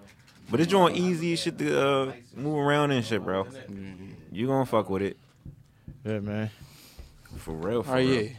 But 0.51 0.59
it's 0.59 0.69
doing 0.69 0.95
easy 0.95 1.35
shit 1.37 1.57
to 1.59 1.81
uh, 1.81 2.11
move 2.35 2.57
around 2.57 2.91
and 2.91 3.03
shit, 3.05 3.23
bro. 3.23 3.47
You 4.31 4.47
gonna 4.47 4.65
fuck 4.65 4.89
with 4.89 5.01
it 5.03 5.17
Yeah, 6.03 6.19
man. 6.19 6.49
for 7.37 7.53
real? 7.53 7.83
For 7.83 7.91
oh 7.91 7.95
real. 7.95 8.23
yeah. 8.23 8.29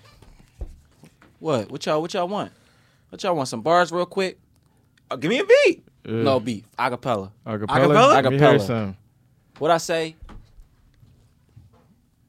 What? 1.39 1.71
What 1.71 1.87
y'all? 1.87 2.01
What 2.03 2.13
y'all 2.15 2.29
want? 2.29 2.53
What 3.09 3.23
y'all 3.23 3.35
want? 3.35 3.49
Some 3.49 3.63
bars, 3.63 3.91
real 3.91 4.05
quick. 4.07 4.39
Uh, 5.11 5.17
give 5.17 5.31
me 5.31 5.39
a 5.39 5.45
beat. 5.45 5.83
Yeah. 6.05 6.23
No 6.23 6.41
beef. 6.41 6.65
Acapella. 6.79 7.31
Acapella. 7.47 7.67
Acapella? 7.69 8.23
Let 8.23 8.25
me 8.33 8.39
hear 8.39 8.49
Acapella. 8.49 8.67
some. 8.67 8.97
What 9.59 9.71
I 9.71 9.79
say? 9.79 10.17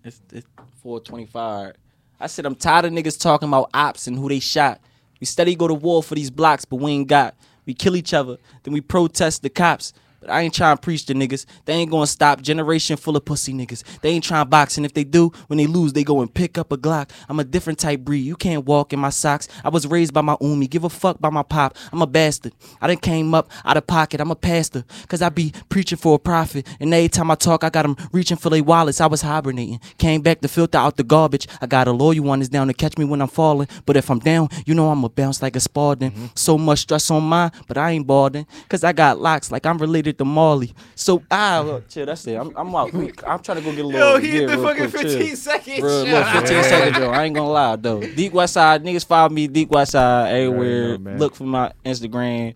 It's 0.04 0.22
it's 0.32 0.48
425. 0.82 1.76
I 2.20 2.28
said 2.28 2.46
I'm 2.46 2.56
tired 2.56 2.86
of 2.86 2.92
niggas 2.92 3.20
talking 3.20 3.48
about 3.48 3.70
ops 3.74 4.08
and 4.08 4.18
who 4.18 4.28
they 4.30 4.40
shot. 4.40 4.82
We 5.20 5.26
steady 5.26 5.56
go 5.56 5.68
to 5.68 5.74
war 5.74 6.02
for 6.02 6.16
these 6.16 6.30
blocks, 6.32 6.66
but 6.66 6.78
we 6.78 6.92
ain't 6.92 7.08
got. 7.08 7.36
We 7.66 7.74
kill 7.74 7.96
each 7.96 8.14
other, 8.14 8.38
then 8.64 8.74
we 8.74 8.82
protest 8.82 9.44
the 9.44 9.50
cops. 9.50 9.94
But 10.20 10.30
I 10.30 10.42
ain't 10.42 10.54
trying 10.54 10.78
to 10.78 10.82
preach 10.82 11.06
to 11.06 11.14
niggas. 11.14 11.46
They 11.66 11.74
ain't 11.74 11.92
gonna 11.92 12.08
stop. 12.08 12.42
Generation 12.42 12.98
full 12.98 13.16
of 13.16 13.26
pussy 13.26 13.54
niggas. 13.54 13.84
They 14.02 14.10
ain't 14.10 14.24
trying 14.24 14.46
to 14.46 14.50
box, 14.50 14.78
and 14.78 14.86
if 14.86 14.94
they 14.94 15.04
do, 15.04 15.32
when 15.48 15.58
they 15.58 15.68
lose, 15.68 15.94
they 15.94 16.04
go 16.04 16.22
and 16.22 16.34
pick 16.34 16.58
up 16.58 16.72
a 16.72 16.78
Glock. 16.78 17.10
I'm 17.28 17.40
a 17.40 17.44
different 17.44 17.80
type 17.80 18.02
breed. 18.02 18.20
You 18.20 18.36
can't 18.36 18.66
walk 18.66 18.94
in 18.94 19.00
my 19.00 19.10
socks. 19.10 19.48
I 19.64 19.70
was 19.70 19.88
raised 19.88 20.14
by 20.14 20.22
my 20.22 20.38
umi. 20.42 20.68
Give 20.68 20.84
a 20.84 20.90
fuck 20.90 21.20
by 21.20 21.30
my 21.30 21.44
pop. 21.44 21.78
I'm 21.92 22.02
a 22.02 22.08
bastard. 22.08 22.54
I 22.82 22.88
done 22.88 22.98
came 22.98 23.34
up 23.34 23.50
out 23.66 23.78
of 23.78 23.88
pocket. 23.88 24.22
I'm 24.22 24.32
a 24.32 24.36
pastor. 24.36 24.86
Cause 25.08 25.22
I 25.22 25.30
be 25.30 25.54
preaching 25.70 25.98
for 25.98 26.16
a 26.16 26.20
profit. 26.20 26.68
And 26.80 26.94
every 26.94 27.10
time 27.10 27.32
I 27.32 27.36
talk, 27.36 27.64
I 27.64 27.70
got 27.70 27.84
them 27.84 27.96
reaching 28.12 28.38
for 28.38 28.50
their 28.50 28.64
wallets. 28.64 29.02
I 29.02 29.08
was 29.08 29.22
hibernating. 29.22 29.80
Came 29.98 30.22
back 30.22 30.42
to 30.42 30.48
filter 30.48 30.78
out 30.78 30.98
the 30.98 31.04
garbage. 31.04 31.48
I 31.62 31.68
got 31.68 31.88
a 31.88 31.92
loyal 31.92 32.24
one 32.24 32.42
is 32.42 32.50
down 32.50 32.68
to 32.68 32.74
catch 32.74 32.98
me 32.98 33.06
when 33.06 33.22
I'm 33.22 33.28
falling. 33.28 33.68
But 33.86 33.98
if 33.98 34.10
I'm 34.10 34.20
down, 34.20 34.50
you 34.66 34.74
know 34.74 34.90
I'ma 34.90 35.08
bounce 35.10 35.42
like 35.42 35.56
a 35.56 35.60
Spalding. 35.60 36.12
Mm-hmm. 36.12 36.26
So 36.36 36.58
much 36.58 36.80
stress 36.80 37.10
on 37.12 37.24
mine, 37.24 37.52
but 37.68 37.78
I 37.78 37.92
ain't 37.92 38.08
balding. 38.08 38.48
Cause 38.70 38.84
I 38.84 38.94
got 38.94 39.20
locks 39.20 39.52
like 39.52 39.66
I'm 39.66 39.78
related 39.78 40.09
to 40.18 40.26
Marley. 40.26 40.74
So 40.96 41.24
ah, 41.30 41.64
look, 41.66 41.88
chill. 41.88 42.06
That's 42.06 42.26
it. 42.28 42.36
I'm, 42.36 42.52
I'm 42.56 42.76
out. 42.76 42.94
I'm 42.94 43.40
trying 43.40 43.58
to 43.58 43.62
go 43.62 43.72
get 43.72 43.86
a 43.86 43.88
little. 43.88 44.14
Yo, 44.14 44.18
he 44.20 44.28
yeah, 44.28 44.34
hit 44.34 44.48
the 44.50 44.58
fucking 44.58 44.90
quick, 44.90 45.02
chill. 45.04 45.18
15 45.20 45.36
seconds. 45.36 45.80
Bro, 45.80 46.04
look, 46.04 46.28
15 46.34 46.64
seconds, 46.64 46.98
though. 46.98 47.12
I 47.12 47.24
ain't 47.26 47.36
gonna 47.36 47.50
lie, 47.50 47.76
though. 47.76 48.02
Deep 48.02 48.34
West 48.34 48.54
Side, 48.54 48.84
niggas 48.84 49.06
follow 49.06 49.30
me, 49.30 49.48
Deep 49.48 49.70
West 49.70 49.92
Side, 49.92 50.32
everywhere. 50.34 50.92
know, 50.92 50.98
man. 50.98 51.20
Look 51.20 51.36
for 51.36 51.44
my 51.44 51.72
Instagram, 51.86 52.56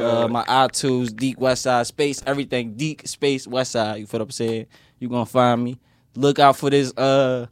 uh, 0.00 0.28
my 0.28 0.44
iTunes, 0.44 1.14
Deep 1.14 1.38
West 1.38 1.62
Side, 1.62 1.86
space, 1.86 2.22
everything. 2.26 2.74
Deep 2.74 3.06
space 3.06 3.46
West 3.46 3.72
Side. 3.72 4.00
You 4.00 4.06
feel 4.06 4.20
what 4.20 4.26
I'm 4.26 4.30
saying? 4.30 4.66
You 4.98 5.08
gonna 5.08 5.26
find 5.26 5.62
me. 5.62 5.78
Look 6.14 6.38
out 6.38 6.56
for 6.56 6.70
this 6.70 6.96
uh 6.96 7.46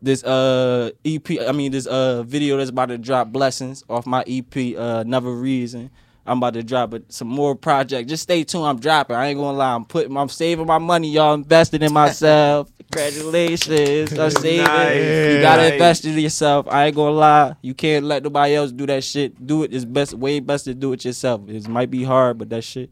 this 0.00 0.22
uh 0.24 0.90
EP. 1.04 1.30
I 1.40 1.52
mean 1.52 1.72
this 1.72 1.86
uh 1.86 2.22
video 2.22 2.56
that's 2.56 2.70
about 2.70 2.86
to 2.86 2.98
drop 2.98 3.28
blessings 3.28 3.84
off 3.88 4.06
my 4.06 4.24
EP. 4.26 4.76
Uh, 4.76 5.02
Another 5.06 5.32
reason. 5.32 5.90
I'm 6.26 6.38
about 6.38 6.54
to 6.54 6.62
drop 6.62 6.94
some 7.08 7.28
more 7.28 7.54
project. 7.56 8.08
Just 8.08 8.22
stay 8.22 8.44
tuned. 8.44 8.64
I'm 8.64 8.78
dropping. 8.78 9.16
I 9.16 9.26
ain't 9.28 9.38
gonna 9.38 9.56
lie. 9.58 9.74
I'm 9.74 9.84
putting. 9.84 10.16
I'm 10.16 10.28
saving 10.28 10.66
my 10.66 10.78
money. 10.78 11.10
Y'all 11.10 11.34
invested 11.34 11.82
in 11.82 11.92
myself. 11.92 12.70
Congratulations. 12.92 14.16
I'm 14.18 14.30
saving. 14.30 14.64
Nice. 14.64 15.34
You 15.34 15.40
gotta 15.40 15.62
Nice. 15.62 15.72
invest 15.72 16.04
in 16.04 16.18
yourself. 16.18 16.66
I 16.68 16.86
ain't 16.86 16.96
gonna 16.96 17.10
lie. 17.16 17.56
You 17.62 17.74
can't 17.74 18.04
let 18.04 18.22
nobody 18.22 18.54
else 18.54 18.70
do 18.72 18.86
that 18.86 19.02
shit. 19.04 19.44
Do 19.44 19.64
it. 19.64 19.74
It's 19.74 19.84
best. 19.84 20.14
Way 20.14 20.40
best 20.40 20.64
to 20.66 20.74
do 20.74 20.92
it 20.92 21.04
yourself. 21.04 21.40
It 21.48 21.66
might 21.68 21.90
be 21.90 22.04
hard, 22.04 22.38
but 22.38 22.50
that 22.50 22.62
shit 22.62 22.90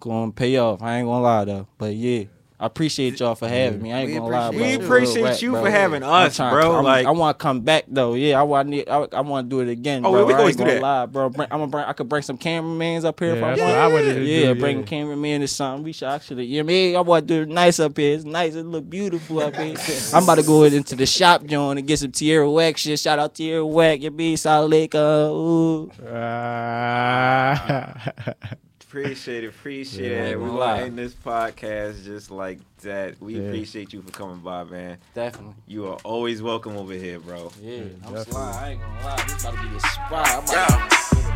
gonna 0.00 0.32
pay 0.32 0.56
off. 0.58 0.82
I 0.82 0.98
ain't 0.98 1.06
gonna 1.06 1.22
lie 1.22 1.44
though. 1.44 1.68
But 1.78 1.94
yeah. 1.94 2.24
I 2.60 2.66
appreciate 2.66 3.20
y'all 3.20 3.36
for 3.36 3.46
having 3.46 3.80
me. 3.80 3.92
I 3.92 4.00
ain't 4.00 4.10
We 4.10 4.18
gonna 4.18 4.32
lie. 4.32 4.50
bro. 4.50 4.58
We 4.60 4.74
appreciate 4.74 5.14
Real 5.22 5.24
rap, 5.26 5.42
you 5.42 5.50
bro. 5.52 5.62
for 5.62 5.70
having 5.70 6.02
I'm 6.02 6.26
us, 6.26 6.34
trying- 6.36 6.52
bro. 6.54 6.74
I'm- 6.74 6.84
like, 6.84 7.06
I 7.06 7.10
want 7.12 7.38
to 7.38 7.42
come 7.42 7.60
back 7.60 7.84
though. 7.86 8.14
Yeah, 8.14 8.40
I 8.40 8.42
want. 8.42 8.74
I, 8.74 9.06
I 9.12 9.20
want 9.20 9.48
to 9.48 9.56
do 9.56 9.60
it 9.60 9.68
again. 9.70 10.04
Oh, 10.04 10.10
bro. 10.10 10.26
we 10.26 10.34
I 10.34 10.38
always 10.38 10.54
ain't 10.54 10.58
do 10.58 10.64
gonna 10.64 10.74
that. 10.74 10.82
Lie, 10.82 11.06
bro. 11.06 11.28
Bring, 11.30 11.46
I'm 11.52 11.60
gonna 11.60 11.70
bring. 11.70 11.84
I 11.84 11.92
could 11.92 12.08
bring 12.08 12.22
some 12.22 12.36
cameramans 12.36 13.04
up 13.04 13.20
here 13.20 13.28
Yeah, 13.28 13.34
if 13.36 13.42
I 13.44 13.46
want. 13.50 13.60
what 13.60 13.70
I 13.78 13.86
wanted 13.86 14.14
to 14.14 14.24
yeah, 14.24 14.54
do. 14.54 14.60
bring 14.60 14.76
yeah. 14.78 14.82
a 14.82 14.86
cameraman 14.86 15.42
or 15.42 15.46
something. 15.46 15.84
We 15.84 15.92
should 15.92 16.08
actually. 16.08 16.46
You 16.46 16.64
know 16.64 16.90
what 16.94 16.98
I 16.98 17.00
want 17.08 17.28
to 17.28 17.34
do 17.36 17.42
it 17.42 17.48
nice 17.48 17.78
up 17.78 17.96
here. 17.96 18.16
It's 18.16 18.24
nice. 18.24 18.56
It 18.56 18.66
look 18.66 18.90
beautiful 18.90 19.38
up 19.40 19.54
here. 19.54 19.76
I'm 20.12 20.24
about 20.24 20.38
to 20.38 20.42
go 20.42 20.64
into 20.64 20.96
the 20.96 21.06
shop, 21.06 21.44
John, 21.44 21.78
and 21.78 21.86
get 21.86 22.00
some 22.00 22.10
Tierra 22.10 22.50
Wax 22.50 22.80
shit. 22.80 22.98
Shout 22.98 23.20
out 23.20 23.36
Tierra 23.36 23.64
Whack. 23.64 24.02
You 24.02 24.10
be 24.10 24.34
Salt 24.34 24.68
Lake. 24.68 24.96
Uh, 24.96 25.28
ooh. 25.30 25.92
Ah. 26.10 28.12
appreciate 28.88 29.44
it, 29.44 29.48
appreciate 29.48 30.10
Yeah, 30.10 30.24
it. 30.30 30.38
we 30.38 30.44
We 30.44 30.50
live. 30.50 30.58
want 30.58 30.78
to 30.80 30.84
end 30.86 30.98
this 30.98 31.12
podcast 31.14 32.04
just 32.04 32.30
like 32.30 32.58
that. 32.82 33.20
We 33.20 33.34
Yeah. 33.38 33.48
appreciate 33.48 33.92
you 33.92 34.00
for 34.02 34.10
coming 34.12 34.38
by, 34.38 34.64
man. 34.64 34.96
Definitely. 35.14 35.54
You 35.66 35.86
are 35.88 35.98
always 36.04 36.40
welcome 36.42 36.76
over 36.76 36.94
here, 36.94 37.18
bro. 37.20 37.52
Yeah, 37.60 37.80
I'm 37.80 37.88
definitely. 38.14 38.32
slide. 38.32 38.54
I 38.54 38.68
ain't 38.70 38.80
gonna 38.80 39.04
lie. 39.04 39.24
This 39.28 39.44
about 39.44 39.56
to 39.56 39.62
be 39.62 39.68
the 39.68 39.80
spot. 39.80 40.28
I'm 40.28 40.44
about 40.44 40.70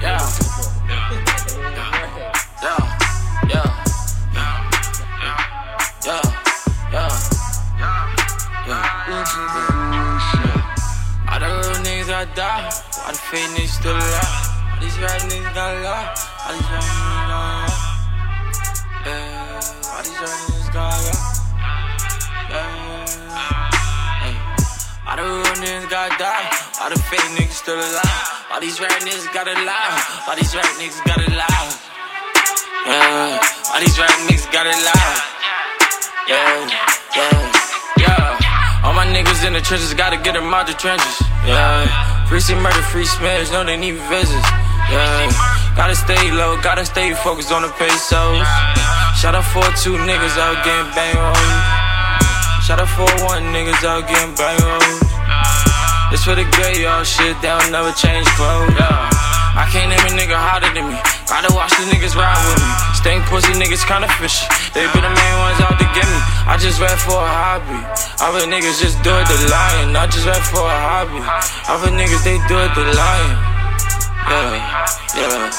Yeah, 0.03 0.09
yeah, 0.09 0.19
yeah, 0.89 1.11
yeah, 2.13 2.33
yeah, 3.49 3.49
yeah, 3.49 3.53
yeah. 6.93 7.09
All 11.31 11.39
the 11.41 11.47
real 11.47 11.77
niggas 11.85 12.09
got 12.09 12.35
die. 12.37 12.71
All 13.05 13.13
the 13.13 13.19
fake 13.19 13.51
niggas 13.57 13.81
still 13.81 13.97
alive. 13.97 14.75
All 14.75 14.81
these 14.81 14.99
rap 14.99 15.21
niggas 15.23 15.55
got 15.55 15.83
lie. 15.83 16.15
All 16.45 16.51
these 16.51 16.67
rap 16.67 16.83
niggas 16.83 17.23
got 17.31 17.31
lie. 17.31 17.71
Yeah, 19.07 19.95
all 19.95 20.03
these 20.03 20.19
rap 20.19 20.39
niggas 20.51 20.71
got 20.75 20.91
lie. 20.91 21.23
Yeah. 22.51 23.07
Hey. 24.19 24.35
All 25.07 25.17
the 25.17 25.23
real 25.23 25.55
niggas 25.63 25.89
gotta 25.89 26.19
die. 26.19 26.51
All 26.83 26.91
the 26.91 26.99
fake 26.99 27.31
niggas 27.39 27.63
still 27.63 27.79
alive. 27.79 28.51
All 28.51 28.61
these 28.61 28.81
rap 28.81 28.91
niggas 29.07 29.33
gotta 29.33 29.55
lie. 29.55 30.03
All 30.27 30.35
these 30.35 30.55
rap 30.57 30.67
niggas 30.83 30.99
gotta 31.07 31.31
lie. 31.31 31.71
Yeah. 32.87 33.39
All 33.73 33.81
these 33.81 33.99
rap 33.99 34.11
niggas 34.27 34.51
gotta 34.51 34.75
lie. 34.75 35.23
Yeah. 36.27 36.67
Yeah. 37.15 37.39
Yeah. 37.99 38.83
All 38.83 38.93
my 38.93 39.07
niggas 39.07 39.47
in 39.47 39.53
the 39.53 39.61
trenches 39.61 39.95
gotta 39.95 40.17
get 40.17 40.35
them 40.35 40.53
out 40.53 40.67
the 40.67 40.75
trenches. 40.75 41.23
Yeah. 41.47 42.27
Free 42.27 42.41
C-Murder, 42.41 42.83
free 42.91 43.07
smash, 43.07 43.53
no 43.53 43.63
they 43.63 43.77
need 43.77 43.95
visits. 44.11 44.49
Yeah. 44.91 45.62
Gotta 45.75 45.97
stay 45.97 46.31
low, 46.31 46.61
gotta 46.61 46.85
stay 46.85 47.15
focused 47.15 47.51
on 47.51 47.63
the 47.63 47.73
pesos. 47.81 48.45
Shout 49.17 49.33
out 49.33 49.49
for 49.57 49.65
two 49.81 49.97
niggas 50.05 50.37
out 50.37 50.61
getting 50.65 50.91
bang 50.93 51.17
Shout 52.61 52.77
out 52.77 52.93
for 52.93 53.09
one 53.25 53.49
niggas 53.57 53.81
out 53.81 54.05
getting 54.05 54.37
banged. 54.37 55.01
This 56.13 56.29
for 56.29 56.37
the 56.37 56.45
gay 56.61 56.85
y'all 56.85 57.05
shit, 57.05 57.41
they'll 57.41 57.57
never 57.73 57.89
change 57.97 58.29
clothes. 58.37 58.77
I 59.57 59.65
can't 59.73 59.89
name 59.89 60.05
a 60.05 60.13
nigga 60.13 60.37
hotter 60.37 60.69
than 60.77 60.93
me. 60.93 60.99
Gotta 61.25 61.49
watch 61.57 61.73
the 61.81 61.89
niggas 61.89 62.13
ride 62.21 62.37
with 62.53 62.61
me. 62.61 62.73
Stink 62.93 63.25
pussy 63.33 63.57
niggas 63.57 63.89
kinda 63.89 64.13
fishy. 64.21 64.45
They 64.77 64.85
be 64.93 65.01
the 65.01 65.09
main 65.09 65.37
ones 65.41 65.61
out 65.65 65.81
to 65.81 65.89
get 65.97 66.05
me. 66.05 66.21
I 66.45 66.61
just 66.61 66.81
rap 66.81 67.01
for 67.01 67.17
a 67.17 67.33
hobby. 67.33 67.81
Other 68.21 68.45
niggas 68.45 68.77
just 68.77 69.01
do 69.01 69.09
it 69.09 69.25
to 69.25 69.37
lying. 69.49 69.97
I 69.97 70.05
just 70.05 70.29
rap 70.29 70.45
for 70.53 70.69
a 70.69 70.79
hobby. 70.85 71.21
Other 71.69 71.89
niggas 71.89 72.25
they 72.25 72.37
do 72.45 72.61
it 72.61 72.73
to 72.77 72.85
lying. 72.93 73.52
Yeah, 74.29 74.87
yeah, 75.17 75.51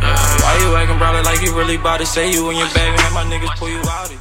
yeah. 0.00 0.42
Why 0.42 0.58
you 0.60 0.76
acting 0.76 0.98
brother 0.98 1.22
like 1.22 1.42
you 1.42 1.56
really 1.56 1.76
about 1.76 1.98
to 2.00 2.06
say 2.06 2.30
you 2.30 2.50
in 2.50 2.56
your 2.56 2.68
bag 2.68 2.98
and 2.98 3.14
my 3.14 3.24
niggas 3.24 3.56
pull 3.58 3.68
you 3.68 3.82
out? 3.88 4.10
it? 4.10 4.18